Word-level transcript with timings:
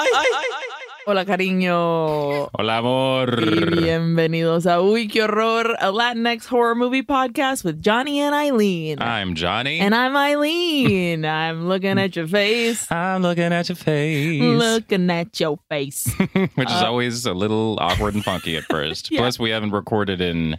Hola, 1.06 1.24
cariño. 1.24 2.48
Hola, 2.52 2.78
amor. 2.78 3.40
Y 3.40 3.80
bienvenidos 3.80 4.66
a 4.66 4.80
Uy, 4.82 5.06
qué 5.08 5.22
horror, 5.22 5.76
a 5.80 5.90
Latinx 5.92 6.46
horror 6.46 6.74
movie 6.74 7.02
podcast 7.02 7.64
with 7.64 7.80
Jonny 7.80 8.20
and 8.20 8.34
Aileen. 8.34 9.00
I'm 9.00 9.34
Jonny. 9.34 9.78
and 9.78 9.94
I'm 9.94 10.16
Aileen. 10.16 11.24
I'm 11.24 11.68
looking 11.68 11.98
at 11.98 12.16
your 12.16 12.26
face. 12.26 12.90
I'm 12.90 13.22
looking 13.22 13.52
at 13.52 13.68
your 13.68 13.76
face. 13.76 14.42
Looking 14.42 15.08
at 15.10 15.38
your 15.40 15.58
face. 15.70 16.12
Which 16.56 16.70
is 16.70 16.82
always 16.82 17.24
a 17.24 17.32
little 17.34 17.78
awkward 17.80 18.14
and 18.14 18.24
funky 18.24 18.56
at 18.56 18.64
first. 18.64 19.10
Yeah. 19.10 19.20
Plus, 19.20 19.38
we 19.38 19.50
haven't 19.50 19.70
recorded 19.70 20.20
in 20.20 20.58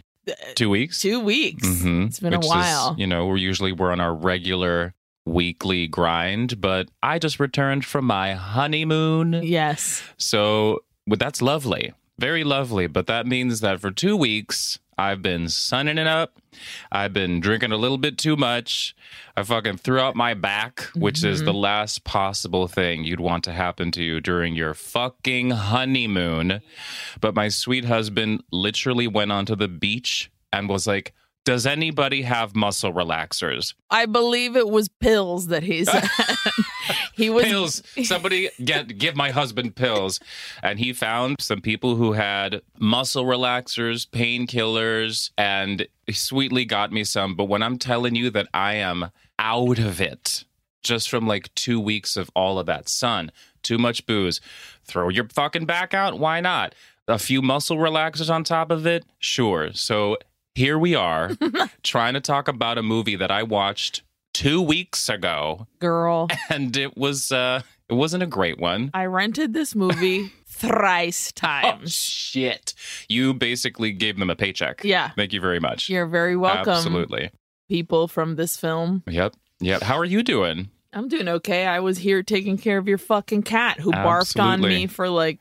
two 0.54 0.70
weeks. 0.70 1.00
Two 1.02 1.20
weeks. 1.20 1.66
Mhm. 1.68 2.06
It's 2.06 2.20
been 2.20 2.32
Which 2.32 2.40
a 2.40 2.46
is, 2.46 2.50
while. 2.50 2.94
you 2.98 3.06
know, 3.06 3.26
we're 3.26 3.36
usually 3.36 3.72
we're 3.72 3.92
on 3.92 4.00
our 4.00 4.14
regular 4.14 4.94
weekly 5.28 5.86
grind, 5.86 6.60
but 6.60 6.88
I 7.02 7.18
just 7.18 7.38
returned 7.38 7.84
from 7.84 8.04
my 8.06 8.34
honeymoon. 8.34 9.40
yes. 9.42 10.02
So 10.16 10.80
well, 11.06 11.16
that's 11.16 11.40
lovely. 11.40 11.92
Very 12.18 12.44
lovely. 12.44 12.86
But 12.86 13.06
that 13.06 13.26
means 13.26 13.60
that 13.60 13.80
for 13.80 13.90
two 13.90 14.16
weeks, 14.16 14.78
I've 14.98 15.22
been 15.22 15.48
sunning 15.48 15.96
it 15.96 16.08
up. 16.08 16.40
I've 16.90 17.12
been 17.12 17.38
drinking 17.38 17.70
a 17.70 17.76
little 17.76 17.98
bit 17.98 18.18
too 18.18 18.36
much. 18.36 18.96
I 19.36 19.44
fucking 19.44 19.78
threw 19.78 20.00
out 20.00 20.16
my 20.16 20.34
back, 20.34 20.80
which 20.94 21.22
is 21.22 21.40
the 21.40 21.52
mm-hmm. 21.52 21.60
last 21.60 22.02
possible 22.02 22.66
thing 22.66 23.04
you'd 23.04 23.20
want 23.20 23.44
to 23.44 23.52
happen 23.52 23.92
to 23.92 24.02
you 24.02 24.20
during 24.20 24.56
your 24.56 24.74
fucking 24.74 25.50
honeymoon. 25.50 26.60
But 27.20 27.36
my 27.36 27.48
sweet 27.48 27.84
husband 27.84 28.42
literally 28.50 29.06
went 29.06 29.30
onto 29.30 29.54
the 29.54 29.68
beach 29.68 30.32
and 30.52 30.68
was 30.68 30.88
like, 30.88 31.14
does 31.48 31.64
anybody 31.64 32.20
have 32.20 32.54
muscle 32.54 32.92
relaxers? 32.92 33.72
I 33.88 34.04
believe 34.04 34.54
it 34.54 34.68
was 34.68 34.90
pills 34.90 35.46
that 35.46 35.62
he 35.62 35.82
said. 35.82 36.06
he 37.14 37.30
was 37.30 37.44
pills. 37.46 37.82
Somebody 38.04 38.50
get 38.62 38.98
give 38.98 39.16
my 39.16 39.30
husband 39.30 39.74
pills. 39.74 40.20
And 40.62 40.78
he 40.78 40.92
found 40.92 41.40
some 41.40 41.62
people 41.62 41.96
who 41.96 42.12
had 42.12 42.60
muscle 42.78 43.24
relaxers, 43.24 44.06
painkillers, 44.06 45.30
and 45.38 45.88
sweetly 46.10 46.66
got 46.66 46.92
me 46.92 47.02
some. 47.02 47.34
But 47.34 47.46
when 47.46 47.62
I'm 47.62 47.78
telling 47.78 48.14
you 48.14 48.28
that 48.28 48.48
I 48.52 48.74
am 48.74 49.10
out 49.38 49.78
of 49.78 50.02
it, 50.02 50.44
just 50.82 51.08
from 51.08 51.26
like 51.26 51.54
two 51.54 51.80
weeks 51.80 52.18
of 52.18 52.30
all 52.36 52.58
of 52.58 52.66
that 52.66 52.90
sun, 52.90 53.32
too 53.62 53.78
much 53.78 54.04
booze, 54.04 54.42
throw 54.84 55.08
your 55.08 55.26
fucking 55.30 55.64
back 55.64 55.94
out. 55.94 56.18
Why 56.18 56.40
not? 56.42 56.74
A 57.06 57.18
few 57.18 57.40
muscle 57.40 57.78
relaxers 57.78 58.28
on 58.28 58.44
top 58.44 58.70
of 58.70 58.86
it? 58.86 59.06
Sure. 59.18 59.72
So 59.72 60.18
here 60.58 60.76
we 60.76 60.92
are 60.96 61.30
trying 61.84 62.14
to 62.14 62.20
talk 62.20 62.48
about 62.48 62.78
a 62.78 62.82
movie 62.82 63.14
that 63.14 63.30
I 63.30 63.44
watched 63.44 64.02
two 64.34 64.60
weeks 64.60 65.08
ago 65.08 65.68
girl. 65.78 66.26
and 66.50 66.76
it 66.76 66.96
was 66.96 67.30
uh 67.30 67.62
it 67.88 67.94
wasn't 67.94 68.24
a 68.24 68.26
great 68.26 68.58
one. 68.58 68.90
I 68.92 69.04
rented 69.06 69.54
this 69.54 69.76
movie 69.76 70.32
thrice 70.46 71.32
Oh 71.36 71.40
times. 71.40 71.94
shit. 71.94 72.74
You 73.08 73.32
basically 73.34 73.92
gave 73.92 74.18
them 74.18 74.30
a 74.30 74.36
paycheck. 74.36 74.82
Yeah. 74.82 75.10
Thank 75.16 75.32
you 75.32 75.40
very 75.40 75.60
much. 75.60 75.88
You're 75.88 76.06
very 76.06 76.36
welcome, 76.36 76.72
Absolutely. 76.72 77.30
people 77.68 78.08
from 78.08 78.34
this 78.34 78.56
film. 78.56 79.04
Yep. 79.06 79.36
Yep. 79.60 79.82
How 79.82 79.96
are 79.96 80.04
you 80.04 80.24
doing? 80.24 80.70
I'm 80.92 81.06
doing 81.08 81.28
okay. 81.28 81.66
I 81.66 81.78
was 81.80 81.98
here 81.98 82.22
taking 82.24 82.58
care 82.58 82.78
of 82.78 82.88
your 82.88 82.98
fucking 82.98 83.44
cat 83.44 83.78
who 83.78 83.92
barfed 83.92 84.42
on 84.42 84.60
me 84.60 84.88
for 84.88 85.08
like 85.08 85.38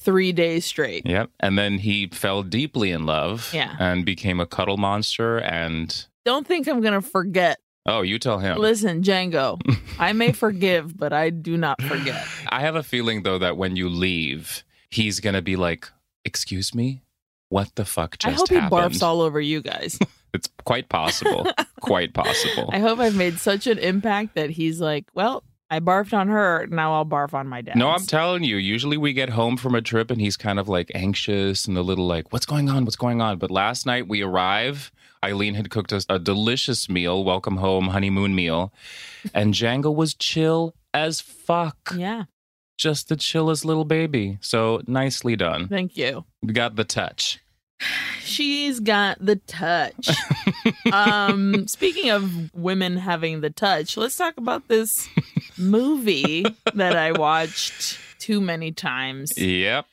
three 0.00 0.32
days 0.32 0.64
straight. 0.64 1.06
Yep. 1.06 1.30
And 1.40 1.58
then 1.58 1.78
he 1.78 2.08
fell 2.08 2.42
deeply 2.42 2.90
in 2.90 3.06
love 3.06 3.50
Yeah. 3.52 3.76
and 3.78 4.04
became 4.04 4.40
a 4.40 4.46
cuddle 4.46 4.76
monster 4.78 5.38
and 5.38 6.06
Don't 6.24 6.46
think 6.46 6.66
I'm 6.68 6.80
going 6.80 6.94
to 7.00 7.06
forget. 7.06 7.58
oh, 7.86 8.02
you 8.02 8.18
tell 8.18 8.38
him. 8.38 8.58
Listen, 8.58 9.02
Django, 9.02 9.60
I 9.98 10.12
may 10.12 10.32
forgive, 10.32 10.96
but 10.96 11.12
I 11.12 11.30
do 11.30 11.56
not 11.56 11.80
forget. 11.82 12.26
I 12.48 12.60
have 12.60 12.76
a 12.76 12.82
feeling 12.82 13.22
though 13.22 13.38
that 13.38 13.56
when 13.56 13.76
you 13.76 13.88
leave, 13.88 14.64
he's 14.90 15.20
gonna 15.20 15.40
be 15.42 15.56
like, 15.56 15.88
"Excuse 16.24 16.74
me, 16.74 17.02
what 17.48 17.74
the 17.76 17.84
fuck 17.84 18.18
just 18.18 18.26
I 18.34 18.36
hope 18.36 18.48
happened?" 18.48 18.92
he 18.92 18.98
barfs 18.98 19.02
all 19.02 19.20
over 19.22 19.40
you 19.40 19.62
guys. 19.62 19.98
it's 20.34 20.48
quite 20.64 20.88
possible, 20.88 21.46
quite 21.80 22.12
possible. 22.12 22.68
I 22.72 22.78
hope 22.80 22.98
I've 22.98 23.16
made 23.16 23.38
such 23.38 23.66
an 23.66 23.78
impact 23.78 24.34
that 24.34 24.50
he's 24.50 24.80
like, 24.80 25.06
well, 25.14 25.42
I 25.70 25.78
barfed 25.78 26.12
on 26.12 26.28
her. 26.28 26.66
Now 26.68 26.94
I'll 26.94 27.06
barf 27.06 27.32
on 27.32 27.46
my 27.46 27.62
dad. 27.62 27.76
No, 27.76 27.90
I'm 27.90 28.04
telling 28.04 28.42
you. 28.42 28.56
Usually 28.56 28.96
we 28.96 29.12
get 29.12 29.30
home 29.30 29.56
from 29.56 29.74
a 29.76 29.80
trip 29.82 30.10
and 30.10 30.20
he's 30.20 30.36
kind 30.36 30.58
of 30.58 30.68
like 30.68 30.90
anxious 30.94 31.66
and 31.66 31.78
a 31.78 31.82
little 31.82 32.06
like, 32.06 32.32
what's 32.32 32.46
going 32.46 32.68
on? 32.68 32.84
What's 32.84 32.96
going 32.96 33.20
on? 33.20 33.38
But 33.38 33.50
last 33.50 33.86
night 33.86 34.08
we 34.08 34.22
arrive. 34.22 34.90
Aileen 35.24 35.54
had 35.54 35.70
cooked 35.70 35.92
us 35.92 36.06
a 36.08 36.18
delicious 36.18 36.88
meal, 36.88 37.22
welcome 37.24 37.58
home 37.58 37.88
honeymoon 37.88 38.34
meal. 38.34 38.72
And 39.32 39.54
Django 39.54 39.94
was 39.94 40.14
chill 40.14 40.74
as 40.92 41.20
fuck. 41.20 41.94
yeah. 41.96 42.24
Just 42.78 43.10
the 43.10 43.16
chillest 43.16 43.64
little 43.66 43.84
baby. 43.84 44.38
So 44.40 44.80
nicely 44.86 45.36
done. 45.36 45.68
Thank 45.68 45.98
you. 45.98 46.24
You 46.40 46.54
got 46.54 46.76
the 46.76 46.84
touch. 46.84 47.38
She's 48.22 48.80
got 48.80 49.24
the 49.24 49.36
touch. 49.36 50.08
um, 50.92 51.66
speaking 51.66 52.10
of 52.10 52.54
women 52.54 52.96
having 52.96 53.40
the 53.42 53.50
touch, 53.50 53.96
let's 53.98 54.16
talk 54.16 54.36
about 54.38 54.68
this 54.68 55.08
movie 55.60 56.44
that 56.74 56.96
I 56.96 57.12
watched 57.12 57.98
too 58.18 58.40
many 58.40 58.72
times. 58.72 59.36
Yep. 59.38 59.86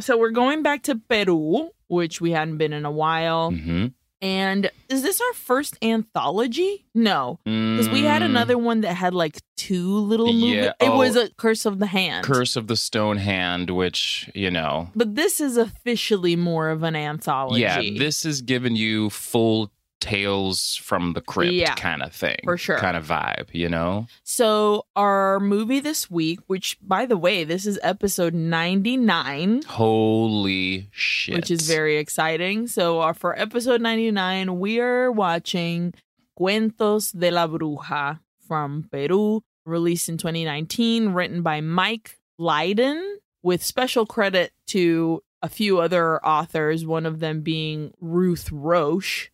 So 0.00 0.18
we're 0.18 0.30
going 0.30 0.62
back 0.62 0.82
to 0.84 0.96
Peru, 1.08 1.70
which 1.88 2.20
we 2.20 2.32
hadn't 2.32 2.58
been 2.58 2.72
in 2.72 2.84
a 2.84 2.90
while. 2.90 3.50
hmm 3.50 3.86
And 4.22 4.70
is 4.88 5.02
this 5.02 5.20
our 5.20 5.32
first 5.34 5.76
anthology? 5.82 6.86
No, 6.94 7.38
because 7.44 7.88
we 7.90 8.02
had 8.02 8.22
another 8.22 8.56
one 8.58 8.80
that 8.82 8.94
had 8.94 9.14
like 9.14 9.38
two 9.56 9.98
little 9.98 10.32
movies. 10.32 10.64
Mm. 10.66 10.74
Yeah, 10.80 10.86
It 10.86 10.92
was 10.92 11.16
oh. 11.16 11.24
a 11.24 11.28
Curse 11.36 11.66
of 11.66 11.78
the 11.78 11.86
Hand. 11.86 12.24
Curse 12.24 12.56
of 12.56 12.66
the 12.66 12.76
Stone 12.76 13.18
Hand, 13.18 13.70
which, 13.70 14.30
you 14.34 14.50
know, 14.50 14.88
But 14.94 15.14
this 15.14 15.40
is 15.40 15.56
officially 15.56 16.34
more 16.36 16.70
of 16.70 16.82
an 16.82 16.96
anthology. 16.96 17.60
yeah, 17.62 17.80
this 17.98 18.24
is 18.24 18.40
giving 18.42 18.74
you 18.76 19.10
full 19.10 19.70
tales 20.00 20.76
from 20.76 21.12
the 21.14 21.20
crypt 21.20 21.52
Yeah, 21.52 21.74
kind 21.74 22.02
of 22.02 22.12
thing. 22.12 22.36
for 22.44 22.56
sure. 22.56 22.78
Kind 22.78 22.96
of 22.96 23.06
vibe, 23.06 23.48
you 23.52 23.68
know? 23.68 24.06
So 24.24 24.86
our 24.94 25.40
movie 25.40 25.80
this 25.80 26.10
week, 26.10 26.40
which 26.46 26.76
by 26.80 27.06
the 27.06 27.16
way, 27.16 27.44
this 27.44 27.66
is 27.66 27.78
episode 27.82 28.34
99, 28.34 29.62
Holy 29.66 30.88
shit. 30.92 31.34
which 31.34 31.50
is 31.50 31.66
very 31.68 31.96
exciting. 31.96 32.66
So 32.66 33.00
uh, 33.00 33.12
for 33.12 33.38
episode 33.38 33.80
99, 33.80 34.58
we 34.58 34.80
are 34.80 35.10
watching 35.10 35.94
Cuentos 36.38 37.12
de 37.12 37.30
la 37.30 37.46
Bruja 37.46 38.20
from 38.46 38.88
Peru, 38.92 39.42
released 39.64 40.08
in 40.08 40.18
2019, 40.18 41.08
written 41.10 41.42
by 41.42 41.60
Mike 41.60 42.18
Lyddon, 42.38 43.18
with 43.42 43.62
special 43.64 44.06
credit 44.06 44.52
to 44.68 45.22
a 45.42 45.48
few 45.48 45.78
other 45.78 46.24
authors, 46.24 46.84
one 46.86 47.06
of 47.06 47.20
them 47.20 47.40
being 47.42 47.92
Ruth 48.00 48.50
Roche. 48.52 49.30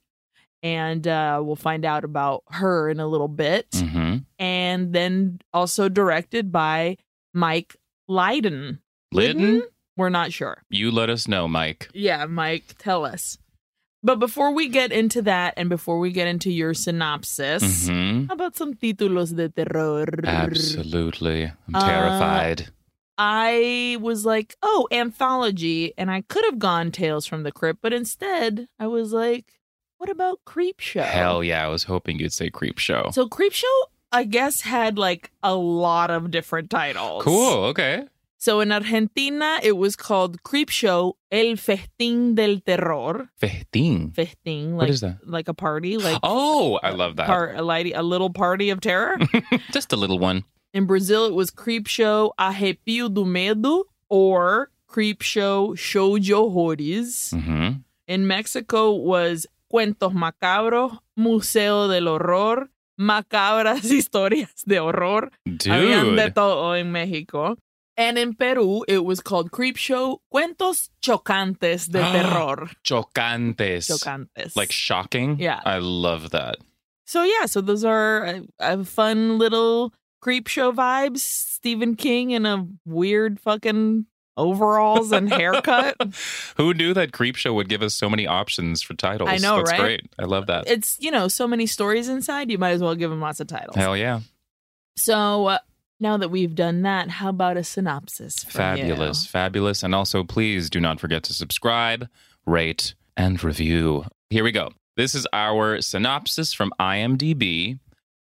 And 0.63 1.07
uh, 1.09 1.41
we'll 1.45 1.57
find 1.57 1.85
out 1.85 2.05
about 2.05 2.45
her 2.51 2.89
in 2.89 3.01
a 3.01 3.07
little 3.07 3.29
bit 3.29 3.67
hmm 3.75 4.19
and 4.39 4.93
then 4.93 5.41
also 5.53 5.89
directed 5.89 6.51
by 6.53 6.97
Mike 7.35 7.77
Lyddon. 8.09 8.81
Lyddon? 9.13 9.63
We're 9.97 10.09
not 10.09 10.33
sure. 10.33 10.63
You 10.71 10.91
let 10.91 11.11
us 11.11 11.29
know, 11.29 11.47
Mike. 11.47 11.89
Yeah, 11.95 12.25
Mike, 12.27 12.75
tell 12.79 13.05
us. 13.05 13.39
But 14.03 14.19
before 14.19 14.53
we 14.53 14.69
get 14.69 14.91
into 14.91 15.23
that 15.23 15.55
and 15.57 15.69
before 15.69 15.99
we 16.01 16.11
get 16.11 16.27
into 16.27 16.51
your 16.51 16.75
synopsis, 16.75 17.89
hmm 17.89 18.27
how 18.27 18.35
about 18.35 18.57
some 18.57 18.75
títulos 18.75 19.35
de 19.37 19.49
terror? 19.49 20.07
Absolutely. 20.25 21.45
I'm 21.69 21.75
Uh, 21.75 21.85
terrified. 21.87 22.69
I 23.19 23.99
was 24.01 24.25
like, 24.25 24.57
oh, 24.63 24.89
anthology. 24.91 25.93
And 25.99 26.11
I 26.11 26.23
could 26.23 26.45
have 26.47 26.59
gone 26.59 26.91
Tales 26.91 27.27
from 27.27 27.43
the 27.43 27.53
Crypt, 27.53 27.81
but 27.83 27.93
instead 27.93 28.69
I 28.79 28.87
was 28.87 29.13
like, 29.13 29.53
what 30.03 30.11
about 30.11 30.41
Creep 30.45 30.81
Show? 30.81 31.03
Hell 31.03 31.45
yeah. 31.45 31.65
I 31.65 31.69
was 31.69 31.85
hoping 31.85 32.19
you'd 32.19 32.33
say 32.33 32.51
Creep 32.51 32.79
Show. 32.79 33.11
So 33.13 33.29
Creep 33.29 33.53
Show, 33.53 33.77
I 34.11 34.25
guess, 34.25 34.63
had 34.63 34.99
like 34.99 35.31
a 35.45 35.55
lot 35.55 36.11
of 36.11 36.31
different 36.31 36.71
titles. 36.71 37.23
cool. 37.23 37.65
Okay. 37.71 38.05
So 38.39 38.59
in 38.59 38.73
Argentina, 38.73 39.61
it 39.63 39.77
was 39.77 39.95
called 39.95 40.43
Creep 40.43 40.71
Show 40.71 41.17
El 41.31 41.55
Festín 41.67 42.35
del 42.35 42.59
Terror. 42.59 43.29
Festín. 43.41 44.11
Festín, 44.13 44.71
like 44.73 44.79
What 44.81 44.91
is 44.91 45.01
that? 45.03 45.19
like 45.25 45.47
a 45.47 45.55
party, 45.55 45.97
like 45.99 46.19
Oh, 46.25 46.81
I 46.83 46.91
love 46.91 47.15
that. 47.17 47.27
par- 47.29 47.55
a, 47.55 47.61
lighty, 47.63 47.93
a 47.95 48.03
little 48.03 48.31
party 48.31 48.71
of 48.71 48.81
terror. 48.81 49.17
Just 49.73 49.93
a 49.93 49.97
little 49.97 50.19
one. 50.19 50.43
in 50.75 50.87
Brazil, 50.87 51.25
it 51.27 51.35
was 51.35 51.51
Creep 51.51 51.87
Show 51.87 52.35
Arrepio 52.41 53.15
do 53.15 53.25
Medo 53.25 53.85
or 54.09 54.71
Creep 54.89 55.23
Show 55.23 55.77
Show 55.77 56.19
de 56.19 56.33
Horrores. 56.35 57.31
hmm 57.31 57.69
In 58.09 58.27
Mexico 58.27 58.91
was 58.91 59.47
Cuentos 59.73 60.13
Macabros, 60.13 60.99
Museo 61.17 61.89
del 61.89 62.07
Horror, 62.07 62.71
Macabras 62.99 63.85
Historias 63.91 64.53
de 64.67 64.81
Horror. 64.81 65.31
Habían 65.47 66.15
de 66.15 66.31
todo 66.31 66.77
en 66.77 66.93
México. 66.93 67.57
And 67.97 68.19
in 68.19 68.35
Peru, 68.35 68.85
it 68.87 69.03
was 69.03 69.21
called 69.23 69.51
Creep 69.51 69.79
Show 69.79 70.21
Cuentos 70.31 70.91
Chocantes 71.03 71.91
de 71.91 72.01
Terror. 72.13 72.69
Chocantes. 72.85 73.89
Chocantes. 73.89 74.57
Like 74.57 74.71
shocking. 74.73 75.39
Yeah. 75.39 75.61
I 75.65 75.79
love 75.79 76.31
that. 76.33 76.57
so, 77.07 77.23
yeah, 77.25 77.47
so 77.47 77.63
those 77.63 77.83
are 77.83 78.25
a, 78.25 78.43
a 78.61 78.85
fun 78.85 79.39
little 79.39 79.95
creep 80.21 80.49
show 80.49 80.71
vibes. 80.73 81.21
Stephen 81.21 81.95
King 81.97 82.31
in 82.33 82.45
a 82.45 82.67
weird 82.85 83.41
fucking 83.41 84.05
overalls 84.37 85.13
and 85.13 85.31
haircut. 85.33 85.97
Who 86.57 86.75
knew 86.75 86.95
that 86.95 87.13
Creepshow 87.13 87.55
would 87.55 87.69
give 87.69 87.83
us 87.83 87.95
so 87.95 88.09
many 88.09 88.27
options 88.27 88.83
for 88.83 88.95
titles? 88.95 89.31
I 89.31 89.37
know, 89.37 89.57
That's 89.59 89.73
right? 89.73 89.81
great. 89.81 90.13
I 90.19 90.25
love 90.25 90.47
that. 90.47 90.69
it's, 90.69 90.99
you 91.01 91.11
know, 91.11 91.29
so 91.29 91.47
many 91.47 91.67
stories 91.67 92.09
inside, 92.09 92.51
you 92.51 92.59
might 92.59 92.71
as 92.71 92.83
well 92.83 92.95
give 92.95 93.11
them 93.11 93.21
lots 93.21 93.41
of 93.41 93.47
titles. 93.47 93.77
Hell 93.77 93.97
yeah. 93.97 94.21
So 94.97 95.47
uh, 95.47 95.59
now 96.01 96.17
that 96.17 96.31
we've 96.31 96.55
done 96.55 96.83
that, 96.83 97.09
how 97.09 97.29
about 97.29 97.57
a 97.57 97.65
synopsis? 97.65 98.45
Fabulous. 98.45 99.25
you? 99.25 99.29
Fabulous. 99.31 99.83
And 99.83 99.95
also, 99.95 100.25
please 100.25 100.69
do 100.69 100.81
not 100.81 101.01
forget 101.01 101.23
to 101.25 101.33
subscribe, 101.33 102.09
rate, 102.47 102.95
and 103.17 103.43
review. 103.43 104.05
Here 104.31 104.45
we 104.45 104.53
go. 104.53 104.71
This 104.97 105.15
is 105.15 105.27
our 105.33 105.81
synopsis 105.81 106.53
from 106.53 106.73
IMDb. 106.81 107.79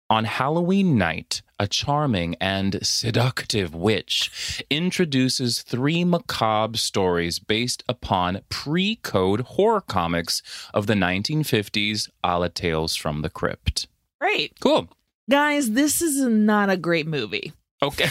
On 0.08 0.24
Halloween 0.24 0.96
night, 0.96 1.42
a 1.58 1.66
charming 1.66 2.34
and 2.40 2.78
seductive 2.86 3.74
witch 3.74 4.64
introduces 4.70 5.62
three 5.62 6.04
macabre 6.04 6.78
stories 6.78 7.38
based 7.38 7.82
upon 7.88 8.40
pre 8.48 8.96
code 8.96 9.40
horror 9.40 9.80
comics 9.80 10.42
of 10.74 10.86
the 10.86 10.94
1950s, 10.94 12.08
a 12.22 12.38
la 12.38 12.48
Tales 12.48 12.96
from 12.96 13.22
the 13.22 13.30
Crypt. 13.30 13.86
Great. 14.20 14.58
Cool. 14.60 14.88
Guys, 15.28 15.72
this 15.72 16.00
is 16.00 16.20
not 16.26 16.70
a 16.70 16.76
great 16.76 17.06
movie. 17.06 17.52
Okay. 17.82 18.08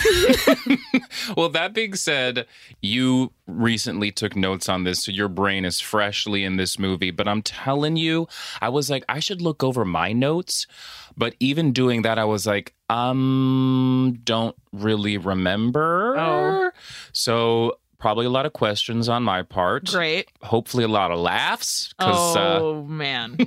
well, 1.38 1.50
that 1.50 1.74
being 1.74 1.96
said, 1.96 2.46
you 2.82 3.32
recently 3.48 4.12
took 4.12 4.36
notes 4.36 4.70
on 4.70 4.84
this, 4.84 5.04
so 5.04 5.12
your 5.12 5.28
brain 5.28 5.66
is 5.66 5.80
freshly 5.80 6.44
in 6.44 6.58
this 6.58 6.78
movie. 6.78 7.10
But 7.10 7.28
I'm 7.28 7.42
telling 7.42 7.96
you, 7.96 8.28
I 8.62 8.70
was 8.70 8.92
like, 8.92 9.04
I 9.10 9.20
should 9.20 9.42
look 9.42 9.64
over 9.64 9.84
my 9.84 10.14
notes. 10.14 10.68
But 11.18 11.34
even 11.40 11.74
doing 11.74 12.04
that, 12.04 12.20
I 12.20 12.26
was 12.26 12.46
like, 12.46 12.75
um, 12.90 14.20
don't 14.24 14.56
really 14.74 15.18
remember. 15.18 16.16
Oh. 16.18 16.72
So 17.14 17.78
probably 17.98 18.26
a 18.26 18.30
lot 18.30 18.46
of 18.46 18.54
questions 18.54 19.10
on 19.10 19.24
my 19.24 19.42
part. 19.42 19.86
Great. 19.88 20.30
Hopefully, 20.44 20.84
a 20.84 20.88
lot 20.88 21.12
of 21.12 21.20
laughs. 21.20 21.94
Uh, 22.00 22.34
Oh, 22.38 22.84
man. 22.88 23.38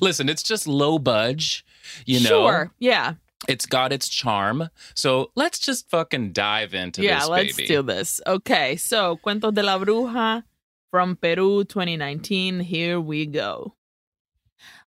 listen, 0.00 0.28
it's 0.28 0.42
just 0.42 0.66
low 0.66 0.98
budge. 0.98 1.64
You 2.04 2.20
know, 2.20 2.28
Sure. 2.28 2.72
Yeah. 2.78 3.14
it's 3.48 3.64
got 3.66 3.92
its 3.92 4.08
charm. 4.08 4.68
So 4.94 5.30
let's 5.36 5.58
just 5.58 5.88
fucking 5.88 6.32
dive 6.32 6.74
into 6.74 7.02
yeah, 7.02 7.20
this, 7.20 7.24
Yeah, 7.28 7.30
let's 7.34 7.56
do 7.56 7.82
this. 7.82 8.20
Okay, 8.26 8.76
so 8.76 9.16
Cuentos 9.24 9.54
de 9.54 9.62
la 9.62 9.78
Bruja 9.78 10.42
from 10.90 11.16
Peru 11.16 11.64
2019. 11.64 12.60
Here 12.60 13.00
we 13.00 13.26
go. 13.26 13.74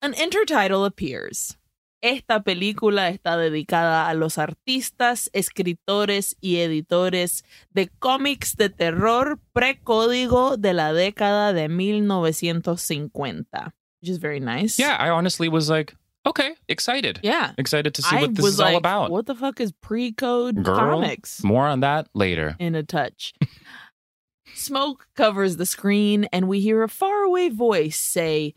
An 0.03 0.13
intertitle 0.13 0.85
appears. 0.87 1.57
Esta 2.05 2.43
película 2.43 3.09
está 3.09 3.39
dedicada 3.39 4.11
a 4.11 4.15
los 4.15 4.37
artistas, 4.37 5.31
escritores 5.33 6.37
y 6.39 6.59
editores 6.59 7.47
de 7.71 7.89
cómics 7.89 8.59
de 8.59 8.69
terror 8.69 9.41
precódigo 9.55 10.59
de 10.59 10.75
la 10.75 10.93
década 10.93 11.55
de 11.55 11.71
1950. 11.71 13.75
Which 14.03 14.11
is 14.11 14.19
very 14.19 14.39
nice. 14.39 14.79
Yeah, 14.79 14.99
I 15.01 15.09
honestly 15.09 15.49
was 15.49 15.71
like, 15.71 15.97
okay, 16.27 16.57
excited. 16.69 17.21
Yeah. 17.23 17.53
Excited 17.57 17.95
to 17.95 18.03
see 18.03 18.17
I 18.17 18.21
what 18.21 18.35
this 18.35 18.43
was 18.43 18.55
is 18.55 18.61
like, 18.61 18.73
all 18.73 18.77
about. 18.77 19.11
What 19.11 19.25
the 19.25 19.35
fuck 19.35 19.59
is 19.59 19.73
pre-code 19.73 20.63
comics? 20.63 21.43
More 21.43 21.67
on 21.67 21.81
that 21.81 22.09
later. 22.13 22.55
in 22.59 22.75
a 22.75 22.83
touch. 22.83 23.33
Smoke 24.55 25.07
covers 25.17 25.57
the 25.57 25.65
screen, 25.65 26.27
and 26.35 26.49
we 26.49 26.61
hear 26.61 26.83
a 26.83 26.89
faraway 26.91 27.49
voice 27.49 27.99
say, 27.99 28.53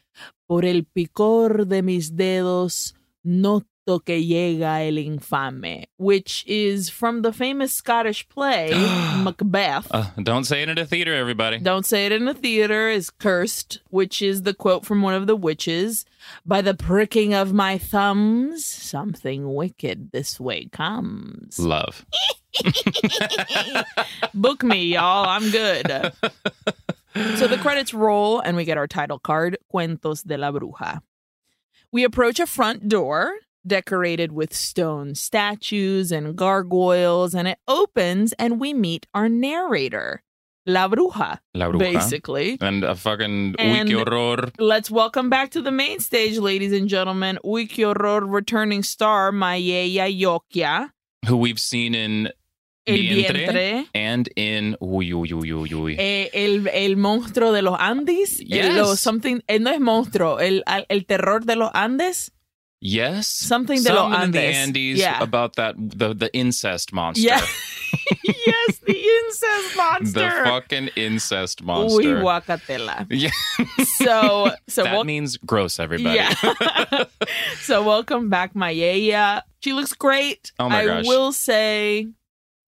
Por 0.50 0.66
el 0.66 0.82
picor 0.94 1.66
de 1.66 1.82
mis 1.82 2.12
dedos, 2.12 2.92
noto 3.28 4.00
que 4.06 4.18
llega 4.18 4.88
el 4.88 4.98
infame, 4.98 5.86
which 5.98 6.44
is 6.48 6.90
from 6.90 7.22
the 7.22 7.32
famous 7.34 7.74
Scottish 7.74 8.28
play, 8.30 8.72
Macbeth. 9.18 9.88
Uh, 9.92 10.08
don't 10.24 10.46
say 10.46 10.64
it 10.64 10.70
in 10.70 10.78
a 10.78 10.86
theater, 10.86 11.14
everybody. 11.14 11.60
Don't 11.60 11.86
say 11.86 12.06
it 12.06 12.12
in 12.12 12.26
the 12.26 12.34
theater 12.34 12.90
is 12.90 13.10
cursed, 13.10 13.80
which 13.90 14.22
is 14.22 14.44
the 14.44 14.54
quote 14.54 14.86
from 14.86 15.02
one 15.02 15.14
of 15.14 15.28
the 15.28 15.36
witches. 15.36 16.06
By 16.46 16.62
the 16.62 16.74
pricking 16.74 17.34
of 17.34 17.54
my 17.54 17.78
thumbs, 17.78 18.66
something 18.66 19.54
wicked 19.54 20.12
this 20.12 20.40
way 20.40 20.66
comes. 20.66 21.60
Love. 21.60 22.06
Book 24.34 24.64
me, 24.64 24.94
y'all. 24.94 25.28
I'm 25.28 25.50
good. 25.52 25.88
so 27.36 27.48
the 27.48 27.60
credits 27.62 27.94
roll 27.94 28.40
and 28.40 28.58
we 28.58 28.66
get 28.66 28.78
our 28.78 28.88
title 28.88 29.20
card, 29.20 29.58
Cuentos 29.72 30.24
de 30.24 30.38
la 30.38 30.52
Bruja. 30.52 31.02
We 31.94 32.04
approach 32.04 32.40
a 32.40 32.46
front 32.48 32.90
door 32.90 33.34
decorated 33.66 34.32
with 34.32 34.54
stone 34.54 35.16
statues 35.16 36.12
and 36.12 36.36
gargoyles, 36.36 37.34
and 37.34 37.48
it 37.48 37.60
opens 37.68 38.34
and 38.34 38.60
we 38.60 38.74
meet 38.74 39.08
our 39.14 39.28
narrator, 39.30 40.22
La 40.66 40.88
Bruja, 40.90 41.40
La 41.54 41.68
Bruja. 41.68 41.80
basically. 41.80 42.58
And 42.62 42.84
a 42.84 42.96
fucking 42.96 43.56
And- 43.58 43.92
horror. 43.92 44.52
Let's 44.60 44.92
welcome 44.92 45.30
back 45.30 45.52
to 45.52 45.62
the 45.62 45.72
main 45.72 46.00
stage, 46.00 46.38
ladies 46.38 46.74
and 46.74 46.88
gentlemen, 46.90 47.40
Uy 47.44 47.68
Qué 47.70 47.86
Horror 47.86 48.26
returning 48.26 48.84
star 48.84 49.32
Mayella 49.32 50.10
Lloclla, 50.22 50.92
who 51.28 51.38
we've 51.38 51.60
seen 51.60 51.96
in 51.96 52.30
El 52.88 52.98
Vientre, 53.02 53.40
Vientre. 53.52 53.86
and 53.94 54.30
in 54.36 54.76
Uy, 54.80 55.14
uy, 55.14 55.34
uy, 55.34 55.52
uy, 55.54 55.74
uy. 55.74 55.96
Eh, 56.00 56.30
el, 56.34 56.68
el 56.74 56.96
monstruo 56.98 57.52
de 57.52 57.62
los 57.62 57.76
Andes. 57.80 58.38
Yes. 58.40 58.66
El, 58.66 58.80
o 58.80 58.96
something, 58.96 59.42
eh, 59.48 59.60
no 59.60 59.72
es 59.72 59.80
monstruo, 59.80 60.40
el, 60.40 60.64
el 60.90 61.06
terror 61.06 61.44
de 61.46 61.56
los 61.56 61.70
Andes. 61.74 62.32
yes. 62.80 63.28
something 63.28 63.82
de 63.84 63.90
los 63.92 64.00
Something 64.12 64.24
in 64.26 64.32
the 64.32 64.40
Andes. 64.40 64.58
Andes 64.68 64.98
Yeah. 65.00 65.20
about 65.22 65.56
that 65.56 65.76
the 65.78 66.14
the 66.14 66.30
incest 66.34 66.94
monster. 66.94 67.24
Yeah. 67.28 67.42
yes, 68.24 68.80
the 68.86 68.94
incest 68.96 69.76
monster. 69.76 70.30
The 70.30 70.50
fucking 70.50 70.90
incest 70.96 71.62
Uy, 71.62 71.66
monster. 71.66 72.22
guacatela. 72.22 73.08
Yeah. 73.10 73.32
So, 73.98 74.52
so 74.68 74.84
that 74.86 74.94
wel- 74.94 75.04
means 75.06 75.38
gross, 75.38 75.80
everybody. 75.80 76.16
Yeah. 76.18 76.34
so 77.62 77.84
welcome 77.84 78.30
back, 78.30 78.54
Mayella. 78.54 79.42
She 79.62 79.74
looks 79.74 79.94
great. 79.94 80.52
Oh 80.60 80.70
my 80.70 80.82
I 80.82 80.86
gosh. 80.86 81.08
will 81.08 81.32
say, 81.32 82.08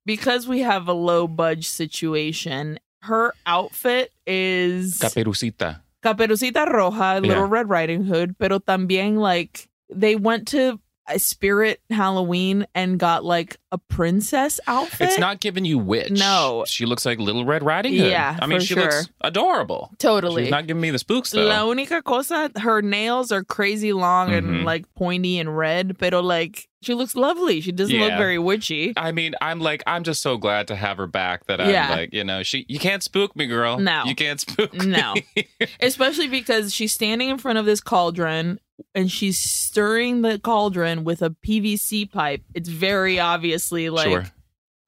because 0.06 0.48
we 0.48 0.60
have 0.62 0.88
a 0.88 0.94
low 0.94 1.28
budge 1.28 1.68
situation, 1.68 2.80
her 3.04 3.34
outfit 3.46 4.12
is 4.28 5.00
Caperucita. 5.00 5.82
Caperucita 6.04 6.66
Roja, 6.68 7.22
Little 7.22 7.44
Yeah. 7.44 7.48
Red 7.50 7.70
Riding 7.70 8.04
Hood, 8.06 8.38
pero 8.40 8.60
también 8.60 9.18
like 9.18 9.68
they 9.94 10.16
went 10.16 10.48
to 10.50 10.80
a 11.12 11.18
Spirit 11.18 11.82
Halloween 11.90 12.68
and 12.76 13.00
got 13.00 13.26
like 13.26 13.58
a 13.72 13.80
princess 13.80 14.60
outfit. 14.68 15.10
It's 15.10 15.18
not 15.18 15.40
giving 15.40 15.66
you 15.66 15.80
witch. 15.80 16.12
No. 16.12 16.64
She 16.68 16.86
looks 16.86 17.04
like 17.04 17.18
Little 17.18 17.46
Red 17.46 17.64
Riding 17.64 17.96
Hood. 17.98 18.12
Yeah, 18.12 18.38
I 18.40 18.46
mean, 18.46 18.60
she 18.60 18.76
sure. 18.76 18.84
looks 18.84 19.10
adorable. 19.22 19.90
totally. 19.98 20.44
She's 20.44 20.52
not 20.52 20.68
giving 20.68 20.82
me 20.82 20.92
the 20.92 21.00
spooks, 21.00 21.32
though. 21.32 21.48
La 21.48 21.62
única 21.64 22.04
cosa, 22.04 22.52
her 22.60 22.84
nails 22.84 23.32
are 23.32 23.44
crazy 23.44 23.92
long 23.92 24.30
Mhm. 24.30 24.38
and 24.38 24.66
like 24.66 24.86
pointy 24.94 25.40
and 25.40 25.58
red, 25.58 25.98
pero 25.98 26.22
like 26.22 26.69
she 26.82 26.94
looks 26.94 27.16
lovely. 27.16 27.60
She 27.62 27.72
doesn't 27.72 27.98
look 27.98 28.12
very 28.18 28.38
witchy. 28.40 28.94
I 28.96 29.12
mean, 29.12 29.36
I'm 29.42 29.60
like, 29.60 29.84
I'm 29.86 30.04
just 30.04 30.22
so 30.22 30.38
glad 30.38 30.68
to 30.70 30.76
have 30.76 30.98
her 30.98 31.08
back 31.08 31.46
that 31.48 31.60
I'm 31.60 31.70
Yeah. 31.70 31.90
like, 31.90 32.14
you 32.14 32.24
know, 32.24 32.42
she, 32.44 32.66
you 32.70 32.80
can't 32.80 33.04
spook 33.04 33.36
me, 33.36 33.48
girl. 33.48 33.78
No. 33.80 34.04
You 34.06 34.16
can't 34.16 34.40
spook 34.40 34.74
No. 34.74 35.16
Especially 35.82 36.28
because 36.28 36.74
she's 36.74 36.94
standing 36.94 37.30
in 37.30 37.38
front 37.38 37.60
of 37.60 37.66
this 37.66 37.82
cauldron 37.82 38.60
and 38.96 39.12
she's 39.12 39.38
stirring 39.38 40.22
the 40.22 40.40
cauldron 40.40 41.04
with 41.04 41.22
a 41.22 41.32
PVC 41.32 42.10
pipe. 42.10 42.44
It's 42.54 42.70
very 42.70 43.20
obviously 43.20 43.90
like 43.90 44.08
Sure. 44.10 44.26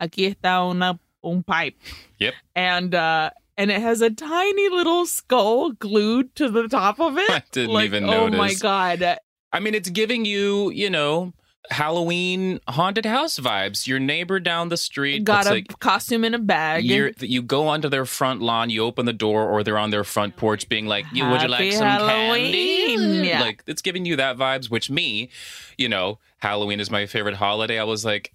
aquí 0.02 0.34
está 0.34 0.70
una 0.72 0.98
un 1.24 1.44
pipe. 1.44 1.76
Yep. 2.20 2.34
And 2.56 2.96
uh 2.96 3.32
and 3.58 3.70
it 3.70 3.82
has 3.82 4.02
a 4.02 4.10
tiny 4.10 4.70
little 4.70 5.06
skull 5.06 5.72
glued 5.74 6.34
to 6.38 6.50
the 6.50 6.68
top 6.70 7.00
of 7.02 7.18
it. 7.18 7.30
I 7.30 7.44
didn't 7.52 7.74
like, 7.74 7.86
even 7.86 8.06
oh 8.06 8.28
notice. 8.30 8.36
Oh 8.36 8.38
my 8.38 8.54
god. 8.54 9.18
I 9.54 9.60
mean, 9.60 9.76
it's 9.76 9.90
giving 9.90 10.24
you, 10.24 10.70
you 10.72 10.90
know, 10.90 11.34
Halloween 11.70 12.60
haunted 12.68 13.06
house 13.06 13.40
vibes. 13.40 13.88
Your 13.88 14.00
neighbor 14.00 14.40
down 14.40 14.70
the 14.70 14.78
street 14.78 15.24
Got 15.24 15.46
a 15.46 15.52
like, 15.52 15.80
costume 15.80 16.24
in 16.24 16.34
a 16.34 16.40
bag. 16.40 16.84
you're, 16.84 17.12
you 17.20 17.42
go 17.42 17.68
onto 17.68 17.88
their 17.88 18.06
front 18.06 18.42
lawn, 18.42 18.70
you 18.70 18.84
open 18.84 19.06
the 19.06 19.14
door, 19.14 19.48
or 19.48 19.64
they're 19.64 19.78
on 19.78 19.92
their 19.92 20.04
front 20.04 20.36
porch 20.36 20.68
being 20.70 20.88
like, 20.88 21.06
you, 21.14 21.28
would 21.28 21.42
you 21.42 21.48
like 21.48 21.72
some 21.72 21.84
Halloween. 21.88 22.98
candy? 23.00 23.28
Yeah. 23.28 23.42
Like, 23.42 23.64
it's 23.68 23.82
giving 23.82 24.06
you 24.06 24.16
that 24.16 24.38
vibes, 24.38 24.70
which 24.70 24.90
me, 24.90 25.30
you 25.78 25.88
know, 25.88 26.20
Halloween 26.40 26.80
is 26.80 26.90
my 26.90 27.06
favorite 27.06 27.36
holiday. 27.36 27.80
I 27.80 27.84
was 27.84 28.04
like, 28.04 28.34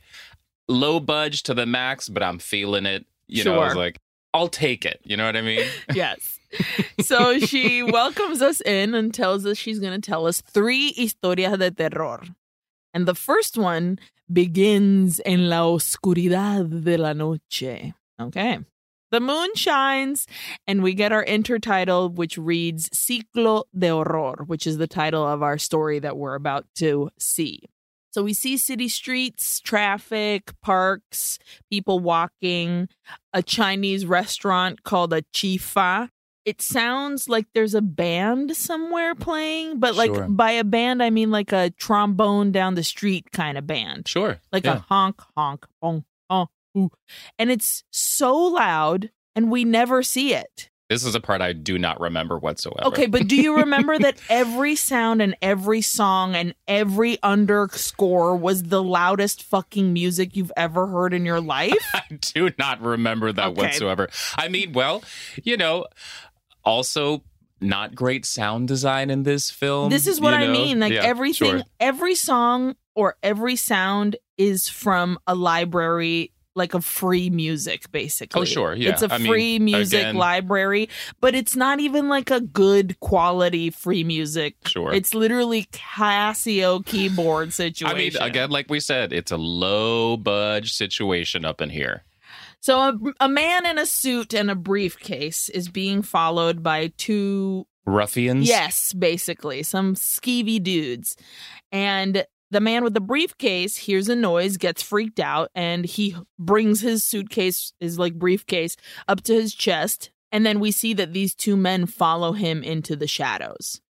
low 0.69 1.01
budge 1.01 1.43
to 1.45 1.55
the 1.55 1.67
max, 1.67 2.09
but 2.09 2.23
I'm 2.23 2.39
feeling 2.39 2.87
it. 2.87 3.07
You 3.27 3.45
know, 3.45 3.59
I 3.61 3.67
was 3.67 3.77
like, 3.77 3.99
I'll 4.33 4.49
take 4.49 4.85
it. 4.85 5.01
You 5.03 5.17
know 5.17 5.27
what 5.27 5.37
I 5.37 5.43
mean? 5.43 5.67
Yes. 5.95 6.39
So 7.01 7.39
she 7.41 7.83
welcomes 7.83 8.41
us 8.41 8.61
in 8.61 8.95
and 8.95 9.13
tells 9.13 9.45
us 9.45 9.59
she's 9.59 9.81
going 9.81 10.01
to 10.01 10.11
tell 10.11 10.27
us 10.27 10.41
three 10.41 10.93
historias 10.95 11.59
de 11.59 11.71
terror. 11.73 12.23
And 12.97 13.05
the 13.05 13.15
first 13.15 13.59
one 13.59 13.99
begins 14.33 15.21
en 15.27 15.51
la 15.51 15.65
oscuridad 15.65 16.83
de 16.83 16.97
la 16.97 17.13
noche. 17.13 17.93
Okay. 18.19 18.59
The 19.11 19.21
moon 19.21 19.51
shines, 19.55 20.27
and 20.67 20.83
we 20.83 20.95
get 20.95 21.13
our 21.13 21.23
intertitle, 21.23 22.15
which 22.15 22.39
reads 22.39 22.89
Ciclo 22.89 23.65
de 23.79 23.91
Horror, 23.91 24.45
which 24.47 24.67
is 24.67 24.79
the 24.79 24.87
title 24.87 25.27
of 25.27 25.43
our 25.43 25.59
story 25.59 25.99
that 25.99 26.17
we're 26.17 26.37
about 26.37 26.65
to 26.77 27.11
see. 27.19 27.65
So 28.13 28.23
we 28.23 28.33
see 28.33 28.57
city 28.57 28.89
streets, 28.89 29.61
traffic, 29.61 30.59
parks, 30.63 31.39
people 31.71 31.99
walking, 31.99 32.89
a 33.35 33.43
Chinese 33.43 34.07
restaurant 34.07 34.85
called 34.85 35.13
a 35.13 35.21
Chifa. 35.35 36.09
It 36.47 36.63
sounds 36.63 37.29
like 37.29 37.47
there's 37.55 37.75
a 37.75 37.83
band 37.83 38.57
somewhere 38.57 39.15
playing, 39.17 39.81
but 39.81 39.97
like 39.97 40.15
Sure. 40.15 40.29
by 40.29 40.53
a 40.53 40.65
band, 40.65 41.03
I 41.03 41.11
mean 41.11 41.31
like 41.33 41.53
a 41.53 41.71
trombone 41.71 42.53
down 42.53 42.77
the 42.77 42.85
street 42.85 43.33
kind 43.33 43.59
of 43.59 43.67
band 43.67 44.07
Sure. 44.09 44.39
like 44.53 44.65
yeah. 44.65 44.77
a 44.77 44.79
honk 44.79 45.21
honk 45.37 45.67
honk 45.83 46.05
honk 46.31 46.51
ooh. 46.79 46.91
and 47.39 47.51
it's 47.51 47.83
so 47.91 48.35
loud 48.37 49.11
and 49.35 49.51
we 49.51 49.65
never 49.65 50.03
see 50.05 50.35
it 50.35 50.71
This 50.89 51.05
is 51.05 51.15
a 51.17 51.21
part 51.21 51.41
I 51.41 51.53
do 51.53 51.79
not 51.79 52.01
remember 52.01 52.39
whatsoever. 52.39 52.87
okay 52.89 53.07
but 53.07 53.27
do 53.27 53.35
you 53.37 53.57
remember 53.59 53.99
that 53.99 54.21
every 54.31 54.77
sound 54.77 55.21
and 55.23 55.37
every 55.43 55.81
song 55.83 56.35
and 56.37 56.55
every 56.69 57.19
underscore 57.25 58.37
was 58.37 58.65
the 58.65 58.83
loudest 58.83 59.43
fucking 59.43 59.93
music 59.93 60.37
you've 60.37 60.53
ever 60.57 60.87
heard 60.87 61.13
in 61.13 61.25
your 61.25 61.41
life 61.57 61.75
I 61.95 62.03
do 62.21 62.51
not 62.59 62.81
remember 62.81 63.33
that 63.33 63.49
Okay. 63.49 63.63
whatsoever. 63.63 64.09
I 64.37 64.49
mean, 64.49 64.73
well, 64.73 65.03
you 65.43 65.57
know, 65.57 65.87
also 66.67 67.23
not 67.61 67.95
great 67.95 68.27
sound 68.27 68.69
design 68.69 69.09
in 69.09 69.23
this 69.23 69.51
film. 69.51 69.89
this 69.89 70.07
is 70.07 70.21
what 70.21 70.39
you 70.39 70.47
i 70.47 70.49
mean 70.49 70.79
like 70.81 70.93
Yeah, 70.93 71.05
everything 71.05 71.53
sure. 71.53 71.63
every 71.81 72.15
song 72.15 72.75
or 72.95 73.17
every 73.23 73.57
sound 73.57 74.17
is 74.37 74.69
from 74.69 75.19
a 75.27 75.35
library 75.35 76.33
like 76.55 76.73
a 76.75 76.81
free 76.81 77.29
music 77.31 77.91
basically 77.93 78.41
Oh, 78.43 78.45
sure, 78.45 78.75
yeah. 78.75 78.91
it's 78.91 79.03
a 79.03 79.13
I 79.13 79.19
mean, 79.19 79.27
free 79.27 79.59
music 79.59 80.01
again- 80.01 80.17
library 80.17 80.89
but 81.21 81.35
it's 81.35 81.55
not 81.57 81.81
even 81.81 82.09
like 82.09 82.31
a 82.31 82.41
good 82.41 82.99
quality 83.01 83.69
free 83.71 84.05
music 84.05 84.57
Sure. 84.67 84.93
it's 84.93 85.15
literally 85.15 85.65
casio 85.73 86.85
keyboard 86.85 87.53
situation. 87.55 87.95
I 87.95 87.99
mean, 87.99 88.13
again, 88.21 88.51
like 88.51 88.69
we 88.71 88.81
said, 88.81 89.13
it's 89.13 89.33
a 89.33 89.37
low 89.37 90.17
budge 90.17 90.73
situation 90.73 91.45
up 91.45 91.61
in 91.61 91.69
here. 91.71 92.05
So 92.67 92.81
a, 92.81 92.99
a 93.21 93.29
man 93.29 93.65
in 93.65 93.79
a 93.79 93.87
suit 93.87 94.35
and 94.35 94.51
a 94.51 94.57
briefcase 94.57 95.49
is 95.49 95.69
being 95.69 96.03
followed 96.03 96.65
by 96.65 96.89
two 96.97 97.65
Ruffians. 97.87 98.49
Yes, 98.49 98.93
basically, 98.93 99.63
some 99.63 99.95
skeevy 99.95 100.61
dudes. 100.61 101.17
And 101.71 102.27
the 102.51 102.61
man 102.61 102.83
with 102.83 102.95
the 102.95 103.01
briefcase 103.01 103.77
hears 103.77 104.09
a 104.09 104.17
noise, 104.17 104.57
gets 104.57 104.83
freaked 104.83 105.21
out, 105.21 105.53
and 105.55 105.87
he 105.87 106.17
brings 106.41 106.81
his 106.81 107.05
suitcase, 107.05 107.73
his 107.79 108.01
like 108.01 108.15
briefcase, 108.15 108.77
up 109.07 109.21
to 109.21 109.35
his 109.35 109.55
chest. 109.55 110.11
And 110.33 110.45
then 110.45 110.59
we 110.59 110.73
see 110.73 110.93
that 110.95 111.13
these 111.13 111.37
two 111.37 111.57
men 111.57 111.87
follow 111.87 112.33
him 112.33 112.65
into 112.65 112.97
the 112.97 113.07
shadows. 113.07 113.81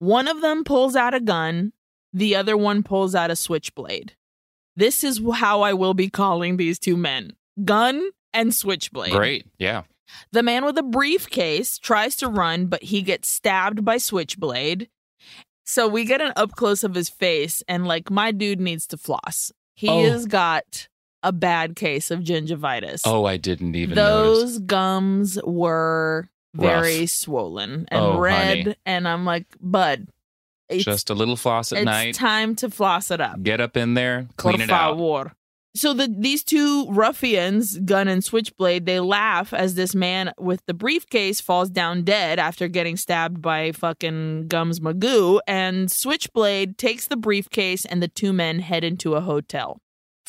One 0.00 0.26
of 0.26 0.40
them 0.40 0.64
pulls 0.64 0.96
out 0.96 1.14
a 1.14 1.20
gun, 1.20 1.72
the 2.12 2.34
other 2.34 2.56
one 2.56 2.82
pulls 2.82 3.14
out 3.14 3.30
a 3.30 3.36
switchblade. 3.36 4.16
This 4.74 5.04
is 5.04 5.22
how 5.34 5.60
I 5.60 5.72
will 5.72 5.94
be 5.94 6.10
calling 6.10 6.56
these 6.56 6.80
two 6.80 6.96
men 6.96 7.34
gun 7.64 8.10
and 8.34 8.54
switchblade. 8.54 9.12
Great. 9.12 9.46
Yeah. 9.58 9.82
The 10.32 10.42
man 10.42 10.64
with 10.64 10.74
the 10.74 10.82
briefcase 10.82 11.78
tries 11.78 12.14
to 12.16 12.28
run, 12.28 12.66
but 12.66 12.82
he 12.82 13.00
gets 13.02 13.28
stabbed 13.28 13.84
by 13.84 13.96
Switchblade. 13.96 14.88
So 15.64 15.88
we 15.88 16.04
get 16.04 16.20
an 16.20 16.32
up 16.36 16.52
close 16.52 16.84
of 16.84 16.94
his 16.94 17.08
face, 17.08 17.62
and 17.66 17.86
like 17.86 18.10
my 18.10 18.30
dude 18.30 18.60
needs 18.60 18.86
to 18.88 18.98
floss. 18.98 19.50
He 19.74 19.88
Oh. 19.88 20.02
has 20.10 20.26
got 20.26 20.88
a 21.22 21.32
bad 21.32 21.74
case 21.74 22.10
of 22.10 22.20
gingivitis. 22.20 23.00
Oh, 23.06 23.24
I 23.24 23.38
didn't 23.38 23.74
even 23.74 23.94
notice. 23.96 24.38
Those 24.42 24.58
gums 24.58 25.38
were 25.42 26.28
very 26.54 27.00
Rough. 27.00 27.08
swollen 27.10 27.88
and 27.90 28.00
Oh, 28.00 28.18
red, 28.18 28.58
honey. 28.58 28.76
and 28.84 29.08
I'm 29.08 29.24
like, 29.24 29.46
bud, 29.58 30.06
it's, 30.68 30.84
Just 30.84 31.08
a 31.10 31.14
little 31.14 31.36
floss 31.36 31.72
at 31.72 31.78
it's 31.78 31.84
night. 31.86 32.14
time 32.14 32.54
to 32.56 32.68
floss 32.70 33.10
it 33.10 33.20
up. 33.22 33.42
Get 33.42 33.60
up 33.60 33.76
in 33.76 33.94
there, 33.94 34.28
clean 34.36 34.56
Por 34.58 34.64
it 34.64 34.70
out. 34.70 35.32
So 35.76 35.92
the 35.92 36.06
these 36.06 36.44
two 36.44 36.86
ruffians, 36.90 37.78
gun 37.80 38.06
and 38.06 38.22
switchblade, 38.22 38.86
they 38.86 39.00
laugh 39.00 39.52
as 39.52 39.74
this 39.74 39.94
man 39.94 40.32
with 40.38 40.64
the 40.66 40.74
briefcase 40.74 41.40
falls 41.40 41.68
down 41.68 42.04
dead 42.04 42.38
after 42.38 42.68
getting 42.68 42.96
stabbed 42.96 43.42
by 43.42 43.72
fucking 43.72 44.46
Gums 44.46 44.78
Magoo, 44.78 45.40
and 45.48 45.90
Switchblade 45.90 46.78
takes 46.78 47.08
the 47.08 47.16
briefcase 47.16 47.84
and 47.84 48.00
the 48.00 48.08
two 48.08 48.32
men 48.32 48.60
head 48.60 48.84
into 48.84 49.14
a 49.14 49.20
hotel. 49.20 49.78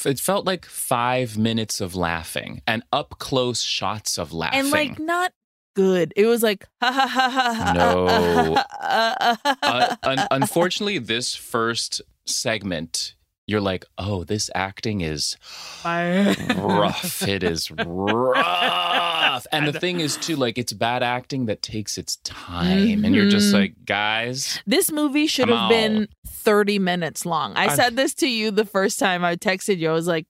It 0.03 0.19
felt 0.19 0.45
like 0.45 0.65
five 0.65 1.37
minutes 1.37 1.79
of 1.79 1.95
laughing 1.95 2.61
and 2.67 2.83
up 2.91 3.19
close 3.19 3.61
shots 3.61 4.17
of 4.17 4.33
laughing. 4.33 4.59
And 4.59 4.71
like 4.71 4.99
not 4.99 5.31
good. 5.75 6.11
It 6.15 6.25
was 6.25 6.41
like 6.41 6.65
ha 6.81 6.91
ha 6.91 7.07
ha 7.07 7.29
ha 7.29 7.53
ha. 7.53 7.73
No. 7.73 8.07
ha, 8.07 8.19
ha, 8.19 9.15
ha, 9.21 9.37
uh, 9.43 9.53
uh, 9.53 9.55
uh, 9.61 9.95
uh 9.95 9.95
un- 10.03 10.27
unfortunately, 10.31 10.97
this 10.97 11.35
first 11.35 12.01
segment, 12.25 13.14
you're 13.47 13.61
like, 13.61 13.85
oh, 13.97 14.23
this 14.23 14.49
acting 14.55 15.01
is 15.01 15.37
rough. 15.85 17.27
It 17.27 17.43
is 17.43 17.69
rough. 17.71 19.45
And 19.51 19.67
the 19.67 19.79
thing 19.79 19.99
is, 19.99 20.17
too, 20.17 20.35
like, 20.35 20.57
it's 20.57 20.73
bad 20.73 21.03
acting 21.03 21.45
that 21.45 21.61
takes 21.61 21.97
its 21.97 22.17
time. 22.17 23.05
And 23.05 23.13
you're 23.15 23.29
just 23.29 23.49
Mhm. 23.51 23.53
like, 23.53 23.85
guys, 23.85 24.59
This 24.65 24.91
movie 24.91 25.27
should 25.27 25.49
have 25.49 25.69
been 25.69 26.07
30 26.27 26.79
minutes 26.79 27.25
long. 27.25 27.53
I 27.55 27.65
I- 27.67 27.75
said 27.75 27.95
this 27.95 28.13
to 28.15 28.27
you 28.27 28.51
the 28.51 28.65
first 28.65 28.99
time 28.99 29.23
I 29.23 29.35
texted 29.35 29.77
you. 29.77 29.89
I 29.89 29.93
was 29.93 30.07
like, 30.07 30.25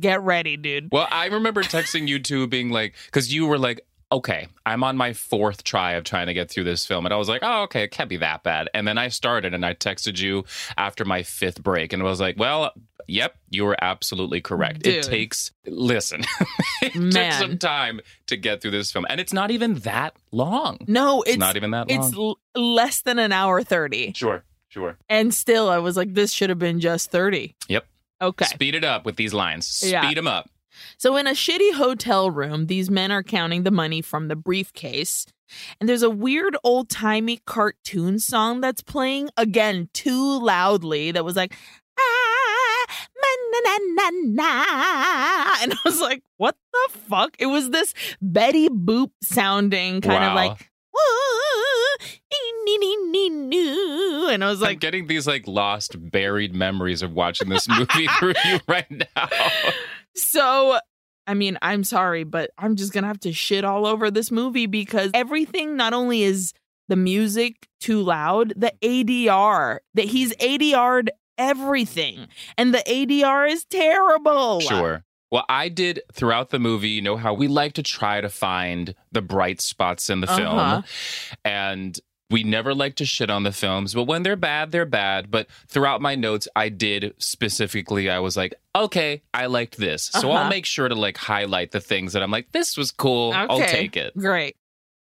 get 0.00 0.20
ready, 0.22 0.56
dude. 0.56 0.88
well, 0.92 1.06
I 1.10 1.26
remember 1.26 1.62
texting 1.62 2.08
you 2.08 2.18
too, 2.18 2.46
being 2.46 2.70
like, 2.70 2.94
because 3.06 3.32
you 3.32 3.46
were 3.46 3.58
like, 3.58 3.80
okay, 4.12 4.48
I'm 4.66 4.82
on 4.84 4.96
my 4.96 5.12
fourth 5.12 5.62
try 5.64 5.92
of 5.92 6.04
trying 6.04 6.26
to 6.26 6.34
get 6.34 6.50
through 6.50 6.64
this 6.64 6.84
film. 6.86 7.06
And 7.06 7.14
I 7.14 7.16
was 7.16 7.28
like, 7.28 7.42
oh, 7.44 7.62
okay, 7.62 7.82
it 7.84 7.90
can't 7.92 8.08
be 8.10 8.16
that 8.18 8.42
bad. 8.42 8.68
And 8.74 8.86
then 8.86 8.98
I 8.98 9.08
started 9.08 9.54
and 9.54 9.64
I 9.64 9.74
texted 9.74 10.20
you 10.20 10.44
after 10.76 11.04
my 11.04 11.22
fifth 11.22 11.62
break 11.62 11.92
and 11.92 12.02
I 12.02 12.06
was 12.06 12.20
like, 12.20 12.36
well, 12.38 12.72
yep, 13.06 13.36
you 13.50 13.64
were 13.64 13.76
absolutely 13.80 14.40
correct. 14.40 14.86
It 14.86 15.04
takes, 15.04 15.52
listen, 15.66 16.24
it 16.82 16.94
Man. 16.96 17.12
took 17.12 17.32
some 17.50 17.58
time 17.58 18.00
to 18.26 18.36
get 18.36 18.60
through 18.62 18.72
this 18.72 18.90
film. 18.90 19.06
And 19.08 19.20
it's 19.20 19.32
not 19.32 19.50
even 19.52 19.74
that 19.80 20.14
long. 20.32 20.78
No, 20.88 21.22
It's, 21.22 21.30
it's 21.32 21.38
not 21.38 21.56
even 21.56 21.70
that 21.70 21.88
long. 21.88 21.98
it's 22.04 22.16
l- 22.16 22.38
less 22.54 23.02
than 23.02 23.18
an 23.20 23.30
hour 23.32 23.62
30. 23.62 24.12
sure, 24.14 24.42
sure. 24.68 24.96
And 25.08 25.32
still, 25.32 25.68
I 25.68 25.78
was 25.78 25.96
like, 25.96 26.14
this 26.14 26.32
should 26.32 26.50
have 26.50 26.58
been 26.58 26.80
just 26.80 27.10
30. 27.12 27.54
Yep. 27.68 27.86
Okay. 28.22 28.44
Speed 28.44 28.74
it 28.74 28.84
up 28.84 29.06
with 29.06 29.16
these 29.16 29.32
lines. 29.32 29.66
Speed 29.66 29.92
Yeah. 29.92 30.14
them 30.14 30.26
up. 30.26 30.50
So, 30.98 31.16
in 31.16 31.26
a 31.26 31.32
shitty 31.32 31.74
hotel 31.74 32.30
room, 32.30 32.66
these 32.66 32.90
men 32.90 33.12
are 33.12 33.22
counting 33.22 33.62
the 33.62 33.70
money 33.70 34.02
from 34.02 34.28
the 34.28 34.36
briefcase. 34.36 35.26
And 35.80 35.88
there's 35.88 36.04
a 36.04 36.10
weird 36.10 36.56
old 36.62 36.88
timey 36.88 37.40
cartoon 37.44 38.18
song 38.20 38.60
that's 38.60 38.82
playing 38.82 39.30
again 39.36 39.88
too 39.92 40.40
loudly 40.40 41.10
that 41.10 41.24
was 41.24 41.34
like, 41.34 41.54
ah, 41.98 42.86
na, 43.16 43.60
na, 43.60 43.78
na, 43.94 44.10
na. 44.24 44.64
And 45.62 45.72
I 45.72 45.78
was 45.84 46.00
like, 46.00 46.22
what 46.36 46.56
the 46.72 46.98
fuck? 47.08 47.36
It 47.38 47.46
was 47.46 47.70
this 47.70 47.94
Betty 48.22 48.68
Boop 48.68 49.10
sounding 49.22 50.00
kind 50.00 50.24
of 50.24 50.34
like, 50.34 50.70
and 54.30 54.44
I 54.44 54.50
was 54.50 54.62
I'm 54.62 54.68
like, 54.68 54.80
getting 54.80 55.06
these 55.06 55.26
like 55.26 55.46
lost, 55.46 55.96
buried 56.10 56.54
memories 56.54 57.02
of 57.02 57.12
watching 57.12 57.48
this 57.48 57.68
movie 57.68 58.06
through 58.18 58.34
you 58.44 58.60
right 58.66 58.90
now. 58.90 59.28
I 61.30 61.34
mean, 61.34 61.58
I'm 61.62 61.84
sorry, 61.84 62.24
but 62.24 62.50
I'm 62.58 62.74
just 62.74 62.92
going 62.92 63.04
to 63.04 63.08
have 63.08 63.20
to 63.20 63.32
shit 63.32 63.64
all 63.64 63.86
over 63.86 64.10
this 64.10 64.32
movie 64.32 64.66
because 64.66 65.12
everything 65.14 65.76
not 65.76 65.92
only 65.92 66.24
is 66.24 66.52
the 66.88 66.96
music 66.96 67.68
too 67.78 68.02
loud, 68.02 68.52
the 68.56 68.72
ADR, 68.82 69.78
that 69.94 70.06
he's 70.06 70.34
ADR'd 70.38 71.12
everything, 71.38 72.26
and 72.58 72.74
the 72.74 72.78
ADR 72.78 73.48
is 73.48 73.64
terrible. 73.66 74.58
Sure. 74.58 75.04
Well, 75.30 75.44
I 75.48 75.68
did 75.68 76.02
throughout 76.12 76.50
the 76.50 76.58
movie, 76.58 76.88
you 76.88 77.00
know 77.00 77.16
how 77.16 77.32
we 77.32 77.46
like 77.46 77.74
to 77.74 77.84
try 77.84 78.20
to 78.20 78.28
find 78.28 78.92
the 79.12 79.22
bright 79.22 79.60
spots 79.60 80.10
in 80.10 80.22
the 80.22 80.26
film. 80.26 80.58
Uh-huh. 80.58 80.82
And 81.44 81.96
we 82.30 82.42
never 82.44 82.74
like 82.74 82.94
to 82.96 83.04
shit 83.04 83.28
on 83.30 83.42
the 83.42 83.52
films, 83.52 83.94
but 83.94 84.04
when 84.04 84.22
they're 84.22 84.36
bad, 84.36 84.70
they're 84.70 84.86
bad. 84.86 85.30
But 85.30 85.48
throughout 85.68 86.00
my 86.00 86.14
notes, 86.14 86.46
I 86.54 86.68
did 86.68 87.14
specifically, 87.18 88.08
I 88.08 88.18
was 88.20 88.36
like, 88.36 88.54
okay, 88.76 89.22
I 89.34 89.46
liked 89.46 89.76
this. 89.76 90.04
So 90.04 90.30
Uh-huh. 90.30 90.42
I'll 90.42 90.48
make 90.48 90.66
sure 90.66 90.88
to 90.88 90.94
like 90.94 91.16
highlight 91.16 91.72
the 91.72 91.80
things 91.80 92.12
that 92.12 92.22
I'm 92.22 92.30
like, 92.30 92.52
this 92.52 92.76
was 92.76 92.90
cool. 92.92 93.32
I'll 93.34 93.58
take 93.58 93.96
it. 93.96 94.16
Great. 94.16 94.56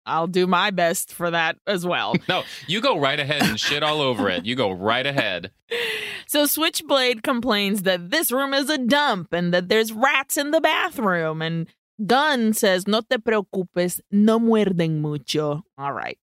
I'll 0.07 0.27
do 0.27 0.47
my 0.47 0.71
best 0.71 1.15
for 1.15 1.31
that 1.31 1.57
as 1.67 1.87
well. 1.87 2.15
No, 2.29 2.43
you 2.67 2.83
go 2.83 2.99
right 2.99 3.19
ahead 3.19 3.43
and 3.43 3.59
shit 3.59 3.83
all 3.83 4.03
over 4.03 4.29
it. 4.29 4.45
You 4.45 4.55
go 4.55 4.71
right 4.71 5.07
ahead. 5.07 5.51
So 6.27 6.47
Switchblade 6.47 7.23
complains 7.23 7.83
that 7.83 8.11
this 8.11 8.33
room 8.33 8.55
is 8.55 8.71
a 8.71 8.79
dump 8.79 9.33
and 9.35 9.53
that 9.53 9.69
there's 9.69 9.93
rats 9.93 10.39
in 10.39 10.53
the 10.53 10.61
bathroom. 10.61 11.43
And 11.43 11.69
Gunn 12.07 12.55
says, 12.55 12.89
No 12.89 13.03
te 13.03 13.19
preocupes, 13.19 14.01
no 14.11 14.41
muerden 14.41 15.01
mucho. 15.01 15.63
All 15.77 15.93
right. 15.93 16.19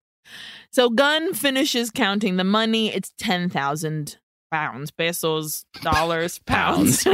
So 0.71 0.89
Gunn 0.89 1.33
finishes 1.33 1.91
counting 1.91 2.37
the 2.37 2.43
money. 2.43 2.93
It's 2.93 3.13
10,000 3.17 4.17
pounds, 4.51 4.91
pesos, 4.91 5.65
dollars, 5.81 6.39
pounds. 6.45 7.07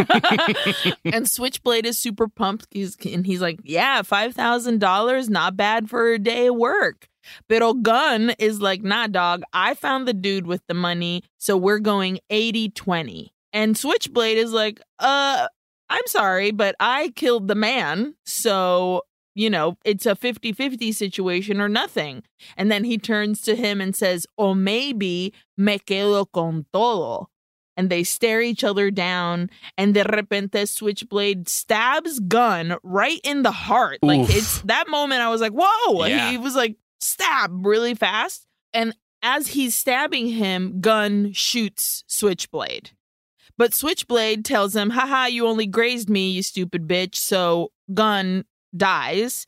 and 1.06 1.30
Switchblade 1.30 1.86
is 1.86 2.00
super 2.00 2.28
pumped. 2.28 2.68
He's, 2.72 2.98
and 3.06 3.26
he's 3.26 3.42
like, 3.42 3.60
Yeah, 3.64 4.02
$5,000, 4.02 5.30
not 5.30 5.58
bad 5.58 5.90
for 5.90 6.14
a 6.14 6.20
day 6.20 6.48
of 6.48 6.56
work. 6.56 7.08
Pero 7.50 7.74
Gunn 7.74 8.34
is 8.40 8.62
like, 8.62 8.84
nah, 8.84 9.08
dog, 9.08 9.44
I 9.54 9.74
found 9.74 10.08
the 10.08 10.14
dude 10.14 10.48
with 10.48 10.62
the 10.68 10.74
money, 10.74 11.24
so 11.38 11.58
we're 11.58 11.80
going 11.80 12.20
80 12.30 12.70
20. 12.70 13.34
And 13.54 13.78
Switchblade 13.78 14.38
is 14.38 14.54
like, 14.54 14.82
uh, 15.00 15.48
I'm 15.90 16.08
sorry, 16.08 16.52
but 16.52 16.76
I 16.80 17.10
killed 17.16 17.48
the 17.48 17.56
man. 17.56 18.16
So, 18.26 19.04
you 19.38 19.52
know, 19.52 19.78
it's 19.86 20.08
a 20.08 20.16
50 20.16 20.52
50 20.52 20.92
situation 20.92 21.62
or 21.62 21.70
nothing. 21.70 22.24
And 22.58 22.72
then 22.72 22.84
he 22.84 22.98
turns 22.98 23.42
to 23.44 23.56
him 23.56 23.80
and 23.80 23.96
says, 23.96 24.26
O 24.38 24.56
maybe 24.56 25.32
me 25.56 25.78
quedo 25.78 26.26
con 26.34 26.66
todo. 26.74 27.30
And 27.78 27.92
they 27.92 28.04
stare 28.04 28.42
each 28.42 28.64
other 28.64 28.90
down, 28.90 29.52
and 29.78 29.94
de 29.94 30.04
repente 30.04 30.68
Switchblade 30.68 31.48
stabs 31.48 32.20
Gun 32.20 32.78
right 32.82 33.20
in 33.24 33.44
the 33.44 33.52
heart. 33.52 34.00
Like 34.02 34.28
it's 34.32 34.64
that 34.64 34.90
moment 34.90 35.22
I 35.22 35.30
was 35.30 35.42
like, 35.42 35.54
whoa. 35.54 36.06
Yeah. 36.08 36.32
He 36.32 36.40
was 36.40 36.56
like, 36.56 36.76
stab 37.00 37.64
really 37.64 37.94
fast. 37.94 38.48
And 38.74 38.96
as 39.22 39.50
he's 39.50 39.76
stabbing 39.76 40.30
him, 40.30 40.82
Gun 40.82 41.32
shoots 41.34 42.04
Switchblade. 42.08 42.90
But 43.60 43.76
Switchblade 43.76 44.44
tells 44.44 44.76
him, 44.76 44.90
haha, 44.92 45.26
you 45.26 45.46
only 45.46 45.68
grazed 45.68 46.10
me, 46.10 46.32
you 46.32 46.42
stupid 46.42 46.88
bitch. 46.88 47.16
So 47.16 47.72
Gun 47.94 48.44
dies. 48.78 49.48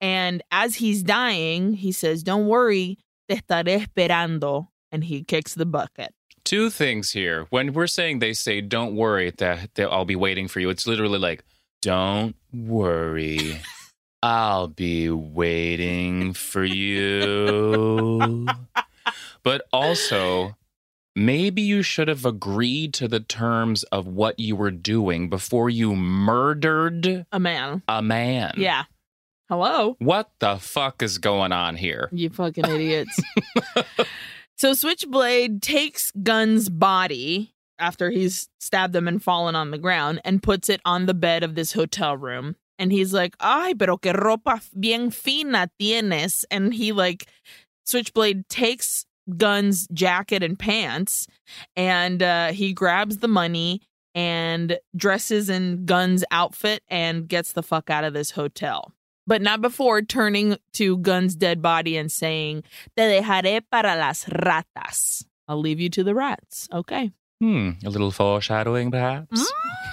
And 0.00 0.42
as 0.50 0.76
he's 0.76 1.02
dying, 1.02 1.74
he 1.74 1.92
says, 1.92 2.22
Don't 2.22 2.46
worry, 2.46 2.98
te 3.28 3.36
estaré 3.36 3.86
esperando. 3.86 4.68
And 4.90 5.04
he 5.04 5.22
kicks 5.22 5.54
the 5.54 5.66
bucket. 5.66 6.14
Two 6.44 6.70
things 6.70 7.10
here. 7.10 7.46
When 7.50 7.74
we're 7.74 7.86
saying 7.86 8.20
they 8.20 8.32
say, 8.32 8.62
don't 8.62 8.96
worry, 8.96 9.32
that, 9.36 9.74
that 9.74 9.90
I'll 9.90 10.06
be 10.06 10.16
waiting 10.16 10.48
for 10.48 10.60
you, 10.60 10.70
it's 10.70 10.86
literally 10.86 11.18
like, 11.18 11.44
don't 11.82 12.34
worry. 12.54 13.60
I'll 14.22 14.68
be 14.68 15.10
waiting 15.10 16.32
for 16.32 16.64
you. 16.64 18.46
but 19.42 19.66
also, 19.74 20.56
maybe 21.18 21.62
you 21.62 21.82
should 21.82 22.08
have 22.08 22.24
agreed 22.24 22.94
to 22.94 23.08
the 23.08 23.20
terms 23.20 23.82
of 23.84 24.06
what 24.06 24.38
you 24.38 24.54
were 24.56 24.70
doing 24.70 25.28
before 25.28 25.68
you 25.68 25.94
murdered 25.96 27.26
A 27.32 27.40
man. 27.40 27.82
a 27.88 28.00
man. 28.02 28.54
Yeah. 28.56 28.84
Hello. 29.48 29.96
What 29.98 30.30
the 30.40 30.56
fuck 30.56 31.02
is 31.02 31.18
going 31.18 31.52
on 31.52 31.76
here? 31.76 32.08
You 32.12 32.28
fucking 32.30 32.64
idiots. 32.68 33.18
so 34.56 34.74
Switchblade 34.74 35.62
takes 35.62 36.10
Gun's 36.22 36.68
body 36.68 37.54
after 37.78 38.10
he's 38.10 38.48
stabbed 38.60 38.94
him 38.94 39.08
and 39.08 39.22
fallen 39.22 39.54
on 39.54 39.70
the 39.70 39.78
ground 39.78 40.20
and 40.24 40.42
puts 40.42 40.68
it 40.68 40.80
on 40.84 41.06
the 41.06 41.14
bed 41.14 41.42
of 41.42 41.54
this 41.54 41.72
hotel 41.72 42.16
room. 42.16 42.56
And 42.78 42.92
he's 42.92 43.12
like, 43.12 43.34
ay, 43.40 43.74
pero 43.78 43.96
que 43.96 44.12
ropa 44.12 44.60
bien 44.78 45.10
fina 45.10 45.70
tienes. 45.80 46.44
And 46.50 46.74
he 46.74 46.92
like, 46.92 47.26
Switchblade 47.86 48.48
takes 48.48 49.06
Gun's 49.36 49.86
jacket 49.88 50.42
and 50.42 50.58
pants 50.58 51.26
and 51.76 52.22
uh, 52.22 52.52
he 52.52 52.72
grabs 52.72 53.18
the 53.18 53.28
money 53.28 53.82
and 54.14 54.78
dresses 54.96 55.48
in 55.48 55.84
Gun's 55.84 56.24
outfit 56.30 56.82
and 56.88 57.28
gets 57.28 57.52
the 57.52 57.62
fuck 57.62 57.90
out 57.90 58.04
of 58.04 58.14
this 58.14 58.32
hotel. 58.32 58.92
But 59.26 59.42
not 59.42 59.60
before 59.60 60.00
turning 60.00 60.56
to 60.72 60.96
Gun's 60.98 61.36
dead 61.36 61.60
body 61.60 61.96
and 61.96 62.10
saying, 62.10 62.64
Te 62.96 63.02
dejaré 63.02 63.62
para 63.70 63.94
las 63.96 64.24
ratas. 64.24 65.24
I'll 65.46 65.60
leave 65.60 65.80
you 65.80 65.90
to 65.90 66.02
the 66.02 66.14
rats. 66.14 66.68
Okay. 66.72 67.12
Hmm, 67.40 67.72
a 67.84 67.90
little 67.90 68.10
foreshadowing, 68.10 68.90
perhaps? 68.90 69.48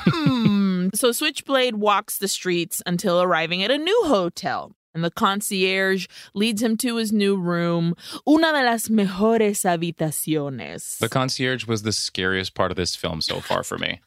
Hmm. 0.05 0.87
so 0.93 1.11
Switchblade 1.11 1.75
walks 1.75 2.17
the 2.17 2.27
streets 2.27 2.81
until 2.85 3.21
arriving 3.21 3.61
at 3.61 3.71
a 3.71 3.77
new 3.77 4.03
hotel. 4.05 4.75
And 4.95 5.03
the 5.03 5.11
concierge 5.11 6.07
leads 6.33 6.63
him 6.63 6.77
to 6.77 6.95
his 6.95 7.11
new 7.11 7.35
room, 7.35 7.95
una 8.27 8.53
de 8.53 8.63
las 8.63 8.87
mejores 8.87 9.63
habitaciones. 9.65 10.97
The 10.99 11.09
concierge 11.09 11.67
was 11.67 11.83
the 11.83 11.91
scariest 11.91 12.55
part 12.55 12.71
of 12.71 12.77
this 12.77 12.95
film 12.95 13.19
so 13.19 13.41
far 13.41 13.61
for 13.63 13.77
me. 13.77 13.99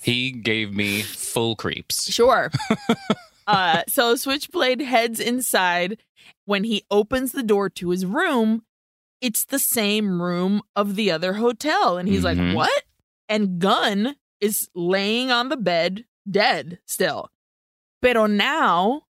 He 0.00 0.30
gave 0.32 0.72
me 0.74 1.02
full 1.02 1.54
creeps. 1.54 2.10
Sure. 2.10 2.50
uh, 3.46 3.82
so 3.88 4.16
Switchblade 4.16 4.80
heads 4.80 5.20
inside. 5.20 5.98
When 6.46 6.64
he 6.64 6.84
opens 6.90 7.32
the 7.32 7.42
door 7.42 7.68
to 7.70 7.90
his 7.90 8.06
room, 8.06 8.62
it's 9.20 9.44
the 9.44 9.58
same 9.58 10.22
room 10.22 10.62
of 10.74 10.94
the 10.96 11.10
other 11.10 11.34
hotel. 11.34 11.98
And 11.98 12.08
he's 12.08 12.22
Mhm. 12.22 12.24
like, 12.54 12.54
What? 12.56 12.82
And 13.28 13.58
Gunn 13.58 14.16
is 14.40 14.68
laying 14.74 15.30
on 15.30 15.48
the 15.50 15.56
bed, 15.56 16.04
dead 16.30 16.78
still. 16.86 17.28
Pero 18.00 18.26
now, 18.26 19.02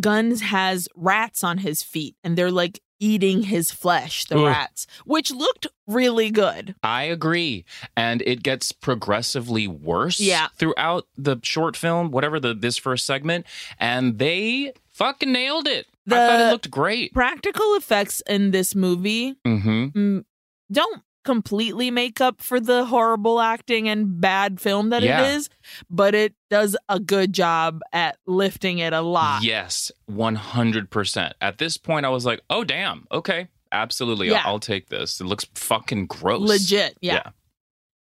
Guns 0.00 0.40
has 0.42 0.88
rats 0.94 1.44
on 1.44 1.58
his 1.58 1.82
feet, 1.82 2.16
and 2.24 2.36
they're 2.36 2.50
like 2.50 2.80
eating 2.98 3.42
his 3.42 3.72
flesh, 3.72 4.26
the 4.26 4.38
Ugh. 4.38 4.46
rats, 4.46 4.86
which 5.04 5.32
looked 5.32 5.66
really 5.88 6.30
good. 6.30 6.74
I 6.84 7.02
agree. 7.04 7.64
And 7.96 8.22
it 8.22 8.44
gets 8.44 8.70
progressively 8.70 9.66
worse 9.66 10.20
Yeah. 10.20 10.46
throughout 10.56 11.06
the 11.16 11.36
short 11.42 11.76
film, 11.76 12.12
whatever 12.12 12.38
the 12.38 12.54
this 12.54 12.78
first 12.78 13.04
segment. 13.04 13.44
And 13.78 14.18
they 14.20 14.72
fucking 14.90 15.32
nailed 15.32 15.66
it. 15.66 15.86
I 16.06 16.10
thought 16.14 16.40
it 16.48 16.52
looked 16.52 16.70
great. 16.70 17.12
Practical 17.12 17.74
effects 17.74 18.22
in 18.28 18.52
this 18.52 18.74
movie 18.76 19.34
Mm-hmm. 19.44 19.84
mm, 19.98 20.24
don't 20.70 21.02
completely 21.24 21.90
make 21.90 22.20
up 22.20 22.40
for 22.40 22.60
the 22.60 22.84
horrible 22.84 23.40
acting 23.40 23.88
and 23.88 24.20
bad 24.20 24.60
film 24.60 24.90
that 24.90 25.02
Yeah. 25.02 25.22
it 25.22 25.34
is, 25.36 25.48
but 25.90 26.14
it 26.14 26.34
does 26.50 26.76
a 26.88 26.98
good 27.00 27.32
job 27.32 27.80
at 27.92 28.16
lifting 28.26 28.78
it 28.78 28.92
a 28.92 29.00
lot. 29.02 29.42
Yes, 29.42 29.90
100%. 30.10 31.32
At 31.40 31.58
this 31.58 31.76
point, 31.76 32.06
I 32.06 32.08
was 32.10 32.24
like, 32.26 32.40
oh, 32.50 32.64
damn. 32.64 33.06
Okay. 33.10 33.48
Absolutely. 33.70 34.28
Yeah. 34.28 34.42
I'll, 34.44 34.54
I'll 34.54 34.60
take 34.60 34.88
this. 34.88 35.20
It 35.20 35.24
looks 35.24 35.46
fucking 35.54 36.06
gross. 36.06 36.46
Legit, 36.48 36.96
yeah. 37.00 37.14
Yeah. 37.14 37.30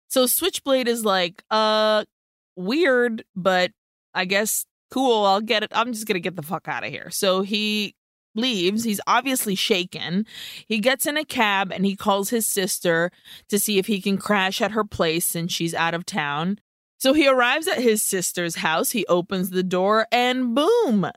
So 0.09 0.27
Switchblade 0.27 0.87
is 0.87 1.05
like, 1.05 1.43
uh, 1.51 2.05
weird, 2.55 3.25
but 3.35 3.73
I 4.15 4.25
guess 4.25 4.65
cool. 4.91 5.25
I'll 5.25 5.41
get 5.41 5.63
it. 5.65 5.73
I'm 5.75 5.93
just 5.93 6.07
gonna 6.07 6.21
get 6.21 6.37
the 6.37 6.43
fuck 6.43 6.69
out 6.69 6.85
of 6.85 6.91
here. 6.91 7.11
So 7.11 7.43
he 7.43 7.95
leaves. 8.37 8.85
He's 8.85 9.01
obviously 9.07 9.55
shaken. 9.55 10.27
He 10.67 10.79
gets 10.79 11.07
in 11.07 11.17
a 11.17 11.25
cab 11.25 11.73
and 11.73 11.85
he 11.85 11.97
calls 11.97 12.31
his 12.31 12.47
sister 12.47 13.11
to 13.49 13.59
see 13.59 13.79
if 13.79 13.87
he 13.87 14.01
can 14.01 14.19
crash 14.19 14.61
at 14.61 14.73
her 14.73 14.85
place 14.85 15.27
since 15.27 15.53
she's 15.53 15.75
out 15.75 15.95
of 15.95 16.07
town. 16.07 16.59
So 16.99 17.13
he 17.13 17.29
arrives 17.29 17.69
at 17.69 17.79
his 17.83 18.03
sister's 18.03 18.57
house. 18.57 18.91
He 18.91 19.05
opens 19.07 19.51
the 19.51 19.63
door 19.63 20.07
and 20.11 20.55
boom. 20.55 21.11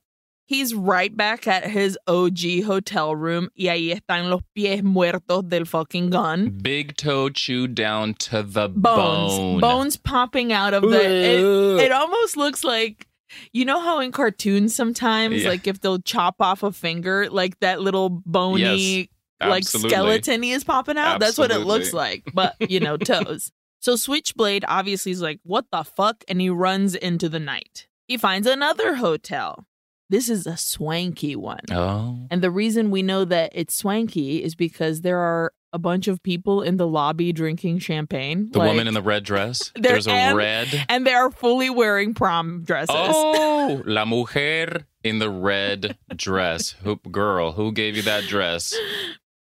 He's 0.45 0.73
right 0.73 1.15
back 1.15 1.47
at 1.47 1.69
his 1.69 1.95
OG 2.08 2.63
hotel 2.65 3.15
room. 3.15 3.49
Y 3.55 3.65
ahí 3.65 3.93
están 3.93 4.32
los 4.32 4.41
pies 4.55 4.82
muertos 4.82 5.47
del 5.47 5.65
fucking 5.65 6.10
gun 6.10 6.49
Big 6.49 6.97
toe 6.97 7.29
chewed 7.29 7.75
down 7.75 8.15
to 8.15 8.41
the 8.41 8.67
bones 8.67 9.38
bone. 9.38 9.60
bones 9.60 9.95
popping 9.95 10.51
out 10.51 10.73
of 10.73 10.82
the 10.82 11.05
it, 11.05 11.86
it 11.86 11.91
almost 11.91 12.36
looks 12.36 12.63
like 12.63 13.05
you 13.53 13.65
know 13.65 13.79
how 13.79 13.99
in 13.99 14.11
cartoons 14.11 14.75
sometimes 14.75 15.43
Yeah. 15.43 15.49
like 15.49 15.67
if 15.67 15.79
they'll 15.81 15.99
chop 15.99 16.35
off 16.39 16.63
a 16.63 16.71
finger 16.71 17.29
like 17.29 17.59
that 17.59 17.81
little 17.81 18.09
bony 18.25 19.09
Yes, 19.41 19.49
like 19.49 19.63
absolutely. 19.63 19.89
skeleton 19.91 20.43
is 20.43 20.63
popping 20.63 20.97
out? 20.97 21.19
That's 21.19 21.37
what 21.37 21.51
it 21.51 21.59
looks 21.59 21.93
like 21.93 22.23
but 22.33 22.55
you 22.59 22.79
know 22.79 22.97
toes. 23.11 23.51
So 23.81 23.95
switchblade 23.95 24.65
obviously 24.67 25.11
is 25.13 25.21
like 25.21 25.39
what 25.43 25.65
the 25.71 25.83
fuck? 25.83 26.23
And 26.27 26.41
he 26.41 26.49
runs 26.49 26.95
into 26.95 27.29
the 27.29 27.39
night. 27.39 27.87
He 28.07 28.17
finds 28.17 28.47
another 28.47 28.95
hotel. 28.95 29.65
This 30.09 30.27
is 30.27 30.47
a 30.47 30.57
swanky 30.57 31.35
one. 31.35 31.61
Oh. 31.71 32.17
and 32.31 32.41
the 32.41 32.49
reason 32.51 32.89
we 32.91 33.03
know 33.03 33.25
that 33.25 33.51
it's 33.53 33.75
swanky 33.75 34.43
is 34.43 34.55
because 34.55 35.01
there 35.01 35.19
are 35.19 35.53
a 35.71 35.77
bunch 35.79 36.08
of 36.08 36.21
people 36.23 36.62
in 36.62 36.77
the 36.77 36.88
lobby 36.88 37.32
drinking 37.32 37.79
champagne. 37.79 38.49
The 38.51 38.60
Like- 38.60 38.69
woman 38.69 38.88
in 38.88 38.93
the 38.93 39.01
red 39.01 39.23
dress. 39.23 39.71
There's 39.75 40.08
a 40.08 40.12
and- 40.12 40.38
red. 40.38 40.86
and 40.89 41.05
they 41.05 41.13
are 41.13 41.29
fully 41.32 41.69
wearing 41.69 42.13
prom 42.13 42.63
dresses. 42.63 42.95
Oh, 42.97 43.82
la 43.86 44.05
mujer 44.05 44.86
in 45.03 45.19
the 45.19 45.29
red 45.29 45.97
dress. 46.15 46.71
Who, 46.84 46.97
girl, 46.97 47.51
who 47.51 47.71
gave 47.71 47.95
you 47.95 48.01
that 48.03 48.23
dress? 48.25 48.73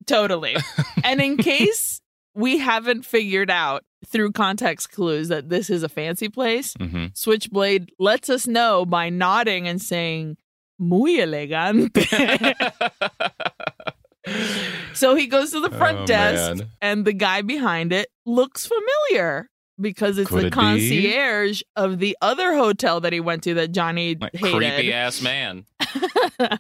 Totally. 0.08 0.56
and 1.04 1.22
in 1.22 1.38
case 1.38 2.00
we 2.36 2.58
haven't 2.58 3.06
figured 3.06 3.50
out 3.52 3.84
through 4.08 4.32
context 4.32 4.92
clues 4.92 5.30
that 5.30 5.50
this 5.50 5.70
is 5.70 5.84
a 5.84 5.90
fancy 5.90 6.28
place, 6.30 6.74
hmm 6.80 7.06
Switchblade 7.14 7.92
lets 8.00 8.30
us 8.30 8.48
know 8.48 8.86
by 8.86 9.10
nodding 9.10 9.68
and 9.68 9.82
saying, 9.82 10.36
muy 10.80 11.20
elegante. 11.22 12.06
So 14.94 15.16
he 15.16 15.28
goes 15.28 15.52
to 15.52 15.60
the 15.60 15.72
front 15.72 15.98
Oh, 16.02 16.06
desk 16.06 16.58
man. 16.58 16.70
and 16.82 17.06
the 17.06 17.14
guy 17.14 17.42
behind 17.42 17.92
it 17.92 18.08
looks 18.26 18.66
familiar 18.68 19.50
because 19.82 20.18
it's 20.18 20.30
Could 20.30 20.44
the 20.44 20.48
it 20.48 20.50
be? 20.52 20.56
concierge 20.56 21.62
of 21.76 22.00
the 22.00 22.16
other 22.22 22.56
hotel 22.56 23.02
that 23.02 23.12
he 23.12 23.20
went 23.20 23.44
to 23.44 23.54
that 23.56 23.72
Jonny 23.72 24.16
Like, 24.16 24.36
hated. 24.36 24.54
creepy 24.54 24.94
ass 24.94 25.22
man. 25.22 25.66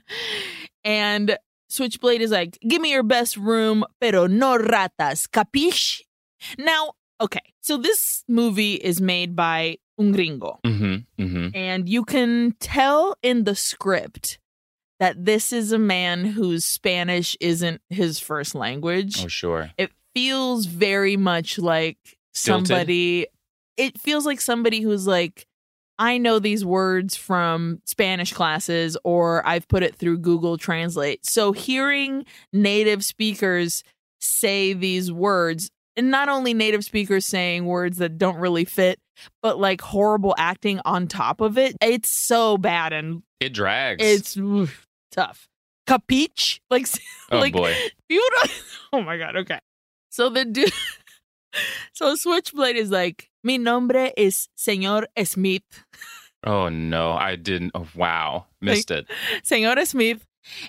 and 0.83 1.37
Switchblade 1.69 2.21
is 2.21 2.31
like, 2.31 2.59
"Give 2.67 2.81
me 2.81 2.91
your 2.91 3.03
best 3.03 3.37
room, 3.37 3.83
pero 3.99 4.27
no 4.27 4.57
ratas, 4.57 5.27
capiche?" 5.27 6.01
Now, 6.57 6.93
okay, 7.21 7.53
so 7.61 7.77
this 7.77 8.23
movie 8.27 8.75
is 8.75 9.01
made 9.01 9.35
by 9.35 9.77
un 9.97 10.11
gringo, 10.11 10.59
hmm 10.65 10.97
hmm 11.17 11.47
and 11.53 11.87
you 11.87 12.03
can 12.03 12.55
tell 12.59 13.15
in 13.23 13.43
the 13.45 13.55
script 13.55 14.39
that 14.99 15.25
this 15.25 15.51
is 15.51 15.71
a 15.71 15.79
man 15.79 16.25
whose 16.25 16.63
Spanish 16.63 17.35
isn't 17.39 17.81
his 17.89 18.19
first 18.19 18.55
language. 18.55 19.23
Oh, 19.23 19.27
sure. 19.27 19.71
It 19.77 19.91
feels 20.13 20.65
very 20.65 21.17
much 21.17 21.57
like 21.57 21.97
Stilted? 22.33 22.67
somebody 22.67 23.27
it 23.77 23.99
feels 23.99 24.25
like 24.25 24.39
somebody 24.39 24.81
who's 24.81 25.07
like, 25.07 25.47
I 25.99 26.17
know 26.17 26.39
these 26.39 26.65
words 26.65 27.15
from 27.15 27.81
Spanish 27.85 28.33
classes 28.33 28.97
or 29.03 29.45
I've 29.47 29.67
put 29.67 29.83
it 29.83 29.95
through 29.95 30.19
Google 30.19 30.57
Translate. 30.57 31.25
So 31.25 31.51
hearing 31.51 32.25
native 32.51 33.03
speakers 33.03 33.83
say 34.19 34.73
these 34.73 35.11
words, 35.11 35.69
and 35.95 36.09
not 36.09 36.29
only 36.29 36.53
native 36.53 36.83
speakers 36.83 37.25
saying 37.25 37.65
words 37.65 37.97
that 37.97 38.17
don't 38.17 38.37
really 38.37 38.65
fit, 38.65 38.99
but 39.41 39.59
like 39.59 39.81
horrible 39.81 40.33
acting 40.37 40.79
on 40.85 41.07
top 41.07 41.41
of 41.41 41.57
it, 41.57 41.75
it's 41.81 42.09
so 42.09 42.57
bad 42.57 42.93
and 42.93 43.21
It 43.43 43.53
drags. 43.53 44.03
it's 44.03 44.37
oof, 44.37 44.87
tough. 45.11 45.49
Capiche? 45.85 46.59
Like, 46.69 46.87
oh 47.31 47.39
like 47.39 47.53
boy. 47.53 47.75
you 48.09 48.25
don't. 48.35 48.51
Oh 48.93 49.01
my 49.01 49.17
god. 49.17 49.35
Okay. 49.35 49.59
So 50.11 50.29
the 50.29 50.45
dude. 50.45 50.71
so 51.93 52.15
Switchblade 52.15 52.75
is 52.75 52.91
like, 52.91 53.29
mi 53.43 53.57
nombre 53.57 54.11
es 54.15 54.49
Señor 54.55 55.05
Smith. 55.25 55.83
Oh 56.45 56.69
no, 56.69 57.13
I 57.13 57.35
didn't. 57.35 57.71
Oh, 57.73 57.87
wow, 57.95 58.45
missed 58.61 58.91
it. 58.91 59.07
Señor 59.43 59.83
Smith. 59.87 60.25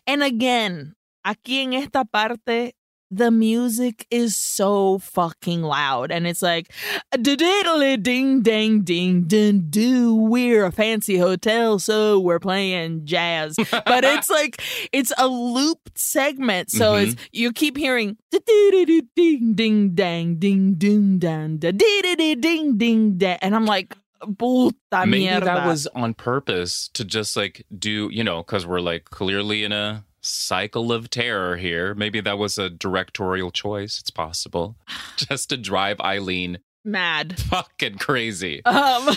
And 0.06 0.22
again, 0.22 0.94
aquí 1.26 1.62
en 1.64 1.74
esta 1.74 2.04
parte, 2.04 2.72
the 3.10 3.30
music 3.30 4.06
is 4.10 4.36
so 4.36 4.98
fucking 4.98 5.62
loud. 5.62 6.10
And 6.10 6.26
it's 6.26 6.42
like, 6.42 6.72
diddly 7.14 8.02
ding 8.02 8.42
dang 8.42 8.82
ding 8.82 9.22
ding 9.24 9.66
do. 9.70 10.14
We're 10.14 10.66
a 10.66 10.72
fancy 10.72 11.18
hotel, 11.18 11.78
so 11.78 12.18
we're 12.18 12.40
playing 12.40 13.06
jazz. 13.06 13.56
But 13.86 14.04
it's 14.04 14.30
like, 14.30 14.62
it's 14.92 15.12
a 15.18 15.26
looped 15.26 15.98
segment. 15.98 16.70
So 16.70 16.94
it's, 16.94 17.14
mm-hmm. 17.14 17.24
you 17.32 17.52
keep 17.52 17.76
hearing 17.76 18.16
ding 18.30 19.54
ding 19.54 19.94
dang 19.94 20.36
ding 20.36 20.74
ding 20.74 21.18
dang 21.18 21.58
da 21.58 21.72
ding 21.72 22.40
ding 22.40 22.78
ding 22.78 23.18
dang. 23.18 23.38
And 23.42 23.54
I'm 23.54 23.66
like, 23.66 23.94
puta 24.38 25.06
Maybe 25.06 25.26
mierda. 25.26 25.44
that 25.44 25.66
was 25.66 25.86
on 25.88 26.14
purpose 26.14 26.88
to 26.94 27.04
just 27.04 27.36
like 27.36 27.64
do, 27.76 28.08
you 28.10 28.24
know, 28.24 28.38
because 28.38 28.66
we're 28.66 28.80
like 28.80 29.06
clearly 29.06 29.64
in 29.64 29.72
a 29.72 30.04
cycle 30.24 30.92
of 30.92 31.10
terror 31.10 31.56
here. 31.56 31.94
Maybe 31.94 32.20
that 32.20 32.38
was 32.38 32.58
a 32.58 32.70
directorial 32.70 33.50
choice. 33.50 34.00
It's 34.00 34.10
possible. 34.10 34.76
Just 35.16 35.50
to 35.50 35.56
drive 35.56 36.00
Aileen 36.00 36.58
mad. 36.84 37.38
fucking 37.40 37.98
crazy. 37.98 38.64
Um, 38.64 39.08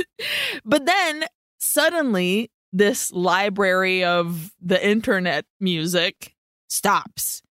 but 0.64 0.86
then 0.86 1.24
suddenly, 1.58 2.50
this 2.72 3.12
library 3.12 4.04
of 4.04 4.52
the 4.60 4.84
internet 4.86 5.44
music 5.58 6.34
stops, 6.68 7.42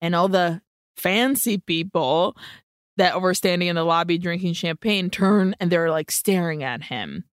and 0.00 0.14
all 0.14 0.28
the 0.28 0.62
fancy 0.96 1.58
people 1.58 2.36
that 2.96 3.20
were 3.20 3.34
standing 3.34 3.68
in 3.68 3.76
the 3.76 3.84
lobby 3.84 4.18
drinking 4.18 4.52
champagne 4.52 5.10
turn 5.10 5.54
and 5.58 5.70
they're 5.70 5.90
like 5.90 6.10
staring 6.10 6.62
at 6.62 6.84
him. 6.84 7.24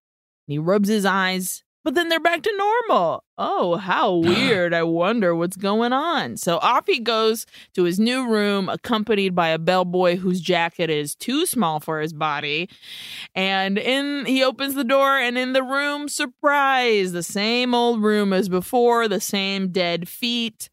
And 0.46 0.52
he 0.52 0.59
rubs 0.59 0.88
his 0.88 1.04
eyes, 1.04 1.62
but 1.84 1.94
then 1.94 2.08
they're 2.08 2.20
back 2.20 2.42
to 2.42 2.56
normal. 2.56 3.24
Oh, 3.36 3.76
how 3.76 4.16
weird. 4.16 4.74
I 4.74 4.82
wonder 4.82 5.34
what's 5.34 5.56
going 5.56 5.92
on. 5.92 6.36
So 6.36 6.58
off 6.58 6.86
he 6.86 7.00
goes 7.00 7.46
to 7.74 7.84
his 7.84 7.98
new 7.98 8.28
room, 8.28 8.68
accompanied 8.68 9.34
by 9.34 9.48
a 9.48 9.58
bellboy 9.58 10.16
whose 10.16 10.40
jacket 10.40 10.90
is 10.90 11.14
too 11.14 11.46
small 11.46 11.80
for 11.80 12.00
his 12.00 12.12
body. 12.12 12.68
And 13.34 13.78
in 13.78 14.26
he 14.26 14.42
opens 14.42 14.74
the 14.74 14.84
door, 14.84 15.18
and 15.18 15.38
in 15.38 15.52
the 15.52 15.62
room, 15.62 16.08
surprise, 16.08 17.12
the 17.12 17.22
same 17.22 17.74
old 17.74 18.02
room 18.02 18.32
as 18.32 18.48
before, 18.48 19.08
the 19.08 19.20
same 19.20 19.68
dead 19.68 20.08
feet. 20.08 20.68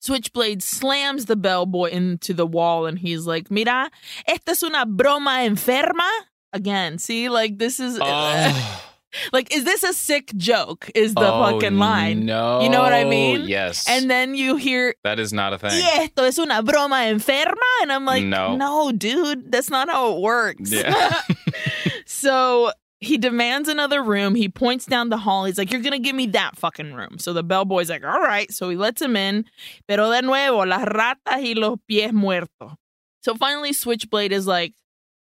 Switchblade 0.00 0.62
slams 0.62 1.24
the 1.24 1.36
bellboy 1.36 1.88
into 1.88 2.34
the 2.34 2.46
wall, 2.46 2.84
and 2.84 2.98
he's 2.98 3.26
like, 3.26 3.50
"Mira, 3.50 3.90
esta 4.26 4.50
es 4.50 4.62
una 4.62 4.84
broma 4.84 5.46
enferma." 5.48 6.10
Again, 6.52 6.98
see, 6.98 7.30
like 7.30 7.58
this 7.58 7.80
is 7.80 7.98
Oh, 8.00 8.82
like, 9.32 9.54
is 9.54 9.64
this 9.64 9.82
a 9.82 9.92
sick 9.92 10.32
joke? 10.36 10.90
Is 10.94 11.14
the 11.14 11.32
oh, 11.32 11.50
fucking 11.52 11.78
line? 11.78 12.26
No. 12.26 12.60
You 12.62 12.68
know 12.68 12.80
what 12.80 12.92
I 12.92 13.04
mean? 13.04 13.42
Yes. 13.46 13.84
And 13.88 14.10
then 14.10 14.34
you 14.34 14.56
hear 14.56 14.94
that 15.04 15.18
is 15.18 15.32
not 15.32 15.52
a 15.52 15.58
thing. 15.58 15.70
y 15.70 16.02
esto 16.02 16.24
es 16.24 16.38
una 16.38 16.62
broma 16.62 17.10
enferma. 17.12 17.82
And 17.82 17.92
I'm 17.92 18.04
like, 18.04 18.24
No. 18.24 18.56
no, 18.56 18.92
dude, 18.92 19.50
that's 19.50 19.70
not 19.70 19.88
how 19.88 20.14
it 20.14 20.20
works. 20.20 20.70
Yeah. 20.70 21.20
so 22.06 22.72
he 23.00 23.18
demands 23.18 23.68
another 23.68 24.02
room. 24.02 24.34
He 24.34 24.48
points 24.48 24.86
down 24.86 25.10
the 25.10 25.18
hall. 25.18 25.44
He's 25.44 25.58
like, 25.58 25.70
you're 25.70 25.82
going 25.82 25.92
to 25.92 25.98
give 25.98 26.16
me 26.16 26.26
that 26.28 26.56
fucking 26.56 26.94
room. 26.94 27.18
So 27.18 27.32
the 27.32 27.42
bellboy's 27.42 27.90
like, 27.90 28.04
all 28.04 28.20
right. 28.20 28.50
So 28.52 28.70
he 28.70 28.76
lets 28.76 29.02
him 29.02 29.16
in. 29.16 29.44
Pero 29.86 30.10
de 30.10 30.22
nuevo, 30.22 30.66
las 30.66 30.86
ratas 30.86 31.42
y 31.42 31.54
los 31.54 31.78
pies 31.88 32.12
muertos. 32.12 32.76
So 33.22 33.34
finally, 33.34 33.72
Switchblade 33.72 34.32
is 34.32 34.46
like, 34.46 34.74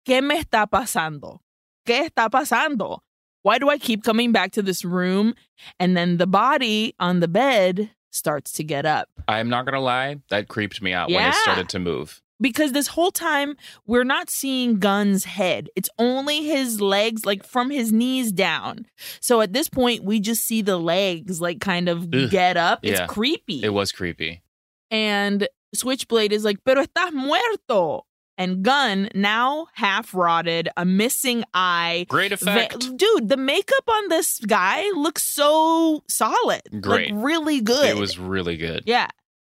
¿Qué 0.05 0.21
me 0.21 0.39
está 0.39 0.67
pasando? 0.67 1.41
¿Qué 1.85 2.09
está 2.09 2.29
pasando? 2.29 3.03
Why 3.43 3.57
do 3.57 3.69
I 3.69 3.77
keep 3.77 4.03
coming 4.03 4.31
back 4.31 4.51
to 4.53 4.61
this 4.61 4.85
room? 4.85 5.33
And 5.79 5.97
then 5.97 6.17
the 6.17 6.27
body 6.27 6.93
on 6.99 7.19
the 7.19 7.27
bed 7.27 7.89
starts 8.11 8.51
to 8.53 8.63
get 8.63 8.85
up. 8.85 9.09
I'm 9.27 9.49
not 9.49 9.65
gonna 9.65 9.79
lie, 9.79 10.17
that 10.29 10.47
creeped 10.47 10.81
me 10.81 10.93
out 10.93 11.09
when 11.09 11.27
it 11.27 11.35
started 11.35 11.69
to 11.69 11.79
move. 11.79 12.21
because 12.39 12.71
this 12.71 12.87
whole 12.87 13.11
time 13.11 13.55
we're 13.85 14.03
not 14.03 14.29
seeing 14.31 14.79
Gunn's 14.79 15.25
head. 15.25 15.69
It's 15.75 15.89
only 15.99 16.43
his 16.43 16.81
legs, 16.81 17.23
like 17.23 17.45
from 17.45 17.69
his 17.69 17.91
knees 17.93 18.31
down. 18.31 18.87
So 19.19 19.41
at 19.41 19.53
this 19.53 19.69
point, 19.69 20.03
we 20.03 20.19
just 20.19 20.43
see 20.43 20.63
the 20.63 20.77
legs, 20.77 21.39
like 21.39 21.59
kind 21.61 21.87
of 21.87 22.07
Ugh. 22.13 22.29
get 22.31 22.57
up. 22.57 22.79
It's 22.81 22.99
Yeah. 22.99 23.05
creepy. 23.07 23.61
It 23.63 23.73
was 23.73 23.91
creepy. 23.91 24.41
and 24.89 25.47
Switchblade 25.73 26.33
is 26.33 26.43
like, 26.43 26.57
"Pero 26.65 26.83
estás 26.83 27.13
muerto." 27.13 28.05
And 28.37 28.63
gun 28.63 29.09
now 29.13 29.67
half 29.73 30.13
rotted, 30.15 30.69
a 30.75 30.83
missing 30.85 31.43
eye. 31.53 32.05
Great 32.09 32.31
Va- 32.31 32.35
effect. 32.35 32.97
dude, 32.97 33.29
the 33.29 33.37
makeup 33.37 33.87
on 33.87 34.07
this 34.09 34.39
guy 34.39 34.89
looks 34.95 35.21
so 35.23 36.03
solid. 36.07 36.61
Great. 36.81 37.11
Like 37.13 37.23
really 37.23 37.61
good. 37.61 37.89
It 37.89 37.97
was 37.97 38.17
really 38.17 38.57
good. 38.57 38.83
Yeah. 38.85 39.07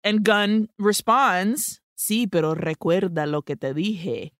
And 0.04 0.24
Gunn 0.24 0.70
responds, 0.78 1.80
Sí, 1.98 2.28
pero 2.30 2.54
recuerda 2.54 3.26
lo 3.26 3.42
que 3.42 3.56
te 3.56 3.74
dije. 3.74 4.34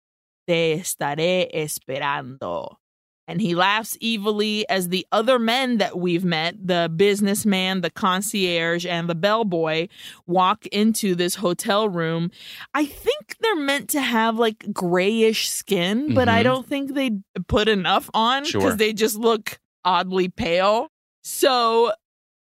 Te 0.46 0.74
estaré 0.74 1.50
esperando. 1.54 2.80
And 3.28 3.42
he 3.42 3.56
laughs 3.56 3.98
evilly 4.04 4.68
as 4.70 4.90
the 4.90 5.06
other 5.12 5.40
men 5.40 5.78
that 5.80 5.98
we've 5.98 6.24
met, 6.26 6.56
the 6.68 6.92
businessman, 6.96 7.82
the 7.82 7.90
concierge, 7.90 8.86
and 8.86 9.10
the 9.10 9.16
bellboy, 9.16 9.88
walk 10.28 10.68
into 10.68 11.16
this 11.16 11.36
hotel 11.36 11.90
room. 11.90 12.30
I 12.74 12.86
think 12.86 13.38
they're 13.40 13.56
meant 13.56 13.90
to 13.92 14.02
have 14.02 14.38
like 14.38 14.72
grayish 14.72 15.50
skin, 15.50 16.14
but 16.14 16.30
I 16.30 16.42
Mhm. 16.42 16.44
don't 16.44 16.68
think 16.68 16.94
they 16.94 17.12
put 17.48 17.68
enough 17.68 18.10
on 18.14 18.44
because 18.44 18.52
Sure. 18.62 18.76
they 18.76 18.94
just 18.94 19.18
look 19.18 19.60
oddly 19.84 20.30
pale. 20.30 20.90
So 21.24 21.92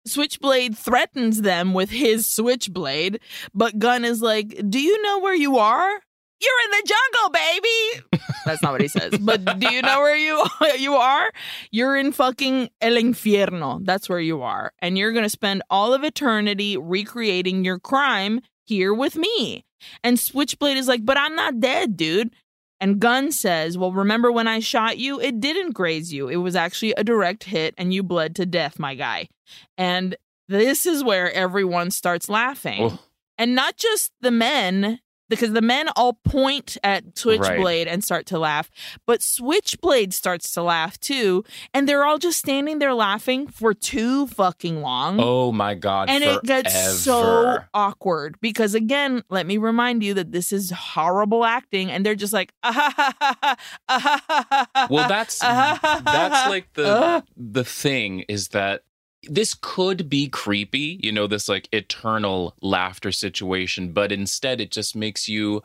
Switchblade 0.07 0.77
threatens 0.77 1.41
them 1.41 1.73
with 1.73 1.89
his 1.89 2.27
switchblade, 2.27 3.19
but 3.55 3.79
Gunn 3.79 4.05
is 4.05 4.21
like, 4.21 4.69
Do 4.69 4.79
you 4.79 5.01
know 5.01 5.17
where 5.17 5.33
you 5.33 5.57
are? 5.57 5.99
You're 6.41 6.61
in 6.65 6.71
the 6.71 6.93
jungle, 6.93 7.29
baby. 7.31 8.27
That's 8.45 8.61
not 8.61 8.71
what 8.73 8.81
he 8.81 8.87
says. 8.87 9.17
But 9.21 9.59
do 9.59 9.73
you 9.73 9.81
know 9.81 10.01
where 10.01 10.15
you 10.15 10.43
you 10.77 10.93
are? 10.95 11.31
You're 11.71 11.95
in 11.97 12.11
fucking 12.11 12.69
El 12.81 12.93
Infierno. 12.93 13.83
That's 13.83 14.09
where 14.09 14.19
you 14.19 14.41
are. 14.41 14.73
And 14.79 14.97
you're 14.97 15.13
gonna 15.13 15.29
spend 15.29 15.63
all 15.69 15.93
of 15.93 16.03
eternity 16.03 16.77
recreating 16.77 17.63
your 17.65 17.79
crime 17.79 18.41
here 18.65 18.93
with 18.93 19.15
me. 19.15 19.63
And 20.03 20.19
Switchblade 20.19 20.77
is 20.77 20.87
like, 20.87 21.05
but 21.05 21.17
I'm 21.17 21.35
not 21.35 21.59
dead, 21.59 21.95
dude. 21.95 22.33
And 22.81 22.99
Gunn 22.99 23.31
says, 23.31 23.77
Well, 23.77 23.91
remember 23.93 24.31
when 24.31 24.47
I 24.47 24.59
shot 24.59 24.97
you? 24.97 25.19
It 25.19 25.39
didn't 25.39 25.71
graze 25.73 26.13
you. 26.13 26.27
It 26.27 26.37
was 26.37 26.55
actually 26.55 26.93
a 26.97 27.03
direct 27.03 27.45
hit 27.45 27.73
and 27.77 27.93
you 27.93 28.03
bled 28.03 28.35
to 28.35 28.45
death, 28.45 28.77
my 28.79 28.95
guy. 28.95 29.29
And 29.77 30.15
this 30.49 30.85
is 30.85 31.03
where 31.03 31.31
everyone 31.31 31.89
starts 31.91 32.29
laughing. 32.29 32.81
Oh, 32.83 32.99
And 33.37 33.55
not 33.55 33.77
just 33.77 34.11
the 34.21 34.31
men, 34.31 34.99
because 35.29 35.51
the 35.53 35.61
men 35.61 35.89
all 35.95 36.13
point 36.13 36.77
at 36.83 37.17
Switchblade 37.17 37.87
and 37.87 38.03
start 38.03 38.25
to 38.27 38.39
laugh, 38.39 38.69
but 39.05 39.21
Switchblade 39.21 40.13
starts 40.13 40.51
to 40.53 40.61
laugh 40.61 40.99
too. 40.99 41.43
And 41.73 41.87
they're 41.87 42.05
all 42.05 42.17
just 42.17 42.39
standing 42.39 42.79
there 42.79 42.93
laughing 42.93 43.47
for 43.47 43.73
too 43.73 44.27
fucking 44.27 44.81
long. 44.81 45.19
oh 45.19 45.51
my 45.51 45.75
god. 45.75 46.09
and 46.09 46.23
it 46.23 46.43
gets 46.43 46.99
so 46.99 47.59
awkward 47.73 48.39
because 48.41 48.73
again, 48.75 49.23
let 49.29 49.45
me 49.45 49.57
remind 49.57 50.03
you 50.03 50.13
that 50.15 50.31
this 50.31 50.51
is 50.51 50.71
horrible 50.71 51.45
acting, 51.45 51.91
and 51.91 52.05
they're 52.05 52.15
just 52.15 52.33
like, 52.33 52.53
ah, 52.63 52.71
ha, 52.71 53.13
ha, 53.19 53.35
ha, 53.89 54.67
ah, 54.75 54.87
Well, 54.89 55.07
that's 55.07 55.41
ah, 55.43 55.47
ha, 55.47 55.79
ha, 55.81 56.01
ha, 56.05 56.11
that's 56.11 56.43
ha. 56.43 56.49
like 56.49 56.73
the 56.73 57.23
the 57.37 57.63
thing 57.63 58.25
is 58.27 58.49
that 58.49 58.81
this 59.29 59.53
could 59.59 60.09
be 60.09 60.27
creepy, 60.29 60.99
you 61.03 61.11
know, 61.11 61.27
this 61.27 61.47
like 61.49 61.67
eternal 61.71 62.55
laughter 62.61 63.11
situation, 63.11 63.91
but 63.93 64.11
instead 64.11 64.59
it 64.61 64.71
just 64.71 64.95
makes 64.95 65.27
you 65.27 65.61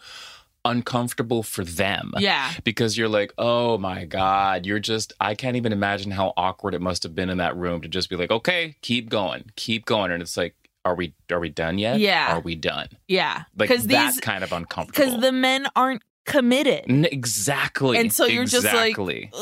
uncomfortable 0.65 1.43
for 1.43 1.65
them. 1.65 2.13
yeah, 2.19 2.53
Because 2.65 2.99
you're 2.99 3.09
like, 3.09 3.33
oh 3.39 3.79
my 3.79 4.05
God, 4.05 4.67
you're 4.67 4.79
just, 4.79 5.13
I 5.21 5.35
can't 5.35 5.57
even 5.57 5.73
imagine 5.73 6.11
how 6.11 6.33
awkward 6.37 6.75
it 6.75 6.81
must 6.83 7.03
have 7.03 7.15
been 7.15 7.31
in 7.31 7.39
that 7.39 7.57
room 7.57 7.81
to 7.83 7.89
just 7.89 8.11
be 8.11 8.17
like, 8.17 8.31
okay, 8.31 8.77
keep 8.83 9.09
going, 9.09 9.51
keep 9.57 9.87
going. 9.87 10.11
And 10.13 10.21
it's 10.23 10.37
like, 10.37 10.55
are 10.85 10.95
we, 10.95 11.15
are 11.31 11.41
we 11.41 11.49
done 11.51 11.79
yet? 11.79 11.99
Yeah. 11.99 12.35
Are 12.37 12.41
we 12.41 12.57
done? 12.57 12.89
yeah, 13.09 13.45
Like 13.57 13.69
because 13.69 13.87
that 13.87 14.15
kind 14.23 14.45
of 14.45 14.53
uncomfortable. 14.53 15.07
because 15.13 15.21
the 15.23 15.33
men 15.33 15.67
aren't 15.77 16.03
committed. 16.31 16.85
N- 16.89 17.07
exactly. 17.11 17.99
And 17.99 18.13
so 18.13 18.25
you're 18.25 18.45
just 18.45 18.65
like, 18.65 18.91
Exactly. 18.91 19.31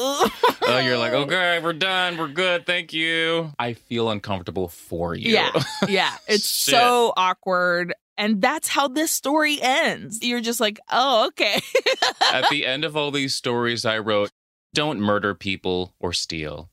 Oh, 0.70 0.80
you're 0.84 0.98
like, 0.98 1.12
okay, 1.12 1.60
we're 1.62 1.72
done. 1.72 2.18
We're 2.18 2.28
good. 2.28 2.66
Thank 2.66 2.92
you. 2.92 3.52
I 3.58 3.72
feel 3.72 4.10
uncomfortable 4.10 4.68
for 4.68 5.14
you. 5.14 5.32
Yeah. 5.32 5.50
Yeah. 5.88 6.12
It's 6.26 6.48
so 6.48 7.12
awkward. 7.16 7.94
And 8.18 8.42
that's 8.42 8.68
how 8.68 8.88
this 8.88 9.10
story 9.10 9.58
ends. 9.62 10.18
You're 10.22 10.40
just 10.40 10.60
like, 10.60 10.80
oh, 10.90 11.28
okay. 11.28 11.60
At 12.32 12.50
the 12.50 12.66
end 12.66 12.84
of 12.84 12.96
all 12.96 13.10
these 13.10 13.34
stories, 13.34 13.84
I 13.84 13.98
wrote, 13.98 14.30
don't 14.74 15.00
murder 15.00 15.34
people 15.34 15.94
or 16.00 16.12
steal. 16.12 16.68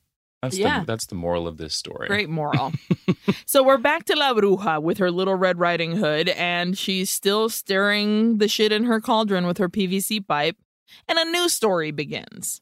That's, 0.45 0.57
Yeah. 0.57 0.79
the, 0.81 0.85
that's 0.85 1.05
the 1.07 1.15
moral 1.15 1.47
of 1.47 1.57
this 1.57 1.75
story. 1.75 2.07
Great 2.07 2.29
moral. 2.29 2.71
so 3.45 3.63
we're 3.63 3.77
back 3.77 4.05
to 4.05 4.15
La 4.15 4.33
Bruja 4.33 4.81
with 4.81 4.97
her 4.99 5.11
little 5.11 5.35
Red 5.35 5.59
Riding 5.59 5.97
Hood, 5.97 6.29
and 6.29 6.77
she's 6.77 7.09
still 7.09 7.49
stirring 7.49 8.37
the 8.37 8.47
shit 8.47 8.71
in 8.71 8.83
her 8.85 8.99
cauldron 9.01 9.45
with 9.47 9.57
her 9.57 9.69
PVC 9.69 10.25
pipe, 10.25 10.57
and 11.07 11.17
a 11.19 11.25
new 11.25 11.49
story 11.49 11.91
begins. 11.91 12.61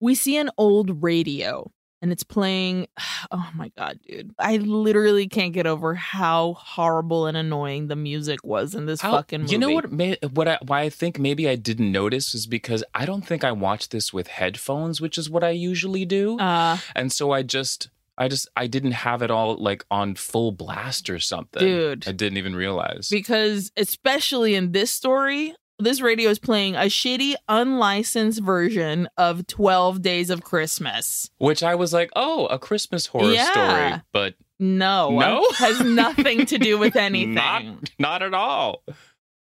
We 0.00 0.14
see 0.14 0.36
an 0.38 0.50
old 0.56 1.02
radio, 1.02 1.70
and 2.02 2.12
it's 2.12 2.22
playing. 2.24 2.86
Oh 3.32 3.48
my 3.54 3.70
God, 3.76 4.00
dude. 4.08 4.34
I 4.38 4.56
literally 4.56 5.28
can't 5.28 5.52
get 5.52 5.66
over 5.66 5.94
how 5.94 6.54
horrible 6.54 7.26
and 7.26 7.36
annoying 7.36 7.86
the 7.86 7.94
music 7.94 8.40
was 8.42 8.74
in 8.74 8.86
this 8.86 9.00
How- 9.02 9.12
fucking 9.12 9.42
movie. 9.42 9.52
You 9.52 9.58
know 9.58 9.70
what? 9.70 9.92
May, 9.92 10.16
what 10.32 10.48
I, 10.48 10.58
why 10.66 10.80
I 10.80 10.88
think 10.88 11.18
maybe 11.18 11.46
I 11.48 11.54
didn't 11.54 11.92
notice 11.92 12.34
is 12.34 12.46
because 12.46 12.82
I 12.94 13.04
don't 13.06 13.20
think 13.24 13.44
I 13.44 13.52
watched 13.52 13.90
this 13.90 14.12
with 14.12 14.26
headphones, 14.28 15.00
which 15.00 15.16
is 15.18 15.28
what 15.30 15.44
I 15.44 15.50
usually 15.50 16.04
do, 16.06 16.38
Uh, 16.40 16.78
and 16.96 17.12
so 17.12 17.30
I 17.30 17.42
just, 17.42 17.90
I 18.18 18.26
just, 18.28 18.48
I 18.56 18.66
didn't 18.66 18.92
have 18.92 19.20
it 19.22 19.30
all 19.30 19.54
like 19.56 19.84
on 19.90 20.14
full 20.16 20.50
blast 20.50 21.08
or 21.10 21.20
something. 21.20 21.62
Dude. 21.62 22.08
I 22.08 22.12
didn't 22.12 22.38
even 22.38 22.56
realize. 22.56 23.08
because 23.10 23.70
especially 23.76 24.54
in 24.54 24.72
this 24.72 24.90
story 24.90 25.54
this 25.84 26.00
radio 26.00 26.30
is 26.30 26.38
playing 26.38 26.74
a 26.76 26.88
shitty 26.88 27.34
unlicensed 27.48 28.42
version 28.42 29.08
of 29.16 29.46
12 29.46 30.02
days 30.02 30.30
of 30.30 30.42
christmas 30.42 31.30
which 31.38 31.62
I 31.62 31.74
was 31.74 31.92
like, 31.92 32.10
oh, 32.16 32.46
a 32.46 32.58
Christmas 32.58 33.06
horror 33.06 33.32
Yeah. 33.32 33.50
story, 33.52 34.02
but 34.12 34.34
no 34.58 35.08
uh, 35.20 35.20
No? 35.28 35.46
has 35.56 35.80
nothing 35.80 36.46
to 36.46 36.58
do 36.58 36.78
with 36.78 36.96
anything 36.96 37.34
not, 37.34 37.62
not 37.98 38.22
at 38.22 38.34
all. 38.34 38.82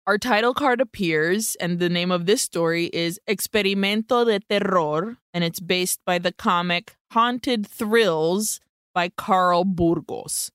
our 0.07 0.17
title 0.17 0.53
card 0.53 0.81
appears 0.81 1.55
and 1.59 1.79
the 1.79 1.89
name 1.89 2.11
of 2.11 2.25
this 2.25 2.41
story 2.41 2.85
is 2.87 3.19
experimento 3.27 4.25
de 4.25 4.39
terror 4.39 5.17
and 5.33 5.43
it's 5.43 5.59
based 5.59 5.99
by 6.05 6.17
the 6.19 6.31
comic 6.31 6.95
haunted 7.11 7.65
thrills 7.67 8.59
by 8.93 9.09
carl 9.09 9.63
burgos 9.63 10.51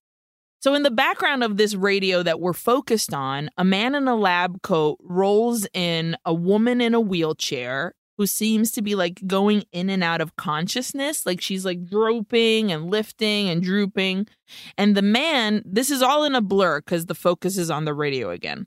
So, 0.61 0.75
in 0.75 0.83
the 0.83 0.91
background 0.91 1.43
of 1.43 1.57
this 1.57 1.75
radio 1.75 2.23
that 2.23 2.39
we're 2.39 2.53
focused 2.53 3.15
on, 3.15 3.49
a 3.57 3.65
man 3.65 3.95
in 3.95 4.07
a 4.07 4.15
lab 4.15 4.61
coat 4.61 4.99
rolls 5.01 5.67
in 5.73 6.17
a 6.27 6.35
woman 6.35 6.83
in 6.83 6.93
a 6.93 7.01
wheelchair 7.01 7.95
who 8.19 8.27
seems 8.27 8.71
to 8.73 8.83
be 8.83 8.95
like 8.95 9.27
going 9.27 9.65
in 9.73 9.89
and 9.89 10.05
out 10.05 10.21
of 10.21 10.37
consciousness. 10.37 11.25
Like 11.25 11.41
she's 11.41 11.65
like 11.65 11.87
drooping 11.87 12.71
and 12.71 12.91
lifting 12.91 13.49
and 13.49 13.63
drooping. 13.63 14.27
And 14.77 14.95
the 14.95 15.01
man, 15.01 15.63
this 15.65 15.91
is 15.91 16.03
all 16.03 16.25
in 16.25 16.35
a 16.35 16.43
blur 16.43 16.81
because 16.81 17.07
the 17.07 17.15
focus 17.15 17.57
is 17.57 17.71
on 17.71 17.87
the 17.87 17.95
radio 17.95 18.29
again. 18.29 18.67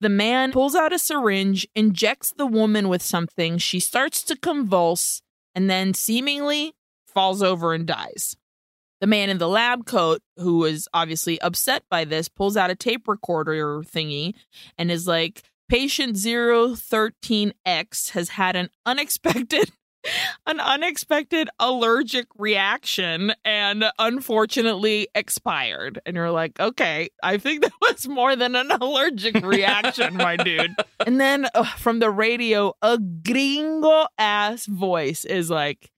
The 0.00 0.08
man 0.08 0.52
pulls 0.52 0.74
out 0.74 0.94
a 0.94 0.98
syringe, 0.98 1.68
injects 1.74 2.32
the 2.32 2.46
woman 2.46 2.88
with 2.88 3.02
something. 3.02 3.58
She 3.58 3.80
starts 3.80 4.22
to 4.22 4.36
convulse 4.36 5.20
and 5.54 5.68
then 5.68 5.92
seemingly 5.92 6.72
falls 7.06 7.42
over 7.42 7.74
and 7.74 7.84
dies. 7.86 8.34
The 9.00 9.06
man 9.06 9.30
in 9.30 9.38
the 9.38 9.48
lab 9.48 9.86
coat, 9.86 10.20
who 10.36 10.64
is 10.64 10.88
obviously 10.92 11.40
upset 11.40 11.84
by 11.90 12.04
this, 12.04 12.28
pulls 12.28 12.56
out 12.56 12.70
a 12.70 12.74
tape 12.74 13.06
recorder 13.06 13.82
thingy 13.82 14.34
and 14.76 14.90
is 14.90 15.06
like, 15.06 15.42
Patient 15.68 16.16
013X 16.16 18.10
has 18.10 18.30
had 18.30 18.56
an 18.56 18.70
unexpected 18.86 19.70
an 20.46 20.60
unexpected 20.60 21.48
allergic 21.58 22.26
reaction 22.36 23.32
and 23.44 23.84
unfortunately 23.98 25.08
expired. 25.14 26.00
And 26.06 26.16
you're 26.16 26.30
like, 26.30 26.58
okay, 26.60 27.10
I 27.22 27.38
think 27.38 27.62
that 27.62 27.72
was 27.80 28.08
more 28.08 28.36
than 28.36 28.56
an 28.56 28.70
allergic 28.70 29.44
reaction, 29.44 30.16
my 30.16 30.36
dude. 30.36 30.74
And 31.06 31.20
then 31.20 31.46
uh, 31.54 31.64
from 31.64 32.00
the 32.00 32.10
radio, 32.10 32.74
a 32.82 32.98
gringo 32.98 34.06
ass 34.18 34.66
voice 34.66 35.24
is 35.24 35.48
like, 35.48 35.90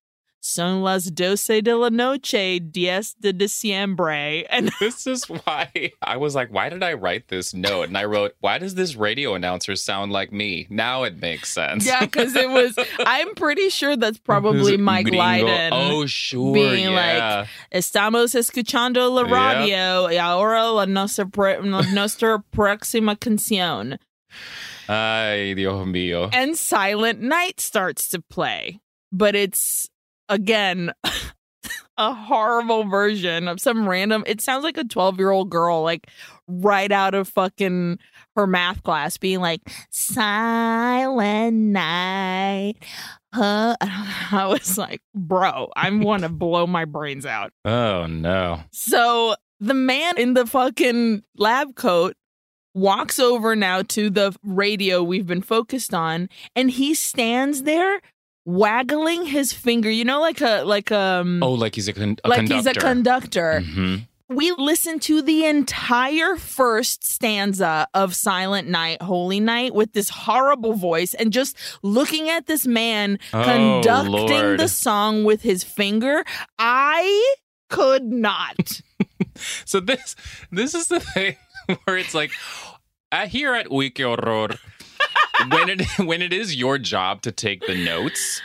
Son 0.43 0.83
las 0.83 1.05
doce 1.11 1.61
de 1.63 1.77
la 1.77 1.91
noche, 1.91 2.61
diez 2.61 3.15
de 3.21 3.31
diciembre. 3.33 4.47
And 4.51 4.71
This 4.81 5.07
is 5.07 5.25
why 5.29 5.93
I 6.01 6.17
was 6.17 6.35
like, 6.35 6.51
why 6.51 6.71
did 6.71 6.83
I 6.83 6.95
write 6.95 7.29
this 7.29 7.53
note? 7.53 7.89
And 7.89 7.99
I 7.99 8.05
wrote, 8.05 8.33
why 8.41 8.57
does 8.57 8.75
this 8.75 8.97
radio 8.97 9.35
announcer 9.35 9.77
sound 9.77 10.13
like 10.13 10.33
me? 10.33 10.67
Now 10.71 11.03
it 11.03 11.21
makes 11.21 11.53
sense. 11.53 11.85
yeah, 11.87 12.01
because 12.01 12.35
it 12.35 12.49
was, 12.49 12.75
I'm 13.01 13.35
pretty 13.35 13.69
sure 13.69 13.97
that's 13.97 14.17
probably 14.19 14.79
Mike 14.79 15.07
gringo- 15.07 15.45
Lyddon. 15.45 15.73
Oh, 15.75 16.07
sure. 16.07 16.55
being 16.55 16.91
yeah. 16.93 17.47
Estamos 17.71 18.35
escuchando 18.35 19.11
la 19.13 19.23
Yep. 19.23 19.31
radio 19.31 20.09
y 20.09 20.17
ahora 20.17 20.73
la 20.73 20.87
nuestra, 20.87 21.27
pre- 21.27 21.61
la 21.61 21.83
nuestra 21.93 22.43
próxima 22.51 23.15
canción. 23.17 23.99
Ay, 24.89 25.53
Dios 25.55 25.87
mío. 25.87 26.31
And 26.33 26.57
Silent 26.57 27.21
Night 27.21 27.61
starts 27.61 28.09
to 28.09 28.21
play. 28.23 28.81
But 29.13 29.35
it's, 29.35 29.89
again, 30.31 30.93
a 31.99 32.15
horrible 32.15 32.85
version 32.85 33.47
of 33.47 33.61
some 33.61 33.87
random, 33.87 34.25
it 34.27 34.41
sounds 34.41 34.65
like 34.65 34.79
a 34.79 34.85
12 34.85 35.19
year 35.19 35.31
old 35.31 35.51
girl, 35.51 35.83
like 35.83 36.07
right 36.49 36.91
out 36.91 37.15
of 37.15 37.29
fucking 37.29 37.99
her 38.37 38.47
math 38.47 38.83
class, 38.83 39.19
being 39.19 39.41
like, 39.41 39.61
Silent 39.91 41.57
Night. 41.57 42.77
Huh? 43.35 43.77
I 43.81 44.47
was 44.47 44.79
like, 44.79 45.03
bro, 45.15 45.71
I 45.77 45.91
want 45.91 46.23
to 46.23 46.31
blow 46.31 46.67
my 46.67 46.87
brains 46.87 47.27
out. 47.27 47.53
Oh, 47.67 48.07
no. 48.07 48.61
So 48.73 49.35
the 49.61 49.75
man 49.75 50.17
in 50.17 50.33
the 50.33 50.47
fucking 50.47 51.23
lab 51.37 51.75
coat 51.75 52.17
walks 52.73 53.19
over 53.19 53.55
now 53.55 53.83
to 53.83 54.09
the 54.09 54.35
radio 54.45 55.03
we've 55.03 55.27
been 55.27 55.43
focused 55.43 55.93
on 55.93 56.29
and 56.55 56.71
he 56.71 56.95
stands 56.95 57.65
there 57.65 58.01
waggling 58.45 59.27
his 59.27 59.53
finger 59.53 59.91
you 59.91 60.05
know 60.05 60.21
like 60.21 60.41
a 60.41 60.63
like 60.65 60.91
um 60.91 61.43
Oh, 61.43 61.53
like 61.53 61.75
he's 61.75 61.89
a, 61.89 61.93
con- 61.93 62.17
a 62.25 62.29
like 62.29 62.39
conductor. 62.39 62.57
he's 62.57 62.67
a 62.67 62.81
conductor 62.81 63.63
Mhm. 63.65 64.07
we 64.29 64.51
listened 64.53 65.03
to 65.03 65.23
the 65.23 65.45
entire 65.45 66.37
first 66.37 67.05
stanza 67.05 67.87
of 67.95 68.15
Silent 68.15 68.69
Night, 68.69 69.03
Holy 69.03 69.41
Night 69.41 69.75
with 69.75 69.93
this 69.93 70.09
horrible 70.09 70.73
voice 70.75 71.15
and 71.15 71.33
just 71.33 71.57
looking 71.83 72.29
at 72.31 72.47
this 72.47 72.67
man 72.67 73.19
Oh, 73.35 73.43
conducting 73.45 74.13
Lord. 74.13 74.61
the 74.61 74.69
song 74.69 75.25
with 75.25 75.43
his 75.43 75.63
finger. 75.65 76.25
I 76.59 77.35
could 77.69 78.05
not. 78.05 78.81
So 79.65 79.81
this 79.81 80.17
this 80.53 80.75
is 80.75 80.89
the 80.89 81.01
thing 81.01 81.37
where 81.85 81.97
it's 81.97 82.15
like 82.15 82.31
here 83.29 83.55
at 83.55 83.67
Uy 83.69 83.91
Qué 83.93 84.05
Horror, 84.05 84.57
when 85.49 85.69
it 85.69 85.83
when 85.99 86.23
it 86.23 86.33
is 86.33 86.57
your 86.57 86.79
job 86.79 87.23
to 87.23 87.33
take 87.33 87.67
the 87.67 87.75
notes, 87.75 88.43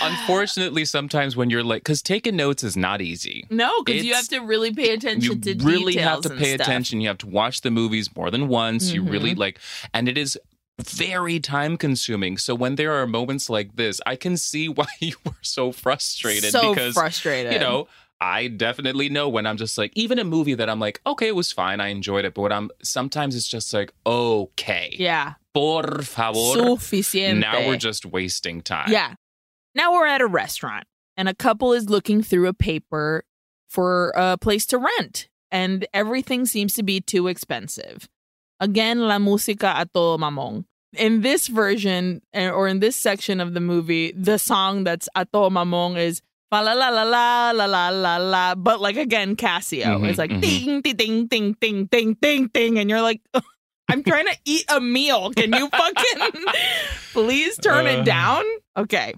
unfortunately, 0.00 0.84
sometimes 0.84 1.36
when 1.36 1.50
you're 1.50 1.62
like, 1.62 1.82
because 1.82 2.02
taking 2.02 2.36
notes 2.36 2.62
is 2.62 2.76
not 2.76 3.00
easy. 3.00 3.44
No, 3.50 3.82
because 3.82 4.04
you 4.04 4.14
have 4.14 4.28
to 4.28 4.40
really 4.40 4.72
pay 4.72 4.90
attention 4.90 5.40
You 5.42 5.54
to 5.56 5.64
really 5.64 5.96
have 5.96 6.20
to 6.22 6.30
pay 6.30 6.52
attention. 6.52 7.00
You 7.00 7.08
have 7.08 7.18
to 7.18 7.26
watch 7.26 7.60
the 7.62 7.70
movies 7.70 8.14
more 8.16 8.30
than 8.30 8.48
once. 8.48 8.92
You 8.92 9.02
really 9.02 9.30
Mm-hmm. 9.30 9.40
like, 9.40 9.58
and 9.94 10.08
it 10.08 10.18
is 10.18 10.38
very 10.80 11.40
time 11.40 11.76
consuming. 11.76 12.36
So 12.38 12.54
when 12.54 12.76
there 12.76 12.92
are 12.92 13.06
moments 13.06 13.50
like 13.50 13.76
this, 13.76 14.00
I 14.06 14.16
can 14.16 14.36
see 14.36 14.68
why 14.78 14.86
you 15.00 15.14
were 15.24 15.32
so 15.42 15.72
frustrated 15.72 16.52
So 16.52 16.70
because 16.70 16.94
frustrated. 16.94 17.52
you 17.52 17.58
know, 17.58 17.88
I 18.20 18.48
definitely 18.48 19.08
know 19.08 19.28
when 19.28 19.46
I'm 19.46 19.56
just 19.56 19.78
like, 19.78 19.92
even 19.94 20.18
a 20.18 20.24
movie 20.24 20.54
that 20.54 20.68
I'm 20.68 20.80
like, 20.80 21.00
okay, 21.06 21.28
it 21.28 21.36
was 21.36 21.52
fine, 21.52 21.80
I 21.80 21.88
enjoyed 21.88 22.24
it, 22.24 22.34
but 22.34 22.42
when 22.42 22.52
I'm 22.52 22.70
sometimes 22.82 23.36
it's 23.36 23.46
just 23.48 23.72
like, 23.72 23.92
okay, 24.06 24.94
Yeah. 24.98 25.34
Por 25.58 26.02
favor. 26.02 26.56
Suficiente. 26.56 27.40
Now 27.40 27.66
we're 27.66 27.76
just 27.76 28.06
wasting 28.06 28.62
time. 28.62 28.90
Yeah. 28.90 29.14
Now 29.74 29.92
we're 29.92 30.06
at 30.06 30.20
a 30.20 30.26
restaurant 30.26 30.86
and 31.16 31.28
a 31.28 31.34
couple 31.34 31.72
is 31.72 31.90
looking 31.90 32.22
through 32.22 32.46
a 32.46 32.54
paper 32.54 33.24
for 33.68 34.12
a 34.16 34.38
place 34.38 34.66
to 34.66 34.78
rent 34.78 35.28
and 35.50 35.86
everything 35.92 36.46
seems 36.46 36.74
to 36.74 36.82
be 36.82 37.00
too 37.00 37.26
expensive. 37.28 38.08
Again, 38.60 39.06
la 39.06 39.18
música 39.18 39.80
a 39.80 39.86
todo 39.86 40.18
mamón. 40.18 40.64
In 40.96 41.20
this 41.20 41.48
version 41.48 42.22
eh, 42.32 42.48
or 42.48 42.66
in 42.66 42.80
this 42.80 42.96
section 42.96 43.40
of 43.40 43.54
the 43.54 43.60
movie, 43.60 44.12
the 44.12 44.38
song 44.38 44.84
that's 44.84 45.08
a 45.14 45.26
todo 45.26 45.50
mamón 45.50 45.98
is 45.98 46.22
fa 46.50 46.62
la 46.62 46.72
la 46.72 46.88
la 46.88 47.02
la 47.02 47.50
la 47.52 47.66
la 47.66 47.88
la 47.90 48.16
la. 48.16 48.54
But 48.54 48.80
like 48.80 48.96
again, 48.96 49.36
Casio. 49.36 49.84
Mhm, 49.84 50.08
it's 50.08 50.18
like 50.18 50.30
mhm. 50.30 50.40
ding 50.40 50.80
ding 50.80 51.26
ding 51.26 51.26
ding 51.26 51.54
ding 51.60 51.84
ding 51.90 52.16
ding 52.20 52.46
ding, 52.52 52.78
and 52.78 52.88
you're 52.88 53.02
like, 53.02 53.20
I'm 53.88 54.02
trying 54.02 54.26
to 54.26 54.36
eat 54.44 54.64
a 54.68 54.80
meal. 54.80 55.30
Can 55.32 55.52
you 55.52 55.68
fucking 55.68 56.44
please 57.12 57.56
turn 57.58 57.86
Uh. 57.86 57.90
it 57.90 58.04
down? 58.04 58.44
Okay. 58.76 59.14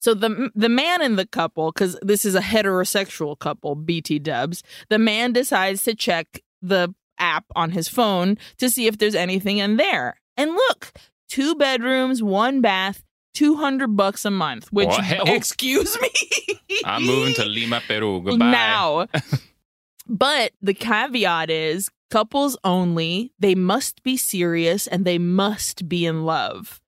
So 0.00 0.14
the 0.14 0.50
the 0.54 0.68
man 0.68 1.00
in 1.02 1.16
the 1.16 1.26
couple, 1.26 1.70
because 1.70 1.96
this 2.02 2.24
is 2.24 2.34
a 2.34 2.40
heterosexual 2.40 3.38
couple, 3.38 3.74
BT 3.76 4.18
Dubs, 4.18 4.62
the 4.88 4.98
man 4.98 5.32
decides 5.32 5.84
to 5.84 5.94
check 5.94 6.40
the 6.60 6.92
app 7.18 7.44
on 7.54 7.70
his 7.70 7.88
phone 7.88 8.36
to 8.58 8.68
see 8.68 8.86
if 8.88 8.98
there's 8.98 9.14
anything 9.14 9.58
in 9.58 9.76
there. 9.76 10.16
And 10.36 10.50
look, 10.52 10.92
two 11.28 11.54
bedrooms, 11.54 12.20
one 12.22 12.60
bath, 12.60 13.04
200 13.34 13.96
bucks 13.96 14.24
a 14.24 14.30
month, 14.30 14.72
which? 14.72 14.88
Hell. 14.96 15.24
excuse 15.28 15.96
me. 16.00 16.10
I'm 16.84 17.04
moving 17.06 17.34
to 17.34 17.44
Lima, 17.44 17.80
Peru. 17.86 18.20
Goodbye. 18.24 18.50
now. 18.50 19.06
But 20.06 20.52
the 20.60 20.74
caveat 20.74 21.50
is 21.50 21.88
couples 22.10 22.56
only. 22.64 23.32
They 23.38 23.54
must 23.54 24.02
be 24.02 24.16
serious 24.16 24.86
and 24.86 25.04
they 25.04 25.18
must 25.18 25.88
be 25.88 26.06
in 26.06 26.24
love, 26.24 26.80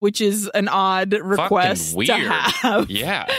which 0.00 0.20
is 0.20 0.50
an 0.54 0.68
odd 0.68 1.12
request 1.12 1.96
to 1.98 2.14
have. 2.14 2.90
Yeah. 2.90 3.26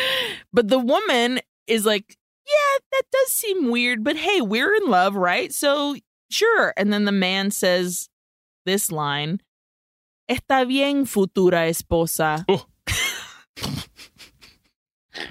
But 0.54 0.70
the 0.70 0.80
woman 0.80 1.42
is 1.68 1.86
like, 1.86 2.18
yeah, 2.48 2.80
that 2.94 3.04
does 3.12 3.32
seem 3.34 3.70
weird, 3.70 4.06
but 4.06 4.16
hey, 4.16 4.40
we're 4.40 4.74
in 4.74 4.88
love, 4.90 5.16
right? 5.16 5.54
So 5.54 5.98
sure. 6.30 6.74
And 6.78 6.94
then 6.94 7.04
the 7.04 7.12
man 7.12 7.52
says 7.52 8.08
this 8.66 8.90
line 8.90 9.42
Está 10.30 10.66
bien, 10.68 11.06
futura 11.06 11.70
esposa. 11.70 12.46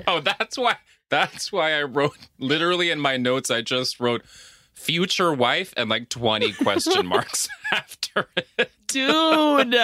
Oh, 0.06 0.20
that's 0.20 0.56
why. 0.56 0.76
That's 1.14 1.52
why 1.52 1.72
I 1.78 1.82
wrote 1.84 2.16
literally 2.38 2.90
in 2.90 2.98
my 3.00 3.16
notes. 3.16 3.50
I 3.50 3.62
just 3.62 4.00
wrote 4.00 4.22
future 4.72 5.32
wife 5.32 5.72
and 5.76 5.88
like 5.88 6.08
20 6.08 6.52
question 6.64 7.06
marks 7.06 7.48
after 7.72 8.26
it. 8.36 8.70
Dude. 8.88 9.74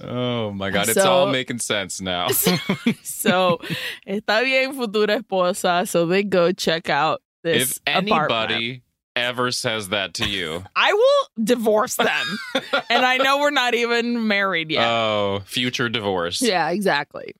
Oh 0.00 0.50
my 0.52 0.70
god, 0.70 0.88
it's 0.88 1.00
So- 1.00 1.10
all 1.10 1.26
making 1.26 1.58
sense 1.58 2.00
now. 2.00 2.28
so, 3.02 3.60
está 4.06 4.42
bien, 4.42 4.74
futura 4.74 5.20
esposa. 5.22 5.86
So 5.88 6.06
they 6.06 6.22
go 6.22 6.52
check 6.52 6.88
out 6.90 7.22
this 7.42 7.80
if 7.86 8.04
apartment. 8.04 8.50
anybody 8.50 8.82
ever 9.16 9.50
says 9.52 9.90
that 9.90 10.14
to 10.14 10.28
you, 10.28 10.64
I 10.74 10.92
will 10.92 11.44
divorce 11.44 11.96
them. 11.96 12.38
and 12.90 13.04
I 13.06 13.16
know 13.18 13.38
we're 13.38 13.50
not 13.50 13.74
even 13.74 14.26
married 14.26 14.70
yet. 14.72 14.84
oh, 14.86 15.42
future 15.46 15.88
divorce. 15.88 16.42
Yeah, 16.42 16.70
exactly. 16.70 17.34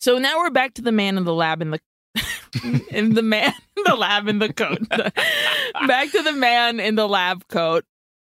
So 0.00 0.18
now 0.18 0.38
we're 0.38 0.50
back 0.50 0.74
to 0.74 0.82
the 0.82 0.92
man 0.92 1.16
in 1.16 1.24
the 1.24 1.32
lab 1.32 1.62
in 1.62 1.70
the 1.70 1.80
in 2.90 3.14
the 3.14 3.22
man 3.22 3.52
in 3.76 3.82
the 3.84 3.96
lab 3.96 4.28
in 4.28 4.38
the 4.38 4.52
coat. 4.52 4.88
back 4.88 6.10
to 6.10 6.22
the 6.22 6.32
man 6.32 6.80
in 6.80 6.94
the 6.94 7.08
lab 7.08 7.46
coat. 7.48 7.84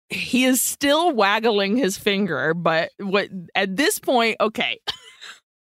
He 0.08 0.44
is 0.44 0.60
still 0.60 1.12
waggling 1.12 1.76
his 1.76 1.98
finger, 1.98 2.54
but 2.54 2.90
what 2.98 3.28
at 3.54 3.76
this 3.76 3.98
point, 3.98 4.36
okay. 4.40 4.80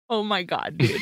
Oh 0.09 0.21
my 0.21 0.43
god, 0.43 0.77
dude. 0.77 1.01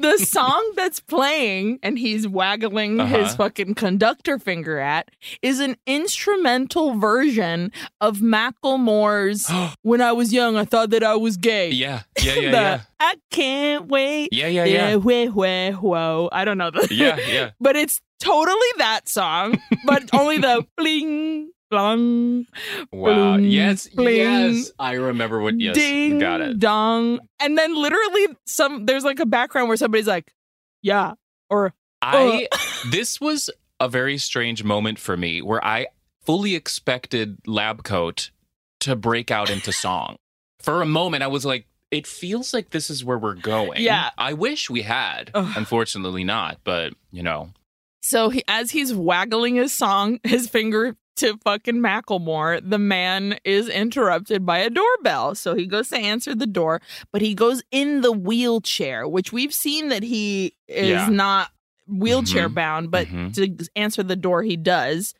The 0.00 0.18
song 0.18 0.72
that's 0.76 1.00
playing 1.00 1.78
and 1.82 1.98
he's 1.98 2.26
waggling 2.26 2.98
his 2.98 3.28
Uh-huh. 3.28 3.36
fucking 3.36 3.74
conductor 3.74 4.38
finger 4.38 4.78
at 4.78 5.10
is 5.42 5.60
an 5.60 5.76
instrumental 5.86 6.94
version 6.98 7.72
of 8.00 8.18
Macklemore's 8.18 9.50
When 9.82 10.00
I 10.00 10.12
Was 10.12 10.32
Young, 10.32 10.56
I 10.56 10.64
Thought 10.64 10.90
That 10.90 11.02
I 11.02 11.16
Was 11.16 11.36
Gay. 11.36 11.70
yeah, 11.70 12.02
yeah, 12.22 12.34
yeah, 12.34 12.40
The, 12.50 12.56
yeah. 12.56 12.80
I 12.98 13.14
can't 13.30 13.88
wait. 13.88 14.28
Yeah, 14.32 14.46
yeah, 14.48 14.64
yeah. 14.64 14.94
wah, 14.96 15.26
wah, 15.32 15.72
whoa. 15.72 16.28
I 16.32 16.44
don't 16.44 16.58
know 16.58 16.70
the 16.70 16.88
Yeah, 16.90 17.18
yeah. 17.28 17.50
but 17.60 17.76
it's 17.76 18.00
totally 18.20 18.56
that 18.78 19.08
song, 19.08 19.58
but 19.86 20.04
only 20.12 20.38
the 20.38 20.66
bling 20.76 21.50
Wow. 21.70 23.36
Yes, 23.36 23.88
bling, 23.88 24.16
yes. 24.16 24.72
I 24.78 24.94
remember 24.94 25.40
what. 25.40 25.58
Yes, 25.60 25.74
ding 25.74 26.18
got 26.18 26.40
it. 26.40 26.58
dong. 26.58 27.20
And 27.38 27.56
then 27.56 27.74
literally 27.74 28.28
some 28.46 28.86
there's 28.86 29.04
like 29.04 29.20
a 29.20 29.26
background 29.26 29.68
where 29.68 29.76
somebody's 29.76 30.06
like, 30.06 30.32
yeah. 30.82 31.14
Or 31.48 31.72
I. 32.02 32.48
Uh. 32.52 32.58
this 32.90 33.20
was 33.20 33.50
a 33.78 33.88
very 33.88 34.18
strange 34.18 34.62
moment 34.64 34.98
for 34.98 35.16
me 35.16 35.40
where 35.42 35.64
I 35.64 35.86
fully 36.24 36.54
expected 36.54 37.38
Lab 37.46 37.82
Coat 37.82 38.30
to 38.80 38.96
break 38.96 39.30
out 39.30 39.50
into 39.50 39.72
song. 39.72 40.16
For 40.58 40.82
a 40.82 40.86
moment, 40.86 41.22
I 41.22 41.28
was 41.28 41.46
like, 41.46 41.66
it 41.90 42.06
feels 42.06 42.52
like 42.54 42.70
this 42.70 42.90
is 42.90 43.04
where 43.04 43.18
we're 43.18 43.34
going. 43.34 43.80
Yeah. 43.82 44.10
I 44.16 44.34
wish 44.34 44.70
we 44.70 44.82
had. 44.82 45.30
Ugh. 45.34 45.52
Unfortunately, 45.56 46.22
not. 46.24 46.58
But, 46.62 46.92
you 47.10 47.22
know, 47.22 47.50
So 48.02 48.28
he, 48.28 48.44
as 48.46 48.70
he's 48.70 48.94
waggling 48.94 49.56
his 49.56 49.72
song, 49.72 50.20
his 50.22 50.48
finger 50.48 50.96
to 51.16 51.36
fucking 51.44 51.76
Macklemore, 51.80 52.60
the 52.68 52.78
man 52.78 53.38
is 53.44 53.68
interrupted 53.68 54.46
by 54.46 54.58
a 54.58 54.70
doorbell. 54.70 55.34
So 55.34 55.54
he 55.54 55.66
goes 55.66 55.88
to 55.90 55.96
answer 55.98 56.34
the 56.34 56.46
door, 56.46 56.80
but 57.12 57.20
he 57.22 57.34
goes 57.34 57.62
in 57.70 58.00
the 58.00 58.12
wheelchair, 58.12 59.06
which 59.08 59.32
we've 59.32 59.52
seen 59.54 59.88
that 59.88 60.02
he 60.02 60.54
is 60.68 60.88
Yeah. 60.88 61.08
not 61.08 61.50
wheelchair 61.86 62.48
Mhm. 62.48 62.54
bound, 62.54 62.90
but 62.90 63.06
Mhm. 63.08 63.34
to 63.34 63.68
answer 63.76 64.02
the 64.02 64.16
door, 64.16 64.42
he 64.42 64.56
does. 64.56 65.14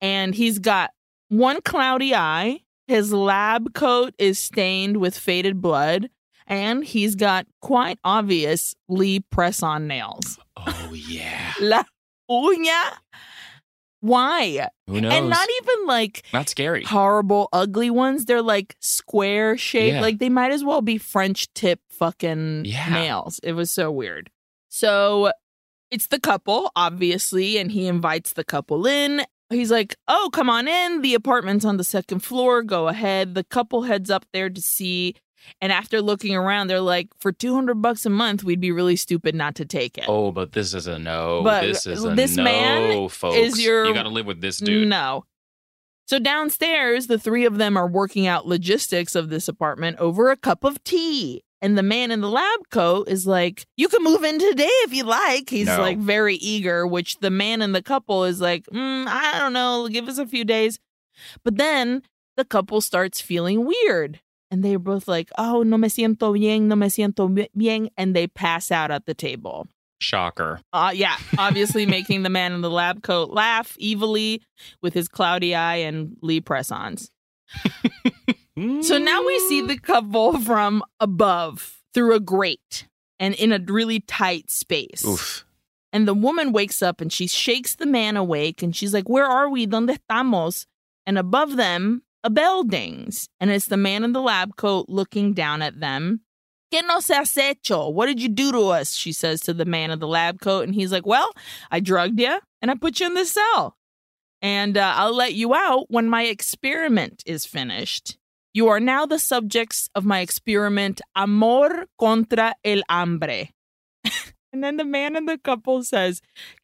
And 0.00 0.34
he's 0.34 0.58
got 0.58 0.90
one 1.28 1.60
cloudy 1.62 2.14
eye. 2.14 2.60
His 2.88 3.12
lab 3.12 3.72
coat 3.74 4.14
is 4.18 4.38
stained 4.38 4.96
with 4.98 5.16
faded 5.16 5.62
blood. 5.62 6.10
And 6.46 6.84
he's 6.84 7.14
got 7.14 7.46
quite 7.62 7.98
obviously 8.04 9.20
press 9.30 9.62
on 9.62 9.86
nails. 9.86 10.38
oh, 10.56 10.92
yeah. 10.94 11.54
La 11.60 11.84
uña. 12.30 12.82
Why? 14.02 14.68
Who 14.88 15.00
knows? 15.00 15.12
And 15.12 15.30
not 15.30 15.48
even 15.62 15.86
like 15.86 16.24
not 16.32 16.48
scary. 16.48 16.82
horrible, 16.82 17.48
ugly 17.52 17.88
ones. 17.88 18.24
They're 18.24 18.42
like 18.42 18.76
square 18.80 19.56
shaped. 19.56 19.94
Yeah. 19.94 20.00
Like 20.00 20.18
they 20.18 20.28
might 20.28 20.50
as 20.52 20.64
well 20.64 20.82
be 20.82 20.98
French 20.98 21.52
tip 21.54 21.80
fucking 21.90 22.64
Yeah. 22.66 22.92
nails. 22.92 23.38
It 23.44 23.52
was 23.52 23.70
so 23.70 23.90
weird. 23.92 24.28
So 24.68 25.30
it's 25.92 26.08
the 26.08 26.18
couple, 26.18 26.72
obviously, 26.74 27.58
and 27.58 27.70
he 27.70 27.86
invites 27.86 28.32
the 28.32 28.44
couple 28.44 28.86
in. 28.88 29.22
He's 29.50 29.70
like, 29.70 29.94
Oh, 30.08 30.30
come 30.32 30.50
on 30.50 30.66
in. 30.66 31.02
The 31.02 31.14
apartment's 31.14 31.64
on 31.64 31.76
the 31.76 31.84
second 31.84 32.20
floor. 32.20 32.62
Go 32.64 32.88
ahead. 32.88 33.34
The 33.36 33.44
couple 33.44 33.82
heads 33.82 34.10
up 34.10 34.26
there 34.32 34.50
to 34.50 34.60
see. 34.60 35.14
And 35.60 35.72
after 35.72 36.00
looking 36.00 36.34
around, 36.34 36.68
they're 36.68 36.80
like, 36.80 37.08
For 37.18 37.32
200 37.32 37.74
bucks 37.82 38.06
a 38.06 38.10
month, 38.10 38.44
we'd 38.44 38.60
be 38.60 38.72
really 38.72 38.96
stupid 38.96 39.34
not 39.34 39.54
to 39.56 39.64
take 39.64 39.98
it. 39.98 40.04
Oh, 40.08 40.32
but 40.32 40.52
this 40.52 40.74
is 40.74 40.86
a 40.86 40.98
no. 40.98 41.42
But 41.42 41.62
this 41.62 41.86
is 41.86 42.04
a 42.04 42.14
this 42.14 42.36
no, 42.36 42.44
man 42.44 43.08
folks. 43.08 43.36
is 43.36 43.60
your- 43.64 43.86
You 43.86 43.94
got 43.94 44.04
to 44.04 44.08
live 44.08 44.26
with 44.26 44.40
this 44.40 44.58
dude. 44.58 44.88
No. 44.88 45.24
So 46.06 46.18
downstairs, 46.18 47.06
the 47.06 47.18
three 47.18 47.44
of 47.44 47.58
them 47.58 47.76
are 47.76 47.86
working 47.88 48.26
out 48.26 48.46
logistics 48.46 49.14
of 49.14 49.30
this 49.30 49.48
apartment 49.48 49.98
over 49.98 50.30
a 50.30 50.36
cup 50.36 50.64
of 50.64 50.82
tea. 50.84 51.42
And 51.60 51.78
the 51.78 51.82
man 51.84 52.10
in 52.10 52.20
the 52.20 52.28
lab 52.28 52.60
coat 52.70 53.08
is 53.08 53.24
like, 53.26 53.66
You 53.76 53.88
can 53.88 54.02
move 54.02 54.24
in 54.24 54.38
today 54.38 54.68
if 54.84 54.92
you 54.92 55.04
like. 55.04 55.48
He's 55.48 55.68
No. 55.68 55.80
like 55.80 55.98
very 55.98 56.34
eager, 56.36 56.86
which 56.86 57.18
the 57.20 57.30
man 57.30 57.62
in 57.62 57.70
the 57.72 57.82
couple 57.82 58.24
is 58.24 58.40
like, 58.40 58.64
mm, 58.66 59.06
I 59.06 59.38
don't 59.38 59.52
know, 59.52 59.88
give 59.88 60.08
us 60.08 60.18
a 60.18 60.26
few 60.26 60.44
days. 60.44 60.80
But 61.44 61.56
then 61.56 62.02
the 62.36 62.44
couple 62.44 62.80
starts 62.80 63.20
feeling 63.20 63.64
weird. 63.64 64.20
And 64.52 64.62
they're 64.62 64.78
both 64.78 65.08
like, 65.08 65.30
Oh, 65.38 65.62
no 65.62 65.78
me 65.78 65.88
siento 65.88 66.38
bien, 66.38 66.68
no 66.68 66.76
me 66.76 66.86
siento 66.86 67.48
bien. 67.56 67.88
And 67.96 68.14
they 68.14 68.26
pass 68.28 68.70
out 68.70 68.90
at 68.92 69.06
the 69.06 69.14
table. 69.14 69.66
Shocker. 69.98 70.60
Uh, 70.72 70.92
yeah, 70.94 71.16
obviously 71.38 71.86
making 71.86 72.22
the 72.22 72.28
man 72.28 72.52
in 72.52 72.60
the 72.60 72.70
lab 72.70 73.02
coat 73.02 73.30
laugh 73.30 73.76
evilly 73.80 74.42
with 74.82 74.94
his 74.94 75.08
cloudy 75.08 75.54
eye 75.54 75.76
and 75.76 76.16
Lee 76.20 76.40
press-ons. 76.40 77.10
So 78.82 78.98
now 78.98 79.24
we 79.24 79.38
see 79.48 79.62
the 79.62 79.78
couple 79.78 80.38
from 80.38 80.82
above 81.00 81.80
through 81.94 82.14
a 82.14 82.20
grate 82.20 82.86
and 83.18 83.34
in 83.34 83.50
a 83.52 83.58
really 83.58 84.00
tight 84.00 84.50
space. 84.50 85.06
Oof. 85.06 85.46
And 85.92 86.06
the 86.06 86.14
woman 86.14 86.52
wakes 86.52 86.82
up 86.82 87.00
and 87.00 87.12
she 87.12 87.26
shakes 87.26 87.76
the 87.76 87.86
man 87.86 88.16
awake 88.16 88.62
and 88.62 88.76
she's 88.76 88.92
like, 88.92 89.08
Where 89.08 89.26
are 89.26 89.48
we? 89.48 89.66
¿Dónde 89.66 89.96
estamos? 89.96 90.66
And 91.06 91.16
above 91.16 91.56
them, 91.56 92.02
a 92.24 92.30
bell 92.30 92.62
dings. 92.64 93.28
And 93.40 93.50
it's 93.50 93.66
the 93.66 93.76
man 93.76 94.04
in 94.04 94.12
the 94.12 94.20
lab 94.20 94.56
coat 94.56 94.86
looking 94.88 95.34
down 95.34 95.62
at 95.62 95.80
them. 95.80 96.20
¿Qué 96.72 96.80
nos 96.86 97.08
has 97.08 97.34
hecho? 97.34 97.90
What 97.90 98.06
did 98.06 98.20
you 98.20 98.28
do 98.28 98.50
to 98.52 98.68
us? 98.68 98.94
She 98.94 99.12
says 99.12 99.40
to 99.42 99.52
the 99.52 99.66
man 99.66 99.90
in 99.90 99.98
the 99.98 100.06
lab 100.06 100.40
coat. 100.40 100.64
And 100.64 100.74
he's 100.74 100.90
like, 100.90 101.06
Well, 101.06 101.30
I 101.70 101.80
drugged 101.80 102.18
you 102.18 102.38
and 102.62 102.70
I 102.70 102.74
put 102.74 102.98
you 103.00 103.06
in 103.06 103.14
the 103.14 103.26
cell. 103.26 103.76
And 104.40 104.76
uh, 104.76 104.94
I'll 104.96 105.14
let 105.14 105.34
you 105.34 105.54
out 105.54 105.86
when 105.88 106.08
my 106.08 106.24
experiment 106.24 107.22
is 107.26 107.44
finished. 107.44 108.16
You 108.54 108.68
are 108.68 108.80
now 108.80 109.06
the 109.06 109.18
subjects 109.18 109.88
of 109.94 110.04
my 110.04 110.20
experiment 110.20 111.00
Amor 111.14 111.86
contra 111.98 112.54
el 112.64 112.82
hambre. 112.88 113.50
and 114.52 114.64
then 114.64 114.78
the 114.78 114.84
man 114.84 115.14
in 115.14 115.26
the 115.26 115.38
couple 115.38 115.82
says, 115.84 116.20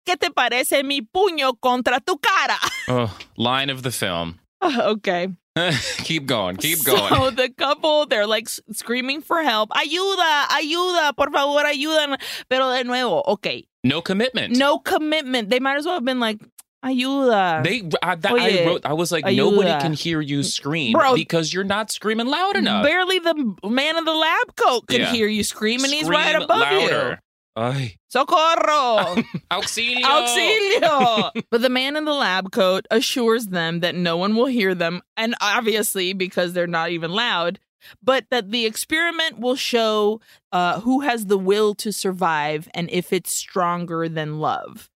¿Qué 0.06 0.18
te 0.18 0.30
parece 0.30 0.84
mi 0.84 1.02
puño 1.02 1.54
contra 1.60 2.00
tu 2.00 2.16
cara? 2.18 2.58
Oh, 2.88 3.16
line 3.36 3.70
of 3.70 3.82
the 3.82 3.90
film. 3.90 4.38
okay. 4.62 5.28
keep 5.98 6.26
going. 6.26 6.56
Keep 6.56 6.84
going. 6.84 7.08
So 7.08 7.30
the 7.30 7.48
couple, 7.50 8.06
they're 8.06 8.26
like 8.26 8.48
screaming 8.48 9.22
for 9.22 9.42
help. 9.42 9.70
Ayuda, 9.70 10.46
ayuda, 10.46 11.16
por 11.16 11.30
favor, 11.30 11.64
ayuda. 11.64 12.18
Pero 12.48 12.72
de 12.72 12.84
nuevo, 12.84 13.22
okay. 13.26 13.66
no 13.84 14.00
commitment. 14.00 14.56
No 14.56 14.78
commitment. 14.78 15.50
They 15.50 15.60
might 15.60 15.76
as 15.76 15.84
well 15.86 15.94
have 15.94 16.04
been 16.04 16.20
like, 16.20 16.40
ayuda. 16.84 17.62
They, 17.64 17.88
I, 18.02 18.14
that, 18.14 18.32
I 18.32 18.66
wrote. 18.66 18.86
I 18.86 18.92
was 18.92 19.10
like, 19.12 19.24
ayuda. 19.24 19.36
nobody 19.36 19.70
can 19.80 19.92
hear 19.92 20.20
you 20.20 20.40
mm, 20.40 20.44
scream 20.44 20.92
Bro. 20.92 21.14
because 21.14 21.52
you're 21.52 21.64
not 21.64 21.90
screaming 21.90 22.26
loud 22.26 22.56
enough. 22.56 22.84
Barely 22.84 23.18
the 23.18 23.34
man 23.64 23.96
in 23.96 24.04
the 24.04 24.14
lab 24.14 24.56
coat 24.56 24.86
could 24.86 25.00
Yeah. 25.00 25.12
hear 25.12 25.26
you 25.28 25.42
scream, 25.42 25.84
and 25.84 25.92
he's 25.92 26.08
right 26.08 26.34
above 26.34 26.60
louder. 26.60 27.20
Ay. 27.58 27.96
Socorro! 28.08 29.16
Auxilio! 29.50 30.04
Auxilio! 30.04 31.30
but 31.50 31.60
the 31.60 31.68
man 31.68 31.96
in 31.96 32.04
the 32.04 32.14
lab 32.14 32.52
coat 32.52 32.86
assures 32.88 33.46
them 33.46 33.80
that 33.80 33.96
no 33.96 34.16
one 34.16 34.36
will 34.36 34.46
hear 34.46 34.76
them, 34.76 35.02
and 35.16 35.34
obviously 35.40 36.12
because 36.12 36.52
they're 36.52 36.68
not 36.68 36.90
even 36.90 37.10
loud, 37.10 37.58
but 38.00 38.26
that 38.30 38.52
the 38.52 38.64
experiment 38.64 39.40
will 39.40 39.56
show 39.56 40.20
uh, 40.52 40.78
who 40.82 41.00
has 41.00 41.26
the 41.26 41.38
will 41.38 41.74
to 41.74 41.92
survive 41.92 42.68
and 42.74 42.88
if 42.90 43.12
it's 43.12 43.32
stronger 43.32 44.08
than 44.08 44.38
love. 44.38 44.88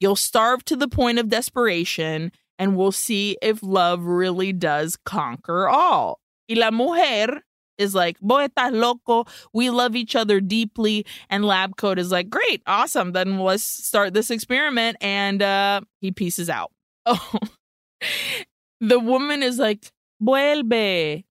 You'll 0.00 0.16
starve 0.16 0.64
to 0.64 0.76
the 0.76 0.88
point 0.88 1.18
of 1.18 1.28
desperation, 1.28 2.32
and 2.58 2.78
we'll 2.78 2.92
see 2.92 3.36
if 3.42 3.62
love 3.62 4.04
really 4.04 4.54
does 4.54 4.96
conquer 5.04 5.68
all. 5.68 6.18
Y 6.48 6.56
la 6.56 6.70
mujer 6.70 7.42
is 7.80 7.94
like, 7.94 8.20
boy, 8.20 8.46
estás 8.46 8.72
loco. 8.72 9.24
We 9.52 9.70
love 9.70 9.96
each 9.96 10.14
other 10.14 10.40
deeply. 10.40 11.06
And 11.28 11.44
Lab 11.44 11.76
Coat 11.76 11.98
is 11.98 12.12
like, 12.12 12.28
great, 12.30 12.62
awesome. 12.66 13.12
Then 13.12 13.38
let's 13.38 13.64
start 13.64 14.14
this 14.14 14.30
experiment. 14.30 14.96
And 15.00 15.42
uh, 15.42 15.80
he 16.00 16.12
pieces 16.12 16.50
out. 16.50 16.72
Oh, 17.06 17.38
the 18.80 18.98
woman 18.98 19.42
is 19.42 19.58
like, 19.58 19.90
vuelve, 20.22 21.24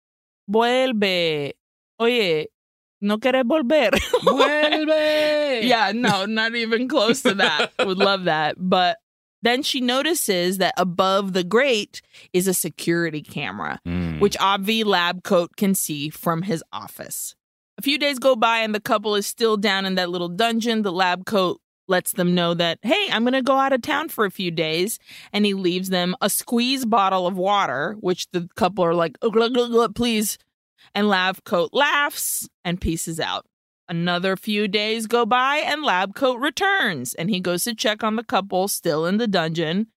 vuelve. 0.51 1.53
Oye, 2.01 2.47
no 3.01 3.17
quieres 3.17 3.43
volver. 3.43 3.91
Vuelve! 4.23 5.63
yeah, 5.63 5.91
no, 5.93 6.25
not 6.25 6.55
even 6.55 6.87
close 6.87 7.21
to 7.21 7.33
that. 7.35 7.71
Would 7.85 7.97
love 7.97 8.25
that. 8.25 8.55
But 8.57 8.97
then 9.41 9.63
she 9.63 9.81
notices 9.81 10.57
that 10.57 10.73
above 10.77 11.33
the 11.33 11.43
grate 11.43 12.01
is 12.33 12.47
a 12.47 12.53
security 12.53 13.21
camera, 13.21 13.79
Mm. 13.87 14.19
which 14.19 14.37
Obvi 14.37 14.83
Lab 14.85 15.23
Coat 15.23 15.55
can 15.55 15.73
see 15.75 16.09
from 16.09 16.43
his 16.43 16.63
office. 16.73 17.35
A 17.77 17.81
few 17.81 17.97
days 17.97 18.19
go 18.19 18.35
by 18.35 18.59
and 18.59 18.75
the 18.75 18.81
couple 18.81 19.15
is 19.15 19.25
still 19.25 19.55
down 19.55 19.85
in 19.85 19.95
that 19.95 20.09
little 20.09 20.27
dungeon. 20.27 20.81
The 20.81 20.91
lab 20.91 21.25
coat 21.25 21.61
lets 21.87 22.11
them 22.11 22.35
know 22.35 22.53
that, 22.53 22.77
hey, 22.83 23.07
I'm 23.11 23.23
going 23.23 23.33
to 23.33 23.41
go 23.41 23.55
out 23.57 23.71
of 23.73 23.81
town 23.81 24.09
for 24.09 24.25
a 24.25 24.29
few 24.31 24.51
days. 24.51 24.99
And 25.31 25.45
he 25.45 25.53
leaves 25.53 25.89
them 25.89 26.13
a 26.21 26.29
squeeze 26.29 26.85
bottle 26.85 27.25
of 27.25 27.37
water, 27.37 27.95
which 28.01 28.27
the 28.31 28.49
couple 28.55 28.83
are 28.83 28.93
like, 28.93 29.17
"Oh, 29.21 29.31
glug, 29.31 29.53
glug, 29.53 29.71
glug, 29.71 29.95
please. 29.95 30.37
And 30.93 31.07
lab 31.07 31.43
coat 31.45 31.69
laughs 31.73 32.47
and 32.65 32.79
pieces 32.81 33.19
out. 33.19 33.45
Another 33.89 34.37
few 34.37 34.67
days 34.67 35.07
go 35.07 35.25
by 35.25 35.57
and 35.57 35.81
lab 35.81 36.13
coat 36.13 36.39
returns 36.39 37.15
and 37.15 37.27
he 37.29 37.39
goes 37.39 37.63
to 37.63 37.73
check 37.73 38.03
on 38.03 38.15
the 38.17 38.23
couple 38.23 38.67
still 38.67 39.07
in 39.07 39.17
the 39.17 39.27
dungeon. 39.27 39.87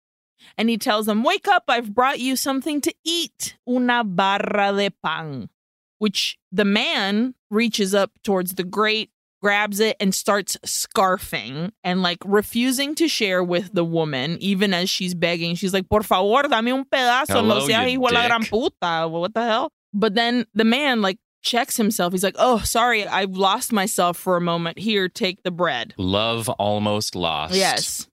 And 0.56 0.70
he 0.70 0.78
tells 0.78 1.06
them, 1.06 1.22
Wake 1.22 1.46
up, 1.46 1.64
I've 1.68 1.94
brought 1.94 2.18
you 2.18 2.34
something 2.34 2.80
to 2.80 2.94
eat. 3.04 3.56
Una 3.68 4.02
barra 4.02 4.72
de 4.74 4.90
pan. 4.90 5.50
Which 5.98 6.38
the 6.50 6.64
man 6.64 7.34
reaches 7.50 7.94
up 7.94 8.10
towards 8.24 8.54
the 8.54 8.64
grate, 8.64 9.10
grabs 9.40 9.78
it, 9.78 9.96
and 10.00 10.14
starts 10.14 10.56
scarfing 10.64 11.70
and 11.84 12.02
like 12.02 12.18
refusing 12.24 12.94
to 12.96 13.06
share 13.08 13.44
with 13.44 13.72
the 13.72 13.84
woman, 13.84 14.36
even 14.40 14.74
as 14.74 14.90
she's 14.90 15.14
begging. 15.14 15.54
She's 15.54 15.74
like, 15.74 15.88
Por 15.88 16.02
favor, 16.02 16.48
dame 16.48 16.68
un 16.68 16.84
pedazo. 16.86 17.34
Hello, 17.34 17.60
no 17.60 17.66
seas 17.66 17.92
you 17.92 18.00
hijo 18.00 18.12
la 18.12 18.26
gran 18.26 18.44
puta. 18.44 19.06
What 19.06 19.34
the 19.34 19.44
hell? 19.44 19.70
But 19.92 20.14
then 20.14 20.46
the 20.54 20.64
man 20.64 21.02
like 21.02 21.18
checks 21.42 21.76
himself. 21.76 22.12
He's 22.12 22.24
like, 22.24 22.36
Oh, 22.38 22.58
sorry, 22.58 23.06
I've 23.06 23.36
lost 23.36 23.72
myself 23.72 24.16
for 24.16 24.36
a 24.36 24.40
moment. 24.40 24.78
Here, 24.78 25.08
take 25.08 25.42
the 25.42 25.50
bread. 25.50 25.94
Love 25.98 26.48
almost 26.48 27.14
lost. 27.14 27.54
Yes. 27.54 28.06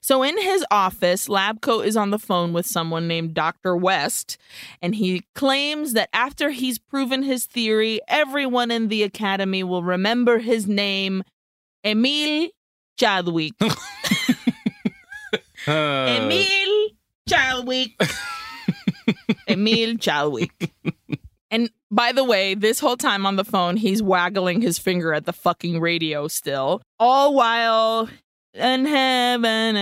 So 0.00 0.22
in 0.22 0.36
his 0.36 0.62
office, 0.70 1.28
Labcoat 1.28 1.86
is 1.86 1.96
on 1.96 2.10
the 2.10 2.18
phone 2.18 2.52
with 2.52 2.66
someone 2.66 3.08
named 3.08 3.32
Dr. 3.32 3.74
West, 3.74 4.36
and 4.82 4.94
he 4.94 5.22
claims 5.34 5.94
that 5.94 6.10
after 6.12 6.50
he's 6.50 6.78
proven 6.78 7.22
his 7.22 7.46
theory, 7.46 8.00
everyone 8.06 8.70
in 8.70 8.88
the 8.88 9.02
academy 9.02 9.62
will 9.62 9.82
remember 9.82 10.40
his 10.40 10.66
name, 10.66 11.24
Emil 11.82 12.50
Chadwick. 12.98 13.54
Uh, 15.66 15.70
Emil 15.72 16.88
Chadwick. 17.26 17.92
Emil 19.48 19.96
Chadwick. 19.96 20.70
And 21.50 21.70
by 21.94 22.12
the 22.12 22.24
way, 22.24 22.54
this 22.54 22.80
whole 22.80 22.96
time 22.96 23.26
on 23.26 23.36
the 23.36 23.44
phone, 23.44 23.76
he's 23.76 24.02
waggling 24.02 24.60
his 24.60 24.78
finger 24.78 25.12
at 25.14 25.24
the 25.26 25.32
fucking 25.32 25.80
radio 25.80 26.28
still, 26.28 26.82
all 26.98 27.34
while 27.34 28.08
in 28.54 28.86
heaven 28.86 29.76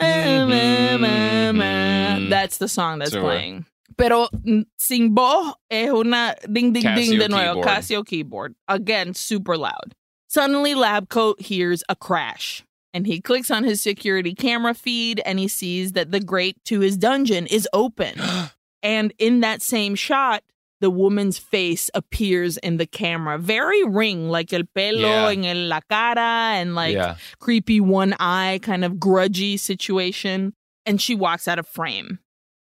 Mhm. 0.00 2.28
that's 2.30 2.58
the 2.58 2.68
song 2.68 2.98
that's 2.98 3.12
Sure. 3.12 3.22
playing. 3.22 3.66
Pero 3.96 4.28
mm, 4.32 4.64
sin 4.78 5.14
voz 5.14 5.54
es 5.70 5.88
una 5.90 6.34
ding 6.52 6.72
ding 6.72 6.82
ding 6.82 7.12
Casio 7.12 7.18
de 7.18 7.28
nuevo 7.28 7.54
keyboard. 7.54 7.66
Casio 7.68 8.04
keyboard 8.06 8.54
again 8.68 9.14
super 9.14 9.56
loud. 9.56 9.94
Suddenly, 10.28 10.74
Labcoat 10.74 11.40
hears 11.40 11.84
a 11.88 11.94
crash 11.94 12.64
and 12.92 13.06
he 13.06 13.20
clicks 13.20 13.52
on 13.52 13.62
his 13.62 13.80
security 13.80 14.34
camera 14.34 14.74
feed 14.74 15.20
and 15.24 15.38
he 15.38 15.46
sees 15.46 15.92
that 15.92 16.10
the 16.10 16.18
grate 16.18 16.56
to 16.64 16.80
his 16.80 16.96
dungeon 16.96 17.46
is 17.46 17.68
open. 17.72 18.14
and 18.84 19.12
in 19.18 19.40
that 19.40 19.62
same 19.62 19.96
shot, 19.96 20.44
the 20.80 20.90
woman's 20.90 21.38
face 21.38 21.90
appears 21.94 22.58
in 22.58 22.76
the 22.76 22.86
camera. 22.86 23.38
Very 23.38 23.82
ring, 23.84 24.28
like 24.28 24.52
el 24.52 24.62
pelo 24.74 25.00
Yeah. 25.00 25.30
en 25.30 25.44
el 25.44 25.66
la 25.68 25.80
cara 25.88 26.20
and 26.60 26.74
like 26.74 26.94
yeah. 26.94 27.16
creepy 27.40 27.80
one 27.80 28.14
eye 28.20 28.60
kind 28.62 28.84
of 28.84 28.94
grudgy 28.94 29.58
situation. 29.58 30.52
And 30.86 31.00
she 31.00 31.14
walks 31.14 31.48
out 31.48 31.58
of 31.58 31.66
frame. 31.66 32.18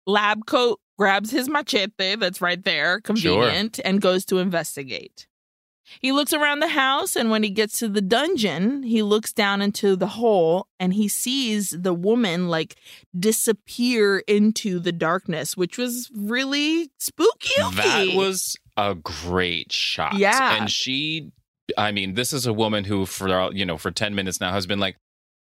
Lab 0.07 0.46
coat 0.46 0.78
grabs 0.96 1.32
his 1.32 1.48
machete 1.48 2.14
that's 2.14 2.40
right 2.40 2.62
there, 2.62 3.00
convenient, 3.00 3.80
and 3.84 4.00
goes 4.00 4.24
to 4.26 4.38
investigate. 4.38 5.26
He 6.01 6.12
looks 6.12 6.32
around 6.32 6.61
the 6.61 6.68
house, 6.68 7.16
and 7.16 7.30
when 7.30 7.43
he 7.43 7.51
gets 7.51 7.78
to 7.78 7.89
the 7.89 8.01
dungeon, 8.01 8.82
he 8.82 9.03
looks 9.03 9.32
down 9.32 9.62
into 9.62 9.97
the 9.97 10.09
hole 10.09 10.68
and 10.78 10.95
he 10.95 11.09
sees 11.09 11.70
the 11.70 11.95
woman 11.95 12.49
like 12.49 12.76
disappear 13.18 14.18
into 14.26 14.78
the 14.78 14.93
darkness, 14.93 15.57
which 15.57 15.78
was 15.78 16.11
really 16.14 16.91
spooky. 16.99 17.61
That 17.74 18.14
was 18.14 18.57
a 18.76 18.95
great 18.95 19.72
shot. 19.72 20.14
Yeah. 20.14 20.57
And 20.57 20.70
she, 20.70 21.32
I 21.78 21.93
mean, 21.93 22.14
this 22.14 22.32
is 22.32 22.47
a 22.47 22.53
woman 22.53 22.84
who, 22.84 23.07
for, 23.07 23.53
you 23.53 23.64
know, 23.64 23.78
for 23.78 23.91
10 23.91 24.14
minutes 24.14 24.41
now 24.41 24.53
has 24.53 24.66
been 24.66 24.80
like, 24.80 24.97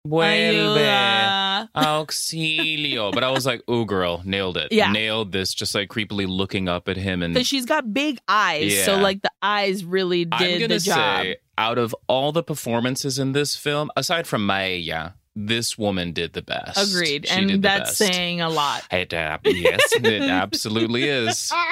Vuelve, 0.06 0.76
uh, 0.76 0.80
Ayuda. 0.80 1.39
Auxilio. 1.76 3.12
But 3.12 3.24
I 3.24 3.30
was 3.30 3.46
like, 3.46 3.62
ooh, 3.68 3.84
girl, 3.84 4.22
nailed 4.24 4.56
it. 4.56 4.72
Yeah. 4.72 4.92
Nailed 4.92 5.32
this, 5.32 5.54
just 5.54 5.74
like 5.74 5.88
creepily 5.88 6.26
looking 6.28 6.68
up 6.68 6.88
at 6.88 6.96
him. 6.96 7.22
And 7.22 7.34
Because 7.34 7.46
she's 7.46 7.66
got 7.66 7.92
big 7.92 8.18
eyes, 8.28 8.84
so 8.84 8.96
like 8.96 9.22
the 9.22 9.30
eyes 9.42 9.84
really 9.84 10.24
did 10.24 10.70
the 10.70 10.78
job. 10.78 11.22
say, 11.22 11.36
out 11.58 11.78
of 11.78 11.94
all 12.08 12.32
the 12.32 12.42
performances 12.42 13.18
in 13.18 13.32
this 13.32 13.56
film, 13.56 13.90
aside 13.96 14.26
from 14.26 14.46
Maya, 14.46 15.10
this 15.34 15.78
woman 15.78 16.12
did 16.12 16.32
the 16.32 16.42
best. 16.42 16.92
Agreed, 16.92 17.28
She 17.28 17.34
and 17.34 17.48
did 17.48 17.62
the 17.62 17.68
that's 17.68 17.96
saying 17.96 18.40
a 18.40 18.48
lot. 18.48 18.84
It, 18.90 19.12
uh, 19.14 19.38
yes, 19.44 19.80
it 19.92 20.22
absolutely 20.22 21.08
is. 21.08 21.52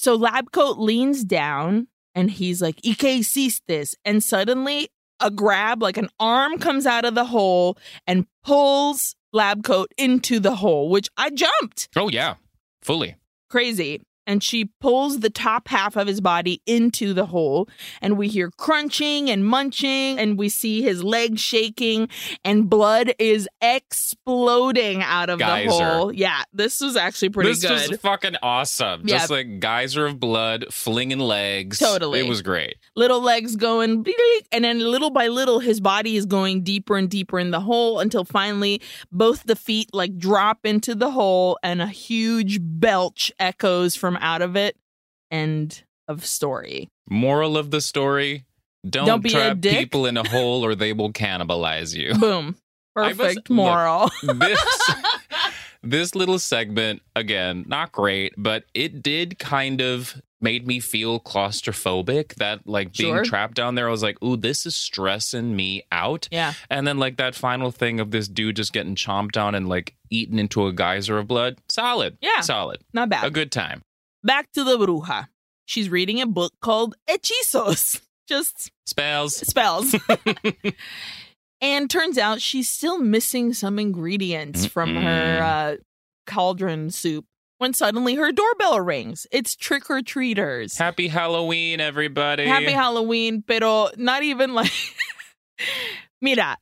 So 0.00 0.16
Labcoat 0.16 0.78
leans 0.78 1.24
down 1.24 1.88
and 2.14 2.30
he's 2.30 2.62
like, 2.62 2.78
¿Y 2.84 2.94
qué 2.94 3.60
this. 3.66 3.96
And 4.04 4.22
suddenly 4.22 4.90
a 5.20 5.30
grab, 5.30 5.82
like 5.82 5.96
an 5.96 6.08
arm 6.20 6.58
comes 6.58 6.86
out 6.86 7.04
of 7.04 7.14
the 7.14 7.24
hole 7.24 7.76
and 8.06 8.26
pulls 8.44 9.16
Labcoat 9.34 9.86
into 9.96 10.40
the 10.40 10.56
hole, 10.56 10.88
which 10.88 11.08
I 11.16 11.30
jumped. 11.30 11.88
Oh, 11.96 12.08
yeah, 12.08 12.34
fully. 12.82 13.16
Crazy. 13.50 14.02
And 14.28 14.44
she 14.44 14.66
pulls 14.80 15.20
the 15.20 15.30
top 15.30 15.66
half 15.66 15.96
of 15.96 16.06
his 16.06 16.20
body 16.20 16.62
into 16.66 17.12
the 17.14 17.26
hole, 17.26 17.68
and 18.00 18.16
we 18.16 18.28
hear 18.28 18.50
crunching 18.50 19.30
and 19.30 19.44
munching, 19.44 20.18
and 20.20 20.38
we 20.38 20.48
see 20.50 20.82
his 20.82 21.02
legs 21.02 21.40
shaking, 21.40 22.08
and 22.44 22.68
blood 22.70 23.12
is 23.18 23.48
exploding 23.62 25.02
out 25.02 25.30
of 25.30 25.38
Geyser. 25.38 25.68
the 25.68 25.84
hole. 25.84 26.12
Yeah, 26.12 26.42
this 26.52 26.80
was 26.80 26.96
actually 26.96 27.30
pretty 27.30 27.50
this 27.50 27.62
good. 27.62 27.70
This 27.78 27.88
was 27.88 28.00
fucking 28.00 28.36
awesome. 28.42 29.02
Yeah. 29.04 29.18
Just 29.18 29.30
like 29.30 29.60
geyser 29.60 30.04
of 30.06 30.20
blood, 30.20 30.66
flinging 30.70 31.18
legs. 31.18 31.78
Totally. 31.78 32.20
It 32.20 32.28
was 32.28 32.42
great. 32.42 32.76
little 32.94 33.22
legs 33.22 33.56
going 33.56 34.04
and 34.52 34.64
then 34.64 34.80
little 34.80 35.10
by 35.10 35.28
little 35.28 35.60
his 35.60 35.80
body 35.80 36.16
is 36.16 36.26
going 36.26 36.62
deeper 36.62 36.96
and 36.98 37.08
deeper 37.08 37.38
in 37.38 37.50
the 37.50 37.60
hole 37.60 38.00
until 38.00 38.24
finally 38.24 38.80
both 39.10 39.44
the 39.44 39.56
feet 39.56 39.88
like 39.94 40.18
drop 40.18 40.66
into 40.66 40.94
the 40.94 41.10
hole 41.10 41.58
and 41.62 41.80
a 41.80 41.86
huge 41.86 42.58
belch 42.60 43.32
echoes 43.38 43.94
from 43.94 44.17
out 44.20 44.42
of 44.42 44.56
it 44.56 44.76
end 45.30 45.82
of 46.08 46.24
story. 46.24 46.88
Moral 47.10 47.56
of 47.56 47.70
the 47.70 47.80
story 47.80 48.44
don't, 48.88 49.06
Don't 49.06 49.28
trap 49.28 49.60
people 49.60 50.06
in 50.06 50.16
a 50.16 50.26
hole 50.28 50.64
or 50.64 50.74
they 50.74 50.92
will 50.92 51.12
cannibalize 51.12 51.94
you. 51.94 52.14
boom. 52.18 52.56
I 52.96 53.08
was- 53.08 53.16
perfect 53.16 53.50
look, 53.50 53.56
moral. 53.56 54.10
this 54.22 54.90
this 55.82 56.14
little 56.16 56.38
segment 56.40 57.00
again 57.14 57.64
not 57.68 57.92
great 57.92 58.34
but 58.36 58.64
it 58.74 59.00
did 59.00 59.38
kind 59.38 59.80
of 59.80 60.20
made 60.40 60.66
me 60.66 60.80
feel 60.80 61.20
claustrophobic 61.20 62.34
that 62.36 62.66
like 62.66 62.92
being 62.94 63.14
Sure. 63.14 63.24
trapped 63.24 63.54
down 63.54 63.74
there 63.76 63.86
i 63.86 63.90
was 63.90 64.02
like 64.02 64.20
ooh 64.22 64.36
this 64.36 64.66
is 64.66 64.74
stressing 64.74 65.54
me 65.54 65.82
out. 65.92 66.28
Yeah. 66.32 66.54
And 66.70 66.86
then 66.86 66.98
like 66.98 67.16
that 67.18 67.34
final 67.36 67.70
thing 67.70 68.00
of 68.00 68.10
this 68.10 68.26
dude 68.28 68.56
just 68.56 68.72
getting 68.72 68.94
chomped 68.96 69.40
on 69.40 69.54
and 69.54 69.68
like 69.68 69.94
eaten 70.10 70.38
into 70.38 70.66
a 70.66 70.72
geyser 70.72 71.18
of 71.18 71.28
blood 71.28 71.58
solid 71.68 72.18
Yeah. 72.20 72.40
solid. 72.40 72.78
Not 72.92 73.08
bad. 73.08 73.24
A 73.24 73.30
good 73.30 73.52
time 73.52 73.82
back 74.28 74.52
to 74.52 74.62
the 74.62 74.76
bruja 74.78 75.28
she's 75.64 75.88
reading 75.88 76.20
a 76.20 76.26
book 76.26 76.52
called 76.60 76.94
hechizos 77.08 78.00
just 78.28 78.70
Spells. 78.86 79.36
spells. 79.36 79.94
and 81.60 81.90
turns 81.90 82.18
out 82.18 82.40
she's 82.40 82.68
still 82.68 82.98
missing 82.98 83.52
some 83.52 83.78
ingredients 83.78 84.66
from 84.66 84.94
her 84.96 85.40
uh, 85.42 85.76
cauldron 86.26 86.90
soup 86.90 87.24
when 87.58 87.72
suddenly 87.72 88.14
her 88.14 88.30
doorbell 88.30 88.80
rings. 88.80 89.26
It's 89.32 89.56
trick 89.56 89.90
or 89.90 90.02
treaters. 90.02 90.76
Happy 90.76 91.08
Halloween, 91.08 91.80
everybody. 91.80 92.46
Happy 92.46 92.70
Halloween, 92.70 93.42
pero 93.46 93.88
not 93.96 94.22
even 94.22 94.54
like. 94.54 94.72
Mira, 96.22 96.56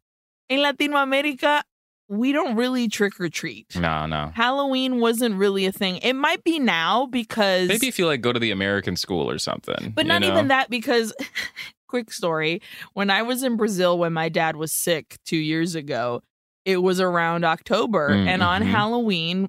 in 0.49 0.61
Latinoamérica, 0.61 1.63
we 2.09 2.33
don't 2.33 2.57
really 2.57 2.89
trick 2.89 3.21
or 3.21 3.29
treat. 3.29 3.77
No, 3.77 4.07
no. 4.07 4.31
Halloween 4.35 5.01
wasn't 5.01 5.37
really 5.37 5.67
a 5.67 5.73
thing. 5.73 5.97
It 5.99 6.13
might 6.15 6.45
be 6.45 6.59
now 6.59 7.07
because 7.07 7.69
Maybe 7.69 7.89
if 7.89 7.99
you 7.99 8.07
like 8.07 8.21
go 8.21 8.33
to 8.33 8.39
the 8.39 8.51
American 8.51 8.97
school 8.97 9.29
or 9.29 9.39
something. 9.39 9.93
But 9.95 10.07
not 10.07 10.21
know? 10.23 10.29
even 10.29 10.49
that 10.49 10.71
because 10.71 11.13
quick 11.89 12.13
story, 12.13 12.63
when 12.93 13.11
I 13.11 13.23
was 13.23 13.43
in 13.43 13.57
Brazil 13.57 13.99
when 13.99 14.13
my 14.13 14.29
dad 14.29 14.57
was 14.57 14.73
sick 14.73 15.17
2 15.27 15.37
years 15.37 15.75
ago, 15.75 16.23
it 16.65 16.79
was 16.83 17.01
around 17.01 17.45
October 17.45 18.11
Mm, 18.11 18.27
and 18.27 18.43
on 18.43 18.63
mhm. 18.63 18.67
Halloween 18.67 19.49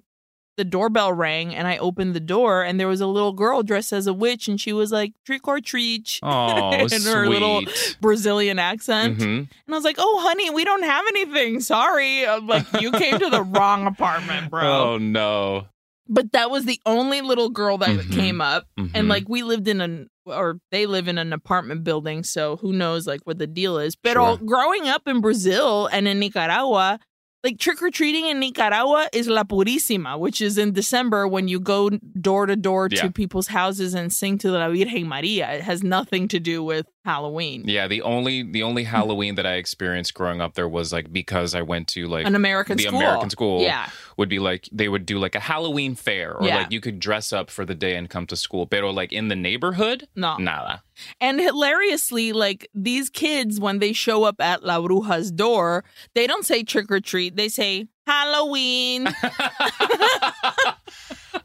the 0.57 0.65
doorbell 0.65 1.13
rang 1.13 1.55
and 1.55 1.67
I 1.67 1.77
opened 1.77 2.15
the 2.15 2.19
door 2.19 2.63
and 2.63 2.79
there 2.79 2.87
was 2.87 2.99
a 2.99 3.07
little 3.07 3.31
girl 3.33 3.61
dressed 3.63 3.93
as 3.93 4.07
a 4.07 4.13
witch 4.13 4.47
and 4.47 4.59
she 4.59 4.73
was 4.73 4.91
like 4.91 5.13
trick 5.25 5.47
or 5.47 5.61
treat 5.61 6.19
Oh, 6.23 6.71
in 6.73 6.89
sweet. 6.89 7.03
her 7.05 7.27
little 7.29 7.61
Brazilian 8.01 8.59
accent. 8.59 9.19
Mhm. 9.19 9.37
And 9.37 9.49
I 9.69 9.71
was 9.75 9.83
like, 9.83 9.97
"Oh, 9.99 10.19
honey, 10.23 10.49
we 10.49 10.65
don't 10.65 10.83
have 10.83 11.05
anything. 11.09 11.59
Sorry." 11.61 12.27
I'm 12.27 12.47
like, 12.47 12.65
"You 12.81 12.91
came 12.91 13.19
to 13.19 13.29
the 13.29 13.43
wrong 13.55 13.85
apartment, 13.87 14.49
bro." 14.51 14.63
Oh 14.93 14.97
no. 14.97 15.67
But 16.09 16.31
that 16.31 16.49
was 16.49 16.63
the 16.65 16.79
only 16.85 17.19
little 17.21 17.49
girl 17.49 17.77
that 17.79 17.89
Mhm. 17.89 18.11
came 18.13 18.41
up 18.41 18.65
and 18.77 18.89
Mhm. 18.93 19.09
like 19.09 19.27
we 19.27 19.43
lived 19.43 19.67
in 19.67 19.81
an 19.81 20.09
or 20.25 20.59
they 20.71 20.85
live 20.85 21.07
in 21.07 21.17
an 21.17 21.31
apartment 21.31 21.83
building 21.85 22.21
so 22.23 22.57
who 22.57 22.73
knows 22.73 23.07
like 23.07 23.21
what 23.23 23.37
the 23.39 23.47
deal 23.47 23.77
is 23.77 23.95
but 23.95 24.13
Sure. 24.13 24.37
growing 24.45 24.85
up 24.89 25.07
in 25.07 25.21
brazil 25.21 25.87
and 25.87 26.05
in 26.05 26.19
nicaragua 26.19 26.99
like 27.43 27.59
trick-or-treating 27.59 28.25
in 28.25 28.39
nicaragua 28.39 29.07
is 29.13 29.27
la 29.27 29.43
purísima 29.43 30.19
which 30.19 30.41
is 30.41 30.57
in 30.57 30.73
december 30.73 31.27
when 31.27 31.47
you 31.47 31.59
go 31.59 31.89
door 32.19 32.45
to 32.45 32.55
door 32.55 32.89
to 32.89 33.11
people's 33.11 33.47
houses 33.47 33.93
and 33.93 34.11
sing 34.11 34.37
to 34.37 34.51
la 34.51 34.69
virgen 34.69 35.07
maria. 35.07 35.51
It 35.53 35.61
has 35.61 35.83
nothing 35.83 36.27
to 36.29 36.39
do 36.39 36.63
with 36.63 36.85
halloween 37.07 37.63
Yeah, 37.65 37.87
the 37.87 38.01
only 38.01 38.43
the 38.43 38.63
only 38.63 38.83
Halloween 38.83 39.35
that 39.35 39.45
I 39.45 39.53
experienced 39.53 40.13
growing 40.13 40.41
up 40.41 40.53
there 40.55 40.67
was 40.67 40.91
like 40.91 41.11
because 41.13 41.55
I 41.55 41.61
went 41.61 41.87
to 41.89 42.05
like 42.07 42.25
an 42.27 42.35
american 42.35 42.77
school. 42.77 42.91
the 42.91 42.97
school 42.97 43.07
American 43.07 43.29
school 43.29 43.61
yeah 43.61 43.89
would 44.17 44.29
be 44.29 44.39
like 44.39 44.67
they 44.71 44.89
would 44.89 45.05
do 45.05 45.17
like 45.19 45.35
a 45.35 45.39
Halloween 45.39 45.95
fair 45.95 46.33
or 46.35 46.45
Yeah. 46.45 46.57
like 46.57 46.71
you 46.71 46.81
could 46.81 46.99
dress 46.99 47.31
up 47.31 47.49
for 47.49 47.65
the 47.65 47.75
day 47.75 47.95
and 47.95 48.09
come 48.09 48.25
to 48.27 48.35
school. 48.35 48.65
But 48.65 48.83
like 48.93 49.13
in 49.13 49.27
the 49.27 49.35
neighborhood, 49.35 50.07
no 50.15 50.37
nada. 50.37 50.81
And 51.21 51.39
hilariously, 51.39 52.33
like 52.33 52.67
these 52.73 53.11
kids, 53.11 53.59
when 53.59 53.77
they 53.77 53.93
show 53.93 54.23
up 54.23 54.41
at 54.41 54.63
La 54.63 54.79
Bruja's 54.79 55.29
door, 55.31 55.83
they 56.15 56.25
don't 56.25 56.43
say 56.45 56.63
trick 56.63 56.91
or 56.91 56.99
treat. 56.99 57.35
They 57.35 57.47
say 57.47 57.87
Halloween. 58.07 59.03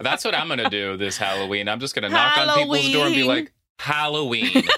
That's 0.00 0.24
what 0.24 0.34
I'm 0.34 0.48
gonna 0.48 0.70
do 0.70 0.96
this 0.96 1.16
Halloween. 1.18 1.68
I'm 1.68 1.78
just 1.80 1.94
gonna 1.94 2.08
knock 2.08 2.38
on 2.38 2.58
people's 2.58 2.90
door 2.92 3.06
and 3.06 3.14
be 3.14 3.24
like, 3.24 3.52
Halloween. 3.78 4.64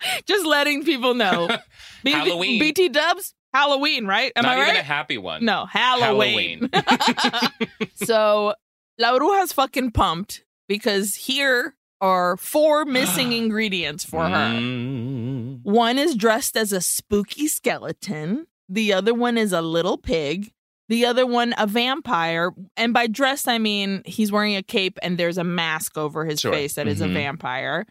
Just 0.26 0.46
letting 0.46 0.84
people 0.84 1.14
know. 1.14 1.48
B- 2.04 2.12
Halloween. 2.12 2.60
BT 2.60 2.88
dubs, 2.90 3.34
Halloween, 3.52 4.06
right? 4.06 4.32
Am 4.36 4.42
Not 4.44 4.56
I 4.58 4.62
even 4.62 4.74
right? 4.74 4.80
a 4.80 4.82
happy 4.84 5.18
one. 5.18 5.44
no, 5.44 5.66
Halloween. 5.66 6.70
so 7.94 8.54
La 8.98 9.18
Bruja's 9.18 9.52
fucking 9.52 9.92
pumped 9.92 10.44
because 10.68 11.14
here 11.14 11.74
are 12.00 12.36
four 12.36 12.84
missing 12.86 13.32
ingredients 13.32 14.04
for 14.04 14.24
her. 14.28 14.34
Mm. 14.34 15.60
One 15.62 15.98
is 15.98 16.14
dressed 16.14 16.56
as 16.56 16.72
a 16.72 16.80
spooky 16.80 17.48
skeleton. 17.48 18.46
The 18.68 18.92
other 18.92 19.14
one 19.14 19.38
is 19.38 19.52
a 19.52 19.62
little 19.62 19.96
pig. 19.98 20.52
The 20.88 21.04
other 21.04 21.26
one, 21.26 21.54
a 21.58 21.66
vampire. 21.66 22.50
And 22.76 22.94
by 22.94 23.08
dressed, 23.08 23.46
I 23.46 23.58
mean 23.58 24.02
he's 24.06 24.32
wearing 24.32 24.56
a 24.56 24.62
cape 24.62 24.98
and 25.02 25.18
there's 25.18 25.36
a 25.38 25.44
mask 25.44 25.98
over 25.98 26.24
his 26.24 26.40
Sure. 26.40 26.52
face 26.52 26.74
that 26.74 26.88
is 26.88 27.00
a 27.02 27.06
Mhm. 27.06 27.12
vampire. 27.14 27.86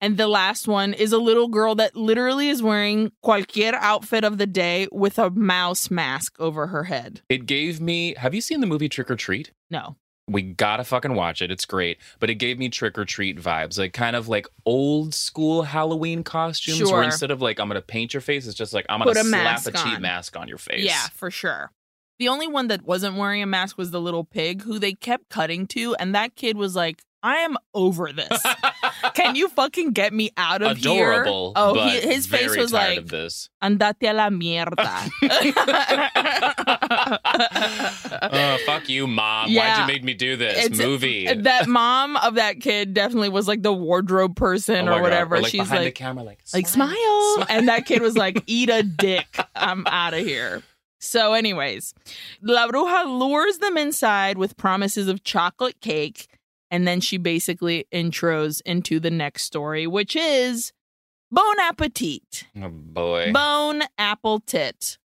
And 0.00 0.16
the 0.16 0.28
last 0.28 0.68
one 0.68 0.94
is 0.94 1.12
a 1.12 1.18
little 1.18 1.48
girl 1.48 1.74
that 1.76 1.96
literally 1.96 2.48
is 2.48 2.62
wearing 2.62 3.10
cualquier 3.22 3.72
outfit 3.74 4.22
of 4.24 4.38
the 4.38 4.46
day 4.46 4.86
with 4.92 5.18
a 5.18 5.30
mouse 5.30 5.90
mask 5.90 6.36
over 6.38 6.68
her 6.68 6.84
head. 6.84 7.20
It 7.28 7.46
gave 7.46 7.80
me. 7.80 8.14
Have 8.14 8.34
you 8.34 8.40
seen 8.40 8.60
the 8.60 8.66
movie 8.66 8.88
Trick 8.88 9.10
or 9.10 9.16
Treat? 9.16 9.50
No. 9.70 9.96
We 10.30 10.42
gotta 10.42 10.84
fucking 10.84 11.14
watch 11.14 11.40
it. 11.40 11.50
It's 11.50 11.64
great. 11.64 11.98
But 12.20 12.28
it 12.28 12.34
gave 12.34 12.58
me 12.58 12.68
trick 12.68 12.98
or 12.98 13.06
treat 13.06 13.38
vibes, 13.40 13.78
like 13.78 13.94
kind 13.94 14.14
of 14.14 14.28
like 14.28 14.46
old 14.66 15.14
school 15.14 15.62
Halloween 15.62 16.22
costumes, 16.22 16.76
Sure. 16.76 16.92
where 16.92 17.02
instead 17.02 17.30
of 17.30 17.40
like 17.40 17.58
I'm 17.58 17.66
gonna 17.66 17.80
paint 17.80 18.12
your 18.12 18.20
face, 18.20 18.46
it's 18.46 18.54
just 18.54 18.74
like 18.74 18.84
I'm 18.90 18.98
gonna 19.00 19.12
a 19.12 19.24
slap 19.24 19.66
a 19.66 19.72
cheap 19.72 19.96
on. 19.96 20.02
mask 20.02 20.36
on 20.36 20.46
your 20.46 20.58
face. 20.58 20.84
Yeah, 20.84 21.06
for 21.14 21.30
sure. 21.30 21.72
The 22.18 22.28
only 22.28 22.46
one 22.46 22.68
that 22.68 22.84
wasn't 22.84 23.16
wearing 23.16 23.42
a 23.42 23.46
mask 23.46 23.78
was 23.78 23.90
the 23.90 24.00
little 24.02 24.22
pig 24.24 24.62
who 24.62 24.78
they 24.78 24.92
kept 24.92 25.30
cutting 25.30 25.66
to. 25.68 25.94
And 25.94 26.14
that 26.14 26.34
kid 26.36 26.58
was 26.58 26.76
like, 26.76 27.00
I 27.22 27.36
am 27.36 27.56
over 27.72 28.12
this. 28.12 28.42
Can 29.14 29.36
you 29.36 29.48
fucking 29.48 29.92
get 29.92 30.12
me 30.12 30.30
out 30.36 30.62
of 30.62 30.76
here? 30.78 31.12
Adorable. 31.12 31.52
Oh, 31.56 31.74
but 31.74 31.90
he, 31.90 32.00
his 32.00 32.26
face 32.26 32.56
was 32.56 32.72
like, 32.72 33.04
andate 33.06 33.96
a 34.02 34.12
la 34.12 34.28
mierda. 34.30 35.08
Oh, 38.20 38.58
fuck 38.66 38.88
you, 38.88 39.06
mom. 39.06 39.54
Why'd 39.54 39.78
you 39.78 39.86
make 39.86 40.04
me 40.04 40.14
do 40.14 40.36
this 40.36 40.76
movie? 40.78 41.32
that 41.32 41.66
mom 41.66 42.16
of 42.16 42.34
that 42.34 42.60
kid 42.60 42.94
definitely 42.94 43.28
was 43.28 43.48
like 43.48 43.62
the 43.62 43.72
wardrobe 43.72 44.36
person 44.36 44.88
Oh 44.88 44.94
or 44.94 45.02
whatever. 45.02 45.40
like 45.40 45.50
She's 45.50 45.70
like, 45.70 45.94
camera, 45.94 46.24
like 46.24 46.40
like 46.52 46.66
smile. 46.66 47.46
And 47.48 47.68
that 47.68 47.86
kid 47.86 48.02
was 48.02 48.16
like, 48.16 48.42
eat 48.46 48.70
a 48.70 48.82
dick. 48.82 49.26
I'm 49.54 49.86
out 49.86 50.14
of 50.14 50.20
here. 50.20 50.62
So, 51.00 51.32
anyways, 51.32 51.94
La 52.42 52.66
Bruja 52.68 53.06
lures 53.06 53.58
them 53.58 53.76
inside 53.76 54.36
with 54.36 54.56
promises 54.56 55.08
of 55.08 55.22
chocolate 55.22 55.80
cake. 55.80 56.26
And 56.70 56.86
then 56.86 57.00
she 57.00 57.16
basically 57.16 57.86
intros 57.92 58.60
into 58.66 59.00
the 59.00 59.10
next 59.10 59.44
story, 59.44 59.86
which 59.86 60.14
is 60.14 60.72
Bon 61.30 61.60
Appetit. 61.60 62.44
Oh 62.60 62.68
boy. 62.68 63.32
Bone 63.32 63.82
Apple 63.96 64.40
Tit, 64.40 64.98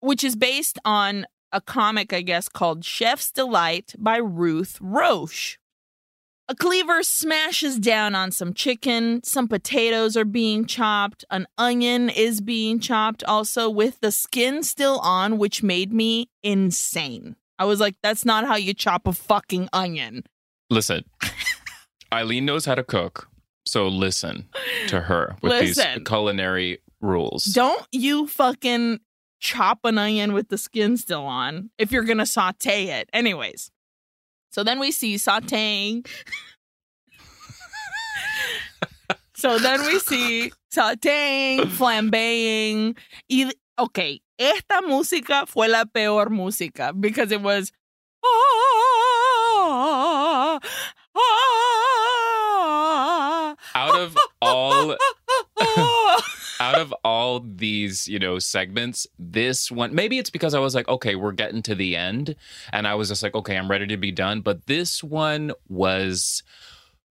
which 0.00 0.22
is 0.22 0.36
based 0.36 0.78
on 0.84 1.26
a 1.52 1.60
comic, 1.60 2.12
I 2.12 2.22
guess, 2.22 2.48
called 2.48 2.84
Chef's 2.84 3.32
Delight 3.32 3.94
by 3.98 4.16
Ruth 4.18 4.78
Roche. 4.80 5.58
A 6.48 6.54
cleaver 6.56 7.04
smashes 7.04 7.78
down 7.78 8.16
on 8.16 8.32
some 8.32 8.52
chicken, 8.54 9.22
some 9.22 9.46
potatoes 9.46 10.16
are 10.16 10.24
being 10.24 10.64
chopped, 10.64 11.24
an 11.30 11.46
onion 11.56 12.10
is 12.10 12.40
being 12.40 12.80
chopped 12.80 13.22
also 13.22 13.70
with 13.70 14.00
the 14.00 14.10
skin 14.10 14.64
still 14.64 14.98
on, 14.98 15.38
which 15.38 15.62
made 15.62 15.92
me 15.92 16.28
insane. 16.42 17.36
I 17.56 17.66
was 17.66 17.78
like, 17.78 17.94
that's 18.02 18.24
not 18.24 18.48
how 18.48 18.56
you 18.56 18.74
chop 18.74 19.06
a 19.06 19.12
fucking 19.12 19.68
onion. 19.72 20.24
Listen, 20.70 21.04
Aileen 22.12 22.44
knows 22.44 22.64
how 22.64 22.76
to 22.76 22.84
cook, 22.84 23.28
so 23.66 23.88
listen 23.88 24.48
to 24.86 25.00
her 25.00 25.36
with 25.42 25.60
these 25.60 25.80
culinary 26.06 26.78
rules. 27.00 27.44
Don't 27.44 27.84
you 27.90 28.28
fucking 28.28 29.00
chop 29.40 29.80
an 29.84 29.98
onion 29.98 30.32
with 30.32 30.48
the 30.48 30.58
skin 30.58 30.96
still 30.96 31.26
on 31.26 31.70
if 31.76 31.90
you're 31.90 32.04
gonna 32.04 32.24
saute 32.24 32.86
it. 32.86 33.10
Anyways, 33.12 33.72
so 34.50 34.62
then 34.62 34.78
we 34.78 34.92
see 34.92 35.16
sauteing. 35.16 36.06
so 39.34 39.58
then 39.58 39.82
we 39.82 39.98
see 39.98 40.52
sauteing, 40.72 41.62
flambeing. 41.62 42.96
Y, 43.28 43.50
okay, 43.76 44.20
esta 44.38 44.82
música 44.82 45.48
fue 45.48 45.66
la 45.66 45.84
peor 45.84 46.26
música 46.26 46.92
because 46.98 47.32
it 47.32 47.42
was. 47.42 47.72
"Ah, 49.70 50.58
ah, 52.60 53.56
Out 53.74 54.00
of 54.00 54.16
all 54.42 54.96
ah." 55.60 56.22
out 56.60 56.74
of 56.78 56.92
all 57.04 57.40
these, 57.40 58.06
you 58.06 58.18
know, 58.18 58.38
segments, 58.38 59.06
this 59.18 59.70
one 59.70 59.94
maybe 59.94 60.18
it's 60.18 60.28
because 60.30 60.52
I 60.54 60.58
was 60.58 60.74
like, 60.74 60.88
okay, 60.88 61.14
we're 61.14 61.32
getting 61.32 61.62
to 61.62 61.74
the 61.74 61.96
end 61.96 62.36
and 62.72 62.86
I 62.86 62.94
was 62.96 63.08
just 63.08 63.22
like, 63.22 63.34
okay, 63.34 63.56
I'm 63.56 63.70
ready 63.70 63.86
to 63.86 63.96
be 63.96 64.12
done, 64.12 64.40
but 64.42 64.66
this 64.66 65.02
one 65.02 65.52
was 65.68 66.42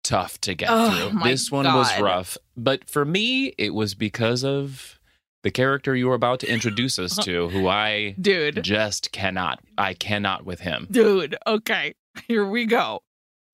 tough 0.02 0.40
to 0.42 0.54
get 0.54 0.68
Oh, 0.70 1.10
through. 1.10 1.20
This 1.22 1.50
one 1.50 1.64
was 1.66 2.00
rough, 2.00 2.36
but 2.56 2.88
for 2.88 3.04
me, 3.04 3.54
it 3.58 3.72
was 3.74 3.94
because 3.94 4.44
of 4.44 4.98
the 5.42 5.50
character 5.52 5.94
you 5.94 6.08
were 6.08 6.14
about 6.14 6.40
to 6.40 6.52
introduce 6.52 6.98
us 6.98 7.16
to, 7.24 7.48
who 7.48 7.68
I 7.68 8.16
Dude. 8.20 8.64
just 8.64 9.12
cannot. 9.12 9.60
I 9.78 9.94
cannot 9.94 10.44
with 10.44 10.58
him. 10.60 10.88
Dude, 10.90 11.36
okay, 11.46 11.94
here 12.28 12.46
we 12.46 12.66
go. 12.66 13.00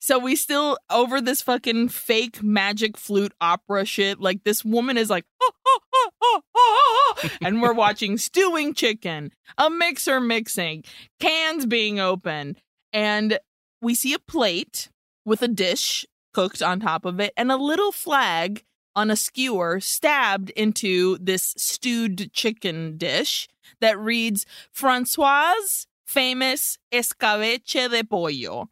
So 0.00 0.18
we 0.18 0.34
still 0.34 0.78
over 0.90 1.20
this 1.20 1.42
fucking 1.42 1.88
fake 1.88 2.42
magic 2.42 2.98
flute 2.98 3.32
opera 3.40 3.84
shit. 3.84 4.20
Like 4.20 4.42
this 4.42 4.64
woman 4.64 4.98
is 4.98 5.08
like, 5.08 5.24
and 7.40 7.62
we're 7.62 7.72
watching 7.72 8.18
stewing 8.18 8.74
chicken, 8.74 9.30
a 9.58 9.70
mixer 9.70 10.20
mixing, 10.20 10.82
cans 11.20 11.66
being 11.66 12.00
opened, 12.00 12.60
and 12.92 13.38
we 13.80 13.94
see 13.94 14.12
a 14.12 14.18
plate 14.18 14.88
with 15.24 15.40
a 15.40 15.48
dish 15.48 16.04
cooked 16.34 16.62
on 16.62 16.80
top 16.80 17.04
of 17.04 17.20
it 17.20 17.32
and 17.36 17.52
a 17.52 17.56
little 17.56 17.92
flag 17.92 18.64
on 18.96 19.10
a 19.10 19.16
skewer 19.16 19.80
stabbed 19.80 20.50
into 20.50 21.16
this 21.18 21.54
stewed 21.56 22.32
chicken 22.32 22.96
dish 22.96 23.48
that 23.80 23.98
reads 23.98 24.44
Francois' 24.72 25.86
famous 26.12 26.78
escabeche 26.92 27.88
de 27.88 28.04
pollo. 28.04 28.68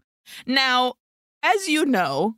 Now, 0.47 0.95
as 1.43 1.69
you 1.69 1.87
know, 1.87 2.37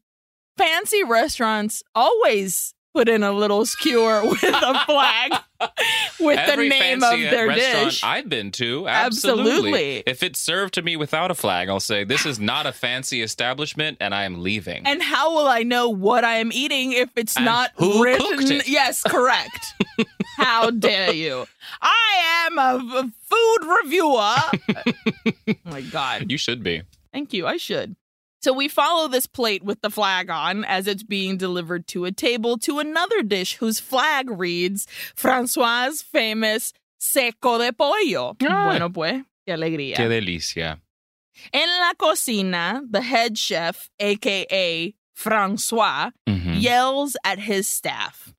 fancy 0.56 1.02
restaurants 1.02 1.82
always 1.94 2.72
put 2.94 3.08
in 3.08 3.22
a 3.22 3.32
little 3.32 3.64
skewer 3.66 4.22
with 4.28 4.42
a 4.42 4.80
flag 4.86 5.32
with 6.20 6.38
Every 6.38 6.68
the 6.68 6.78
name 6.78 7.02
of 7.02 7.18
their 7.18 7.46
restaurant 7.48 7.84
dish. 7.86 8.04
I've 8.04 8.28
been 8.28 8.50
to, 8.52 8.86
absolutely. 8.88 9.50
Absolutely. 9.50 10.02
If 10.06 10.22
it's 10.22 10.40
served 10.40 10.74
to 10.74 10.82
me 10.82 10.96
without 10.96 11.30
a 11.30 11.34
flag, 11.34 11.68
I'll 11.68 11.80
say 11.80 12.04
this 12.04 12.26
is 12.26 12.38
not 12.40 12.66
a 12.66 12.72
fancy 12.72 13.22
establishment, 13.22 13.98
and 14.00 14.14
I 14.14 14.24
am 14.24 14.42
leaving. 14.42 14.86
And 14.86 15.02
how 15.02 15.32
will 15.34 15.46
I 15.46 15.62
know 15.62 15.88
what 15.88 16.24
I 16.24 16.36
am 16.36 16.52
eating 16.52 16.92
if 16.92 17.10
it's 17.16 17.36
And 17.36 17.44
not 17.44 17.70
who 17.76 18.02
written? 18.02 18.38
cooked 18.38 18.50
it? 18.50 18.68
Yes, 18.68 19.02
correct. 19.02 19.74
how 20.36 20.70
dare 20.70 21.12
you? 21.12 21.46
I 21.80 22.46
am 22.46 22.58
a, 22.58 22.98
a 22.98 23.12
food 23.28 23.78
reviewer. 23.84 24.34
oh 25.48 25.54
my 25.64 25.80
God. 25.82 26.30
you 26.30 26.36
should 26.38 26.62
be. 26.62 26.82
Thank 27.12 27.32
you. 27.32 27.46
I 27.46 27.56
should. 27.56 27.94
So 28.42 28.52
we 28.52 28.66
follow 28.68 29.06
this 29.08 29.26
plate 29.26 29.62
with 29.62 29.80
the 29.82 29.90
flag 29.90 30.28
on 30.28 30.64
as 30.64 30.86
it's 30.88 31.04
being 31.04 31.36
delivered 31.36 31.86
to 31.88 32.04
a 32.06 32.10
table 32.12 32.58
to 32.58 32.80
another 32.80 33.22
dish 33.22 33.54
whose 33.56 33.78
flag 33.78 34.28
reads 34.28 34.86
Francois' 35.14 36.02
famous 36.02 36.72
seco 36.98 37.58
de 37.58 37.72
pollo. 37.72 38.36
Ah. 38.42 38.64
Bueno, 38.66 38.90
pues, 38.90 39.22
qué 39.46 39.54
alegría. 39.54 39.94
Qué 39.96 40.08
delicia. 40.08 40.80
En 41.52 41.68
la 41.80 41.94
cocina, 41.94 42.82
the 42.90 43.00
head 43.00 43.36
chef, 43.36 43.88
aka 44.00 44.92
Francois, 45.14 46.10
Mhm. 46.28 46.60
yells 46.60 47.16
at 47.24 47.38
his 47.38 47.68
staff. 47.68 48.31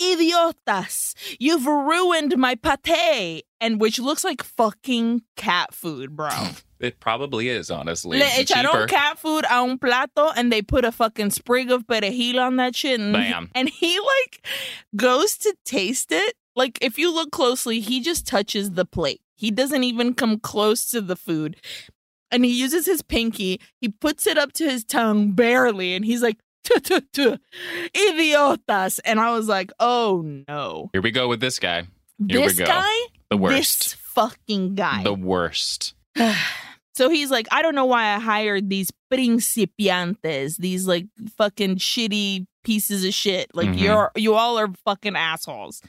Idiotas, 0.00 1.14
you've 1.38 1.66
ruined 1.66 2.36
my 2.36 2.54
pate. 2.54 3.44
And 3.60 3.80
which 3.80 3.98
looks 3.98 4.24
like 4.24 4.42
fucking 4.42 5.22
cat 5.36 5.72
food, 5.74 6.14
bro. 6.16 6.28
It 6.80 7.00
probably 7.00 7.48
is, 7.48 7.70
honestly. 7.70 8.18
Le 8.18 8.26
It's 8.26 8.52
echaron 8.52 8.64
cheaper. 8.64 8.86
cat 8.88 9.18
food 9.18 9.46
a 9.46 9.54
un 9.62 9.78
plato 9.78 10.28
and 10.36 10.52
they 10.52 10.60
put 10.60 10.84
a 10.84 10.92
fucking 10.92 11.30
sprig 11.30 11.70
of 11.70 11.86
perejil 11.86 12.38
on 12.38 12.56
that 12.56 12.76
shit. 12.76 13.00
And, 13.00 13.14
Bam. 13.14 13.50
and 13.54 13.70
he 13.70 13.98
like 13.98 14.46
goes 14.94 15.38
to 15.38 15.54
taste 15.64 16.12
it. 16.12 16.34
Like 16.54 16.76
if 16.82 16.98
you 16.98 17.10
look 17.14 17.30
closely, 17.30 17.80
he 17.80 18.00
just 18.02 18.26
touches 18.26 18.72
the 18.72 18.84
plate. 18.84 19.22
He 19.34 19.50
doesn't 19.50 19.82
even 19.82 20.12
come 20.12 20.38
close 20.38 20.90
to 20.90 21.00
the 21.00 21.16
food. 21.16 21.56
And 22.30 22.44
he 22.44 22.50
uses 22.52 22.84
his 22.84 23.00
pinky, 23.00 23.60
he 23.80 23.88
puts 23.88 24.26
it 24.26 24.36
up 24.36 24.52
to 24.54 24.68
his 24.68 24.84
tongue 24.84 25.32
barely, 25.32 25.94
and 25.94 26.04
he's 26.04 26.20
like, 26.20 26.36
"Tuh, 26.36 26.40
tuh, 26.40 26.42
tuh, 26.42 26.43
idiotas. 27.94 29.00
And 29.04 29.20
I 29.20 29.32
was 29.32 29.48
like, 29.48 29.72
oh 29.80 30.22
no. 30.48 30.90
Here 30.92 31.02
we 31.02 31.10
go 31.10 31.28
with 31.28 31.40
this 31.40 31.58
guy. 31.58 31.86
Here 32.28 32.40
we 32.40 32.46
this 32.46 32.58
go. 32.58 32.66
guy, 32.66 32.92
The 33.30 33.36
this 33.36 33.40
worst. 33.40 33.96
fucking 33.96 34.74
guy. 34.74 35.02
The 35.02 35.14
worst. 35.14 35.94
so 36.94 37.08
he's 37.10 37.30
like, 37.30 37.46
I 37.50 37.62
don't 37.62 37.74
know 37.74 37.84
why 37.86 38.14
I 38.14 38.18
hired 38.20 38.70
these 38.70 38.90
principiantes, 39.12 40.56
these 40.56 40.86
like 40.86 41.06
fucking 41.36 41.76
shitty 41.76 42.46
pieces 42.64 43.04
of 43.04 43.12
shit. 43.12 43.54
Like 43.54 43.68
Mhm. 43.68 43.78
you're 43.80 44.10
you 44.16 44.34
all 44.34 44.58
are 44.58 44.68
fucking 44.84 45.16
assholes. 45.16 45.82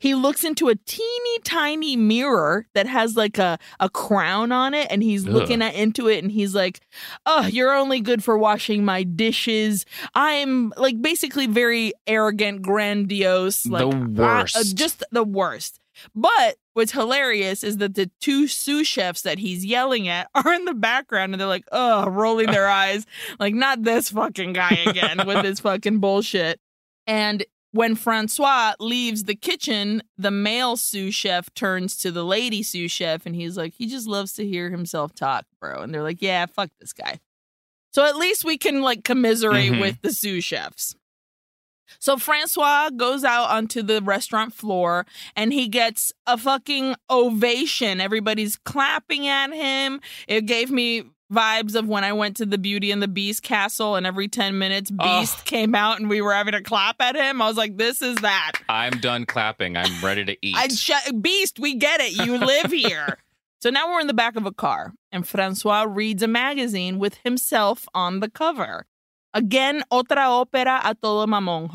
He 0.00 0.14
looks 0.14 0.44
into 0.44 0.68
a 0.68 0.74
teeny 0.74 1.38
tiny 1.44 1.96
mirror 1.96 2.66
that 2.74 2.86
has 2.86 3.16
like 3.16 3.38
a, 3.38 3.58
a 3.80 3.88
crown 3.88 4.50
on 4.52 4.74
it, 4.74 4.88
and 4.90 5.02
he's 5.02 5.26
Ugh. 5.26 5.32
looking 5.32 5.62
at 5.62 5.74
into 5.74 6.08
it, 6.08 6.22
and 6.22 6.30
he's 6.32 6.54
like, 6.54 6.80
Oh, 7.24 7.46
you're 7.46 7.72
only 7.72 8.00
good 8.00 8.22
for 8.24 8.36
washing 8.36 8.84
my 8.84 9.04
dishes. 9.04 9.86
I'm 10.14 10.72
like 10.76 11.00
basically 11.00 11.46
very 11.46 11.92
arrogant, 12.06 12.60
grandiose, 12.62 13.66
like 13.66 13.88
The 13.90 14.22
I- 14.22 14.40
uh, 14.54 14.64
just 14.74 15.04
the 15.12 15.24
worst. 15.24 15.78
But 16.14 16.56
what's 16.74 16.92
hilarious 16.92 17.62
is 17.64 17.78
that 17.78 17.94
the 17.94 18.10
two 18.20 18.46
sous 18.46 18.86
chefs 18.86 19.22
that 19.22 19.38
he's 19.38 19.64
yelling 19.64 20.08
at 20.08 20.28
are 20.34 20.52
in 20.52 20.64
the 20.64 20.74
background 20.74 21.32
and 21.34 21.40
they're 21.40 21.48
like, 21.48 21.66
oh, 21.72 22.08
rolling 22.08 22.46
their 22.50 22.68
eyes, 22.84 23.06
like, 23.38 23.54
not 23.54 23.82
this 23.82 24.10
fucking 24.10 24.52
guy 24.52 24.78
again 24.86 25.26
with 25.26 25.44
his 25.44 25.60
fucking 25.60 25.98
bullshit. 25.98 26.60
And 27.06 27.44
when 27.72 27.94
Francois 27.96 28.72
leaves 28.80 29.24
the 29.24 29.34
kitchen, 29.34 30.02
the 30.16 30.30
male 30.30 30.76
sous 30.76 31.14
chef 31.14 31.52
turns 31.54 31.96
to 31.98 32.10
the 32.10 32.24
lady 32.24 32.62
sous 32.62 32.90
chef 32.90 33.26
and 33.26 33.34
he's 33.34 33.56
like, 33.56 33.74
he 33.74 33.86
just 33.86 34.06
loves 34.06 34.32
to 34.34 34.46
hear 34.46 34.70
himself 34.70 35.14
talk, 35.14 35.44
bro. 35.60 35.82
And 35.82 35.92
they're 35.92 36.02
like, 36.02 36.22
yeah, 36.22 36.46
fuck 36.46 36.70
this 36.80 36.92
guy. 36.92 37.18
So 37.92 38.04
at 38.06 38.16
least 38.16 38.44
we 38.44 38.56
can 38.58 38.80
like 38.82 39.04
commiserate 39.04 39.72
Mhm. 39.72 39.80
with 39.80 40.00
the 40.02 40.12
sous 40.12 40.44
chefs. 40.44 40.94
So 41.98 42.16
Francois 42.16 42.90
goes 42.90 43.24
out 43.24 43.50
onto 43.50 43.82
the 43.82 44.00
restaurant 44.02 44.54
floor 44.54 45.06
and 45.36 45.52
he 45.52 45.68
gets 45.68 46.12
a 46.26 46.36
fucking 46.36 46.94
ovation. 47.10 48.00
Everybody's 48.00 48.56
clapping 48.56 49.26
at 49.26 49.52
him. 49.52 50.00
It 50.26 50.46
gave 50.46 50.70
me 50.70 51.04
vibes 51.32 51.74
of 51.74 51.86
when 51.86 52.04
I 52.04 52.12
went 52.14 52.38
to 52.38 52.46
the 52.46 52.56
Beauty 52.56 52.90
and 52.90 53.02
the 53.02 53.08
Beast 53.08 53.42
castle 53.42 53.96
and 53.96 54.06
every 54.06 54.28
10 54.28 54.56
minutes 54.58 54.90
Oh. 54.98 55.20
Beast 55.20 55.44
came 55.44 55.74
out 55.74 56.00
and 56.00 56.08
we 56.08 56.22
were 56.22 56.32
having 56.32 56.52
to 56.52 56.62
clap 56.62 56.96
at 57.00 57.16
him. 57.16 57.42
I 57.42 57.48
was 57.48 57.56
like, 57.58 57.76
this 57.76 58.00
is 58.00 58.16
that. 58.16 58.52
I'm 58.68 58.98
done 59.00 59.26
clapping. 59.26 59.76
I'm 59.76 60.02
ready 60.04 60.24
to 60.24 60.36
eat. 60.40 60.56
I 60.56 60.68
sh- 60.68 61.10
Beast, 61.20 61.58
we 61.58 61.74
get 61.74 62.00
it. 62.00 62.12
You 62.26 62.38
live 62.38 62.72
here. 62.72 63.18
so 63.60 63.68
now 63.68 63.90
we're 63.92 64.00
in 64.00 64.06
the 64.06 64.14
back 64.14 64.36
of 64.36 64.46
a 64.46 64.52
car 64.52 64.94
and 65.12 65.28
Francois 65.28 65.82
reads 65.86 66.22
a 66.22 66.28
magazine 66.28 66.98
with 66.98 67.18
himself 67.24 67.86
on 67.92 68.20
the 68.20 68.30
cover. 68.30 68.86
Again, 69.34 69.82
otra 69.92 70.26
ópera 70.44 70.80
a 70.84 70.94
todo 70.94 71.26
mamón. 71.26 71.70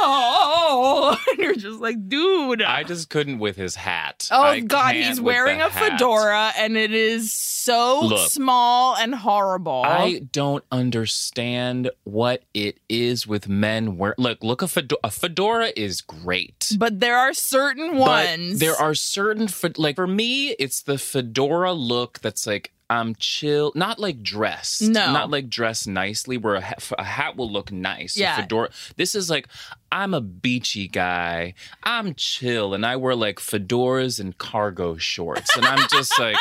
Oh, 0.00 1.18
and 1.30 1.38
you're 1.38 1.54
just 1.56 1.80
like, 1.80 2.08
dude. 2.08 2.62
I 2.62 2.84
just 2.84 3.10
couldn't 3.10 3.38
with 3.40 3.56
his 3.56 3.74
hat. 3.74 4.28
Oh 4.30 4.42
I 4.42 4.60
God, 4.60 4.94
he's 4.94 5.20
wearing 5.20 5.60
a 5.60 5.68
hat. 5.68 5.92
fedora 5.98 6.52
and 6.56 6.76
it 6.76 6.92
is 6.94 7.32
so 7.32 8.00
Look. 8.02 8.30
small 8.30 8.96
and 8.96 9.14
horrible. 9.14 9.82
I 9.84 10.20
don't 10.32 10.64
understand 10.70 11.90
what 12.04 12.42
it 12.54 12.78
is 12.88 13.26
with 13.26 13.48
men 13.48 13.96
wear. 13.98 14.14
Look, 14.18 14.42
look 14.44 14.62
a 14.62 14.68
fedora. 14.68 15.00
A 15.04 15.10
fedora 15.10 15.72
is 15.76 16.00
great. 16.00 16.72
but 16.78 17.00
there 17.00 17.16
are 17.18 17.34
certain 17.34 17.90
But 17.92 17.98
ones. 17.98 18.60
there 18.60 18.76
are 18.76 18.94
certain 18.94 19.48
like 19.76 19.96
for 19.96 20.06
me, 20.06 20.50
it's 20.58 20.82
the 20.82 20.96
fedora 20.98 21.72
look 21.72 22.20
that's 22.20 22.46
like 22.46 22.72
I'm 22.90 23.14
chill, 23.16 23.70
not 23.74 23.98
like 23.98 24.22
dressed, 24.22 24.80
No. 24.82 25.12
not 25.12 25.30
like 25.30 25.50
dressed 25.50 25.86
nicely. 25.86 26.38
Where 26.38 26.54
a, 26.54 26.60
ha- 26.62 26.94
a 26.98 27.04
hat 27.04 27.36
will 27.36 27.50
look 27.50 27.70
nice. 27.70 28.16
A 28.16 28.20
Yeah. 28.20 28.36
fedora. 28.36 28.70
This 28.96 29.14
is 29.14 29.28
like 29.28 29.46
I'm 29.92 30.14
a 30.14 30.20
beachy 30.22 30.88
guy. 30.88 31.52
I'm 31.82 32.14
chill, 32.14 32.72
and 32.74 32.86
I 32.86 32.96
wear 32.96 33.14
like 33.14 33.40
fedoras 33.40 34.18
and 34.18 34.36
cargo 34.38 34.96
shorts, 34.96 35.54
and 35.56 35.66
I'm 35.66 35.86
just 35.90 36.18
like, 36.18 36.36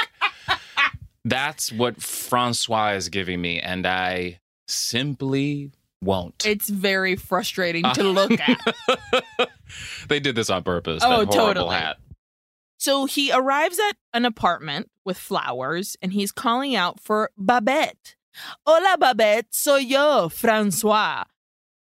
that's 1.25 1.71
what 1.71 2.01
Francois 2.01 2.91
is 2.93 3.09
giving 3.09 3.41
me, 3.41 3.59
and 3.59 3.85
I 3.85 4.39
simply 4.67 5.71
won't. 6.01 6.45
It's 6.45 6.69
very 6.69 7.15
frustrating 7.17 7.83
to 7.93 8.03
look 8.11 8.31
at. 8.39 8.57
they 10.07 10.19
did 10.21 10.35
this 10.35 10.49
on 10.49 10.63
purpose. 10.63 11.01
Oh, 11.05 11.09
that 11.25 11.33
horrible 11.33 11.33
totally. 11.33 11.75
hat. 11.75 11.97
So 12.77 13.05
he 13.05 13.31
arrives 13.31 13.79
at 13.89 13.97
an 14.13 14.25
apartment 14.25 14.89
with 15.03 15.17
flowers 15.17 15.95
and 16.01 16.13
he's 16.13 16.31
calling 16.31 16.75
out 16.75 16.99
for 16.99 17.31
Babette. 17.37 18.15
Hola, 18.65 18.97
Babette, 18.99 19.47
soy 19.53 19.77
yo, 19.77 20.29
Francois. 20.29 21.23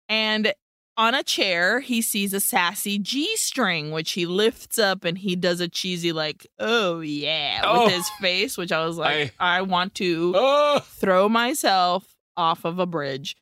And 0.09 0.53
on 0.97 1.15
a 1.15 1.25
chair, 1.25 1.81
he 1.81 2.01
sees 2.01 2.33
a 2.33 2.39
sassy 2.39 2.99
G 3.01 3.37
string, 3.37 3.91
which 3.91 4.13
he 4.13 4.27
lifts 4.27 4.79
up 4.79 5.05
and 5.05 5.19
he 5.19 5.35
does 5.35 5.59
a 5.61 5.67
cheesy, 5.69 6.13
like, 6.13 6.47
oh 6.61 7.01
yeah, 7.01 7.63
Oh. 7.65 7.85
with 7.87 7.95
his 7.95 8.09
face, 8.21 8.57
which 8.57 8.71
I 8.71 8.87
was 8.87 8.97
like, 8.97 9.35
I, 9.41 9.63
want 9.63 9.95
to 9.97 10.33
Oh. 10.37 10.79
throw 10.79 11.29
myself 11.29 12.15
off 12.37 12.65
of 12.65 12.79
a 12.79 12.87
bridge. 12.87 13.37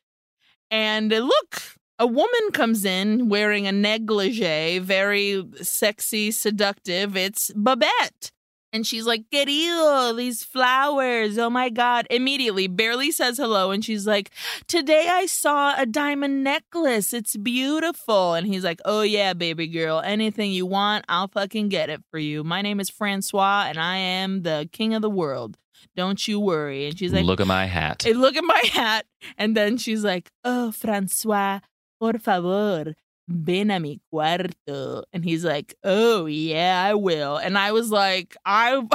And 0.71 1.09
look, 1.11 1.61
a 1.99 2.07
woman 2.07 2.51
comes 2.51 2.85
in 2.85 3.29
wearing 3.29 3.67
a 3.67 3.71
negligee, 3.71 4.79
very 4.79 5.43
sexy, 5.61 6.31
seductive. 6.31 7.15
It's 7.15 7.51
Babette. 7.55 8.31
And 8.73 8.87
she's 8.87 9.05
like, 9.05 9.25
Querido, 9.31 10.17
these 10.17 10.43
flowers. 10.43 11.37
Oh 11.37 11.51
my 11.51 11.69
God. 11.69 12.07
Immediately, 12.09 12.65
barely 12.65 13.11
says 13.11 13.37
hello. 13.37 13.69
And 13.69 13.85
she's 13.85 14.07
like, 14.07 14.31
Today 14.67 15.07
I 15.09 15.27
saw 15.27 15.75
a 15.77 15.85
diamond 15.85 16.43
necklace. 16.43 17.13
It's 17.13 17.37
beautiful. 17.37 18.33
And 18.33 18.47
he's 18.47 18.63
like, 18.63 18.81
Oh 18.83 19.03
yeah, 19.03 19.33
baby 19.33 19.67
girl. 19.67 20.01
Anything 20.03 20.51
you 20.51 20.65
want, 20.65 21.05
I'll 21.07 21.27
fucking 21.27 21.69
get 21.69 21.91
it 21.91 22.01
for 22.09 22.17
you. 22.17 22.43
My 22.43 22.63
name 22.63 22.79
is 22.79 22.89
Francois, 22.89 23.65
and 23.67 23.77
I 23.77 23.97
am 23.97 24.41
the 24.41 24.67
king 24.71 24.95
of 24.95 25.03
the 25.03 25.09
world. 25.09 25.55
Don't 25.95 26.27
you 26.27 26.39
worry. 26.39 26.87
And 26.87 26.97
she's 26.97 27.13
like, 27.13 27.25
Look 27.25 27.41
at 27.41 27.47
my 27.47 27.65
hat. 27.65 28.03
Look 28.15 28.35
at 28.35 28.43
my 28.43 28.63
hat. 28.71 29.05
And 29.37 29.55
then 29.55 29.77
she's 29.77 30.03
like, 30.03 30.31
Oh, 30.43 30.71
Francois, 30.71 31.59
por 31.99 32.17
favor, 32.19 32.93
ven 33.27 33.71
a 33.71 33.79
mi 33.79 33.99
cuarto. 34.13 35.03
And 35.13 35.23
he's 35.23 35.45
like, 35.45 35.75
Oh, 35.83 36.25
yeah, 36.25 36.83
I 36.85 36.93
will. 36.93 37.37
And 37.37 37.57
I 37.57 37.71
was 37.71 37.91
like, 37.91 38.35
I. 38.45 38.81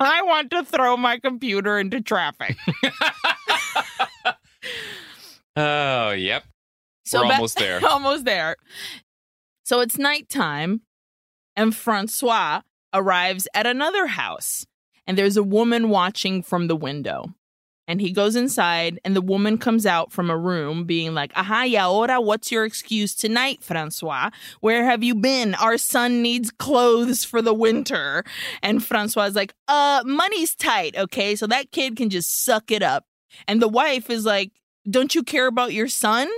I 0.00 0.22
want 0.22 0.52
to 0.52 0.64
throw 0.64 0.96
my 0.96 1.18
computer 1.18 1.76
into 1.76 2.00
traffic. 2.00 2.56
oh, 5.56 6.10
yep. 6.12 6.44
We're 7.12 7.22
ba- 7.22 7.34
almost 7.34 7.58
there. 7.58 7.80
almost 7.88 8.24
there. 8.24 8.56
So 9.64 9.80
it's 9.80 9.98
nighttime, 9.98 10.82
and 11.56 11.74
Francois 11.74 12.60
arrives 12.94 13.48
at 13.54 13.66
another 13.66 14.06
house, 14.06 14.66
and 15.06 15.18
there's 15.18 15.36
a 15.36 15.42
woman 15.42 15.88
watching 15.88 16.42
from 16.42 16.68
the 16.68 16.76
window. 16.76 17.34
And 17.88 18.02
he 18.02 18.12
goes 18.12 18.36
inside, 18.36 19.00
and 19.02 19.16
the 19.16 19.22
woman 19.22 19.56
comes 19.56 19.86
out 19.86 20.12
from 20.12 20.28
a 20.28 20.36
room 20.36 20.84
being 20.84 21.14
like, 21.14 21.32
Aha, 21.34 21.64
y 21.66 21.74
ahora, 21.76 22.20
what's 22.20 22.52
your 22.52 22.66
excuse 22.66 23.14
tonight, 23.14 23.64
Francois? 23.64 24.28
Where 24.60 24.84
have 24.84 25.02
you 25.02 25.14
been? 25.14 25.54
Our 25.54 25.78
son 25.78 26.20
needs 26.22 26.50
clothes 26.50 27.24
for 27.24 27.40
the 27.40 27.54
winter. 27.54 28.24
And 28.62 28.84
Francois 28.84 29.24
is 29.24 29.34
like, 29.34 29.54
Uh, 29.66 30.02
money's 30.04 30.54
tight, 30.54 30.96
okay? 30.98 31.34
So 31.34 31.46
that 31.46 31.72
kid 31.72 31.96
can 31.96 32.10
just 32.10 32.44
suck 32.44 32.70
it 32.70 32.82
up. 32.82 33.06
And 33.48 33.62
the 33.62 33.68
wife 33.68 34.10
is 34.10 34.26
like, 34.26 34.52
Don't 34.88 35.14
you 35.14 35.22
care 35.22 35.46
about 35.46 35.72
your 35.72 35.88
son? 35.88 36.28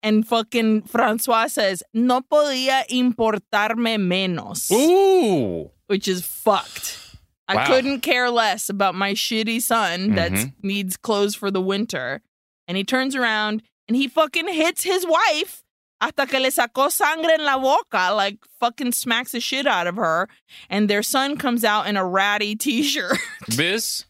And 0.00 0.24
fucking 0.28 0.82
Francois 0.82 1.48
says, 1.48 1.82
No 1.92 2.20
podía 2.20 2.84
importarme 2.88 3.98
menos, 3.98 4.70
Ooh. 4.70 5.70
which 5.88 6.06
is 6.06 6.24
fucked. 6.24 7.03
I 7.48 7.56
Wow. 7.56 7.66
couldn't 7.66 8.00
care 8.00 8.30
less 8.30 8.68
about 8.68 8.94
my 8.94 9.12
shitty 9.12 9.60
son 9.60 10.14
that 10.14 10.32
Mhm. 10.32 10.52
needs 10.62 10.96
clothes 10.96 11.34
for 11.34 11.50
the 11.50 11.60
winter. 11.60 12.22
And 12.66 12.76
he 12.76 12.84
turns 12.84 13.14
around 13.14 13.62
and 13.86 13.96
he 13.96 14.08
fucking 14.08 14.48
hits 14.48 14.82
his 14.84 15.06
wife 15.06 15.62
hasta 16.00 16.26
que 16.26 16.40
le 16.40 16.50
sacó 16.50 16.90
sangre 16.90 17.32
en 17.34 17.44
la 17.44 17.58
boca, 17.58 18.14
like 18.14 18.38
fucking 18.60 18.92
smacks 18.92 19.32
the 19.32 19.40
shit 19.40 19.66
out 19.66 19.86
of 19.86 19.96
her. 19.96 20.28
And 20.70 20.88
their 20.88 21.02
son 21.02 21.36
comes 21.36 21.64
out 21.64 21.86
in 21.86 21.96
a 21.98 22.04
ratty 22.04 22.56
t 22.56 22.82
shirt. 22.82 23.18
This 23.48 24.06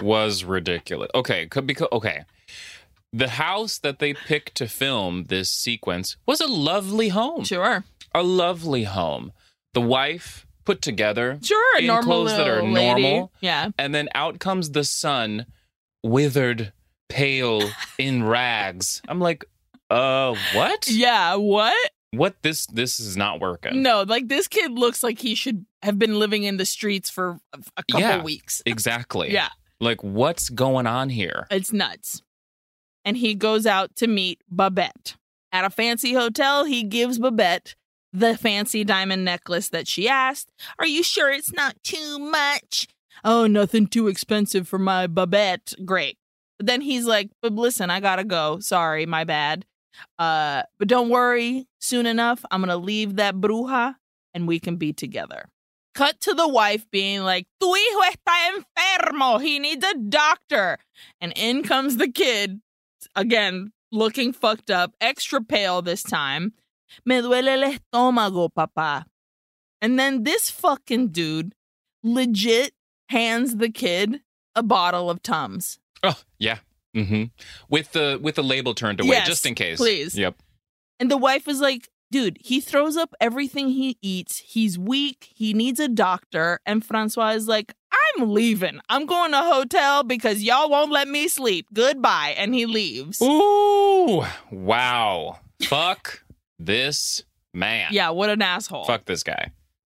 was 0.00 0.44
ridiculous. 0.44 1.10
Okay, 1.14 1.46
could 1.46 1.66
because 1.66 1.88
okay. 1.90 2.24
The 3.12 3.30
house 3.30 3.78
that 3.78 3.98
they 3.98 4.12
picked 4.14 4.54
to 4.56 4.68
film 4.68 5.24
this 5.24 5.50
sequence 5.50 6.16
was 6.26 6.40
a 6.40 6.46
lovely 6.46 7.08
home. 7.08 7.44
sure. 7.44 7.84
A 8.14 8.22
lovely 8.22 8.84
home. 8.84 9.32
The 9.74 9.80
wife 9.80 10.45
put 10.66 10.82
together, 10.82 11.38
Sure. 11.42 11.78
In 11.78 11.86
normal 11.86 12.04
clothes 12.04 12.36
that 12.36 12.46
are 12.48 12.62
lady. 12.62 13.02
normal. 13.02 13.32
Yeah. 13.40 13.70
and 13.78 13.94
then 13.94 14.08
out 14.14 14.38
comes 14.40 14.72
the 14.72 14.84
son, 14.84 15.46
withered, 16.02 16.72
pale, 17.08 17.62
in 17.98 18.24
rags. 18.24 19.00
I'm 19.08 19.20
like, 19.20 19.44
uh, 19.90 20.34
what? 20.54 20.88
Yeah. 20.88 21.36
What? 21.36 21.90
What? 22.12 22.36
This 22.42 22.66
this 22.66 22.98
is 23.00 23.16
not 23.16 23.40
working. 23.40 23.82
No, 23.82 24.02
like 24.02 24.28
this 24.28 24.48
kid 24.48 24.72
looks 24.72 25.02
like 25.02 25.18
he 25.20 25.34
should 25.34 25.64
have 25.82 25.98
been 25.98 26.18
living 26.18 26.42
in 26.44 26.56
the 26.56 26.64
streets 26.66 27.08
for 27.10 27.38
a, 27.52 27.58
a 27.76 27.82
couple 27.90 28.00
Yeah. 28.00 28.22
weeks. 28.22 28.62
Exactly. 28.66 29.32
Yeah, 29.32 29.48
Like, 29.80 30.02
what's 30.02 30.48
going 30.48 30.86
on 30.86 31.10
here? 31.10 31.46
it's 31.50 31.72
nuts. 31.72 32.22
And 33.04 33.16
he 33.16 33.34
goes 33.34 33.66
out 33.66 33.94
to 33.96 34.06
meet 34.08 34.40
Babette. 34.50 35.16
At 35.52 35.64
a 35.64 35.70
fancy 35.70 36.12
hotel, 36.14 36.64
he 36.64 36.82
gives 36.82 37.18
Babette 37.20 37.76
the 38.12 38.36
fancy 38.36 38.84
diamond 38.84 39.24
necklace 39.24 39.68
that 39.70 39.88
she 39.88 40.08
asked. 40.08 40.50
Are 40.78 40.86
you 40.86 41.02
sure 41.02 41.30
it's 41.30 41.52
not 41.52 41.76
too 41.82 42.18
much? 42.18 42.88
Oh, 43.24 43.46
nothing 43.46 43.86
too 43.86 44.08
expensive 44.08 44.68
for 44.68 44.78
my 44.78 45.06
Babette. 45.06 45.72
Great. 45.84 46.18
But 46.58 46.66
then 46.66 46.80
he's 46.80 47.04
like, 47.04 47.30
but 47.42 47.52
listen, 47.52 47.90
I 47.90 48.00
gotta 48.00 48.24
go. 48.24 48.58
Sorry, 48.60 49.06
my 49.06 49.24
bad. 49.24 49.64
Uh, 50.18 50.62
but 50.78 50.88
don't 50.88 51.08
worry, 51.08 51.66
soon 51.78 52.06
enough, 52.06 52.44
I'm 52.50 52.60
gonna 52.60 52.76
leave 52.76 53.16
that 53.16 53.36
bruja 53.36 53.96
and 54.34 54.46
we 54.46 54.58
can 54.60 54.76
be 54.76 54.92
together. 54.92 55.48
Cut 55.94 56.20
to 56.22 56.34
the 56.34 56.48
wife 56.48 56.86
being 56.90 57.22
like, 57.22 57.46
Tu 57.60 57.66
hijo 57.74 58.10
está 58.10 58.60
enfermo. 58.60 59.40
He 59.40 59.58
needs 59.58 59.84
a 59.84 59.94
doctor. 59.94 60.78
And 61.20 61.32
in 61.36 61.62
comes 61.62 61.96
the 61.96 62.08
kid, 62.08 62.60
again, 63.14 63.72
looking 63.90 64.32
fucked 64.34 64.70
up, 64.70 64.92
extra 65.00 65.42
pale 65.42 65.80
this 65.80 66.02
time. 66.02 66.52
Me 67.04 67.20
duele 67.20 67.48
el 67.62 67.72
estómago, 67.72 68.48
papá. 68.56 69.04
And 69.82 69.98
then 69.98 70.22
this 70.24 70.50
fucking 70.50 71.08
dude 71.08 71.54
legit 72.02 72.72
hands 73.08 73.56
the 73.56 73.70
kid 73.70 74.20
a 74.54 74.62
bottle 74.62 75.10
of 75.10 75.22
Tums. 75.22 75.78
Oh, 76.02 76.18
yeah. 76.38 76.58
Mm-hmm. 76.96 77.24
With 77.68 77.92
the 77.92 78.18
with 78.22 78.36
the 78.36 78.42
label 78.42 78.74
turned 78.74 79.00
away, 79.00 79.10
Yes, 79.10 79.26
just 79.26 79.44
in 79.46 79.54
case. 79.54 79.76
please. 79.78 80.16
Yep. 80.16 80.36
And 80.98 81.10
the 81.10 81.18
wife 81.18 81.46
is 81.46 81.60
like, 81.60 81.90
dude, 82.10 82.38
he 82.40 82.58
throws 82.60 82.96
up 82.96 83.14
everything 83.20 83.68
he 83.68 83.98
eats. 84.00 84.38
He's 84.38 84.78
weak. 84.78 85.28
He 85.34 85.52
needs 85.52 85.78
a 85.78 85.88
doctor. 85.88 86.60
And 86.64 86.82
Francois 86.82 87.32
is 87.32 87.46
like, 87.48 87.74
I'm 88.16 88.30
leaving. 88.30 88.80
I'm 88.88 89.04
going 89.04 89.32
to 89.32 89.40
a 89.40 89.42
hotel 89.54 90.04
because 90.04 90.42
y'all 90.42 90.70
won't 90.70 90.90
let 90.90 91.06
me 91.06 91.28
sleep. 91.28 91.66
Goodbye. 91.74 92.34
And 92.38 92.54
he 92.54 92.64
leaves. 92.64 93.20
Ooh, 93.20 94.24
wow. 94.50 95.40
Fuck 95.64 96.22
this 96.58 97.24
man. 97.54 97.88
Yeah, 97.90 98.10
what 98.10 98.30
an 98.30 98.42
asshole. 98.42 98.84
Fuck 98.84 99.06
this 99.06 99.22
guy. 99.22 99.52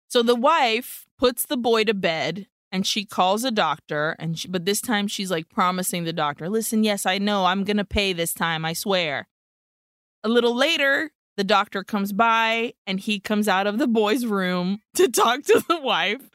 So 0.09 0.21
the 0.21 0.35
wife 0.35 1.07
puts 1.17 1.45
the 1.45 1.57
boy 1.57 1.85
to 1.85 1.93
bed 1.93 2.47
and 2.71 2.85
she 2.85 3.05
calls 3.05 3.43
a 3.43 3.51
doctor 3.51 4.15
and 4.19 4.37
she, 4.37 4.47
but 4.47 4.65
this 4.65 4.81
time 4.81 5.07
she's 5.07 5.31
like 5.31 5.49
promising 5.49 6.03
the 6.03 6.13
doctor, 6.13 6.49
"Listen, 6.49 6.83
yes, 6.83 7.05
I 7.05 7.17
know. 7.17 7.45
I'm 7.45 7.63
going 7.63 7.77
to 7.77 7.85
pay 7.85 8.13
this 8.13 8.33
time, 8.33 8.65
I 8.65 8.73
swear." 8.73 9.27
A 10.23 10.29
little 10.29 10.55
later, 10.55 11.11
the 11.37 11.43
doctor 11.43 11.83
comes 11.83 12.13
by 12.13 12.73
and 12.85 12.99
he 12.99 13.19
comes 13.19 13.47
out 13.47 13.67
of 13.67 13.77
the 13.77 13.87
boy's 13.87 14.25
room 14.25 14.79
to 14.95 15.07
talk 15.07 15.43
to 15.43 15.63
the 15.67 15.79
wife. 15.79 16.29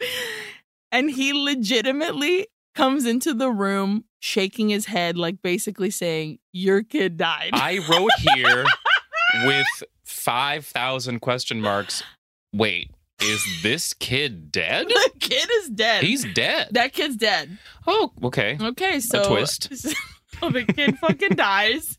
And 0.90 1.10
he 1.10 1.32
legitimately 1.32 2.48
comes 2.74 3.04
into 3.04 3.34
the 3.34 3.50
room 3.50 4.04
shaking 4.20 4.68
his 4.70 4.86
head 4.86 5.16
like 5.16 5.42
basically 5.42 5.90
saying, 5.90 6.38
"Your 6.52 6.82
kid 6.82 7.16
died." 7.16 7.50
I 7.52 7.78
wrote 7.88 8.10
here 8.34 8.64
with 9.46 9.66
5,000 10.08 11.20
question 11.20 11.60
marks. 11.60 12.02
Wait, 12.52 12.90
is 13.22 13.44
this 13.62 13.92
kid 13.92 14.50
dead? 14.50 14.88
the 14.88 15.10
kid 15.20 15.48
is 15.60 15.68
dead. 15.68 16.02
He's 16.02 16.24
dead. 16.32 16.68
that 16.72 16.92
kid's 16.92 17.16
dead. 17.16 17.58
Oh, 17.86 18.12
okay. 18.24 18.56
Okay, 18.60 19.00
so 19.00 19.28
twist. 19.28 19.74
so 20.40 20.50
the 20.50 20.64
kid 20.64 20.98
fucking 20.98 21.36
dies, 21.36 21.98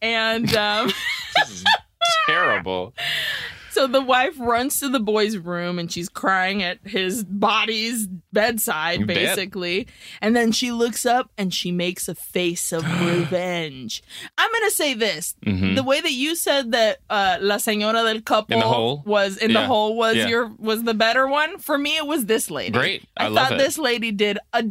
and 0.00 0.54
um, 0.54 0.86
This 1.36 1.50
is 1.50 1.64
terrible. 2.26 2.94
So 3.72 3.86
the 3.86 4.00
wife 4.02 4.38
runs 4.38 4.78
to 4.80 4.88
the 4.88 5.00
boy's 5.00 5.36
room 5.38 5.78
and 5.78 5.90
she's 5.90 6.08
crying 6.08 6.62
at 6.62 6.78
his 6.84 7.24
body's 7.24 8.06
bedside, 8.32 9.06
basically. 9.06 9.88
And 10.20 10.36
then 10.36 10.52
she 10.52 10.70
looks 10.72 11.06
up 11.06 11.30
and 11.38 11.52
she 11.52 11.72
makes 11.72 12.08
a 12.08 12.14
face 12.14 12.70
of 12.72 12.84
revenge. 13.06 14.02
I'm 14.38 14.52
gonna 14.52 14.70
say 14.70 14.94
this: 14.94 15.34
Mhm. 15.46 15.74
the 15.74 15.82
way 15.82 16.00
that 16.00 16.12
you 16.12 16.34
said 16.36 16.72
that 16.72 16.98
uh, 17.10 17.38
La 17.40 17.56
Señora 17.56 18.04
del 18.12 18.20
Couple 18.22 18.58
In 18.58 19.10
was 19.10 19.36
in 19.38 19.52
the 19.52 19.66
hole 19.66 19.96
was 19.96 20.16
Yeah. 20.16 20.28
your 20.28 20.52
was 20.58 20.82
the 20.84 20.94
better 20.94 21.26
one. 21.26 21.58
For 21.58 21.78
me, 21.78 21.96
it 21.96 22.06
was 22.06 22.26
this 22.26 22.50
lady. 22.50 22.72
Great. 22.72 23.04
I, 23.16 23.24
I, 23.24 23.28
love 23.28 23.48
thought 23.48 23.54
it. 23.54 23.58
this 23.64 23.78
lady 23.78 24.12
did 24.12 24.38
a 24.52 24.64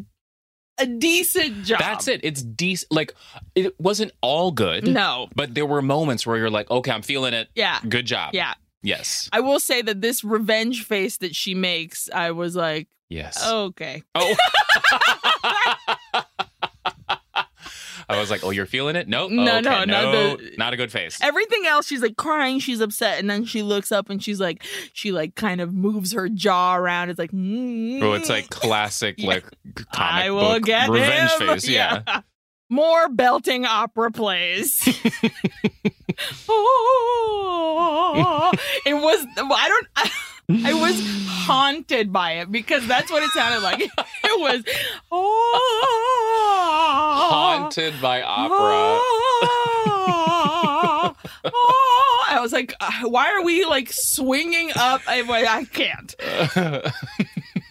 a 0.78 0.86
decent 0.88 1.64
job. 1.66 1.80
That's 1.80 2.08
it. 2.08 2.22
It's 2.24 2.42
decent. 2.42 2.92
Like, 2.92 3.14
it 3.54 3.80
wasn't 3.80 4.14
all 4.22 4.52
good. 4.52 4.88
No. 4.88 5.28
But 5.36 5.54
there 5.54 5.66
were 5.66 5.82
moments 5.82 6.26
where 6.26 6.38
you're 6.38 6.50
like, 6.50 6.72
okay, 6.72 6.90
I'm 6.92 7.04
feeling 7.04 7.34
it. 7.36 7.50
Yeah. 7.56 7.80
Good 7.88 8.06
job. 8.08 8.32
Yeah. 8.34 8.54
Yes. 8.84 9.30
I 9.32 9.40
will 9.42 9.60
say 9.60 9.82
that 9.82 10.02
this 10.02 10.24
revenge 10.24 10.84
face 10.86 11.18
that 11.18 11.36
she 11.36 11.54
makes, 11.56 12.10
I 12.14 12.32
was 12.32 12.56
like, 12.56 12.88
Yes. 13.10 13.46
okay. 13.46 14.04
Oh. 14.16 14.36
I 18.10 18.20
was 18.20 18.30
like, 18.30 18.44
oh, 18.44 18.50
you're 18.50 18.66
feeling 18.66 18.98
it? 18.98 19.08
Nope. 19.08 19.32
No, 19.32 19.44
okay. 19.44 19.62
no, 19.62 19.70
not 19.72 19.88
no, 19.88 20.36
the- 20.36 20.52
not 20.58 20.74
a 20.74 20.78
good 20.78 20.92
face. 20.92 21.18
Everything 21.22 21.66
else, 21.66 21.88
she's 21.88 22.02
like 22.02 22.18
crying, 22.18 22.60
she's 22.60 22.82
upset, 22.82 23.20
and 23.20 23.30
then 23.30 23.46
she 23.46 23.62
looks 23.64 23.90
up 23.90 24.10
and 24.10 24.22
she's 24.22 24.40
like, 24.40 24.66
she 24.92 25.14
like 25.14 25.36
kind 25.36 25.62
of 25.62 25.74
moves 25.74 26.12
her 26.12 26.28
jaw 26.28 26.76
around. 26.76 27.10
It's 27.10 27.20
like, 27.20 27.32
mm, 27.32 28.02
Oh, 28.02 28.12
it's 28.14 28.28
like 28.30 28.50
classic, 28.50 29.16
Yeah. 29.20 29.28
like 29.28 29.46
comic 29.94 30.26
I 30.26 30.30
will 30.32 30.42
book 30.42 30.64
get 30.64 30.90
revenge 30.90 31.32
him. 31.32 31.48
face. 31.48 31.70
Yeah. 31.70 32.02
More 32.72 33.08
belting 33.10 33.66
opera 33.66 34.10
plays. 34.12 34.82
oh, 36.48 38.52
it 38.86 38.94
was. 38.94 39.26
I 39.38 39.68
don't. 39.68 39.88
I 40.66 40.74
was 40.74 40.96
haunted 41.28 42.14
by 42.14 42.36
it 42.36 42.50
because 42.50 42.88
that's 42.88 43.12
what 43.12 43.24
it 43.24 43.30
sounded 43.32 43.62
like. 43.62 43.82
It 43.82 44.40
was 44.40 44.64
oh, 45.12 45.60
Haunted 47.30 47.94
by 48.02 48.22
opera. 48.22 49.02
Oh, 50.08 51.14
oh. 51.44 52.26
I 52.30 52.40
was 52.40 52.54
like, 52.54 52.74
uh, 52.80 53.02
why 53.04 53.34
are 53.34 53.44
we 53.44 53.66
like 53.66 53.90
swinging 53.92 54.72
up? 54.78 55.02
I, 55.08 55.24
I 55.24 55.66
can't. 55.66 56.16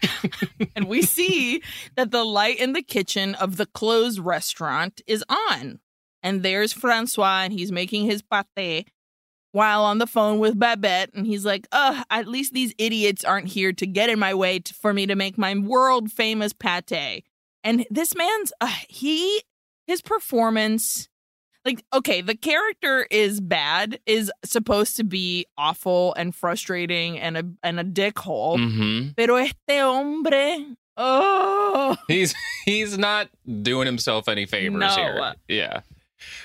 And 0.76 0.88
we 0.88 1.02
see 1.02 1.62
that 1.96 2.10
the 2.10 2.24
light 2.24 2.58
in 2.58 2.72
the 2.72 2.82
kitchen 2.82 3.34
of 3.34 3.56
the 3.56 3.66
closed 3.66 4.18
restaurant 4.18 5.00
is 5.06 5.24
on. 5.28 5.80
And 6.22 6.42
there's 6.42 6.72
Francois, 6.72 7.42
and 7.44 7.52
he's 7.52 7.72
making 7.72 8.06
his 8.06 8.22
pate 8.54 8.90
while 9.52 9.82
on 9.82 9.98
the 9.98 10.06
phone 10.06 10.38
with 10.38 10.58
Babette. 10.58 11.10
And 11.14 11.26
he's 11.26 11.44
like, 11.44 11.66
Ugh, 11.72 12.04
at 12.10 12.28
least 12.28 12.52
these 12.52 12.74
idiots 12.78 13.24
aren't 13.24 13.48
here 13.48 13.72
to 13.72 13.86
get 13.86 14.10
in 14.10 14.18
my 14.18 14.34
way 14.34 14.58
to, 14.60 14.74
for 14.74 14.92
me 14.92 15.06
to 15.06 15.16
make 15.16 15.36
my 15.36 15.56
world 15.56 16.10
famous 16.10 16.52
pate. 16.52 17.24
And 17.62 17.86
this 17.90 18.14
man's, 18.14 18.52
uh, 18.60 18.72
he, 18.88 19.42
his 19.86 20.00
performance, 20.00 21.09
like 21.64 21.84
okay, 21.92 22.20
the 22.22 22.34
character 22.36 23.06
is 23.10 23.40
bad, 23.40 24.00
is 24.06 24.30
supposed 24.44 24.96
to 24.96 25.04
be 25.04 25.46
awful 25.58 26.14
and 26.14 26.34
frustrating 26.34 27.18
and 27.18 27.36
a 27.36 27.44
and 27.62 27.78
a 27.80 27.84
dickhole. 27.84 28.58
hmm 28.58 29.08
Pero 29.16 29.36
este 29.36 29.56
hombre, 29.68 30.74
oh, 30.96 31.96
He's 32.08 32.34
he's 32.64 32.96
not 32.98 33.28
doing 33.62 33.86
himself 33.86 34.28
any 34.28 34.46
favors 34.46 34.78
No. 34.80 34.88
here. 34.94 35.34
Yeah. 35.48 35.80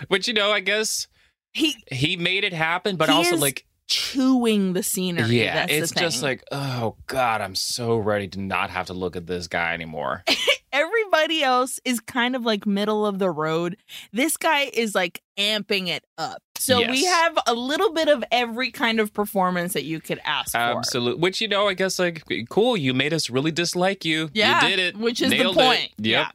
But 0.10 0.28
you 0.28 0.34
know, 0.34 0.52
I 0.52 0.60
guess 0.60 1.08
he 1.54 1.76
he 1.92 2.18
made 2.18 2.44
it 2.44 2.54
happen, 2.54 2.96
but 2.98 3.10
also 3.10 3.38
like 3.38 3.66
chewing 3.88 4.74
the 4.74 4.82
scenery. 4.84 5.42
yeah, 5.44 5.54
That's 5.68 5.72
the 5.72 5.78
it's 5.78 5.92
just 5.92 6.24
like, 6.24 6.44
oh 6.52 6.96
god, 7.08 7.42
I'm 7.42 7.56
so 7.56 7.98
ready 7.98 8.28
to 8.30 8.40
not 8.42 8.70
have 8.72 8.88
to 8.88 8.94
look 8.94 9.16
at 9.16 9.28
this 9.28 9.48
guy 9.48 9.74
anymore. 9.74 10.24
everybody 10.76 11.42
else 11.42 11.80
is 11.86 12.00
kind 12.00 12.36
of 12.36 12.44
like 12.46 12.68
middle 12.68 13.06
of 13.06 13.18
the 13.18 13.32
road. 13.32 13.78
This 14.12 14.36
guy 14.38 14.70
is 14.74 14.94
like 14.94 15.22
amping 15.40 15.88
it 15.88 16.04
up. 16.18 16.42
So 16.58 16.80
we 16.90 17.06
have 17.06 17.38
a 17.48 17.54
little 17.54 17.94
bit 17.94 18.08
of 18.08 18.24
every 18.32 18.72
kind 18.72 19.00
of 19.00 19.14
performance 19.14 19.74
that 19.74 19.84
you 19.86 20.00
could 20.00 20.20
ask 20.26 20.52
for. 20.52 20.58
Absolutely. 20.58 21.22
Which 21.22 21.40
you 21.42 21.48
know, 21.48 21.68
I 21.68 21.74
guess 21.74 21.98
like 22.00 22.24
cool, 22.50 22.76
you 22.76 22.94
made 22.94 23.14
us 23.14 23.30
really 23.30 23.52
dislike 23.52 24.04
you. 24.06 24.30
Yeah, 24.34 24.64
You 24.64 24.70
did 24.76 24.80
it. 24.80 24.98
which 24.98 25.22
is 25.22 25.32
Nailed 25.32 25.56
the 25.56 25.62
point. 25.62 25.92
Yep. 25.98 25.98
Yeah. 26.00 26.30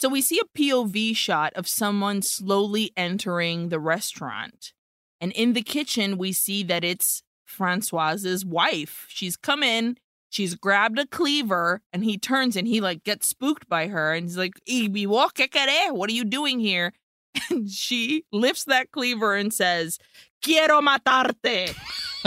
So 0.00 0.08
we 0.08 0.20
see 0.20 0.40
a 0.40 0.58
POV 0.58 1.14
shot 1.16 1.52
of 1.54 1.68
someone 1.68 2.22
slowly 2.22 2.92
entering 2.96 3.68
the 3.68 3.78
restaurant. 3.78 4.72
And 5.20 5.30
in 5.32 5.52
the 5.52 5.62
kitchen, 5.62 6.18
we 6.18 6.32
see 6.32 6.64
that 6.64 6.82
it's 6.82 7.22
Francois's 7.46 8.44
wife. 8.44 9.06
She's 9.08 9.36
come 9.36 9.62
in, 9.62 9.96
she's 10.32 10.54
grabbed 10.54 10.98
a 10.98 11.06
cleaver, 11.06 11.82
and 11.92 12.04
he 12.04 12.18
turns 12.18 12.56
and 12.56 12.66
he 12.66 12.80
like 12.80 13.04
gets 13.04 13.28
spooked 13.28 13.68
by 13.68 13.88
her. 13.88 14.12
And 14.12 14.26
he's 14.26 14.38
like, 14.38 14.54
"Ibiwo, 14.68 15.32
¿qué 15.34 15.48
querés? 15.48 15.92
What 15.92 16.10
are 16.10 16.14
you 16.14 16.24
doing 16.24 16.58
here? 16.58 16.92
And 17.50 17.70
she 17.70 18.24
lifts 18.32 18.64
that 18.64 18.90
cleaver 18.90 19.34
and 19.34 19.54
says, 19.54 19.98
Quiero 20.42 20.80
matarte. 20.80 21.74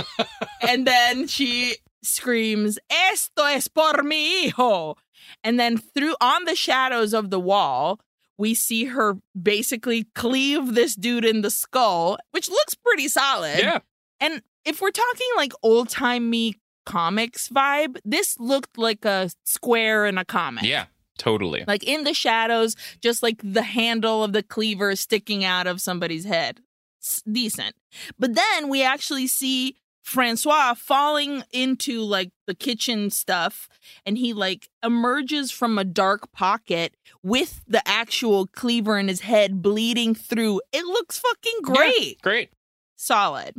and 0.68 0.88
then 0.88 1.28
she 1.28 1.76
screams, 2.03 2.80
Esto 2.89 3.43
es 3.43 3.68
por 3.68 4.01
mi 4.03 4.49
hijo. 4.49 4.95
And 5.43 5.60
then 5.60 5.78
through 5.78 6.16
on 6.22 6.45
the 6.45 6.56
shadows 6.56 7.14
of 7.14 7.30
the 7.30 7.39
wall, 7.39 7.99
we 8.38 8.53
see 8.53 8.86
her 8.86 9.18
basically 9.39 10.06
cleave 10.16 10.74
this 10.74 10.95
dude 10.95 11.26
in 11.26 11.41
the 11.41 11.51
skull, 11.51 12.18
which 12.32 12.49
looks 12.49 12.74
pretty 12.74 13.08
solid. 13.08 13.60
Yeah. 13.60 13.80
And 14.20 14.41
if 14.66 14.82
we're 14.82 14.91
talking 14.91 15.28
like 15.38 15.53
old 15.62 15.89
timey 15.89 16.56
comics 16.86 17.49
vibe, 17.49 17.97
this 18.05 18.39
looked 18.39 18.77
like 18.77 19.05
a 19.05 19.29
square 19.43 20.05
in 20.05 20.17
a 20.17 20.25
comic. 20.25 20.63
Yeah. 20.63 20.86
Totally. 21.17 21.63
Like 21.65 21.83
in 21.83 22.03
the 22.03 22.13
shadows, 22.13 22.75
just 23.01 23.23
like 23.23 23.39
the 23.41 23.63
handle 23.63 24.23
of 24.23 24.33
the 24.33 24.43
cleaver 24.43 24.95
sticking 24.95 25.45
out 25.45 25.65
of 25.67 25.81
somebody's 25.81 26.25
head. 26.25 26.59
S- 27.01 27.23
decent. 27.29 27.75
But 28.19 28.36
then 28.36 28.67
we 28.69 28.83
actually 28.83 29.27
see 29.27 29.77
Francois 30.03 30.73
falling 30.75 31.43
into 31.51 32.01
like 32.01 32.29
the 32.47 32.53
kitchen 32.53 33.09
stuff 33.09 33.69
and 34.05 34.17
he 34.17 34.33
like 34.33 34.69
emerges 34.83 35.51
from 35.51 35.77
a 35.79 35.83
dark 35.83 36.31
pocket 36.31 36.95
with 37.23 37.63
the 37.67 37.81
actual 37.88 38.45
cleaver 38.47 38.97
in 38.99 39.07
his 39.07 39.21
head 39.21 39.61
bleeding 39.61 40.13
through. 40.15 40.61
It 40.71 40.86
looks 40.86 41.17
fucking 41.17 41.59
great. 41.63 42.21
Great. 42.21 42.51
Solid. 42.97 43.55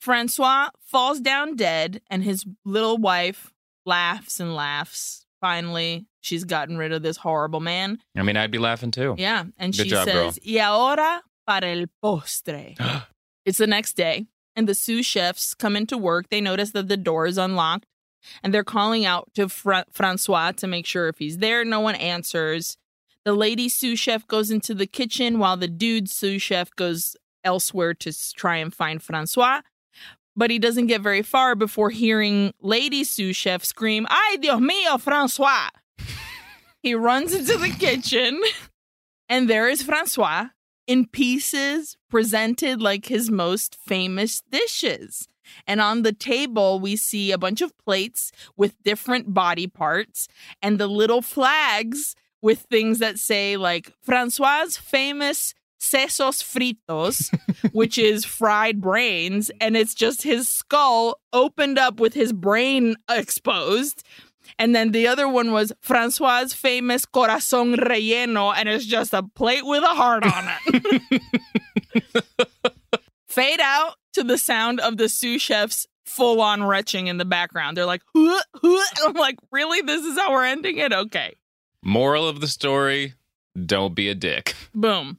Francois 0.00 0.70
falls 0.80 1.20
down 1.20 1.56
dead 1.56 2.00
and 2.10 2.24
his 2.24 2.44
little 2.64 2.98
wife 2.98 3.52
laughs 3.84 4.40
and 4.40 4.54
laughs. 4.54 5.26
Finally, 5.40 6.06
she's 6.20 6.44
gotten 6.44 6.76
rid 6.76 6.92
of 6.92 7.02
this 7.02 7.18
horrible 7.18 7.60
man. 7.60 7.98
I 8.16 8.22
mean, 8.22 8.36
I'd 8.36 8.50
be 8.50 8.58
laughing 8.58 8.90
too. 8.90 9.14
Yeah. 9.18 9.44
And 9.58 9.76
Good 9.76 9.84
she 9.84 9.90
job, 9.90 10.06
girl. 10.06 10.32
says, 10.32 10.38
Y 10.46 10.58
ahora 10.58 11.22
para 11.46 11.68
el 11.68 11.86
postre. 12.02 12.76
it's 13.44 13.58
the 13.58 13.66
next 13.66 13.94
day, 13.96 14.26
and 14.54 14.68
the 14.68 14.74
sous 14.74 15.06
chefs 15.06 15.54
come 15.54 15.76
into 15.76 15.96
work. 15.96 16.28
They 16.28 16.40
notice 16.40 16.72
that 16.72 16.88
the 16.88 16.96
door 16.96 17.26
is 17.26 17.38
unlocked, 17.38 17.86
and 18.42 18.52
they're 18.52 18.64
calling 18.64 19.06
out 19.06 19.30
to 19.34 19.48
Fra- 19.48 19.86
Francois 19.90 20.52
to 20.52 20.66
make 20.66 20.84
sure 20.86 21.08
if 21.08 21.18
he's 21.18 21.38
there. 21.38 21.64
No 21.64 21.80
one 21.80 21.94
answers. 21.94 22.76
The 23.24 23.32
lady 23.32 23.68
sous 23.68 23.98
chef 23.98 24.26
goes 24.26 24.50
into 24.50 24.74
the 24.74 24.86
kitchen 24.86 25.38
while 25.38 25.56
the 25.56 25.68
dude 25.68 26.10
sous 26.10 26.42
chef 26.42 26.70
goes 26.76 27.16
elsewhere 27.44 27.94
to 27.94 28.12
try 28.34 28.56
and 28.56 28.72
find 28.74 29.02
Francois. 29.02 29.62
But 30.36 30.50
he 30.50 30.58
doesn't 30.58 30.86
get 30.86 31.00
very 31.00 31.22
far 31.22 31.54
before 31.54 31.90
hearing 31.90 32.52
lady 32.60 33.04
sous 33.04 33.36
chef 33.36 33.64
scream, 33.64 34.06
Ay, 34.08 34.38
Dios 34.40 34.60
mío, 34.60 35.00
Francois. 35.00 35.70
he 36.82 36.94
runs 36.94 37.34
into 37.34 37.58
the 37.58 37.68
kitchen, 37.68 38.40
and 39.28 39.50
there 39.50 39.68
is 39.68 39.82
Francois 39.82 40.48
in 40.86 41.06
pieces 41.06 41.96
presented 42.08 42.80
like 42.80 43.06
his 43.06 43.30
most 43.30 43.76
famous 43.76 44.42
dishes. 44.50 45.28
And 45.66 45.80
on 45.80 46.02
the 46.02 46.12
table, 46.12 46.80
we 46.80 46.96
see 46.96 47.32
a 47.32 47.38
bunch 47.38 47.60
of 47.60 47.76
plates 47.78 48.32
with 48.56 48.82
different 48.82 49.34
body 49.34 49.66
parts 49.66 50.28
and 50.62 50.78
the 50.78 50.86
little 50.86 51.22
flags 51.22 52.14
with 52.42 52.60
things 52.70 52.98
that 53.00 53.18
say, 53.18 53.56
like, 53.56 53.92
Francois' 54.00 54.70
famous 54.80 55.54
sesos 55.80 56.42
fritos, 56.42 57.32
which 57.72 57.98
is 57.98 58.24
fried 58.38 58.80
brains. 58.80 59.50
And 59.60 59.76
it's 59.76 59.94
just 59.94 60.22
his 60.22 60.48
skull 60.48 61.20
opened 61.32 61.78
up 61.78 61.98
with 61.98 62.14
his 62.14 62.32
brain 62.32 62.96
exposed. 63.08 64.02
And 64.58 64.74
then 64.74 64.92
the 64.92 65.06
other 65.06 65.28
one 65.28 65.52
was 65.52 65.72
Francois' 65.80 66.48
famous 66.48 67.06
corazón 67.06 67.76
relleno, 67.76 68.52
and 68.54 68.68
it's 68.68 68.84
just 68.84 69.14
a 69.14 69.22
plate 69.22 69.64
with 69.64 69.82
a 69.82 69.94
heart 69.94 70.24
on 70.24 70.50
it. 70.66 71.22
Fade 73.28 73.60
out 73.60 73.94
to 74.14 74.24
the 74.24 74.36
sound 74.36 74.80
of 74.80 74.96
the 74.96 75.08
sous 75.08 75.40
chefs 75.40 75.86
full 76.04 76.40
on 76.40 76.64
retching 76.64 77.06
in 77.06 77.16
the 77.16 77.24
background. 77.24 77.76
They're 77.76 77.86
like, 77.86 78.02
huh, 78.14 78.42
huh. 78.54 78.84
And 78.98 79.08
I'm 79.08 79.14
like, 79.14 79.38
really? 79.52 79.82
This 79.82 80.04
is 80.04 80.18
how 80.18 80.32
we're 80.32 80.44
ending 80.44 80.78
it? 80.78 80.92
Okay. 80.92 81.36
Moral 81.82 82.28
of 82.28 82.40
the 82.40 82.48
story: 82.48 83.14
Don't 83.66 83.94
be 83.94 84.08
a 84.08 84.14
dick. 84.14 84.54
Boom. 84.74 85.18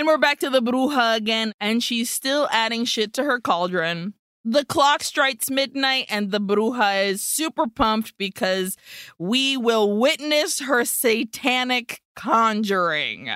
And 0.00 0.06
we're 0.06 0.16
back 0.16 0.38
to 0.38 0.48
the 0.48 0.62
bruja 0.62 1.14
again, 1.14 1.52
and 1.60 1.82
she's 1.82 2.08
still 2.08 2.48
adding 2.50 2.86
shit 2.86 3.12
to 3.12 3.24
her 3.24 3.38
cauldron. 3.38 4.14
The 4.46 4.64
clock 4.64 5.02
strikes 5.02 5.50
midnight, 5.50 6.06
and 6.08 6.30
the 6.30 6.40
bruja 6.40 7.06
is 7.06 7.20
super 7.20 7.66
pumped 7.66 8.16
because 8.16 8.78
we 9.18 9.58
will 9.58 9.94
witness 9.98 10.60
her 10.60 10.86
satanic 10.86 12.00
conjuring. 12.16 13.28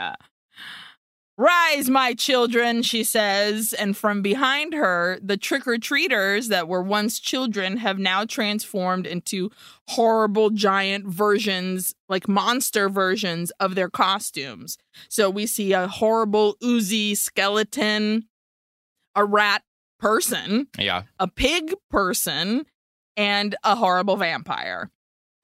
Rise, 1.37 1.91
my 1.91 2.15
children, 2.15 2.83
she 2.83 3.03
says. 3.03 3.73
And 3.73 3.97
from 3.97 4.23
behind 4.23 4.73
her, 4.73 5.19
the 5.21 5.37
trick 5.37 5.67
or 5.67 5.79
treaters 5.79 6.47
that 6.49 6.69
were 6.69 6.83
once 6.83 7.19
children 7.19 7.79
have 7.79 7.99
now 7.99 8.25
transformed 8.25 9.05
into 9.07 9.51
horrible 9.89 10.51
giant 10.51 11.07
versions, 11.07 11.95
like 12.09 12.29
monster 12.29 12.89
versions 12.89 13.51
of 13.59 13.75
their 13.75 13.91
costumes. 13.91 14.79
So 15.09 15.29
we 15.29 15.47
see 15.47 15.73
a 15.73 15.89
horrible 15.89 16.57
oozy 16.63 17.17
skeleton, 17.17 18.29
a 19.17 19.25
rat 19.25 19.63
person, 19.99 20.69
Yeah. 20.79 21.03
a 21.19 21.27
pig 21.27 21.75
person, 21.91 22.65
and 23.17 23.57
a 23.65 23.75
horrible 23.77 24.17
vampire. 24.17 24.91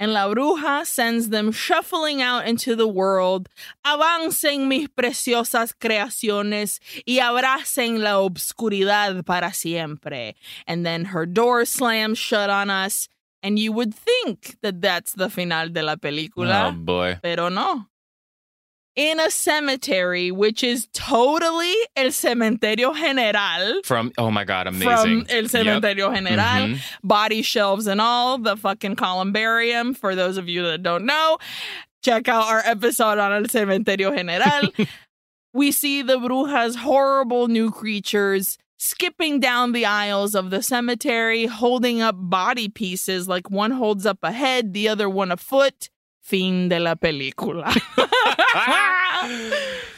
And 0.01 0.15
La 0.15 0.33
Bruja 0.33 0.87
sends 0.87 1.29
them 1.29 1.53
shuffling 1.53 2.23
out 2.23 2.47
into 2.49 2.75
the 2.75 2.89
world. 2.89 3.51
Avancen 3.87 4.67
mis 4.67 4.89
preciosas 4.89 5.75
creaciones 5.79 6.81
y 7.07 7.19
abracen 7.21 8.03
la 8.03 8.19
obscuridad 8.19 9.23
para 9.27 9.53
siempre. 9.53 10.35
And 10.67 10.87
then 10.87 11.05
her 11.05 11.27
door 11.27 11.67
slams 11.67 12.19
shut 12.19 12.49
on 12.49 12.71
us. 12.71 13.09
And 13.43 13.59
you 13.59 13.73
would 13.73 13.95
think 13.95 14.57
that 14.63 14.81
that's 14.81 15.13
the 15.13 15.29
final 15.29 15.69
de 15.69 15.83
la 15.83 15.97
película. 15.97 16.69
Oh 16.69 16.73
boy. 16.73 17.19
pero 17.23 17.51
no. 17.51 17.87
In 19.01 19.19
a 19.19 19.31
cemetery, 19.31 20.31
which 20.31 20.63
is 20.63 20.87
totally 20.93 21.73
el 21.97 22.09
cementerio 22.09 22.95
general 22.95 23.81
From 23.83 24.13
oh 24.19 24.31
my 24.31 24.45
god, 24.45 24.67
amazing. 24.67 25.25
from 25.25 25.27
El 25.31 25.43
Yep. 25.45 25.51
Cementerio 25.51 26.15
General, 26.15 26.69
Mhm. 26.69 26.79
body 27.03 27.41
shelves 27.41 27.87
and 27.87 27.99
all, 27.99 28.37
the 28.37 28.57
fucking 28.59 28.97
columbarium. 28.97 29.95
For 29.95 30.15
those 30.15 30.37
of 30.37 30.51
you 30.51 30.63
that 30.65 30.83
don't 30.83 31.07
know, 31.07 31.39
check 32.05 32.29
out 32.29 32.45
our 32.49 32.63
episode 32.67 33.19
on 33.19 33.33
El 33.33 33.45
Cementerio 33.45 34.15
General. 34.15 34.69
we 35.55 35.73
see 35.73 36.03
the 36.03 36.19
brujas' 36.19 36.77
horrible 36.77 37.49
new 37.49 37.71
creatures 37.71 38.59
skipping 38.79 39.41
down 39.41 39.73
the 39.73 39.87
aisles 39.87 40.35
of 40.35 40.51
the 40.51 40.63
cemetery, 40.63 41.47
holding 41.47 42.03
up 42.03 42.17
body 42.19 42.69
pieces, 42.69 43.27
like 43.29 43.51
one 43.51 43.71
holds 43.71 44.05
up 44.05 44.19
a 44.23 44.33
head, 44.33 44.75
the 44.75 44.89
other 44.89 45.09
one 45.09 45.33
a 45.33 45.37
foot. 45.39 45.89
Fin 46.31 46.69
de 46.69 46.79
la 46.79 46.95
película. 46.95 47.67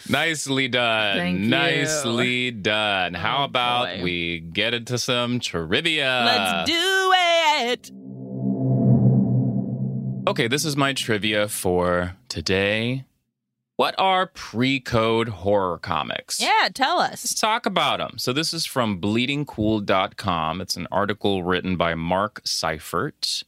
Nicely 0.08 0.68
done. 0.68 1.16
Thank 1.18 1.40
you. 1.40 1.46
Nicely 1.48 2.50
done. 2.50 3.14
How 3.14 3.42
Oh, 3.42 3.44
about 3.44 3.96
boy. 3.98 4.02
we 4.02 4.40
get 4.40 4.74
into 4.74 4.98
some 4.98 5.40
trivia? 5.40 6.22
Let's 6.24 6.70
do 6.70 7.12
it. 7.70 7.90
Okay, 10.28 10.48
this 10.48 10.64
is 10.64 10.76
my 10.76 10.92
trivia 10.92 11.48
for 11.48 12.16
today. 12.28 13.04
What 13.76 13.94
are 13.98 14.26
pre 14.26 14.78
code 14.80 15.28
horror 15.28 15.78
comics? 15.78 16.40
Yeah, 16.40 16.68
tell 16.72 16.98
Let's 16.98 17.24
us. 17.24 17.34
talk 17.34 17.66
about 17.66 17.98
them. 17.98 18.18
So, 18.18 18.32
this 18.32 18.54
is 18.54 18.64
from 18.64 19.00
bleedingcool.com. 19.00 20.60
It's 20.60 20.76
an 20.76 20.86
article 20.92 21.42
written 21.42 21.76
by 21.76 21.94
Mark 21.94 22.42
Seifert. 22.44 23.42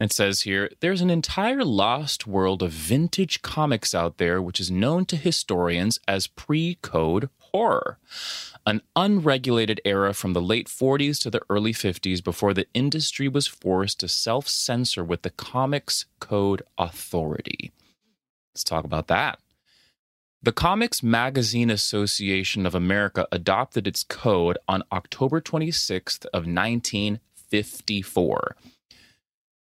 It 0.00 0.12
says 0.14 0.42
here 0.42 0.70
there's 0.80 1.02
an 1.02 1.10
entire 1.10 1.62
lost 1.62 2.26
world 2.26 2.62
of 2.62 2.72
vintage 2.72 3.42
comics 3.42 3.94
out 3.94 4.16
there, 4.16 4.40
which 4.40 4.58
is 4.58 4.70
known 4.70 5.04
to 5.06 5.16
historians 5.16 5.98
as 6.08 6.26
pre 6.26 6.76
code 6.76 7.28
horror. 7.38 7.98
An 8.64 8.80
unregulated 8.96 9.80
era 9.84 10.14
from 10.14 10.32
the 10.32 10.40
late 10.40 10.68
40s 10.68 11.20
to 11.20 11.30
the 11.30 11.42
early 11.50 11.74
50s 11.74 12.24
before 12.24 12.54
the 12.54 12.66
industry 12.72 13.28
was 13.28 13.46
forced 13.46 14.00
to 14.00 14.08
self 14.08 14.48
censor 14.48 15.04
with 15.04 15.20
the 15.20 15.30
Comics 15.30 16.06
Code 16.18 16.62
Authority. 16.78 17.70
Let's 18.54 18.64
talk 18.64 18.84
about 18.84 19.08
that. 19.08 19.38
The 20.42 20.52
Comics 20.52 21.02
Magazine 21.02 21.68
Association 21.68 22.64
of 22.64 22.74
America 22.74 23.28
adopted 23.30 23.86
its 23.86 24.02
code 24.02 24.56
on 24.66 24.82
October 24.90 25.42
26th 25.42 26.24
of 26.26 26.46
1954 26.46 28.56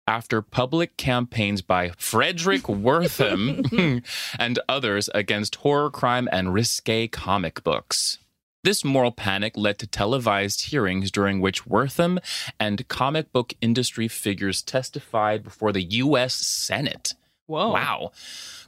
after 0.08 0.40
public 0.40 0.96
campaigns 0.96 1.60
by 1.60 1.90
Fredric 1.90 2.62
Wertham 2.62 4.02
and 4.38 4.58
others 4.66 5.10
against 5.14 5.56
horror, 5.56 5.90
crime, 5.90 6.26
and 6.32 6.54
risque 6.54 7.06
comic 7.08 7.62
books. 7.62 8.16
This 8.64 8.84
moral 8.84 9.12
panic 9.12 9.54
led 9.54 9.78
to 9.80 9.86
televised 9.86 10.70
hearings 10.70 11.10
during 11.10 11.40
which 11.40 11.66
Wertham 11.66 12.18
and 12.58 12.88
comic 12.88 13.32
book 13.32 13.52
industry 13.60 14.08
figures 14.08 14.62
testified 14.62 15.44
before 15.44 15.72
the 15.72 15.82
U.S. 15.82 16.34
Senate. 16.34 17.12
Whoa. 17.48 17.72
Wow. 17.72 18.12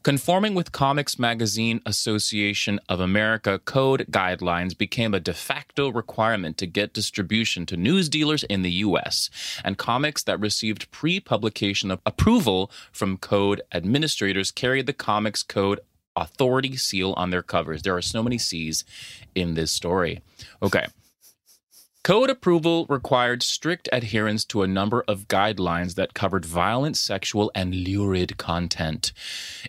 Conforming 0.02 0.54
with 0.54 0.72
Comics 0.72 1.18
Magazine 1.18 1.82
Association 1.84 2.80
of 2.88 2.98
America 2.98 3.58
code 3.58 4.06
guidelines 4.10 4.76
became 4.76 5.12
a 5.12 5.20
de 5.20 5.34
facto 5.34 5.90
requirement 5.90 6.56
to 6.56 6.66
get 6.66 6.94
distribution 6.94 7.66
to 7.66 7.76
news 7.76 8.08
dealers 8.08 8.42
in 8.44 8.62
the 8.62 8.70
US, 8.70 9.28
and 9.62 9.76
comics 9.76 10.22
that 10.22 10.40
received 10.40 10.90
pre 10.90 11.20
publication 11.20 11.90
approval 11.90 12.70
from 12.90 13.18
code 13.18 13.60
administrators 13.70 14.50
carried 14.50 14.86
the 14.86 14.94
Comics 14.94 15.42
Code 15.42 15.80
Authority 16.16 16.76
seal 16.76 17.12
on 17.18 17.28
their 17.28 17.42
covers. 17.42 17.82
There 17.82 17.96
are 17.96 18.02
so 18.02 18.22
many 18.22 18.38
C's 18.38 18.84
in 19.34 19.52
this 19.52 19.70
story. 19.70 20.22
Okay. 20.62 20.86
Code 22.02 22.30
approval 22.30 22.86
required 22.88 23.42
strict 23.42 23.88
adherence 23.92 24.44
to 24.46 24.62
a 24.62 24.66
number 24.66 25.04
of 25.06 25.28
guidelines 25.28 25.96
that 25.96 26.14
covered 26.14 26.46
violent, 26.46 26.96
sexual, 26.96 27.50
and 27.54 27.74
lurid 27.74 28.38
content. 28.38 29.12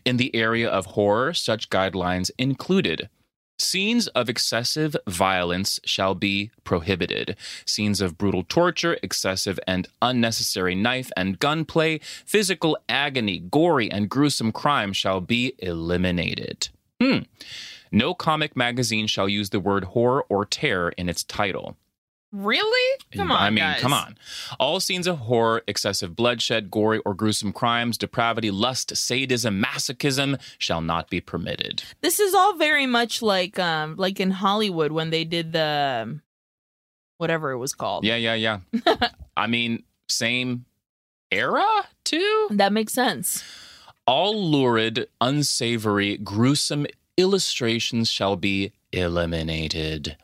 In 0.05 0.17
the 0.17 0.33
area 0.35 0.69
of 0.69 0.87
horror, 0.87 1.33
such 1.33 1.69
guidelines 1.69 2.31
included 2.37 3.09
Scenes 3.61 4.07
of 4.07 4.27
excessive 4.27 4.95
violence 5.07 5.79
shall 5.85 6.15
be 6.15 6.49
prohibited. 6.63 7.35
Scenes 7.65 8.01
of 8.01 8.17
brutal 8.17 8.43
torture, 8.43 8.97
excessive 9.03 9.59
and 9.67 9.87
unnecessary 10.01 10.73
knife 10.73 11.11
and 11.15 11.37
gunplay, 11.37 11.99
physical 12.25 12.75
agony, 12.89 13.37
gory 13.39 13.89
and 13.91 14.09
gruesome 14.09 14.51
crime 14.51 14.93
shall 14.93 15.21
be 15.21 15.53
eliminated. 15.59 16.69
Hmm. 16.99 17.19
No 17.91 18.15
comic 18.15 18.55
magazine 18.55 19.05
shall 19.05 19.29
use 19.29 19.51
the 19.51 19.59
word 19.59 19.83
horror 19.83 20.25
or 20.27 20.45
terror 20.45 20.93
in 20.97 21.07
its 21.07 21.23
title. 21.23 21.77
Really? 22.31 22.99
Come 23.13 23.29
on. 23.31 23.41
I 23.41 23.49
mean, 23.49 23.63
guys. 23.63 23.81
come 23.81 23.91
on. 23.91 24.17
All 24.57 24.79
scenes 24.79 25.05
of 25.05 25.19
horror, 25.19 25.63
excessive 25.67 26.15
bloodshed, 26.15 26.71
gory 26.71 26.99
or 27.05 27.13
gruesome 27.13 27.51
crimes, 27.51 27.97
depravity, 27.97 28.51
lust, 28.51 28.95
sadism, 28.95 29.61
masochism 29.61 30.39
shall 30.57 30.79
not 30.81 31.09
be 31.09 31.19
permitted. 31.19 31.83
This 32.01 32.19
is 32.19 32.33
all 32.33 32.55
very 32.55 32.85
much 32.85 33.21
like 33.21 33.59
um 33.59 33.95
like 33.97 34.19
in 34.19 34.31
Hollywood 34.31 34.91
when 34.93 35.09
they 35.09 35.25
did 35.25 35.51
the 35.51 36.03
um, 36.03 36.21
whatever 37.17 37.51
it 37.51 37.57
was 37.57 37.73
called. 37.73 38.05
Yeah, 38.05 38.15
yeah, 38.15 38.35
yeah. 38.35 38.59
I 39.37 39.47
mean, 39.47 39.83
same 40.07 40.65
era 41.31 41.65
too? 42.05 42.47
That 42.51 42.71
makes 42.71 42.93
sense. 42.93 43.43
All 44.07 44.49
lurid, 44.51 45.07
unsavory, 45.19 46.17
gruesome 46.17 46.87
illustrations 47.17 48.09
shall 48.09 48.35
be 48.35 48.71
eliminated. 48.91 50.17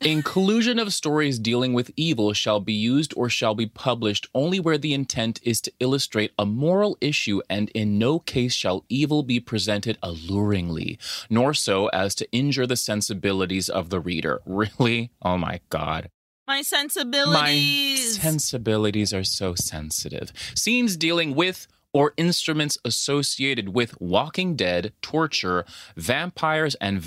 Inclusion 0.00 0.78
of 0.78 0.92
stories 0.92 1.38
dealing 1.38 1.72
with 1.72 1.90
evil 1.96 2.32
shall 2.32 2.60
be 2.60 2.72
used 2.72 3.14
or 3.16 3.28
shall 3.28 3.54
be 3.54 3.66
published 3.66 4.28
only 4.34 4.60
where 4.60 4.78
the 4.78 4.94
intent 4.94 5.40
is 5.42 5.60
to 5.62 5.72
illustrate 5.80 6.32
a 6.38 6.46
moral 6.46 6.96
issue, 7.00 7.40
and 7.48 7.68
in 7.70 7.98
no 7.98 8.18
case 8.18 8.54
shall 8.54 8.84
evil 8.88 9.22
be 9.22 9.40
presented 9.40 9.98
alluringly, 10.02 10.98
nor 11.30 11.54
so 11.54 11.88
as 11.88 12.14
to 12.14 12.30
injure 12.32 12.66
the 12.66 12.76
sensibilities 12.76 13.68
of 13.68 13.90
the 13.90 14.00
reader. 14.00 14.40
Really? 14.54 15.10
Oh 15.20 15.36
my 15.36 15.60
God. 15.68 16.10
My 16.46 16.62
sensibilities. 16.62 17.34
My 17.34 18.22
sensibilities. 18.22 19.12
are 19.12 19.24
so 19.24 19.54
sensitive. 19.54 20.32
Scenes 20.54 20.96
dealing 20.96 21.34
with 21.34 21.66
or 21.92 22.12
instruments 22.16 22.76
associated 22.84 23.70
with 23.70 23.98
Walking 24.00 24.56
Dead, 24.56 24.92
torture, 25.00 25.64
vampires 25.96 26.74
and 26.76 27.00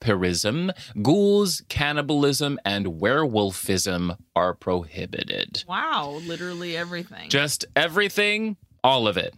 vampirism, 0.00 0.72
ghouls, 1.02 1.62
cannibalism, 1.68 2.58
and 2.64 2.86
werewolfism 2.86 4.16
are 4.34 4.54
prohibited. 4.54 5.64
wow, 5.68 6.20
literally 6.24 6.76
everything. 6.76 7.28
Just 7.28 7.64
everything, 7.76 8.56
all 8.84 9.08
of 9.08 9.16
it. 9.16 9.34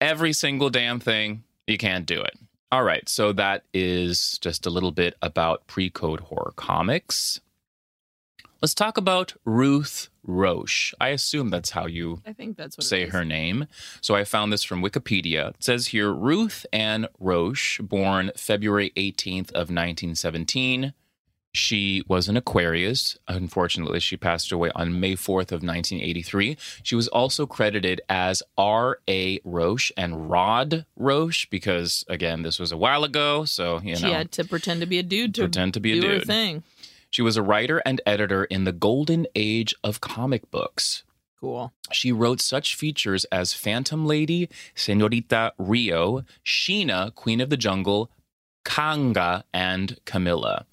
Every 0.00 0.32
single 0.32 0.70
damn 0.70 1.00
thing, 1.00 1.44
you 1.66 1.76
can't 1.76 2.06
do 2.06 2.20
it. 2.20 2.38
All 2.72 2.84
right, 2.84 3.06
so 3.08 3.32
that 3.32 3.64
is 3.74 4.38
just 4.40 4.64
a 4.64 4.70
little 4.70 4.92
bit 4.92 5.14
about 5.22 5.66
pre 5.66 5.90
code 5.90 6.20
horror 6.20 6.52
comics. 6.56 7.40
Let's 8.62 8.74
talk 8.74 8.98
about 8.98 9.34
Ruth 9.46 10.10
Roche. 10.22 10.92
I 11.00 11.08
assume 11.08 11.48
that's 11.48 11.70
how 11.70 11.86
you 11.86 12.20
I 12.26 12.34
think 12.34 12.58
that's 12.58 12.76
what 12.76 12.84
say 12.84 13.06
her 13.06 13.24
name. 13.24 13.66
So 14.02 14.14
I 14.14 14.24
found 14.24 14.52
this 14.52 14.64
from 14.64 14.82
Wikipedia. 14.82 15.50
It 15.50 15.64
says 15.64 15.88
here 15.88 16.12
Ruth 16.12 16.66
Ann 16.72 17.06
Roche, 17.18 17.80
born 17.80 18.32
February 18.36 18.92
18th 18.96 19.50
of 19.52 19.70
1917. 19.70 20.92
She 21.52 22.04
was 22.06 22.28
an 22.28 22.36
Aquarius. 22.36 23.18
Unfortunately, 23.26 23.98
she 23.98 24.16
passed 24.16 24.52
away 24.52 24.70
on 24.74 25.00
May 25.00 25.16
4th 25.16 25.50
of 25.50 25.62
1983. 25.62 26.56
She 26.84 26.94
was 26.94 27.08
also 27.08 27.44
credited 27.46 28.00
as 28.08 28.42
R.A. 28.56 29.40
Roche 29.42 29.90
and 29.96 30.30
Rod 30.30 30.86
Roche 30.94 31.46
because, 31.50 32.04
again, 32.08 32.42
this 32.42 32.60
was 32.60 32.70
a 32.70 32.76
while 32.76 33.02
ago. 33.02 33.44
So, 33.46 33.80
you 33.80 33.94
know. 33.94 33.98
She 33.98 34.12
had 34.12 34.30
to 34.32 34.44
pretend 34.44 34.80
to 34.82 34.86
be 34.86 34.98
a 34.98 35.02
dude 35.02 35.34
to 35.36 35.42
pretend 35.42 35.74
to 35.74 35.80
be 35.80 35.98
a 35.98 36.00
do 36.00 36.06
her 36.06 36.18
dude. 36.18 36.26
thing. 36.28 36.62
She 37.10 37.22
was 37.22 37.36
a 37.36 37.42
writer 37.42 37.82
and 37.84 38.00
editor 38.06 38.44
in 38.44 38.64
the 38.64 38.72
golden 38.72 39.26
age 39.34 39.74
of 39.82 40.00
comic 40.00 40.50
books. 40.50 41.02
Cool. 41.40 41.72
She 41.90 42.12
wrote 42.12 42.40
such 42.40 42.74
features 42.74 43.24
as 43.26 43.54
Phantom 43.54 44.06
Lady, 44.06 44.48
Senorita 44.74 45.54
Rio, 45.58 46.24
Sheena, 46.44 47.14
Queen 47.14 47.40
of 47.40 47.50
the 47.50 47.56
Jungle, 47.56 48.10
Kaanga, 48.64 49.44
and 49.52 49.98
Camilla. 50.04 50.66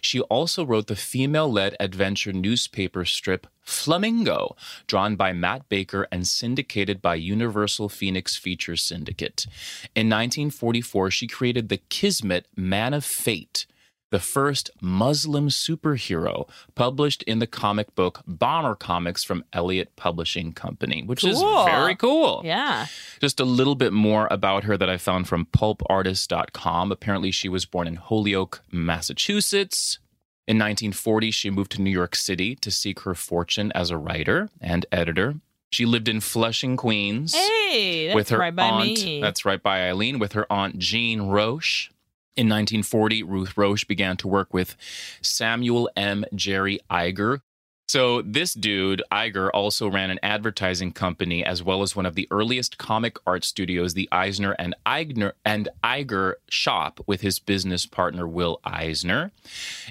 She 0.00 0.20
also 0.22 0.64
wrote 0.64 0.86
the 0.86 0.96
female 0.96 1.50
led 1.50 1.76
adventure 1.78 2.32
newspaper 2.32 3.04
strip 3.04 3.46
Flamingo, 3.60 4.56
drawn 4.86 5.14
by 5.14 5.32
Matt 5.32 5.68
Baker 5.68 6.08
and 6.10 6.26
syndicated 6.26 7.00
by 7.00 7.14
Universal 7.14 7.90
Phoenix 7.90 8.36
Features 8.36 8.82
Syndicate. 8.82 9.46
In 9.94 10.08
1944, 10.08 11.10
she 11.10 11.26
created 11.26 11.68
the 11.68 11.82
Kismet 11.88 12.46
Man 12.56 12.94
of 12.94 13.04
Fate 13.04 13.66
the 14.14 14.20
first 14.20 14.70
Muslim 14.80 15.48
superhero 15.48 16.48
published 16.76 17.24
in 17.24 17.40
the 17.40 17.48
comic 17.48 17.92
book 17.96 18.22
Bomber 18.28 18.76
Comics 18.76 19.24
from 19.24 19.42
Elliott 19.52 19.96
Publishing 19.96 20.52
Company, 20.52 21.02
which 21.02 21.24
is 21.24 21.42
very 21.64 21.96
cool. 21.96 22.40
Yeah. 22.44 22.86
Just 23.18 23.40
a 23.40 23.44
little 23.44 23.74
bit 23.74 23.92
more 23.92 24.28
about 24.30 24.62
her 24.62 24.76
that 24.76 24.88
I 24.88 24.98
found 24.98 25.26
from 25.26 25.46
pulpartist.com. 25.46 26.92
Apparently, 26.92 27.32
she 27.32 27.48
was 27.48 27.64
born 27.64 27.88
in 27.88 27.96
Holyoke, 27.96 28.62
Massachusetts. 28.70 29.98
In 30.46 30.58
1940, 30.58 31.32
she 31.32 31.50
moved 31.50 31.72
to 31.72 31.82
New 31.82 31.90
York 31.90 32.14
City 32.14 32.54
to 32.54 32.70
seek 32.70 33.00
her 33.00 33.16
fortune 33.16 33.72
as 33.74 33.90
a 33.90 33.98
writer 33.98 34.48
and 34.60 34.86
editor. 34.92 35.34
She 35.70 35.86
lived 35.86 36.08
in 36.08 36.20
Flushing, 36.20 36.76
Queens 36.76 37.34
Hey, 37.34 38.06
that's 38.06 38.14
with 38.14 38.28
her 38.28 38.38
right 38.38 38.54
by 38.54 38.68
aunt. 38.68 38.84
me. 39.04 39.20
That's 39.20 39.44
right 39.44 39.60
by 39.60 39.88
Aileen 39.88 40.20
with 40.20 40.34
her 40.34 40.46
aunt 40.52 40.78
Jean 40.78 41.22
Roche. 41.22 41.90
In 42.36 42.48
1940, 42.48 43.22
Ruth 43.22 43.56
Roche 43.56 43.84
began 43.84 44.16
to 44.16 44.28
work 44.28 44.52
with 44.52 44.76
Samuel 45.22 45.88
M. 45.96 46.24
Jerry 46.34 46.80
Iger. 46.90 47.40
So 47.86 48.22
this 48.22 48.54
dude, 48.54 49.02
Iger, 49.12 49.50
also 49.54 49.88
ran 49.88 50.10
an 50.10 50.18
advertising 50.22 50.90
company 50.92 51.44
as 51.44 51.62
well 51.62 51.82
as 51.82 51.94
one 51.94 52.06
of 52.06 52.16
the 52.16 52.26
earliest 52.30 52.76
comic 52.76 53.18
art 53.26 53.44
studios, 53.44 53.94
the 53.94 54.08
Eisner 54.10 54.52
and 54.58 54.74
Eigner 54.84 55.32
and 55.44 55.68
Iger 55.84 56.34
shop 56.48 57.00
with 57.06 57.20
his 57.20 57.38
business 57.38 57.86
partner 57.86 58.26
Will 58.26 58.58
Eisner. 58.64 59.30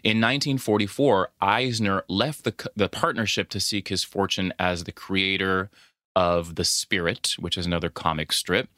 In 0.03 0.19
1944, 0.19 1.29
Eisner 1.39 2.03
left 2.09 2.43
the, 2.43 2.69
the 2.75 2.89
partnership 2.89 3.47
to 3.49 3.59
seek 3.59 3.87
his 3.87 4.03
fortune 4.03 4.53
as 4.59 4.83
the 4.83 4.91
creator 4.91 5.69
of 6.15 6.55
The 6.55 6.65
Spirit, 6.65 7.35
which 7.39 7.57
is 7.57 7.65
another 7.65 7.89
comic 7.89 8.33
strip. 8.33 8.69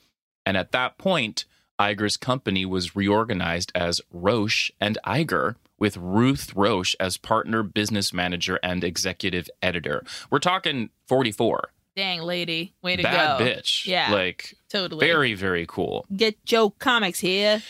And 0.46 0.56
at 0.56 0.72
that 0.74 0.98
point, 0.98 1.46
Iger's 1.80 2.18
company 2.18 2.66
was 2.66 2.96
reorganized 2.96 3.72
as 3.76 4.02
Roche 4.12 4.72
and 4.80 4.98
Iger, 5.06 5.56
with 5.78 5.98
Ruth 5.98 6.54
Roche 6.56 6.96
as 7.00 7.18
partner, 7.18 7.62
business 7.62 8.14
manager, 8.14 8.60
and 8.64 8.84
executive 8.84 9.50
editor. 9.62 10.04
We're 10.30 10.40
talking 10.40 10.90
44. 11.08 11.70
Dang, 11.96 12.22
lady. 12.22 12.74
Way 12.82 12.96
to 12.98 13.04
Bad 13.04 13.40
go. 13.40 13.46
bitch. 13.46 13.86
Yeah. 13.86 14.12
Like, 14.12 14.56
Totally. 14.70 15.06
very, 15.06 15.34
very 15.34 15.66
cool. 15.68 16.06
Get 16.16 16.44
Joe 16.46 16.70
Comics 16.70 17.20
here. 17.20 17.62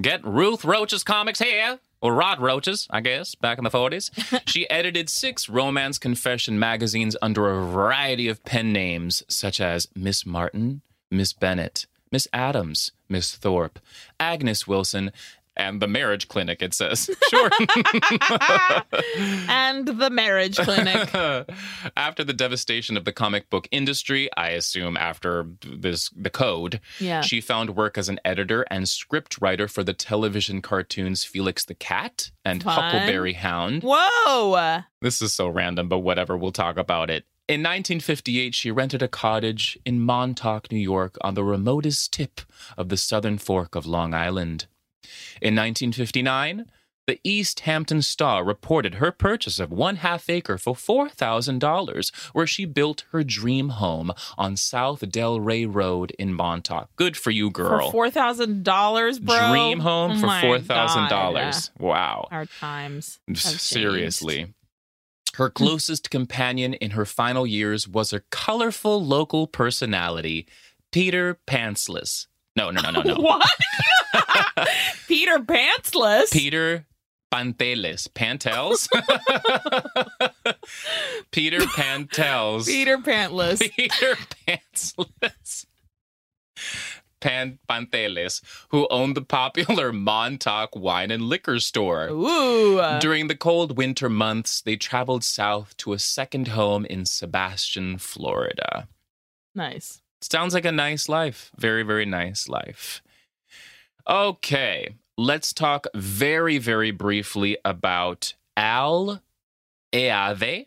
Get 0.00 0.24
Ruth 0.24 0.64
Roche's 0.64 1.04
comics 1.04 1.38
here. 1.38 1.78
Or 2.00 2.12
Rod 2.14 2.40
Roche's, 2.40 2.88
I 2.90 3.00
guess, 3.00 3.36
back 3.36 3.58
in 3.58 3.64
the 3.64 3.70
40s. 3.70 4.42
she 4.48 4.68
edited 4.68 5.08
six 5.08 5.48
romance 5.48 5.98
confession 5.98 6.58
magazines 6.58 7.16
under 7.22 7.48
a 7.48 7.64
variety 7.64 8.26
of 8.26 8.44
pen 8.44 8.72
names, 8.72 9.22
such 9.28 9.60
as 9.60 9.86
Miss 9.94 10.26
Martin, 10.26 10.82
Miss 11.12 11.32
Bennett, 11.32 11.86
Miss 12.12 12.28
Adams, 12.32 12.92
Miss 13.08 13.34
Thorpe, 13.34 13.80
Agnes 14.20 14.68
Wilson, 14.68 15.10
and 15.56 15.82
the 15.82 15.88
Marriage 15.88 16.28
Clinic, 16.28 16.62
it 16.62 16.72
says. 16.74 17.10
Sure. 17.30 17.50
And 19.48 19.86
the 19.86 20.10
marriage 20.10 20.56
clinic. 20.56 21.10
after 21.96 22.24
the 22.24 22.32
devastation 22.32 22.96
of 22.96 23.04
the 23.04 23.12
comic 23.12 23.48
book 23.50 23.68
industry, 23.70 24.28
I 24.36 24.50
assume 24.50 24.96
after 24.96 25.46
this 25.62 26.10
the 26.16 26.30
code, 26.30 26.80
Yeah. 26.98 27.20
she 27.22 27.40
found 27.40 27.76
work 27.76 27.96
as 27.98 28.08
an 28.08 28.20
editor 28.24 28.62
and 28.70 28.88
script 28.88 29.38
writer 29.40 29.68
for 29.68 29.82
the 29.84 29.92
television 29.94 30.60
cartoons 30.62 31.24
Felix 31.24 31.64
the 31.64 31.74
Cat 31.74 32.30
and 32.44 32.62
Fun. 32.62 32.74
Huckleberry 32.78 33.34
Hound. 33.34 33.82
Whoa. 33.84 34.80
This 35.00 35.22
is 35.22 35.32
so 35.32 35.48
random, 35.48 35.88
but 35.88 35.98
whatever, 36.00 36.36
we'll 36.36 36.52
talk 36.52 36.76
about 36.76 37.10
it. 37.10 37.24
In 37.48 37.60
1958, 37.60 38.54
she 38.54 38.70
rented 38.70 39.02
a 39.02 39.08
cottage 39.08 39.76
in 39.84 40.00
Montauk, 40.00 40.70
New 40.70 40.78
York, 40.78 41.18
on 41.22 41.34
the 41.34 41.42
remotest 41.44 42.12
tip 42.12 42.40
of 42.78 42.88
the 42.88 42.96
southern 42.96 43.36
fork 43.36 43.74
of 43.74 43.84
Long 43.84 44.14
Island. 44.14 44.66
In 45.40 45.54
1959, 45.56 46.66
the 47.08 47.18
East 47.24 47.60
Hampton 47.60 48.00
Star 48.00 48.44
reported 48.44 48.94
her 48.94 49.10
purchase 49.10 49.58
of 49.58 49.72
one 49.72 49.96
half 49.96 50.30
acre 50.30 50.56
for 50.56 50.74
$4,000, 50.76 52.14
where 52.32 52.46
she 52.46 52.64
built 52.64 53.04
her 53.10 53.24
dream 53.24 53.70
home 53.70 54.12
on 54.38 54.56
South 54.56 55.06
Del 55.10 55.40
Rey 55.40 55.66
Road 55.66 56.12
in 56.12 56.32
Montauk. 56.32 56.90
Good 56.94 57.16
for 57.16 57.32
you, 57.32 57.50
girl. 57.50 57.86
For 57.86 57.90
four 57.92 58.10
thousand 58.10 58.62
dollars, 58.62 59.18
bro. 59.18 59.50
dream 59.50 59.80
home 59.80 60.12
Oh 60.12 60.20
for 60.20 60.26
$4,000. 60.60 61.08
God. 61.10 61.54
Wow. 61.80 62.28
Our 62.30 62.46
times. 62.46 63.18
have 63.26 63.36
changed. 63.36 64.52
Her 65.34 65.48
hmm. 65.48 65.64
closest 65.64 66.10
companion 66.10 66.74
in 66.74 66.92
her 66.92 67.04
final 67.04 67.46
years 67.46 67.88
was 67.88 68.12
a 68.12 68.20
colorful 68.30 69.04
local 69.04 69.46
personality, 69.46 70.46
Peter 70.90 71.38
Pantsless. 71.46 72.26
No, 72.54 72.70
no, 72.70 72.82
no, 72.82 72.90
no, 72.90 73.02
no. 73.02 73.14
What? 73.16 73.48
Peter 75.08 75.38
Pantsless. 75.38 76.30
Peter 76.30 76.86
Panteles. 77.32 78.08
Pantels? 78.08 78.88
Peter 81.32 81.60
Pantels. 81.60 82.66
Peter 82.66 82.98
Pantless. 82.98 83.62
Peter 83.74 84.16
Pantsless. 84.46 85.64
Pan 87.22 87.58
Panteles, 87.68 88.42
who 88.68 88.86
owned 88.90 89.16
the 89.16 89.22
popular 89.22 89.92
Montauk 90.10 90.76
wine 90.76 91.10
and 91.10 91.22
liquor 91.22 91.58
store. 91.60 92.08
Ooh. 92.08 92.98
During 93.00 93.28
the 93.28 93.36
cold 93.36 93.78
winter 93.78 94.10
months, 94.10 94.60
they 94.60 94.76
traveled 94.76 95.24
south 95.24 95.74
to 95.78 95.94
a 95.94 95.98
second 95.98 96.48
home 96.48 96.84
in 96.84 97.06
Sebastian, 97.06 97.96
Florida. 97.96 98.88
nice. 99.54 100.02
Sounds 100.20 100.54
like 100.54 100.64
a 100.64 100.72
nice 100.72 101.08
life. 101.08 101.50
Very, 101.58 101.82
very 101.82 102.04
nice 102.06 102.48
life. 102.48 103.02
Okay, 104.08 104.94
let's 105.18 105.52
talk 105.52 105.86
very, 105.94 106.58
very 106.58 106.92
briefly 106.92 107.58
about 107.64 108.34
Al 108.56 109.20
Eadeh. 109.92 110.66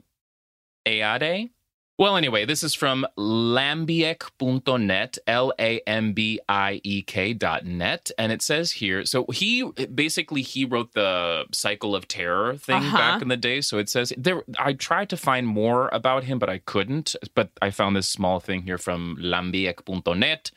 Eade? 0.85 1.49
Well, 1.97 2.17
anyway, 2.17 2.43
this 2.43 2.61
is 2.61 2.75
from 2.75 3.05
lambiek.net, 3.17 5.17
L 5.27 5.53
A 5.57 5.79
M 5.87 6.11
B 6.13 6.39
I 6.49 6.81
E 6.83 7.01
K.net. 7.01 8.11
And 8.17 8.31
it 8.33 8.41
says 8.41 8.73
here, 8.73 9.05
so 9.05 9.25
he 9.31 9.63
basically 9.93 10.41
he 10.41 10.65
wrote 10.65 10.93
the 10.93 11.45
Cycle 11.53 11.95
of 11.95 12.07
Terror 12.07 12.57
thing 12.57 12.83
Uh-huh. 12.83 12.97
back 12.97 13.21
in 13.21 13.29
the 13.29 13.37
day. 13.37 13.61
So 13.61 13.77
it 13.77 13.87
says 13.89 14.11
there, 14.17 14.43
I 14.59 14.73
tried 14.73 15.09
to 15.09 15.17
find 15.17 15.47
more 15.47 15.89
about 15.93 16.25
him, 16.25 16.37
but 16.37 16.49
I 16.49 16.57
couldn't. 16.59 17.15
But 17.33 17.49
I 17.61 17.69
found 17.69 17.95
this 17.95 18.09
small 18.09 18.39
thing 18.41 18.63
here 18.63 18.77
from 18.77 19.17
lambiek.net. 19.21 20.51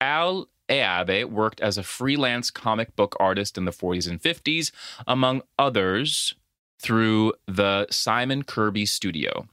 Al 0.00 0.48
Eadeh 0.68 1.26
worked 1.26 1.60
as 1.60 1.76
a 1.76 1.82
freelance 1.82 2.50
comic 2.50 2.96
book 2.96 3.14
artist 3.20 3.58
in 3.58 3.66
the 3.66 3.70
40s 3.70 4.08
and 4.08 4.20
50s, 4.20 4.70
among 5.06 5.42
others, 5.58 6.34
through 6.80 7.34
the 7.46 7.86
Simon 7.90 8.44
Kirby 8.44 8.86
Studio. 8.86 9.46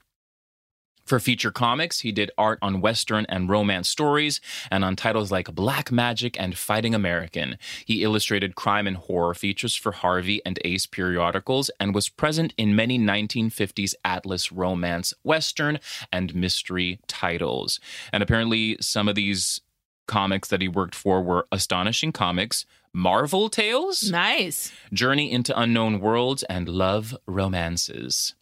For 1.11 1.19
feature 1.19 1.51
comics, 1.51 1.99
he 1.99 2.13
did 2.13 2.31
art 2.37 2.57
on 2.61 2.79
Western 2.79 3.25
and 3.27 3.49
romance 3.49 3.89
stories 3.89 4.39
and 4.71 4.85
on 4.85 4.95
titles 4.95 5.29
like 5.29 5.53
Black 5.53 5.91
Magic 5.91 6.39
and 6.39 6.57
Fighting 6.57 6.95
American. 6.95 7.57
He 7.83 8.01
illustrated 8.01 8.55
crime 8.55 8.87
and 8.87 8.95
horror 8.95 9.33
features 9.33 9.75
for 9.75 9.91
Harvey 9.91 10.41
and 10.45 10.57
Ace 10.63 10.85
periodicals 10.85 11.69
and 11.81 11.93
was 11.93 12.07
present 12.07 12.53
in 12.55 12.77
many 12.77 12.97
1950s 12.97 13.93
Atlas 14.05 14.53
romance, 14.53 15.13
Western, 15.21 15.79
and 16.13 16.33
mystery 16.33 17.01
titles. 17.07 17.81
And 18.13 18.23
apparently, 18.23 18.77
some 18.79 19.09
of 19.09 19.15
these 19.15 19.59
comics 20.07 20.47
that 20.47 20.61
he 20.61 20.69
worked 20.69 20.95
for 20.95 21.21
were 21.21 21.45
Astonishing 21.51 22.13
Comics, 22.13 22.65
Marvel 22.93 23.49
Tales, 23.49 24.09
Nice. 24.09 24.71
Journey 24.93 25.29
into 25.29 25.59
Unknown 25.59 25.99
Worlds, 25.99 26.43
and 26.43 26.69
Love 26.69 27.17
Romances. 27.27 28.33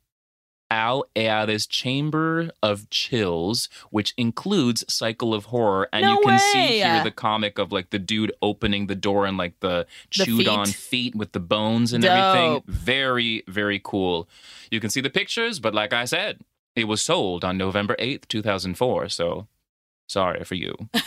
Al 0.70 1.05
Eadeh's 1.15 1.65
Chamber 1.68 2.49
of 2.61 2.89
Chills, 2.89 3.70
which 3.89 4.13
includes 4.18 4.84
Cycle 4.93 5.34
of 5.34 5.45
Horror. 5.45 5.88
And 5.93 6.03
No 6.03 6.13
you 6.13 6.22
can 6.26 6.39
see 6.39 6.80
here 6.80 7.03
the 7.03 7.11
comic 7.11 7.57
of 7.57 7.72
like 7.72 7.89
the 7.91 7.99
dude 7.99 8.32
opening 8.41 8.88
the 8.88 8.95
door 8.95 9.26
and 9.26 9.38
like 9.38 9.59
the, 9.61 9.86
The 10.18 10.26
chewed 10.26 10.47
on 10.47 10.65
feet. 10.65 10.76
feet 10.76 11.15
with 11.15 11.32
the 11.32 11.39
bones 11.39 11.93
and 11.93 12.03
Dope. 12.03 12.11
everything. 12.11 12.63
Very, 12.68 13.43
very 13.47 13.79
cool. 13.83 14.28
You 14.70 14.79
can 14.79 14.89
see 14.89 15.01
the 15.01 15.09
pictures, 15.09 15.59
but 15.59 15.74
like 15.74 15.93
I 15.93 16.05
said, 16.05 16.39
it 16.75 16.86
was 16.87 17.01
sold 17.01 17.43
on 17.46 17.58
November 17.58 17.96
8th, 17.97 18.28
2004. 18.28 19.09
So 19.09 19.47
sorry 20.08 20.43
for 20.43 20.55
you. 20.55 20.75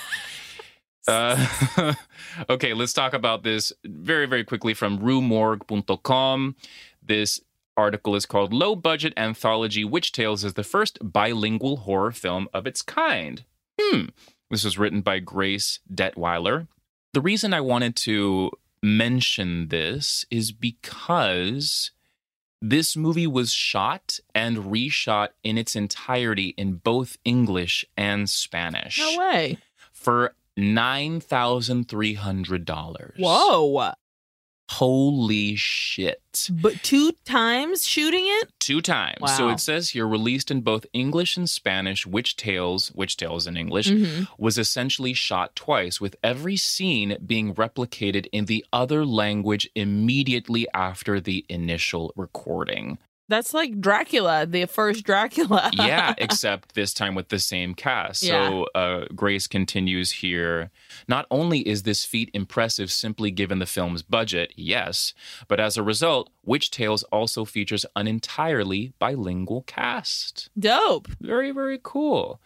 Uh, 1.09 1.95
okay, 2.51 2.75
let's 2.75 2.93
talk 2.93 3.15
about 3.15 3.43
this 3.43 3.73
very, 3.85 4.27
very 4.27 4.45
quickly 4.45 4.75
from 4.75 4.99
rumorg.com. 4.99 6.55
This 7.03 7.41
article 7.77 8.15
is 8.15 8.27
called 8.27 8.53
Low 8.53 8.77
Budget 8.77 9.13
Anthology 9.17 9.85
Witch 9.85 10.13
Tales 10.13 10.45
is 10.45 10.55
the 10.55 10.63
first 10.65 10.99
bilingual 11.03 11.79
horror 11.79 12.13
film 12.13 12.49
of 12.53 12.67
its 12.67 12.83
kind. 12.83 13.45
Hmm. 13.81 14.07
This 14.51 14.65
was 14.65 14.79
written 14.79 15.01
by 15.01 15.19
Grace 15.21 15.79
Detweiler. 15.93 16.69
The 17.15 17.21
reason 17.21 17.55
I 17.55 17.61
wanted 17.61 17.97
to 17.97 18.51
mention 18.83 19.69
this 19.69 20.25
is 20.31 20.53
because 20.53 21.91
this 22.63 22.95
movie 22.97 23.27
was 23.27 23.53
shot 23.53 24.19
and 24.35 24.59
reshot 24.59 25.29
in 25.43 25.57
its 25.57 25.75
entirety 25.77 26.49
in 26.59 26.75
both 26.75 27.17
English 27.25 27.85
and 27.97 28.29
Spanish 28.29 28.99
No 28.99 29.17
way. 29.19 29.57
for 29.93 30.35
$9,300. 30.59 33.13
Whoa. 33.19 33.93
Holy 34.71 35.57
shit. 35.57 36.49
But 36.49 36.83
two 36.85 37.11
times 37.25 37.85
shooting 37.87 38.23
it? 38.25 38.49
Two 38.61 38.81
times. 38.81 39.17
So 39.37 39.49
it 39.49 39.59
says 39.59 39.91
here 39.91 40.07
released 40.07 40.51
in 40.51 40.61
both 40.61 40.87
English 40.93 41.37
and 41.37 41.51
Spanish, 41.51 42.07
Witch 42.07 42.37
Tales, 42.37 42.93
Witch 42.95 43.17
Tales 43.17 43.49
in 43.49 43.57
English, 43.57 43.89
Mhm. 43.91 44.29
was 44.39 44.59
essentially 44.59 45.13
shot 45.13 45.57
twice, 45.57 46.01
with 46.01 46.15
every 46.23 46.57
scene 46.57 47.17
being 47.27 47.53
replicated 47.55 48.27
in 48.31 48.45
the 48.47 48.65
other 48.73 49.05
language 49.05 49.69
immediately 49.75 50.67
after 50.73 51.21
the 51.21 51.45
initial 51.49 52.13
recording. 52.15 52.99
That's 53.31 53.55
like 53.55 53.81
Dracula, 53.81 54.45
the 54.45 54.67
first 54.67 55.05
Dracula. 55.05 55.71
yeah, 55.75 56.15
except 56.19 56.75
this 56.75 56.93
time 56.93 57.15
with 57.15 57.29
the 57.29 57.39
same 57.39 57.75
cast. 57.75 58.23
So 58.23 58.67
uh, 58.75 59.05
Grace 59.15 59.47
continues 59.47 60.11
here. 60.11 60.73
Not 61.07 61.27
only 61.31 61.61
is 61.61 61.85
this 61.85 62.05
feat 62.05 62.29
impressive 62.35 62.91
simply 62.91 63.31
given 63.31 63.61
the 63.61 63.67
film's 63.67 64.03
budget, 64.03 64.53
yes, 64.57 65.15
but 65.47 65.61
as 65.61 65.77
a 65.77 65.83
result, 65.85 66.29
Witch 66.45 66.73
Tales 66.73 67.05
also 67.05 67.45
features 67.45 67.87
an 67.95 68.09
entirely 68.09 68.95
bilingual 68.99 69.63
cast. 69.63 70.51
Dope. 70.59 71.07
Very, 71.21 71.53
very 71.53 71.79
cool. 71.81 72.41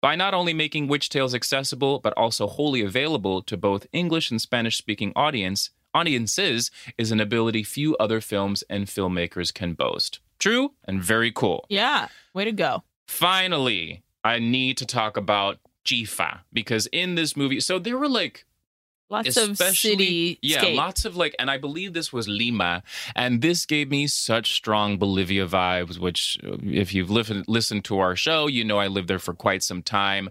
by 0.00 0.16
not 0.16 0.34
only 0.34 0.54
making 0.54 0.88
Witch 0.88 1.10
Tales 1.10 1.34
accessible, 1.34 2.00
but 2.00 2.14
also 2.16 2.46
wholly 2.46 2.80
available 2.82 3.42
to 3.42 3.56
both 3.56 3.86
English 3.92 4.30
and 4.30 4.40
Spanish 4.40 4.76
speaking 4.78 5.12
audience, 5.14 5.70
audiences 5.94 6.70
is 6.98 7.12
an 7.12 7.20
ability 7.20 7.62
few 7.62 7.96
other 7.96 8.20
films 8.20 8.62
and 8.68 8.86
filmmakers 8.86 9.52
can 9.52 9.74
boast. 9.74 10.20
True 10.38 10.72
and 10.84 11.02
very 11.02 11.30
cool. 11.32 11.64
Yeah. 11.68 12.08
Way 12.34 12.44
to 12.46 12.52
go. 12.52 12.82
Finally, 13.06 14.02
I 14.24 14.38
need 14.38 14.76
to 14.78 14.86
talk 14.86 15.16
about 15.16 15.58
Chifa 15.84 16.40
because 16.52 16.86
in 16.92 17.14
this 17.14 17.36
movie, 17.36 17.60
so 17.60 17.78
there 17.78 17.98
were 17.98 18.08
like 18.08 18.44
Lots 19.12 19.36
of 19.36 19.58
city. 19.58 20.38
yeah 20.40 20.62
lots 20.74 21.04
of 21.04 21.16
like 21.16 21.34
and 21.38 21.50
i 21.50 21.58
believe 21.58 21.92
this 21.92 22.12
was 22.12 22.26
lima 22.28 22.82
and 23.14 23.42
this 23.42 23.66
gave 23.66 23.90
me 23.90 24.06
such 24.06 24.54
strong 24.54 24.96
bolivia 24.98 25.46
vibes 25.46 25.98
which 25.98 26.38
uh, 26.46 26.56
if 26.62 26.94
you've 26.94 27.10
listened 27.10 27.44
listened 27.46 27.84
to 27.84 27.98
our 27.98 28.16
show 28.16 28.46
you 28.46 28.64
know 28.64 28.78
i 28.78 28.86
lived 28.86 29.08
there 29.08 29.18
for 29.18 29.34
quite 29.34 29.62
some 29.62 29.82
time 29.82 30.30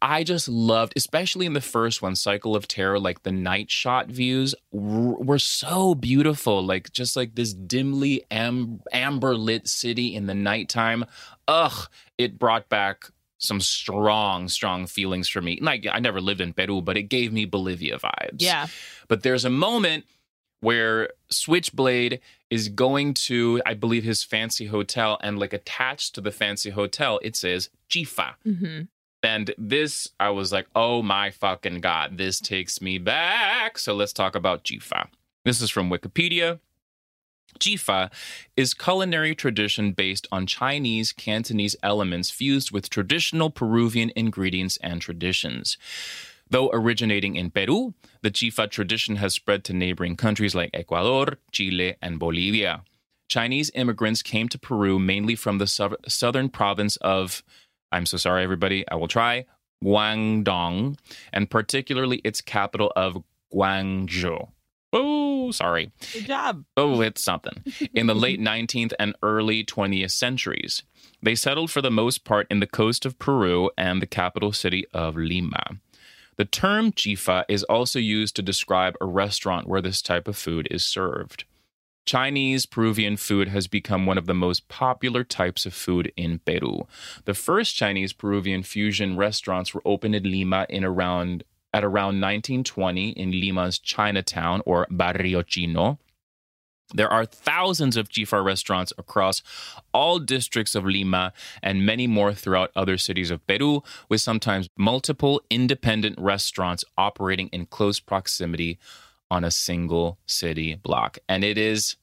i 0.00 0.24
just 0.24 0.48
loved 0.48 0.94
especially 0.96 1.44
in 1.46 1.52
the 1.52 1.60
first 1.60 2.00
one 2.00 2.16
cycle 2.16 2.56
of 2.56 2.66
terror 2.66 2.98
like 2.98 3.22
the 3.22 3.32
night 3.32 3.70
shot 3.70 4.06
views 4.08 4.54
were 4.72 5.38
so 5.38 5.94
beautiful 5.94 6.64
like 6.64 6.90
just 6.92 7.16
like 7.16 7.34
this 7.34 7.52
dimly 7.52 8.24
am- 8.30 8.80
amber 8.92 9.34
lit 9.36 9.68
city 9.68 10.14
in 10.14 10.26
the 10.26 10.34
nighttime 10.34 11.04
ugh 11.48 11.88
it 12.18 12.38
brought 12.38 12.68
back 12.70 13.10
some 13.38 13.60
strong, 13.60 14.48
strong 14.48 14.86
feelings 14.86 15.28
for 15.28 15.42
me. 15.42 15.58
Like 15.60 15.86
I 15.90 15.98
never 15.98 16.20
lived 16.20 16.40
in 16.40 16.52
Peru, 16.52 16.80
but 16.80 16.96
it 16.96 17.04
gave 17.04 17.32
me 17.32 17.44
Bolivia 17.44 17.98
vibes. 17.98 18.36
Yeah. 18.38 18.66
But 19.08 19.22
there's 19.22 19.44
a 19.44 19.50
moment 19.50 20.04
where 20.60 21.10
Switchblade 21.30 22.20
is 22.50 22.68
going 22.68 23.14
to, 23.14 23.60
I 23.66 23.74
believe, 23.74 24.04
his 24.04 24.24
fancy 24.24 24.66
hotel, 24.66 25.18
and 25.22 25.38
like 25.38 25.52
attached 25.52 26.14
to 26.14 26.20
the 26.20 26.30
fancy 26.32 26.70
hotel, 26.70 27.20
it 27.22 27.36
says 27.36 27.68
Chifa. 27.90 28.34
hmm 28.42 28.82
And 29.22 29.54
this, 29.58 30.08
I 30.18 30.30
was 30.30 30.52
like, 30.52 30.66
oh 30.74 31.02
my 31.02 31.30
fucking 31.30 31.80
God, 31.80 32.16
this 32.16 32.40
takes 32.40 32.80
me 32.80 32.98
back. 32.98 33.78
So 33.78 33.94
let's 33.94 34.12
talk 34.12 34.34
about 34.34 34.64
Chifa. 34.64 35.08
This 35.44 35.60
is 35.60 35.70
from 35.70 35.90
Wikipedia. 35.90 36.60
Chifa 37.58 38.10
is 38.56 38.74
culinary 38.74 39.34
tradition 39.34 39.92
based 39.92 40.26
on 40.30 40.46
Chinese 40.46 41.12
Cantonese 41.12 41.76
elements 41.82 42.30
fused 42.30 42.70
with 42.70 42.90
traditional 42.90 43.50
Peruvian 43.50 44.12
ingredients 44.14 44.78
and 44.82 45.00
traditions. 45.00 45.78
Though 46.48 46.70
originating 46.72 47.36
in 47.36 47.50
Peru, 47.50 47.94
the 48.22 48.30
Chifa 48.30 48.70
tradition 48.70 49.16
has 49.16 49.34
spread 49.34 49.64
to 49.64 49.72
neighboring 49.72 50.16
countries 50.16 50.54
like 50.54 50.70
Ecuador, 50.72 51.38
Chile, 51.50 51.96
and 52.00 52.18
Bolivia. 52.18 52.82
Chinese 53.28 53.70
immigrants 53.74 54.22
came 54.22 54.48
to 54.48 54.58
Peru 54.58 54.98
mainly 54.98 55.34
from 55.34 55.58
the 55.58 55.66
sou- 55.66 55.96
southern 56.06 56.48
province 56.48 56.96
of, 56.98 57.42
I'm 57.90 58.06
so 58.06 58.16
sorry, 58.16 58.44
everybody, 58.44 58.86
I 58.88 58.94
will 58.94 59.08
try, 59.08 59.46
Guangdong, 59.82 60.98
and 61.32 61.50
particularly 61.50 62.18
its 62.18 62.40
capital 62.40 62.92
of 62.94 63.24
Guangzhou. 63.52 64.48
Oh, 64.98 65.50
sorry. 65.50 65.92
Good 66.14 66.26
job. 66.26 66.64
Oh, 66.76 67.02
it's 67.02 67.22
something. 67.22 67.62
In 67.92 68.06
the 68.06 68.14
late 68.14 68.40
19th 68.52 68.94
and 68.98 69.14
early 69.22 69.62
20th 69.62 70.10
centuries, 70.10 70.82
they 71.22 71.34
settled 71.34 71.70
for 71.70 71.82
the 71.82 71.90
most 71.90 72.24
part 72.24 72.46
in 72.50 72.60
the 72.60 72.66
coast 72.66 73.04
of 73.04 73.18
Peru 73.18 73.70
and 73.76 74.00
the 74.00 74.06
capital 74.06 74.52
city 74.52 74.86
of 74.94 75.16
Lima. 75.16 75.78
The 76.36 76.46
term 76.46 76.92
chifa 76.92 77.44
is 77.48 77.62
also 77.64 77.98
used 77.98 78.36
to 78.36 78.42
describe 78.42 78.94
a 79.00 79.06
restaurant 79.06 79.68
where 79.68 79.82
this 79.82 80.00
type 80.00 80.28
of 80.28 80.36
food 80.36 80.66
is 80.70 80.84
served. 80.84 81.44
Chinese 82.06 82.66
Peruvian 82.66 83.16
food 83.16 83.48
has 83.48 83.66
become 83.66 84.06
one 84.06 84.16
of 84.16 84.26
the 84.26 84.34
most 84.34 84.68
popular 84.68 85.24
types 85.24 85.66
of 85.66 85.74
food 85.74 86.12
in 86.16 86.38
Peru. 86.38 86.86
The 87.24 87.34
first 87.34 87.74
Chinese 87.74 88.12
Peruvian 88.12 88.62
fusion 88.62 89.16
restaurants 89.16 89.74
were 89.74 89.82
opened 89.84 90.14
in 90.14 90.22
Lima 90.22 90.66
in 90.70 90.84
around 90.84 91.44
at 91.72 91.84
around 91.84 92.20
1920 92.20 93.10
in 93.10 93.32
Lima's 93.32 93.78
Chinatown 93.78 94.62
or 94.64 94.86
Barrio 94.90 95.42
Chino. 95.42 95.98
There 96.94 97.12
are 97.12 97.26
thousands 97.26 97.96
of 97.96 98.08
Chifa 98.08 98.44
restaurants 98.44 98.92
across 98.96 99.42
all 99.92 100.20
districts 100.20 100.76
of 100.76 100.84
Lima 100.84 101.32
and 101.62 101.84
many 101.84 102.06
more 102.06 102.32
throughout 102.32 102.70
other 102.76 102.96
cities 102.96 103.30
of 103.30 103.44
Peru, 103.46 103.82
with 104.08 104.20
sometimes 104.20 104.68
multiple 104.78 105.42
independent 105.50 106.16
restaurants 106.18 106.84
operating 106.96 107.48
in 107.48 107.66
close 107.66 107.98
proximity 107.98 108.78
on 109.30 109.42
a 109.42 109.50
single 109.50 110.18
city 110.26 110.76
block. 110.76 111.18
And 111.28 111.42
it 111.42 111.58
is 111.58 111.96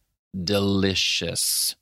delicious, 0.43 1.75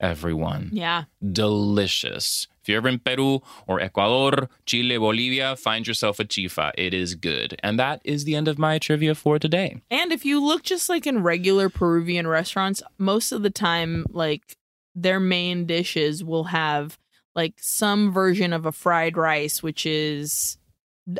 everyone 0.00 0.70
Yeah. 0.72 1.04
delicious. 1.32 2.46
If 2.62 2.68
you're 2.68 2.78
ever 2.78 2.88
in 2.88 2.98
Peru 2.98 3.42
or 3.66 3.78
Ecuador, 3.80 4.48
Chile, 4.64 4.96
Bolivia, 4.96 5.54
find 5.56 5.86
yourself 5.86 6.18
a 6.18 6.24
chifa. 6.24 6.72
It 6.78 6.94
is 6.94 7.14
good. 7.14 7.56
And 7.62 7.78
that 7.78 8.00
is 8.04 8.24
the 8.24 8.34
end 8.34 8.48
of 8.48 8.58
my 8.58 8.78
trivia 8.78 9.14
for 9.14 9.38
today. 9.38 9.82
And 9.90 10.12
if 10.12 10.24
you 10.24 10.42
look 10.44 10.62
just 10.62 10.88
like 10.88 11.06
in 11.06 11.22
regular 11.22 11.68
Peruvian 11.68 12.26
restaurants, 12.26 12.82
most 12.98 13.32
of 13.32 13.42
the 13.42 13.50
time, 13.50 14.06
like 14.10 14.56
their 14.94 15.20
main 15.20 15.66
dishes 15.66 16.24
will 16.24 16.44
have 16.44 16.98
like 17.34 17.54
some 17.60 18.12
version 18.12 18.52
of 18.52 18.64
a 18.64 18.72
fried 18.72 19.16
rice, 19.16 19.62
which 19.62 19.84
is 19.84 20.56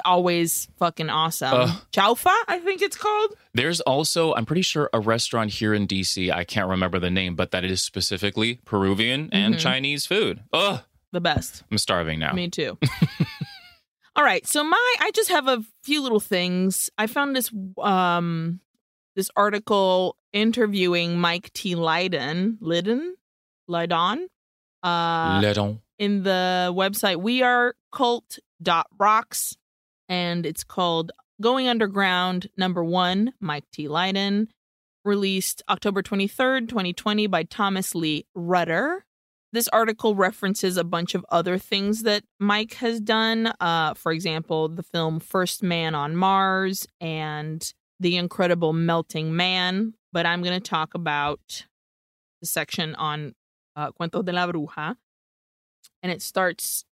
always 0.04 0.68
fucking 0.78 1.10
awesome. 1.10 1.52
Ugh. 1.52 1.82
Chaufa, 1.92 2.32
I 2.48 2.58
think 2.60 2.80
it's 2.82 2.96
called. 2.96 3.34
There's 3.52 3.80
also, 3.82 4.34
I'm 4.34 4.46
pretty 4.46 4.62
sure, 4.62 4.88
a 4.92 5.00
restaurant 5.00 5.50
here 5.50 5.74
in 5.74 5.86
DC. 5.86 6.30
I 6.32 6.44
can't 6.44 6.68
remember 6.68 6.98
the 6.98 7.10
name, 7.10 7.34
but 7.36 7.50
that 7.50 7.64
is 7.64 7.82
specifically 7.82 8.60
Peruvian 8.64 9.28
and 9.32 9.54
Mhm. 9.54 9.58
Chinese 9.60 10.06
food. 10.06 10.42
Ugh, 10.52 10.80
The 11.12 11.20
best. 11.20 11.62
I'm 11.70 11.78
starving 11.78 12.18
now. 12.18 12.32
Me 12.32 12.48
too. 12.48 12.78
All 14.16 14.24
right, 14.24 14.46
so 14.46 14.62
my 14.64 14.96
I 15.00 15.10
just 15.12 15.28
have 15.30 15.48
a 15.48 15.62
few 15.82 16.00
little 16.02 16.20
things. 16.20 16.88
I 16.96 17.06
found 17.08 17.34
this 17.36 17.50
um 17.82 18.60
this 19.16 19.28
article 19.36 20.16
interviewing 20.32 21.18
Mike 21.18 21.52
T. 21.52 21.74
Lyddon, 21.74 22.58
Lyddon, 22.60 23.16
Lyddon, 23.68 24.28
uh, 24.82 25.40
Ledon. 25.42 25.80
in 25.98 26.22
the 26.24 26.72
website 26.74 27.16
we 27.16 27.42
are 27.42 27.74
cult.rocks 27.92 29.56
and 30.08 30.46
it's 30.46 30.64
called 30.64 31.12
Going 31.40 31.68
Underground 31.68 32.48
number 32.56 32.84
1 32.84 33.32
Mike 33.40 33.64
T. 33.72 33.88
Lyddon 33.88 34.48
released 35.04 35.62
October 35.68 36.02
23rd 36.02 36.68
2020 36.68 37.26
by 37.26 37.42
Thomas 37.42 37.94
Lee 37.94 38.26
Rudder. 38.34 39.04
This 39.52 39.68
article 39.68 40.14
references 40.14 40.76
a 40.76 40.84
bunch 40.84 41.14
of 41.14 41.24
other 41.28 41.58
things 41.58 42.02
that 42.02 42.24
Mike 42.38 42.74
has 42.74 43.00
done 43.00 43.52
uh 43.60 43.94
for 43.94 44.12
example 44.12 44.68
the 44.68 44.82
film 44.82 45.20
First 45.20 45.62
Man 45.62 45.94
on 45.94 46.16
Mars 46.16 46.86
and 47.00 47.72
The 48.00 48.16
Incredible 48.16 48.72
Melting 48.72 49.34
Man 49.36 49.94
but 50.14 50.26
I'm 50.26 50.42
going 50.42 50.58
to 50.58 50.70
talk 50.70 50.94
about 50.94 51.66
the 52.40 52.46
section 52.46 52.94
on 52.94 53.34
uh, 53.74 53.90
Cuentos 53.90 54.24
de 54.24 54.32
la 54.32 54.46
Bruja. 54.46 54.94
And 56.02 56.12
it 56.12 56.22
starts 56.22 56.84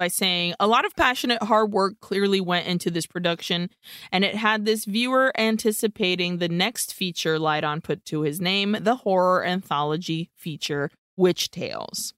by 0.00 0.08
saying 0.08 0.54
a 0.58 0.66
lot 0.66 0.86
of 0.86 0.96
passionate 0.96 1.42
hard 1.42 1.70
work 1.72 2.00
clearly 2.00 2.40
went 2.40 2.66
into 2.66 2.90
this 2.90 3.06
production 3.06 3.68
and 4.10 4.24
it 4.24 4.34
had 4.34 4.64
this 4.64 4.86
viewer 4.86 5.30
anticipating 5.38 6.38
the 6.38 6.48
next 6.48 6.94
feature 6.94 7.38
Lyddon 7.38 7.82
put 7.82 8.02
to 8.06 8.22
his 8.22 8.40
name 8.40 8.74
the 8.80 8.96
horror 8.96 9.44
anthology 9.44 10.30
feature 10.34 10.90
Witch 11.18 11.50
Tales. 11.50 12.14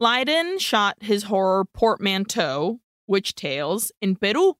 Lyddon 0.00 0.58
shot 0.58 0.96
his 1.00 1.24
horror 1.24 1.64
portmanteau 1.64 2.80
Witch 3.06 3.36
Tales 3.36 3.92
in 4.02 4.16
Peru. 4.16 4.56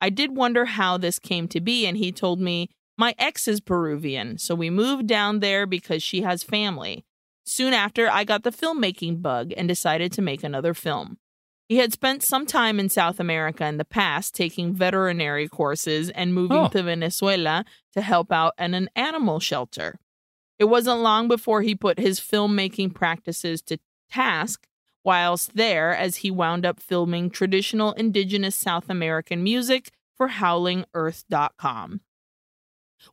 I 0.00 0.08
did 0.08 0.34
wonder 0.34 0.64
how 0.64 0.96
this 0.96 1.18
came 1.18 1.48
to 1.48 1.60
be 1.60 1.86
and 1.86 1.98
he 1.98 2.12
told 2.12 2.40
me 2.40 2.70
my 2.96 3.14
ex 3.18 3.46
is 3.46 3.60
Peruvian 3.60 4.38
so 4.38 4.54
we 4.54 4.70
moved 4.70 5.06
down 5.06 5.40
there 5.40 5.66
because 5.66 6.02
she 6.02 6.22
has 6.22 6.42
family. 6.42 7.04
Soon 7.46 7.74
after, 7.74 8.08
I 8.10 8.24
got 8.24 8.42
the 8.42 8.50
filmmaking 8.50 9.20
bug 9.20 9.52
and 9.54 9.68
decided 9.68 10.12
to 10.12 10.22
make 10.22 10.42
another 10.42 10.72
film. 10.72 11.18
He 11.68 11.76
had 11.78 11.92
spent 11.92 12.22
some 12.22 12.44
time 12.46 12.78
in 12.78 12.88
South 12.90 13.18
America 13.18 13.64
in 13.66 13.78
the 13.78 13.84
past 13.86 14.34
taking 14.34 14.74
veterinary 14.74 15.48
courses 15.48 16.10
and 16.10 16.34
moving 16.34 16.58
Oh. 16.58 16.68
to 16.68 16.82
Venezuela 16.82 17.64
to 17.94 18.02
help 18.02 18.30
out 18.30 18.52
at 18.58 18.74
an 18.74 18.90
animal 18.94 19.40
shelter. 19.40 19.98
It 20.58 20.64
wasn't 20.64 21.00
long 21.00 21.26
before 21.26 21.62
he 21.62 21.74
put 21.74 21.98
his 21.98 22.20
filmmaking 22.20 22.94
practices 22.94 23.62
to 23.62 23.78
task 24.10 24.66
whilst 25.02 25.56
there 25.56 25.94
as 25.96 26.16
he 26.16 26.30
wound 26.30 26.64
up 26.66 26.80
filming 26.80 27.30
traditional 27.30 27.92
indigenous 27.94 28.54
South 28.56 28.88
American 28.90 29.42
music 29.42 29.90
for 30.16 30.28
howlingearth.com. 30.28 32.00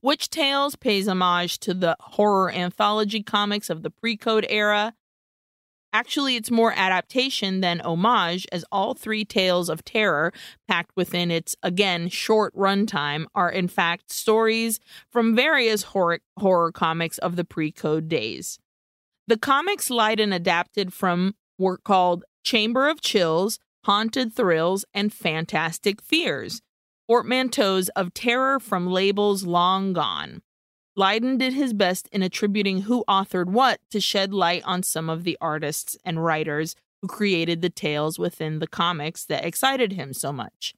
Witch 0.01 0.29
Tales 0.29 0.75
pays 0.75 1.07
homage 1.07 1.59
to 1.59 1.73
the 1.73 1.97
horror 1.99 2.51
anthology 2.51 3.23
comics 3.23 3.69
of 3.69 3.81
the 3.83 3.89
pre 3.89 4.15
code 4.15 4.45
era. 4.49 4.93
Actually, 5.93 6.37
it's 6.37 6.49
more 6.49 6.73
adaptation 6.75 7.59
than 7.59 7.81
homage, 7.81 8.47
as 8.51 8.63
all 8.71 8.93
three 8.93 9.25
tales 9.25 9.69
of 9.69 9.83
terror, 9.83 10.31
packed 10.67 10.95
within 10.95 11.29
its, 11.29 11.55
again, 11.61 12.07
short 12.07 12.55
runtime, 12.55 13.25
are 13.35 13.51
in 13.51 13.67
fact 13.67 14.11
stories 14.11 14.79
from 15.11 15.35
various 15.35 15.83
horror, 15.83 16.19
horror 16.39 16.71
comics 16.71 17.17
of 17.17 17.35
the 17.35 17.43
pre 17.43 17.71
code 17.71 18.07
days. 18.07 18.57
The 19.27 19.37
comics 19.37 19.89
Leiden 19.89 20.31
adapted 20.31 20.93
from 20.93 21.35
were 21.57 21.77
called 21.77 22.23
Chamber 22.43 22.87
of 22.87 23.01
Chills, 23.01 23.59
haunted 23.83 24.33
thrills, 24.33 24.85
and 24.93 25.13
fantastic 25.13 26.01
fears. 26.01 26.61
Portmanteaus 27.09 27.89
of 27.95 28.13
terror 28.13 28.59
from 28.59 28.87
labels 28.87 29.45
long 29.45 29.91
gone. 29.91 30.41
Lyddon 31.01 31.39
did 31.39 31.53
his 31.53 31.73
best 31.73 32.07
in 32.11 32.21
attributing 32.21 32.81
who 32.81 33.03
authored 33.09 33.47
what 33.47 33.79
to 33.89 33.99
shed 33.99 34.35
light 34.35 34.61
on 34.65 34.83
some 34.83 35.09
of 35.09 35.23
the 35.23 35.35
artists 35.41 35.97
and 36.05 36.23
writers 36.23 36.75
who 37.01 37.07
created 37.07 37.63
the 37.63 37.71
tales 37.71 38.19
within 38.19 38.59
the 38.59 38.67
comics 38.67 39.25
that 39.25 39.43
excited 39.43 39.93
him 39.93 40.13
so 40.13 40.31
much. 40.31 40.75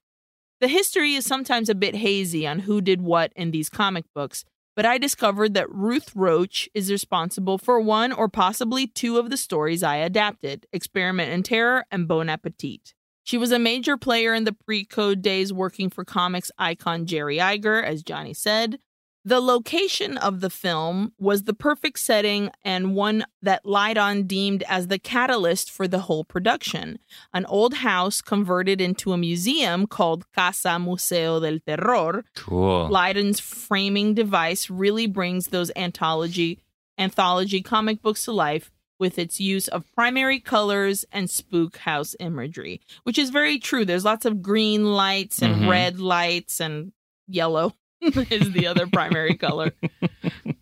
The 0.61 0.69
history 0.69 1.15
is 1.15 1.25
sometimes 1.25 1.67
a 1.67 1.75
bit 1.75 1.97
hazy 1.97 2.47
on 2.47 2.59
who 2.59 2.79
did 2.79 3.01
what 3.01 3.33
in 3.35 3.51
these 3.51 3.67
comic 3.67 4.05
books, 4.15 4.45
but 4.77 4.85
I 4.85 4.97
discovered 4.97 5.55
that 5.55 5.69
Ruth 5.69 6.15
Roche 6.15 6.69
is 6.73 6.89
responsible 6.89 7.57
for 7.57 7.81
one 7.81 8.13
or 8.13 8.29
possibly 8.29 8.87
two 8.87 9.17
of 9.17 9.29
the 9.29 9.35
stories 9.35 9.83
I 9.83 9.97
adapted 9.97 10.67
Experiment 10.71 11.33
in 11.33 11.43
Terror 11.43 11.85
and 11.91 12.07
Bon 12.07 12.29
Appetit. 12.29 12.93
She 13.25 13.37
was 13.37 13.51
a 13.51 13.59
major 13.59 13.97
player 13.97 14.33
in 14.33 14.45
the 14.45 14.53
pre 14.53 14.85
code 14.85 15.21
days 15.21 15.51
working 15.51 15.89
for 15.89 16.05
comics 16.05 16.49
icon 16.57 17.07
Jerry 17.07 17.39
Iger, 17.39 17.83
as 17.83 18.03
Jonny 18.03 18.33
said. 18.33 18.79
The 19.25 19.39
location 19.39 20.17
of 20.17 20.41
the 20.41 20.49
film 20.49 21.13
was 21.17 21.43
the 21.43 21.53
perfect 21.53 21.99
setting 21.99 22.49
and 22.65 22.93
one 22.93 23.25
that 23.41 23.65
Lyddon 23.65 24.27
deemed 24.27 24.63
as 24.67 24.87
the 24.87 24.99
catalyst 24.99 25.71
for 25.71 25.87
the 25.87 25.99
whole 25.99 26.25
production. 26.25 26.99
An 27.33 27.45
old 27.45 27.75
house 27.75 28.21
converted 28.21 28.81
into 28.81 29.13
a 29.13 29.17
museum 29.17 29.87
called 29.87 30.29
Casa 30.33 30.77
Museo 30.77 31.39
del 31.39 31.59
Terror. 31.65 32.25
Cool. 32.35 32.89
Lyddon's 32.89 33.39
framing 33.39 34.13
device 34.13 34.69
really 34.69 35.07
brings 35.07 35.47
those 35.47 35.71
anthology 35.75 36.59
anthology 36.99 37.61
comic 37.61 38.01
books 38.01 38.25
to 38.25 38.31
life 38.31 38.71
with 38.99 39.17
its 39.17 39.39
use 39.39 39.67
of 39.69 39.83
primary 39.95 40.39
colors 40.39 41.05
and 41.11 41.27
spook 41.29 41.77
house 41.77 42.15
imagery, 42.19 42.79
which 43.03 43.17
is 43.17 43.31
very 43.31 43.57
true. 43.57 43.83
There's 43.83 44.05
lots 44.05 44.25
of 44.25 44.41
green 44.41 44.93
lights 44.93 45.41
and 45.41 45.63
Mhm. 45.63 45.69
red 45.69 45.99
lights 45.99 46.61
and 46.61 46.91
yellow 47.27 47.73
is 48.30 48.51
the 48.51 48.67
other 48.67 48.88
primary 48.88 49.35
color. 49.35 49.71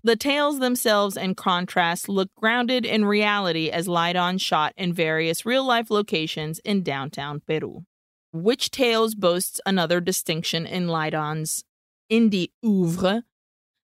The 0.03 0.15
tales 0.15 0.59
themselves 0.59 1.17
and 1.17 1.35
contrast 1.35 2.07
look 2.07 2.29
grounded 2.35 2.85
in 2.85 3.05
reality 3.05 3.69
as 3.69 3.87
Lyddon 3.87 4.37
shot 4.37 4.73
in 4.77 4.93
various 4.93 5.45
real 5.45 5.65
life 5.65 5.89
locations 5.89 6.59
in 6.59 6.83
downtown 6.83 7.41
Peru. 7.47 7.83
Witch 8.33 8.71
Tales 8.71 9.15
boasts 9.15 9.59
another 9.65 9.99
distinction 9.99 10.65
in 10.65 10.87
Lyddon's 10.87 11.63
indie 12.11 12.51
oeuvre. 12.63 13.23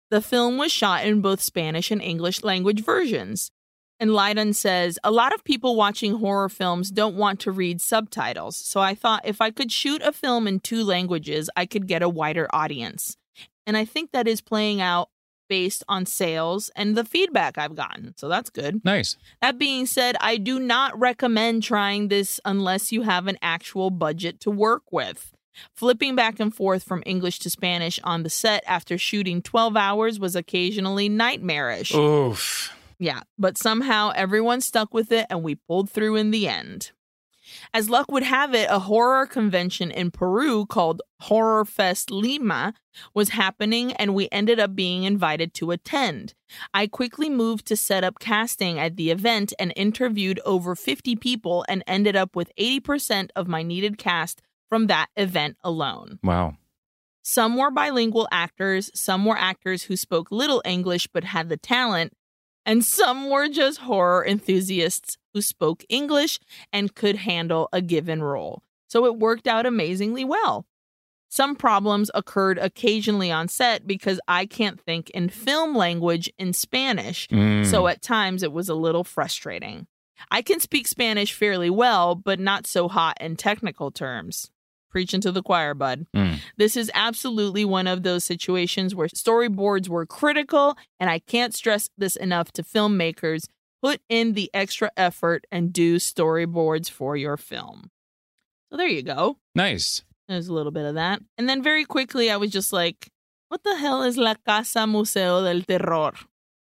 The 0.09 0.21
film 0.21 0.57
was 0.57 0.71
shot 0.71 1.05
in 1.05 1.21
both 1.21 1.41
Spanish 1.41 1.91
and 1.91 2.01
English 2.01 2.43
language 2.43 2.83
versions. 2.83 3.51
And 3.99 4.13
Lyddon 4.13 4.53
says, 4.53 4.99
A 5.03 5.11
lot 5.11 5.33
of 5.33 5.43
people 5.43 5.75
watching 5.75 6.15
horror 6.15 6.49
films 6.49 6.91
don't 6.91 7.15
want 7.15 7.39
to 7.41 7.51
read 7.51 7.81
subtitles, 7.81 8.55
so 8.55 8.79
I 8.79 8.93
thought 8.93 9.25
if 9.25 9.41
I 9.41 9.49
could 9.49 9.71
shoot 9.71 10.01
a 10.03 10.11
film 10.11 10.47
in 10.47 10.59
two 10.59 10.83
languages, 10.83 11.49
I 11.55 11.65
could 11.65 11.87
get 11.87 12.03
a 12.03 12.09
wider 12.09 12.47
audience. 12.53 13.17
And 13.67 13.77
I 13.77 13.85
think 13.85 14.11
that 14.13 14.27
is 14.27 14.41
playing 14.41 14.81
out 14.81 15.09
based 15.49 15.83
on 15.87 16.05
sales 16.05 16.71
and 16.75 16.95
the 16.95 17.05
feedback 17.05 17.57
I've 17.57 17.75
gotten. 17.75 18.13
So 18.17 18.27
that's 18.27 18.49
good. 18.49 18.83
Nice. 18.83 19.17
That 19.41 19.59
being 19.59 19.85
said, 19.85 20.15
I 20.19 20.37
do 20.37 20.59
not 20.59 20.97
recommend 20.99 21.63
trying 21.63 22.07
this 22.07 22.39
unless 22.43 22.91
you 22.91 23.03
have 23.03 23.27
an 23.27 23.37
actual 23.41 23.89
budget 23.89 24.39
to 24.41 24.51
work 24.51 24.83
with. 24.91 25.31
Flipping 25.75 26.15
back 26.15 26.39
and 26.39 26.53
forth 26.53 26.83
from 26.83 27.03
English 27.05 27.39
to 27.39 27.49
Spanish 27.49 27.99
on 28.03 28.23
the 28.23 28.29
set 28.29 28.63
after 28.67 28.97
shooting 28.97 29.41
12 29.41 29.75
hours 29.75 30.19
was 30.19 30.35
occasionally 30.35 31.09
nightmarish. 31.09 31.93
Oof. 31.93 32.73
Yeah, 32.99 33.21
but 33.37 33.57
somehow 33.57 34.11
everyone 34.15 34.61
stuck 34.61 34.93
with 34.93 35.11
it 35.11 35.27
and 35.29 35.43
we 35.43 35.55
pulled 35.55 35.89
through 35.89 36.15
in 36.15 36.31
the 36.31 36.47
end. 36.47 36.91
As 37.77 37.91
luck 37.91 38.11
would 38.11 38.23
have 38.23 38.55
it, 38.55 38.67
a 38.71 38.79
horror 38.79 39.27
convention 39.27 39.91
in 39.91 40.09
Peru 40.09 40.65
called 40.65 41.03
Horror 41.19 41.63
Fest 41.63 42.09
Lima 42.09 42.73
was 43.13 43.29
happening 43.29 43.93
and 43.93 44.15
we 44.15 44.27
ended 44.31 44.59
up 44.59 44.73
being 44.73 45.03
invited 45.03 45.53
to 45.53 45.69
attend. 45.69 46.33
I 46.73 46.87
quickly 46.87 47.29
moved 47.29 47.67
to 47.67 47.77
set 47.77 48.03
up 48.03 48.17
casting 48.17 48.79
at 48.79 48.95
the 48.95 49.11
event 49.11 49.53
and 49.59 49.73
interviewed 49.75 50.39
over 50.43 50.73
50 50.73 51.17
people 51.17 51.65
and 51.69 51.83
ended 51.85 52.15
up 52.15 52.35
with 52.35 52.51
80% 52.59 53.29
of 53.35 53.47
my 53.47 53.61
needed 53.61 53.99
cast 53.99 54.41
from 54.67 54.87
that 54.87 55.09
event 55.15 55.57
alone. 55.63 56.17
Wow. 56.23 56.57
Some 57.21 57.57
were 57.57 57.69
bilingual 57.69 58.27
actors, 58.31 58.89
some 58.95 59.23
were 59.23 59.37
actors 59.37 59.83
who 59.83 59.97
spoke 59.97 60.31
little 60.31 60.63
English 60.65 61.09
but 61.13 61.25
had 61.25 61.49
the 61.49 61.57
talent, 61.57 62.13
and 62.67 62.85
some 62.85 63.31
were 63.31 63.47
just 63.49 63.79
horror 63.79 64.23
enthusiasts 64.23 65.17
who 65.33 65.41
spoke 65.41 65.83
English 65.89 66.39
and 66.71 66.93
could 66.93 67.15
handle 67.15 67.67
a 67.73 67.81
given 67.81 68.21
role. 68.21 68.61
So 68.87 69.05
it 69.05 69.17
worked 69.17 69.47
out 69.47 69.65
amazingly 69.65 70.23
well. 70.23 70.67
Some 71.29 71.55
problems 71.55 72.09
occurred 72.13 72.57
occasionally 72.57 73.31
on 73.31 73.47
set 73.47 73.85
because 73.87 74.19
I 74.27 74.45
can't 74.45 74.79
think 74.79 75.09
in 75.09 75.27
film 75.29 75.75
language 75.75 76.31
in 76.37 76.53
Spanish, 76.53 77.27
Mm. 77.27 77.65
so 77.65 77.87
at 77.87 78.01
times 78.01 78.43
it 78.43 78.51
was 78.53 78.69
a 78.69 78.75
little 78.75 79.03
frustrating. 79.03 79.87
I 80.31 80.41
can 80.41 80.59
speak 80.59 80.87
Spanish 80.87 81.33
fairly 81.33 81.69
well, 81.69 82.15
but 82.15 82.39
not 82.39 82.65
so 82.65 82.87
hot 82.87 83.17
in 83.19 83.35
technical 83.35 83.91
terms. 83.91 84.49
Preaching 84.97 85.21
to 85.21 85.31
the 85.31 85.43
choir, 85.43 85.75
bud. 85.75 86.07
Mm. 86.15 86.39
This 86.57 86.75
is 86.75 86.89
absolutely 86.95 87.63
one 87.63 87.85
of 87.85 88.01
those 88.01 88.23
situations 88.23 88.95
where 88.95 89.07
storyboards 89.09 89.87
were 89.87 90.07
critical, 90.07 90.75
and 90.99 91.07
I 91.07 91.19
can't 91.19 91.53
stress 91.53 91.87
this 91.99 92.15
enough 92.15 92.51
to 92.53 92.63
filmmakers. 92.63 93.45
Put 93.83 94.01
in 94.09 94.33
the 94.33 94.49
extra 94.55 94.89
effort 94.97 95.45
and 95.51 95.71
do 95.71 95.97
storyboards 95.97 96.89
for 96.89 97.15
your 97.15 97.37
film. 97.37 97.91
So 98.71 98.77
there 98.77 98.87
you 98.87 99.03
go. 99.03 99.37
nice. 99.53 100.01
There's 100.27 100.47
a 100.47 100.53
little 100.53 100.71
bit 100.71 100.85
of 100.85 100.95
that. 100.95 101.21
And 101.37 101.47
then 101.47 101.61
very 101.61 101.85
quickly, 101.85 102.31
I 102.31 102.37
was 102.37 102.49
just 102.49 102.73
like, 102.73 103.07
what 103.49 103.61
the 103.63 103.75
hell 103.77 104.01
is 104.01 104.17
La 104.17 104.33
Casa 104.47 104.87
Museo 104.87 105.43
del 105.43 105.61
Terror? 105.61 106.13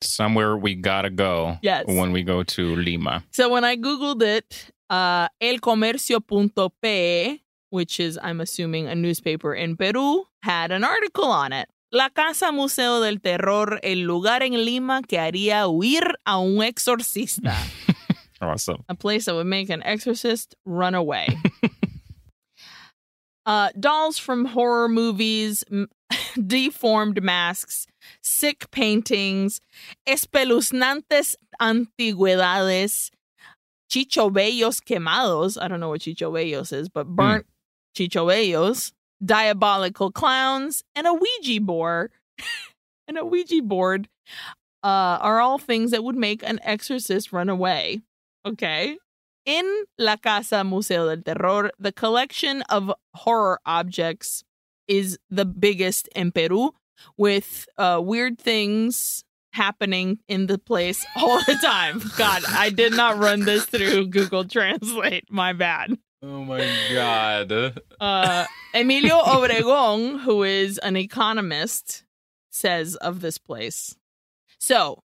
Somewhere 0.05 0.57
we 0.57 0.77
gotta 0.77 1.11
go 1.11 1.59
Yes. 1.63 1.85
when 1.89 2.13
we 2.13 2.23
go 2.23 2.45
to 2.45 2.77
Lima. 2.77 3.25
So 3.33 3.49
when 3.51 3.65
I 3.65 3.75
Googled 3.77 4.23
it, 4.23 4.71
uh, 4.89 5.27
elcomercio.pe, 5.43 7.39
which 7.71 7.99
is, 7.99 8.19
I'm 8.23 8.41
assuming, 8.41 8.87
a 8.87 8.95
newspaper 8.95 9.55
in 9.55 9.77
Peru, 9.77 10.25
had 10.43 10.71
an 10.71 10.85
article 10.85 11.25
on 11.25 11.53
it. 11.53 11.69
La 11.93 12.09
Casa 12.09 12.53
Museo 12.53 13.01
del 13.01 13.17
Terror, 13.19 13.81
el 13.83 13.99
lugar 14.07 14.43
en 14.43 14.53
Lima 14.65 15.03
que 15.09 15.19
haría 15.19 15.67
huir 15.69 16.13
a 16.27 16.39
un 16.41 16.59
exorcista. 16.63 17.55
Awesome. 18.43 18.85
a 18.89 18.95
place 18.95 19.27
that 19.27 19.35
would 19.35 19.47
make 19.47 19.69
an 19.69 19.83
exorcist 19.83 20.55
run 20.65 20.95
away. 20.95 21.29
uh, 23.47 23.69
dolls 23.79 24.17
from 24.19 24.47
horror 24.47 24.89
movies, 24.89 25.63
m- 25.71 25.89
deformed 26.47 27.23
masks, 27.23 27.87
sick 28.23 28.71
paintings, 28.71 29.61
espeluznantes 30.09 31.35
antigüedades, 31.61 33.11
chichobellos 33.91 34.81
quemados. 34.83 35.61
I 35.61 35.69
don't 35.69 35.81
know 35.81 35.91
what 35.91 36.01
chichobellos 36.01 36.73
is, 36.73 36.89
but 36.89 37.07
burnt 37.09 37.45
chichobellos, 37.97 38.93
diabolical 39.25 40.11
clowns, 40.11 40.83
and 40.95 41.07
a 41.07 41.15
Ouija 41.15 41.61
board. 41.61 42.13
and 43.09 43.19
a 43.19 43.25
Ouija 43.25 43.63
board 43.63 44.09
uh, 44.83 45.19
are 45.21 45.41
all 45.41 45.59
things 45.59 45.91
that 45.91 46.05
would 46.05 46.17
make 46.17 46.43
an 46.43 46.61
exorcist 46.63 47.33
run 47.33 47.49
away. 47.49 48.01
Okay. 48.47 48.97
In 49.47 49.85
La 49.99 50.17
Casa 50.17 50.65
Museo 50.65 51.15
del 51.15 51.23
Terror, 51.23 51.71
the 51.79 51.93
collection 51.93 52.63
of 52.63 52.93
horror 53.15 53.59
objects 53.67 54.45
is 54.87 55.19
the 55.31 55.45
biggest 55.45 56.09
in 56.15 56.33
Peru, 56.33 56.75
with 57.17 57.67
uh, 57.79 58.01
weird 58.03 58.39
things 58.39 59.25
happening 59.53 60.19
in 60.29 60.47
the 60.47 60.59
place 60.59 61.05
all 61.17 61.39
the 61.45 61.59
time. 61.63 62.01
God, 62.17 62.43
I 62.49 62.71
did 62.71 62.93
not 62.93 63.19
run 63.19 63.41
this 63.41 63.65
through 63.67 64.09
Google 64.09 64.45
Translate. 64.45 65.31
My 65.31 65.53
bad. 65.53 65.99
Oh 66.23 66.45
my 66.45 66.67
god. 66.93 67.81
Uh, 67.99 68.45
Emilio 68.75 69.19
Obregon, 69.21 70.21
who 70.21 70.43
is 70.43 70.79
an 70.79 70.97
economist, 70.97 72.05
says 72.51 72.95
of 72.97 73.21
this 73.21 73.39
place. 73.39 73.97
So, 74.59 75.03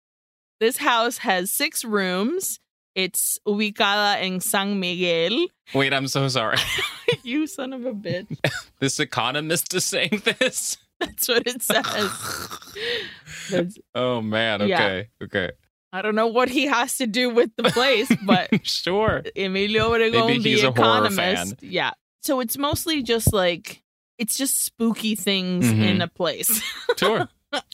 this 0.61 0.77
house 0.77 1.19
has 1.19 1.51
six 1.51 1.85
rooms. 1.85 2.61
It's 2.95 3.39
ubicada 3.47 4.17
en 4.21 4.41
San 4.41 4.79
Miguel. 4.79 5.47
Wait, 5.75 5.93
I'm 5.93 6.09
so 6.09 6.29
sorry. 6.29 6.59
you 7.23 7.47
son 7.47 7.73
of 7.73 7.85
a 7.87 7.93
bitch. 7.93 8.27
This 8.81 8.99
economist 8.99 9.75
is 9.75 9.85
saying 9.85 10.23
this? 10.25 10.79
That's 11.01 11.29
what 11.29 11.43
it 11.47 11.63
says. 11.63 13.79
Oh 13.95 14.23
man, 14.23 14.67
Yeah. 14.69 15.03
okay. 15.23 15.51
I 15.93 16.03
don't 16.03 16.15
know 16.15 16.29
what 16.29 16.49
he 16.49 16.67
has 16.67 16.99
to 16.99 17.07
do 17.07 17.31
with 17.31 17.51
the 17.57 17.65
place, 17.65 18.11
but 18.25 18.49
sure. 18.67 19.23
Emilio 19.37 19.91
Obregon, 19.91 20.27
Maybe 20.29 20.51
he's 20.51 20.61
the 20.63 20.69
a 20.69 20.71
economist. 20.71 21.63
Yeah. 21.63 21.93
So 22.23 22.41
it's 22.41 22.57
mostly 22.57 23.03
just 23.03 23.33
like 23.33 23.83
it's 24.19 24.37
just 24.37 24.63
spooky 24.65 25.15
things 25.15 25.65
Mhm. 25.67 25.83
in 25.89 26.03
a 26.03 26.09
place. 26.09 26.63
Sure. 26.97 27.29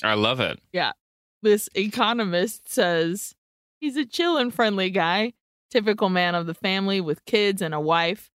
I 0.04 0.14
love 0.14 0.38
it. 0.40 0.60
Yeah. 0.72 0.92
This 1.42 1.68
economist 1.74 2.68
says 2.72 3.34
he's 3.80 3.96
a 3.96 4.06
chill 4.06 4.36
and 4.38 4.54
friendly 4.54 4.88
guy, 4.90 5.32
typical 5.70 6.08
man 6.08 6.34
of 6.34 6.46
the 6.46 6.54
family 6.54 7.00
with 7.00 7.24
kids 7.24 7.60
and 7.60 7.74
a 7.74 7.80
wife. 7.80 8.30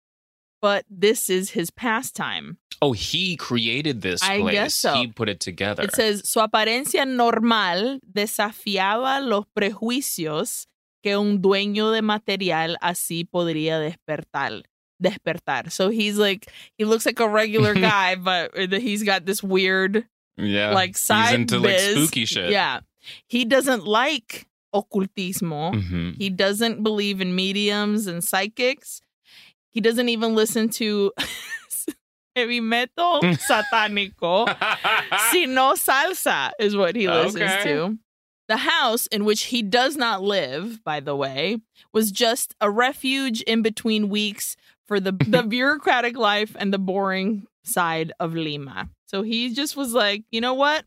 But 0.61 0.86
this 0.90 1.30
is 1.30 1.52
his 1.52 1.72
pastime. 1.72 2.57
Oh, 2.81 2.94
he 2.94 3.36
created 3.36 4.02
this 4.02 4.22
I 4.23 4.40
place. 4.40 4.53
guess 4.53 4.76
so. 4.76 4.94
He 4.94 5.07
put 5.07 5.27
it 5.30 5.40
together. 5.40 5.84
It 5.84 5.94
says, 5.95 6.22
su 6.30 6.40
apariencia 6.40 7.06
normal 7.06 7.99
desafiaba 8.10 9.19
los 9.22 9.45
prejuicios 9.53 10.68
que 11.03 11.18
un 11.18 11.41
dueño 11.41 11.91
de 11.94 12.02
material 12.02 12.77
así 12.81 13.26
podría 13.30 13.80
despertar. 13.80 14.64
Despertar. 15.02 15.72
So 15.72 15.90
he's 15.90 16.18
like, 16.18 16.52
he 16.77 16.86
looks 16.86 17.06
like 17.06 17.19
a 17.19 17.27
regular 17.27 17.73
guy, 17.91 18.15
but 18.15 18.52
he's 18.72 19.03
got 19.03 19.26
this 19.26 19.41
weird, 19.44 20.06
yeah. 20.38 20.72
like, 20.73 20.98
side 20.98 21.30
He's 21.31 21.36
into 21.36 21.60
like 21.60 21.80
spooky 21.80 22.26
shit. 22.26 22.49
Yeah. 22.52 22.81
He 23.27 23.45
doesn't 23.45 23.86
like 23.86 24.45
occultismo. 24.76 25.73
hmm 25.73 26.11
He 26.18 26.30
doesn't 26.30 26.84
believe 26.84 27.22
in 27.22 27.36
mediums 27.36 28.07
and 28.07 28.23
psychics. 28.23 29.02
He 29.72 29.82
doesn't 29.82 30.10
even 30.10 30.36
listen 30.36 30.70
to 30.70 31.12
heavy 32.36 32.60
metal 32.60 33.22
satánico, 33.22 34.48
sino 35.32 35.74
salsa 35.74 36.52
is 36.60 36.76
what 36.76 36.96
he 36.96 37.08
listens 37.08 37.52
Okay. 37.52 37.64
to. 37.64 37.98
The 38.48 38.58
house 38.58 39.06
in 39.08 39.26
which 39.26 39.44
he 39.44 39.62
does 39.62 39.96
not 39.96 40.24
live, 40.24 40.84
by 40.84 41.02
the 41.02 41.16
way, 41.16 41.60
was 41.94 42.12
just 42.12 42.56
a 42.60 42.70
refuge 42.72 43.41
in 43.41 43.62
between 43.62 44.10
weeks 44.10 44.56
for 44.88 45.00
the, 45.00 45.12
the 45.28 45.44
bureaucratic 45.44 46.18
life 46.18 46.56
and 46.58 46.74
the 46.74 46.80
boring 46.80 47.46
side 47.64 48.12
of 48.20 48.34
Lima. 48.34 48.90
So 49.06 49.22
he 49.22 49.54
just 49.54 49.78
was 49.78 49.94
like, 49.94 50.24
you 50.32 50.41
know 50.41 50.56
what? 50.56 50.84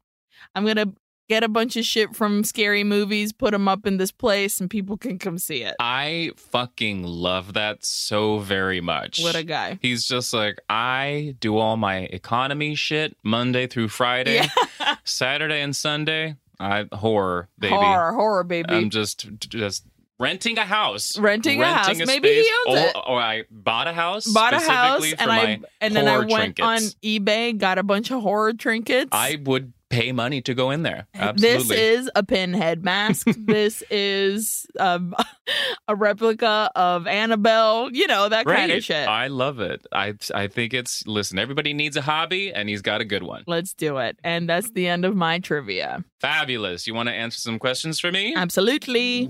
I'm 0.57 0.65
going 0.65 0.77
to 0.77 0.93
get 1.29 1.43
a 1.45 1.49
bunch 1.49 1.77
of 1.77 1.85
shit 1.85 2.15
from 2.15 2.45
scary 2.45 2.85
movies, 2.85 3.33
put 3.33 3.53
them 3.53 3.69
up 3.69 3.87
in 3.87 3.97
this 3.97 4.11
place, 4.13 4.61
and 4.61 4.69
people 4.69 4.97
can 4.97 5.19
come 5.19 5.39
see 5.39 5.63
it. 5.63 5.75
I 5.81 6.33
fucking 6.37 7.05
love 7.05 7.55
that 7.55 7.85
so 7.85 8.39
very 8.39 8.81
much. 8.81 9.21
What 9.23 9.35
a 9.37 9.43
guy. 9.43 9.79
He's 9.83 10.05
just 10.07 10.33
like, 10.35 10.59
I 10.69 11.37
do 11.41 11.57
all 11.59 11.77
my 11.77 11.99
economy 12.01 12.75
shit 12.75 13.17
Monday 13.23 13.67
through 13.67 13.89
Friday, 13.89 14.35
Yeah. 14.81 14.97
Saturday 15.05 15.61
and 15.61 15.75
Sunday. 15.75 16.37
I 16.61 16.87
horror, 16.93 17.49
baby. 17.59 17.75
Horror, 17.75 18.13
horror, 18.13 18.45
baby. 18.45 18.69
I'm 18.75 18.91
just 18.91 19.27
just 19.41 19.85
renting 20.21 20.59
a 20.59 20.65
house. 20.65 21.19
Renting 21.19 21.61
a 21.61 21.73
house. 21.73 21.99
Maybe 22.07 22.29
he 22.29 22.51
owns 22.69 22.79
or, 22.79 22.87
it. 22.87 22.97
or 23.09 23.21
I 23.21 23.45
bought 23.51 23.89
a 23.89 23.93
house. 23.93 24.27
Bought 24.27 24.53
a 24.53 24.61
house, 24.61 25.13
and 25.19 25.31
I 25.31 25.61
and 25.81 25.97
then 25.97 26.07
I 26.07 26.19
went 26.19 26.57
trinkets. 26.57 26.67
on 26.67 26.79
eBay, 27.03 27.59
got 27.59 27.79
a 27.79 27.83
bunch 27.83 28.13
of 28.13 28.23
horror 28.23 28.53
trinkets. 28.53 29.09
I 29.11 29.41
would 29.45 29.73
pay 29.93 30.11
money 30.11 30.41
to 30.43 30.55
go 30.55 30.71
in 30.71 30.83
there. 30.83 31.07
Absolutely. 31.15 31.77
This 31.77 32.01
is 32.01 32.11
a 32.17 32.25
pinhead 32.25 32.83
mask. 32.83 33.27
this 33.39 33.83
is 33.91 34.67
um, 34.81 35.15
a 35.89 35.95
replica 35.95 36.71
of 36.75 37.07
Annabelle. 37.07 37.91
You 37.93 38.07
know 38.07 38.29
that 38.29 38.47
kind 38.47 38.73
of 38.73 38.83
shit. 38.83 39.07
I 39.07 39.29
love 39.29 39.61
it. 39.61 39.87
I 39.93 40.15
I 40.35 40.49
think 40.49 40.75
it's 40.75 41.07
listen. 41.07 41.39
Everybody 41.39 41.75
needs 41.75 41.97
a 41.97 42.03
hobby, 42.03 42.53
and 42.53 42.69
he's 42.69 42.83
got 42.83 43.01
a 43.01 43.05
good 43.05 43.23
one. 43.23 43.45
Let's 43.47 43.75
do 43.75 43.99
it. 43.99 44.19
And 44.25 44.49
that's 44.49 44.71
the 44.71 44.89
end 44.89 45.05
of 45.05 45.15
my 45.15 45.39
trivia. 45.39 46.03
Fabulous. 46.21 46.87
You 46.87 46.95
want 46.95 47.09
to 47.09 47.15
answer 47.15 47.39
some 47.39 47.59
questions 47.59 48.01
for 48.01 48.11
me, 48.11 48.35
Absolutely. 48.35 49.29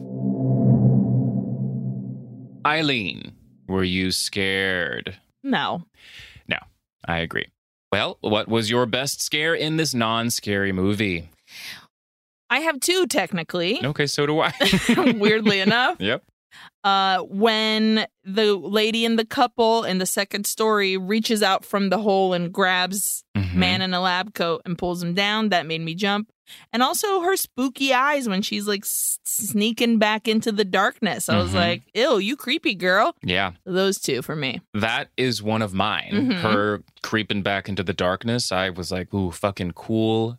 Aileen? 2.64 3.32
Were 3.66 3.84
you 3.84 4.12
scared? 4.12 5.16
No. 5.42 5.82
No. 6.46 6.58
I 7.06 7.18
agree. 7.18 7.46
Well, 7.92 8.16
what 8.22 8.48
was 8.48 8.70
your 8.70 8.86
best 8.86 9.20
scare 9.20 9.54
in 9.54 9.76
this 9.76 9.92
non-scary 9.92 10.72
movie? 10.72 11.28
I 12.48 12.60
have 12.60 12.80
two 12.80 13.06
technically. 13.06 13.84
Okay, 13.84 14.06
so 14.06 14.24
do 14.24 14.40
I. 14.40 14.52
Weirdly 15.18 15.60
enough. 15.66 16.00
Yep. 16.00 16.22
Uh, 16.84 17.18
when 17.22 18.06
the 18.24 18.54
lady 18.56 19.04
in 19.04 19.16
the 19.16 19.24
couple 19.24 19.84
in 19.84 19.98
the 19.98 20.06
second 20.06 20.46
story 20.46 20.96
reaches 20.96 21.42
out 21.42 21.64
from 21.64 21.88
the 21.90 21.98
hole 21.98 22.32
and 22.32 22.52
grabs 22.52 23.24
Mhm. 23.36 23.54
man 23.54 23.82
in 23.82 23.94
a 23.94 24.00
lab 24.00 24.34
coat 24.34 24.62
and 24.64 24.76
pulls 24.78 25.02
him 25.02 25.14
down, 25.14 25.48
that 25.50 25.66
made 25.66 25.80
me 25.80 25.94
jump. 25.94 26.28
And 26.72 26.82
also 26.82 27.22
her 27.22 27.36
spooky 27.36 27.94
eyes 27.94 28.28
when 28.28 28.42
she's 28.42 28.66
like 28.66 28.82
s- 28.84 29.18
sneaking 29.24 29.98
back 29.98 30.28
into 30.28 30.52
the 30.52 30.64
darkness. 30.66 31.28
I 31.30 31.38
was 31.38 31.52
Mhm. 31.52 31.54
like, 31.54 31.82
ew, 31.94 32.18
you 32.18 32.36
creepy 32.36 32.74
girl. 32.74 33.16
Yeah, 33.22 33.52
Those 33.64 33.98
two 33.98 34.20
for 34.22 34.36
me. 34.36 34.60
that 34.74 35.08
is 35.16 35.42
one 35.42 35.62
of 35.62 35.72
mine. 35.72 36.10
Mhm. 36.12 36.40
Her 36.40 36.82
creeping 37.02 37.42
back 37.42 37.68
into 37.68 37.82
the 37.82 37.94
darkness. 37.94 38.52
I 38.52 38.68
was 38.70 38.90
like, 38.92 39.14
ooh, 39.14 39.30
fucking 39.30 39.72
cool, 39.72 40.36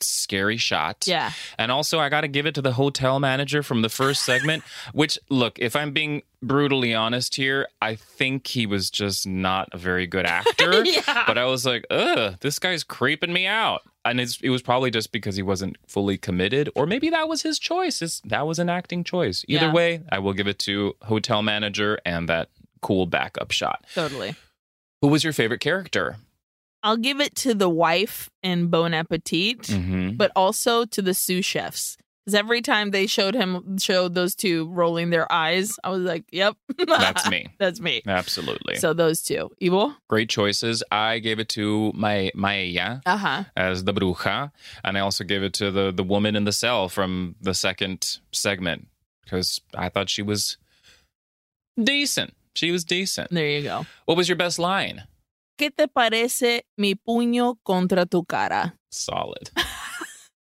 scary 0.00 0.56
shot. 0.56 1.04
Yeah. 1.06 1.32
And 1.58 1.70
also, 1.72 1.98
I 1.98 2.08
got 2.08 2.22
to 2.22 2.28
give 2.28 2.46
it 2.46 2.54
to 2.56 2.62
the 2.62 2.72
hotel 2.72 3.20
manager 3.20 3.62
from 3.62 3.82
the 3.82 3.88
first 3.88 4.22
segment, 4.26 4.62
which, 4.92 5.18
look, 5.30 5.58
if 5.58 5.76
I'm 5.76 5.92
being 5.92 6.22
brutally 6.42 6.94
honest 6.94 7.36
here, 7.36 7.66
I 7.80 7.94
think 7.94 8.46
he 8.46 8.66
was 8.66 8.90
just 8.90 9.26
not 9.26 9.68
a 9.72 9.78
very 9.78 10.06
good 10.06 10.26
actor. 10.26 10.84
yeah. 10.84 11.24
But 11.26 11.38
I 11.38 11.44
was 11.44 11.64
like, 11.64 11.84
ugh, 11.90 12.36
this 12.40 12.58
guy's 12.58 12.84
creeping 12.84 13.32
me 13.32 13.46
out. 13.46 13.82
And 14.06 14.20
it's, 14.20 14.38
it 14.42 14.50
was 14.50 14.60
probably 14.60 14.90
just 14.90 15.12
because 15.12 15.36
he 15.36 15.42
wasn't 15.42 15.76
fully 15.88 16.18
committed, 16.18 16.68
or 16.74 16.84
maybe 16.86 17.08
that 17.10 17.26
was 17.26 17.40
his 17.40 17.58
choice. 17.58 18.02
It's, 18.02 18.20
that 18.26 18.46
was 18.46 18.58
an 18.58 18.68
acting 18.68 19.02
choice. 19.04 19.44
Either 19.48 19.66
Yeah. 19.66 19.72
way, 19.72 20.02
I 20.12 20.18
will 20.18 20.34
give 20.34 20.46
it 20.46 20.58
to 20.60 20.94
hotel 21.02 21.40
manager 21.40 21.98
and 22.04 22.28
that 22.28 22.50
cool 22.82 23.06
backup 23.06 23.50
shot. 23.50 23.86
totally. 23.94 24.34
Who 25.00 25.08
was 25.08 25.24
your 25.24 25.32
favorite 25.32 25.60
character? 25.60 26.16
I'll 26.84 26.96
give 26.98 27.20
it 27.20 27.34
to 27.36 27.54
the 27.54 27.68
wife 27.68 28.30
in 28.42 28.68
Bon 28.68 28.94
Appetit, 28.94 29.62
Mm-hmm. 29.62 30.16
but 30.16 30.30
also 30.36 30.84
to 30.84 31.02
the 31.02 31.14
sous 31.14 31.44
chefs. 31.44 31.96
Because 32.24 32.36
every 32.36 32.62
time 32.62 32.90
they 32.90 33.06
showed 33.06 33.34
him, 33.34 33.76
showed 33.78 34.14
those 34.14 34.34
two 34.34 34.66
rolling 34.70 35.10
their 35.10 35.30
eyes, 35.30 35.76
I 35.84 35.90
was 35.90 36.02
like, 36.02 36.24
yep. 36.32 36.56
That's 36.86 37.28
me. 37.28 37.48
That's 37.58 37.80
me. 37.80 38.00
Absolutely. 38.06 38.76
So 38.76 38.94
those 38.94 39.20
two. 39.22 39.50
evil, 39.60 39.94
Great 40.08 40.30
choices. 40.30 40.82
I 40.90 41.18
gave 41.18 41.38
it 41.38 41.50
to 41.50 41.92
my 41.94 42.30
Mayella 42.34 43.02
Uh 43.04 43.16
huh. 43.18 43.44
as 43.56 43.84
the 43.84 43.92
bruja, 43.92 44.52
and 44.84 44.96
I 44.96 45.00
also 45.00 45.22
gave 45.24 45.42
it 45.42 45.52
to 45.54 45.70
the 45.70 45.90
the 45.92 46.04
woman 46.04 46.34
in 46.36 46.44
the 46.44 46.52
cell 46.52 46.88
from 46.88 47.34
the 47.42 47.52
second 47.54 48.18
segment 48.32 48.88
because 49.24 49.60
I 49.74 49.90
thought 49.90 50.08
she 50.08 50.22
was 50.22 50.56
decent. 51.82 52.34
She 52.54 52.70
was 52.70 52.84
decent. 52.84 53.30
There 53.30 53.48
you 53.48 53.62
go. 53.62 53.86
What 54.06 54.16
was 54.16 54.28
your 54.28 54.36
best 54.36 54.58
line? 54.58 55.02
¿Qué 55.56 55.70
te 55.70 55.86
parece 55.88 56.66
mi 56.76 56.94
puño 56.96 57.56
contra 57.62 58.06
tu 58.06 58.24
cara? 58.24 58.76
Solid. 58.90 59.48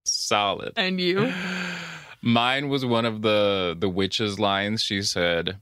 Solid. 0.05 0.71
And 0.77 0.99
you? 0.99 1.31
Mine 2.21 2.69
was 2.69 2.85
one 2.85 3.05
of 3.07 3.21
the 3.21 3.75
the 3.79 3.87
witch's 3.89 4.39
lines. 4.39 4.81
She 4.83 5.01
said, 5.03 5.57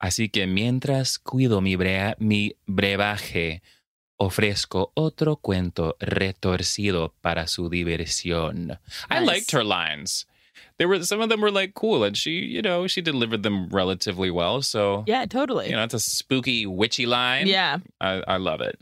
"Así 0.00 0.28
que 0.30 0.46
mientras 0.46 1.18
cuido 1.18 1.60
mi 1.60 1.76
bre- 1.76 2.14
mi 2.18 2.52
brebaje, 2.66 3.62
ofrezco 4.18 4.92
otro 4.94 5.36
cuento 5.36 5.96
retorcido 6.00 7.14
para 7.20 7.46
su 7.48 7.68
diversión." 7.68 8.78
I 9.10 9.20
liked 9.20 9.52
her 9.52 9.64
lines. 9.64 10.26
They 10.78 10.86
were 10.86 11.02
some 11.04 11.20
of 11.20 11.28
them 11.30 11.40
were 11.40 11.50
like 11.50 11.74
cool, 11.74 12.04
and 12.04 12.16
she, 12.16 12.32
you 12.32 12.60
know, 12.62 12.86
she 12.86 13.00
delivered 13.00 13.42
them 13.42 13.68
relatively 13.70 14.30
well. 14.30 14.60
So 14.62 15.04
Yeah, 15.06 15.24
totally. 15.26 15.70
you 15.70 15.76
know, 15.76 15.84
it's 15.84 15.94
a 15.94 16.00
spooky 16.00 16.66
witchy 16.66 17.06
line. 17.06 17.46
yeah. 17.46 17.78
I, 18.00 18.22
I 18.28 18.36
love 18.36 18.60
it. 18.60 18.78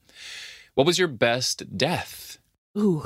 What 0.74 0.86
was 0.86 0.98
your 0.98 1.08
best 1.08 1.76
death? 1.78 2.38
Ooh, 2.76 3.04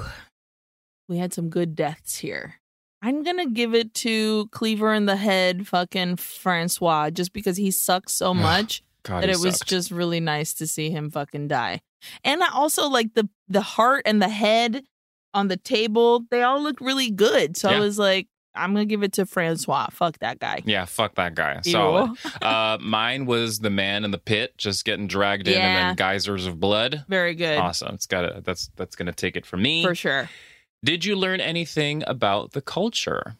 we 1.09 1.19
had 1.19 1.35
some 1.35 1.51
good 1.51 1.75
deaths 1.75 2.17
here. 2.19 2.55
I'm 3.03 3.23
gonna 3.23 3.47
give 3.51 3.75
it 3.75 3.95
to 3.95 4.49
Cleaver 4.49 4.93
in 4.95 5.07
the 5.07 5.17
head, 5.17 5.67
fucking 5.69 6.17
Francois, 6.17 7.11
just 7.11 7.33
because 7.33 7.57
he 7.59 7.71
sucks 7.71 8.15
so 8.15 8.33
much 8.35 8.83
God, 9.05 9.23
that 9.23 9.29
it 9.31 9.39
was 9.39 9.59
sucked. 9.59 9.69
just 9.69 9.91
really 9.91 10.19
nice 10.21 10.53
to 10.55 10.67
see 10.67 10.91
him 10.91 11.11
fucking 11.11 11.49
die. 11.49 11.81
And 12.25 12.43
I 12.43 12.49
also 12.53 12.89
like 12.89 13.15
the 13.15 13.29
the 13.49 13.61
heart 13.61 14.03
and 14.07 14.21
the 14.23 14.29
head 14.29 14.83
on 15.35 15.49
the 15.49 15.57
table. 15.59 16.25
They 16.31 16.43
all 16.43 16.61
look 16.63 16.81
really 16.81 17.11
good. 17.11 17.57
So 17.57 17.69
I 17.69 17.79
was 17.81 17.99
like, 17.99 18.27
I'm 18.55 18.73
gonna 18.73 18.87
give 18.87 19.03
it 19.03 19.13
to 19.15 19.27
Francois. 19.27 19.89
Fuck 19.91 20.19
that 20.19 20.41
guy. 20.41 20.63
Yeah, 20.65 20.85
fuck 20.85 21.15
that 21.15 21.35
guy. 21.35 21.61
Solid. 21.63 22.17
uh, 22.43 22.79
mine 22.81 23.27
was 23.27 23.61
the 23.61 23.71
man 23.71 24.05
in 24.05 24.11
the 24.11 24.19
pit, 24.19 24.57
just 24.59 24.85
getting 24.85 25.07
dragged 25.07 25.47
in, 25.49 25.55
and 25.61 25.77
then 25.77 25.95
geysers 25.97 26.47
of 26.47 26.59
blood. 26.59 27.05
Very 27.09 27.35
good. 27.35 27.59
Awesome. 27.59 27.95
It's 27.95 28.07
got 28.07 28.23
to 28.23 28.41
That's 28.45 28.71
that's 28.77 28.97
gonna 28.97 29.13
take 29.13 29.37
it 29.37 29.47
for 29.47 29.57
me. 29.57 29.83
For 29.85 29.95
sure. 29.95 30.29
Did 30.85 31.05
you 31.05 31.17
learn 31.17 31.41
anything 31.41 32.03
about 32.07 32.53
the 32.53 32.61
culture? 32.61 33.37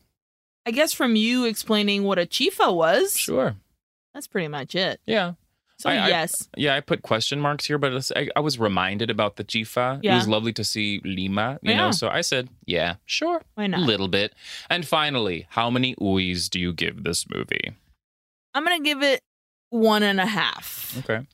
I 0.67 0.71
guess 0.71 0.93
from 0.93 1.17
you 1.17 1.45
explaining 1.47 2.05
what 2.05 2.19
a 2.19 2.27
chifa 2.27 2.75
was, 2.75 3.17
Sure. 3.17 3.57
that's 4.13 4.27
pretty 4.27 4.49
much 4.49 4.75
it. 4.75 5.01
Yeah. 5.07 5.33
So 5.79 5.91
I- 5.91 5.95
I- 5.97 6.09
yes. 6.09 6.49
Yeah, 6.57 6.75
I 6.75 6.81
put 6.81 7.03
question 7.03 7.41
marks 7.41 7.65
here, 7.65 7.79
but 7.79 8.11
I, 8.17 8.29
I 8.35 8.41
was 8.41 8.59
reminded 8.59 9.11
about 9.11 9.37
the 9.37 9.45
Chifa. 9.45 10.01
It 10.03 10.11
was 10.13 10.27
lovely 10.27 10.53
to 10.55 10.65
see 10.65 11.01
Lima, 11.05 11.59
you 11.63 11.71
Yeah. 11.71 11.77
know. 11.77 11.91
So 11.93 12.09
I 12.09 12.21
said, 12.23 12.49
yeah, 12.67 12.97
sure, 13.07 13.43
Why 13.55 13.69
not, 13.69 13.81
a 13.81 13.85
little 13.85 14.09
bit. 14.09 14.35
And 14.69 14.87
finally, 14.87 15.47
how 15.51 15.71
many 15.71 15.95
oohs 15.97 16.51
do 16.51 16.59
you 16.59 16.73
give 16.73 17.05
this 17.05 17.27
movie? 17.31 17.73
I'm 18.55 18.65
gonna 18.65 18.81
give 18.81 19.03
it 19.03 19.23
one 19.71 20.03
and 20.03 20.19
a 20.21 20.27
half. 20.27 20.97
Okay. 20.99 21.27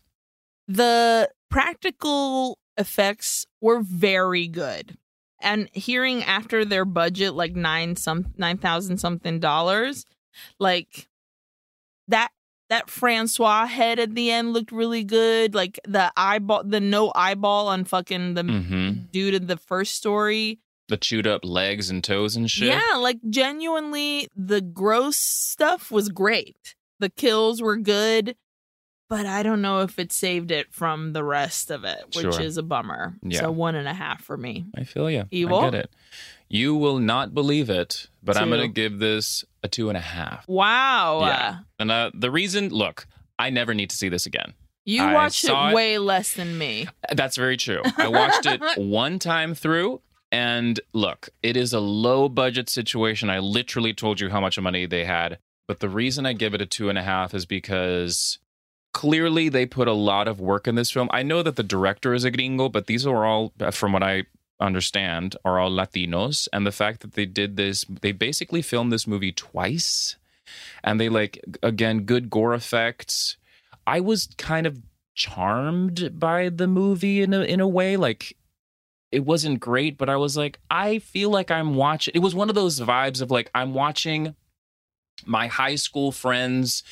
The 0.69 1.31
practical 1.51 2.59
effects 2.77 3.47
were 3.63 3.81
very 3.81 4.47
good. 4.49 4.99
And 5.41 5.69
hearing 5.73 6.23
after 6.25 6.65
their 6.65 6.85
budget 6.85 7.33
like 7.35 7.55
nine 7.55 7.97
some 7.97 8.35
nine 8.37 8.59
thousand 8.59 8.99
something 8.99 9.41
dollars, 9.41 10.05
like 10.59 11.09
that 12.09 12.31
that 12.71 12.89
Francois 12.91 13.67
head 13.67 13.99
at 13.99 14.15
the 14.15 14.31
end 14.31 14.53
looked 14.53 14.73
really 14.73 15.05
good. 15.05 15.55
Like 15.55 15.79
the 15.87 16.13
eyeball, 16.17 16.65
the 16.65 16.81
no 16.81 17.13
eyeball 17.15 17.69
on 17.69 17.85
fucking 17.85 18.35
the 18.35 18.43
hmm 18.43 18.91
dude 19.13 19.35
in 19.35 19.47
the 19.47 19.57
first 19.57 19.95
story. 19.95 20.59
The 20.89 20.97
chewed 20.99 21.27
up 21.27 21.45
legs 21.45 21.89
and 21.91 22.05
toes 22.05 22.37
and 22.37 22.51
shit. 22.51 22.69
Yeah, 22.69 22.97
like 22.99 23.19
genuinely, 23.31 24.29
the 24.37 24.61
gross 24.61 25.17
stuff 25.17 25.91
was 25.91 26.09
great. 26.11 26.75
The 26.99 27.09
kills 27.09 27.63
were 27.63 27.77
good, 27.79 28.37
but 29.09 29.25
I 29.25 29.43
don't 29.43 29.63
know 29.63 29.81
if 29.81 29.99
it 29.99 30.13
saved 30.13 30.51
it 30.51 30.73
from 30.73 31.13
the 31.15 31.25
rest 31.25 31.71
of 31.71 31.85
it, 31.85 32.05
which 32.15 32.35
Sure. 32.35 32.41
is 32.41 32.57
a 32.59 32.63
bummer. 32.63 33.15
Yeah. 33.23 33.41
So 33.41 33.51
one 33.51 33.75
and 33.77 33.89
a 33.89 33.95
half 33.95 34.23
for 34.23 34.37
me. 34.37 34.67
I 34.77 34.85
feel 34.85 35.11
you. 35.11 35.25
Evil? 35.31 35.59
I 35.59 35.65
get 35.71 35.75
it. 35.75 35.91
You 36.51 36.75
will 36.75 36.99
not 36.99 37.33
believe 37.35 37.71
it, 37.71 38.09
but 38.23 38.37
I'm 38.37 38.49
going 38.51 38.61
to 38.61 38.69
give 38.69 38.99
this 38.99 39.45
a 39.65 39.69
two 39.69 39.89
and 39.89 39.97
a 39.99 40.01
half. 40.01 40.47
Wow. 40.47 41.21
Yeah. 41.23 41.59
And 41.81 41.91
uh, 41.91 42.11
the 42.15 42.31
reason, 42.31 42.69
look, 42.69 43.07
I 43.39 43.51
never 43.51 43.75
need 43.75 43.91
to 43.91 43.97
see 43.97 44.09
this 44.09 44.27
again. 44.27 44.55
You 44.85 45.03
I 45.03 45.15
watched 45.15 45.45
it 45.45 45.51
it- 45.51 45.75
way 45.75 45.99
less 45.99 46.35
than 46.35 46.57
me. 46.59 46.87
That's 47.11 47.37
very 47.37 47.57
true. 47.57 47.83
I 47.97 48.07
watched 48.09 48.47
it 48.47 48.61
one 48.77 49.19
time 49.19 49.55
through. 49.55 50.03
And 50.31 50.79
look, 50.93 51.31
it 51.43 51.57
is 51.57 51.73
a 51.73 51.81
low 51.81 52.29
budget 52.29 52.69
situation. 52.69 53.31
I 53.31 53.39
literally 53.39 53.95
told 53.95 54.21
you 54.21 54.29
how 54.31 54.41
much 54.41 54.61
money 54.61 54.85
they 54.85 55.05
had. 55.05 55.39
But 55.67 55.81
the 55.81 55.89
reason 55.89 56.27
I 56.27 56.35
give 56.35 56.53
it 56.55 56.61
a 56.61 56.67
two 56.67 56.89
and 56.91 56.99
a 56.99 57.03
half 57.03 57.33
is 57.33 57.47
because 57.47 58.39
clearly 58.93 59.49
they 59.49 59.65
put 59.65 59.89
a 59.89 59.93
lot 59.93 60.29
of 60.29 60.41
work 60.41 60.69
in 60.69 60.75
this 60.75 60.91
film. 60.91 61.09
I 61.13 61.23
know 61.23 61.43
that 61.43 61.57
the 61.57 61.63
director 61.63 62.13
is 62.13 62.25
a 62.25 62.31
gringo, 62.31 62.69
but 62.69 62.87
these 62.87 63.07
are 63.07 63.25
all, 63.25 63.53
from 63.73 63.93
what 63.93 64.03
I 64.03 64.25
understand, 64.61 65.37
are 65.45 65.59
all 65.59 65.71
Latinos. 65.71 66.49
And 66.53 66.67
the 66.67 66.73
fact 66.73 67.01
that 67.01 67.13
they 67.13 67.27
did 67.27 67.57
this, 67.57 67.85
they 67.85 68.13
basically 68.13 68.63
filmed 68.63 68.93
this 68.93 69.07
movie 69.07 69.33
twice. 69.33 70.17
And 70.83 71.01
they 71.01 71.09
like, 71.09 71.43
again, 71.63 72.01
good 72.01 72.31
gore 72.31 72.55
effects. 72.55 73.37
I 73.87 74.01
was 74.01 74.29
kind 74.39 74.67
of 74.67 74.79
charmed 75.15 76.19
by 76.19 76.49
the 76.49 76.67
movie 76.67 77.23
in 77.23 77.33
a 77.33 77.43
in 77.43 77.61
a 77.61 77.69
way 77.69 77.97
like 77.97 78.37
it 79.13 79.25
wasn't 79.25 79.61
great 79.61 79.97
but 79.97 80.09
i 80.09 80.17
was 80.17 80.37
like 80.37 80.59
i 80.71 80.99
feel 80.99 81.31
like 81.31 81.53
i'm 81.53 81.77
watching 81.77 82.13
it 82.17 82.19
was 82.19 82.35
one 82.35 82.49
of 82.49 82.57
those 82.57 82.81
vibes 82.81 83.23
of 83.23 83.31
like 83.31 83.49
i'm 83.55 83.73
watching 83.73 84.35
my 85.25 85.47
high 85.47 85.77
school 85.77 86.11
friends 86.11 86.83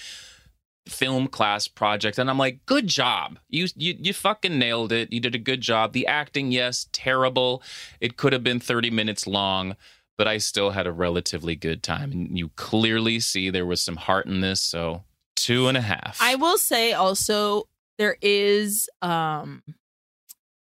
film 0.86 1.28
class 1.28 1.68
project 1.68 2.18
and 2.18 2.28
i'm 2.28 2.38
like 2.38 2.64
good 2.66 2.86
job. 2.86 3.38
You 3.48 3.68
you 3.76 3.94
you 3.98 4.12
fucking 4.12 4.58
nailed 4.58 4.92
it. 4.92 5.12
You 5.12 5.20
did 5.20 5.34
a 5.34 5.38
good 5.38 5.60
job. 5.60 5.92
The 5.92 6.06
acting 6.06 6.50
yes 6.50 6.88
terrible. 6.92 7.62
It 8.00 8.16
could 8.16 8.32
have 8.32 8.42
been 8.42 8.60
30 8.60 8.90
minutes 8.90 9.26
long 9.26 9.76
but 10.18 10.28
i 10.28 10.38
still 10.38 10.70
had 10.70 10.86
a 10.86 10.92
relatively 10.92 11.56
good 11.56 11.82
time. 11.82 12.12
And 12.12 12.38
you 12.38 12.50
clearly 12.56 13.20
see 13.20 13.50
there 13.50 13.66
was 13.66 13.80
some 13.80 13.96
heart 13.96 14.26
in 14.26 14.40
this 14.40 14.60
so 14.60 15.04
two 15.36 15.68
and 15.68 15.76
a 15.76 15.80
half. 15.80 16.18
I 16.20 16.36
will 16.36 16.58
say 16.58 16.92
also 16.92 17.64
there 17.98 18.16
is 18.20 18.88
um 19.00 19.62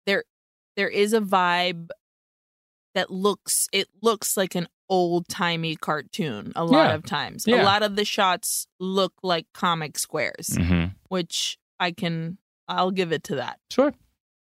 there 0.05 0.23
there 0.75 0.89
is 0.89 1.13
a 1.13 1.21
vibe 1.21 1.89
that 2.95 3.09
looks 3.09 3.67
it 3.71 3.87
looks 4.01 4.35
like 4.37 4.55
an 4.55 4.67
old 4.89 5.27
timey 5.27 5.75
cartoon 5.75 6.51
a 6.55 6.65
lot 6.65 6.89
Yeah. 6.89 6.95
of 6.95 7.05
times. 7.05 7.45
Yeah. 7.47 7.61
A 7.61 7.63
lot 7.63 7.83
of 7.83 7.95
the 7.95 8.05
shots 8.05 8.67
look 8.79 9.13
like 9.23 9.45
comic 9.53 9.97
squares, 9.99 10.49
Mhm. 10.57 10.95
which 11.09 11.57
I 11.79 11.91
can 11.91 12.37
I'll 12.67 12.91
give 12.91 13.11
it 13.11 13.23
to 13.25 13.35
that. 13.35 13.59
sure 13.71 13.93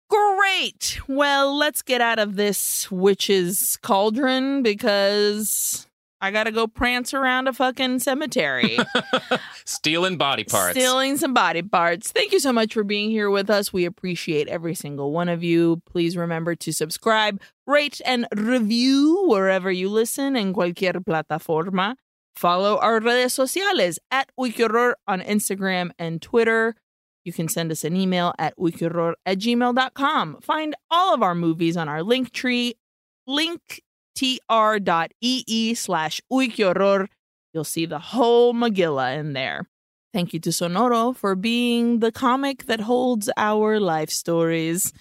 Great. 0.09 1.01
Well, 1.09 1.57
let's 1.57 1.83
get 1.83 2.01
out 2.01 2.19
of 2.21 2.37
this 2.37 2.91
witch's 2.93 3.77
cauldron 3.79 4.63
because 4.63 5.87
I 6.20 6.30
gotta 6.30 6.51
go 6.51 6.66
prance 6.66 7.12
around 7.12 7.47
a 7.47 7.52
fucking 7.52 7.98
cemetery. 7.98 8.78
Stealing 9.66 10.16
body 10.16 10.44
parts. 10.44 10.72
Stealing 10.78 11.16
some 11.18 11.34
body 11.34 11.62
parts. 11.62 12.10
Thank 12.10 12.32
you 12.32 12.40
so 12.40 12.52
much 12.52 12.72
for 12.72 12.84
being 12.84 13.10
here 13.10 13.28
with 13.28 13.51
us. 13.51 13.72
We 13.72 13.84
appreciate 13.84 14.48
every 14.48 14.74
single 14.74 15.12
one 15.12 15.28
of 15.28 15.43
you. 15.43 15.82
Please 15.84 16.16
remember 16.16 16.55
to 16.55 16.72
subscribe, 16.72 17.40
rate, 17.66 18.01
and 18.06 18.26
review 18.34 19.26
wherever 19.28 19.70
you 19.70 19.90
listen 19.90 20.36
in 20.36 20.55
cualquier 20.55 20.94
plataforma. 20.94 21.97
Follow 22.34 22.78
our 22.78 23.01
redes 23.01 23.34
sociales 23.34 23.98
at 24.10 24.30
Uyquehorror 24.38 24.94
on 25.06 25.20
Instagram 25.20 25.90
and 25.98 26.20
Twitter. 26.20 26.74
You 27.24 27.32
can 27.32 27.48
send 27.48 27.72
us 27.72 27.82
an 27.82 27.97
email 27.97 28.32
at 28.38 28.56
uyquehorror 28.56 29.14
at 29.26 29.38
gmail.com. 29.38 30.38
Find 30.43 30.76
all 30.90 31.12
of 31.12 31.22
our 31.22 31.34
movies 31.34 31.76
on 31.76 31.88
our 31.88 32.02
link 32.02 32.30
tree, 32.32 32.76
linktr.ee 34.16 35.74
slash 35.74 36.20
uyquehorror. 36.32 37.09
You'll 37.52 37.64
see 37.64 37.86
the 37.86 37.98
whole 37.98 38.52
Megillah 38.55 39.18
in 39.18 39.32
there. 39.32 39.66
Thank 40.12 40.32
you 40.32 40.40
to 40.40 40.51
Sonoro 40.51 41.14
for 41.14 41.34
being 41.34 42.01
the 42.01 42.12
comic 42.12 42.66
that 42.66 42.80
holds 42.80 43.28
our 43.36 43.78
life 43.80 44.10
stories. 44.10 44.93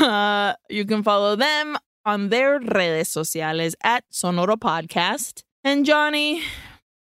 Uh, 0.00 0.54
you 0.70 0.84
can 0.84 1.02
follow 1.02 1.36
them 1.36 1.76
on 2.04 2.28
their 2.28 2.60
redes 2.60 3.08
sociales 3.08 3.74
at 3.82 4.04
Sonoro 4.12 4.56
Podcast. 4.56 5.42
And 5.64 5.84
Jonny, 5.84 6.42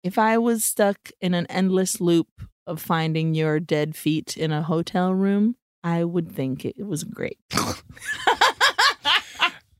if 0.02 0.18
I 0.18 0.38
was 0.38 0.64
stuck 0.64 1.10
in 1.20 1.34
an 1.34 1.46
endless 1.46 2.00
loop 2.00 2.28
of 2.66 2.80
finding 2.80 3.34
your 3.34 3.60
dead 3.60 3.94
feet 3.94 4.36
in 4.36 4.52
a 4.52 4.62
hotel 4.62 5.12
room, 5.14 5.56
I 5.84 6.04
would 6.04 6.32
think 6.32 6.64
it 6.64 6.86
was 6.86 7.04
great. 7.04 7.38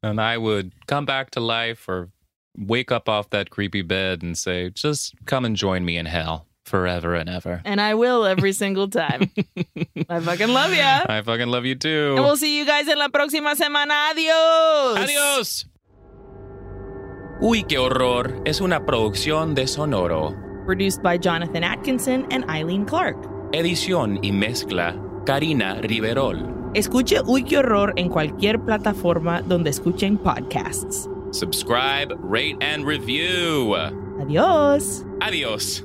and 0.02 0.20
I 0.20 0.36
would 0.38 0.72
come 0.86 1.04
back 1.04 1.30
to 1.32 1.40
life 1.40 1.88
or 1.88 2.08
wake 2.56 2.90
up 2.90 3.08
off 3.08 3.30
that 3.30 3.50
creepy 3.50 3.82
bed 3.82 4.22
and 4.22 4.36
say, 4.36 4.70
just 4.70 5.14
come 5.26 5.44
and 5.44 5.56
join 5.56 5.84
me 5.84 5.96
in 5.96 6.06
hell 6.06 6.46
forever 6.64 7.14
and 7.14 7.30
ever. 7.30 7.62
and 7.64 7.80
I 7.80 7.94
will 7.94 8.26
every 8.26 8.52
single 8.52 8.88
time. 8.88 9.30
I 10.10 10.20
fucking 10.20 10.48
love 10.48 10.72
you. 10.74 10.82
I 10.82 11.22
fucking 11.24 11.48
love 11.48 11.64
you 11.64 11.74
too. 11.76 12.14
And 12.16 12.24
we'll 12.24 12.36
see 12.36 12.58
you 12.58 12.66
guys 12.66 12.88
in 12.88 12.98
la 12.98 13.08
próxima 13.08 13.54
semana. 13.56 14.10
Adios. 14.10 14.98
Adios. 14.98 15.64
Uy, 17.40 17.62
qué 17.62 17.78
horror. 17.78 18.42
Es 18.44 18.60
una 18.60 18.80
producción 18.84 19.54
de 19.54 19.66
Sonoro. 19.66 20.34
Produced 20.66 21.02
by 21.02 21.16
Jonathan 21.16 21.62
Atkinson 21.64 22.26
and 22.32 22.44
Aileen 22.50 22.84
Clark. 22.84 23.16
Edición 23.52 24.18
y 24.22 24.32
mezcla, 24.32 24.94
Karina 25.24 25.80
Riverol. 25.80 26.57
Escuche 26.74 27.20
Uy 27.26 27.44
qué 27.44 27.58
horror 27.58 27.92
en 27.96 28.08
cualquier 28.08 28.60
plataforma 28.60 29.42
donde 29.42 29.70
escuchen 29.70 30.18
podcasts. 30.18 31.08
Subscribe, 31.30 32.14
rate, 32.22 32.56
and 32.60 32.86
review. 32.86 33.74
Adios. 34.20 35.04
Adios. 35.20 35.84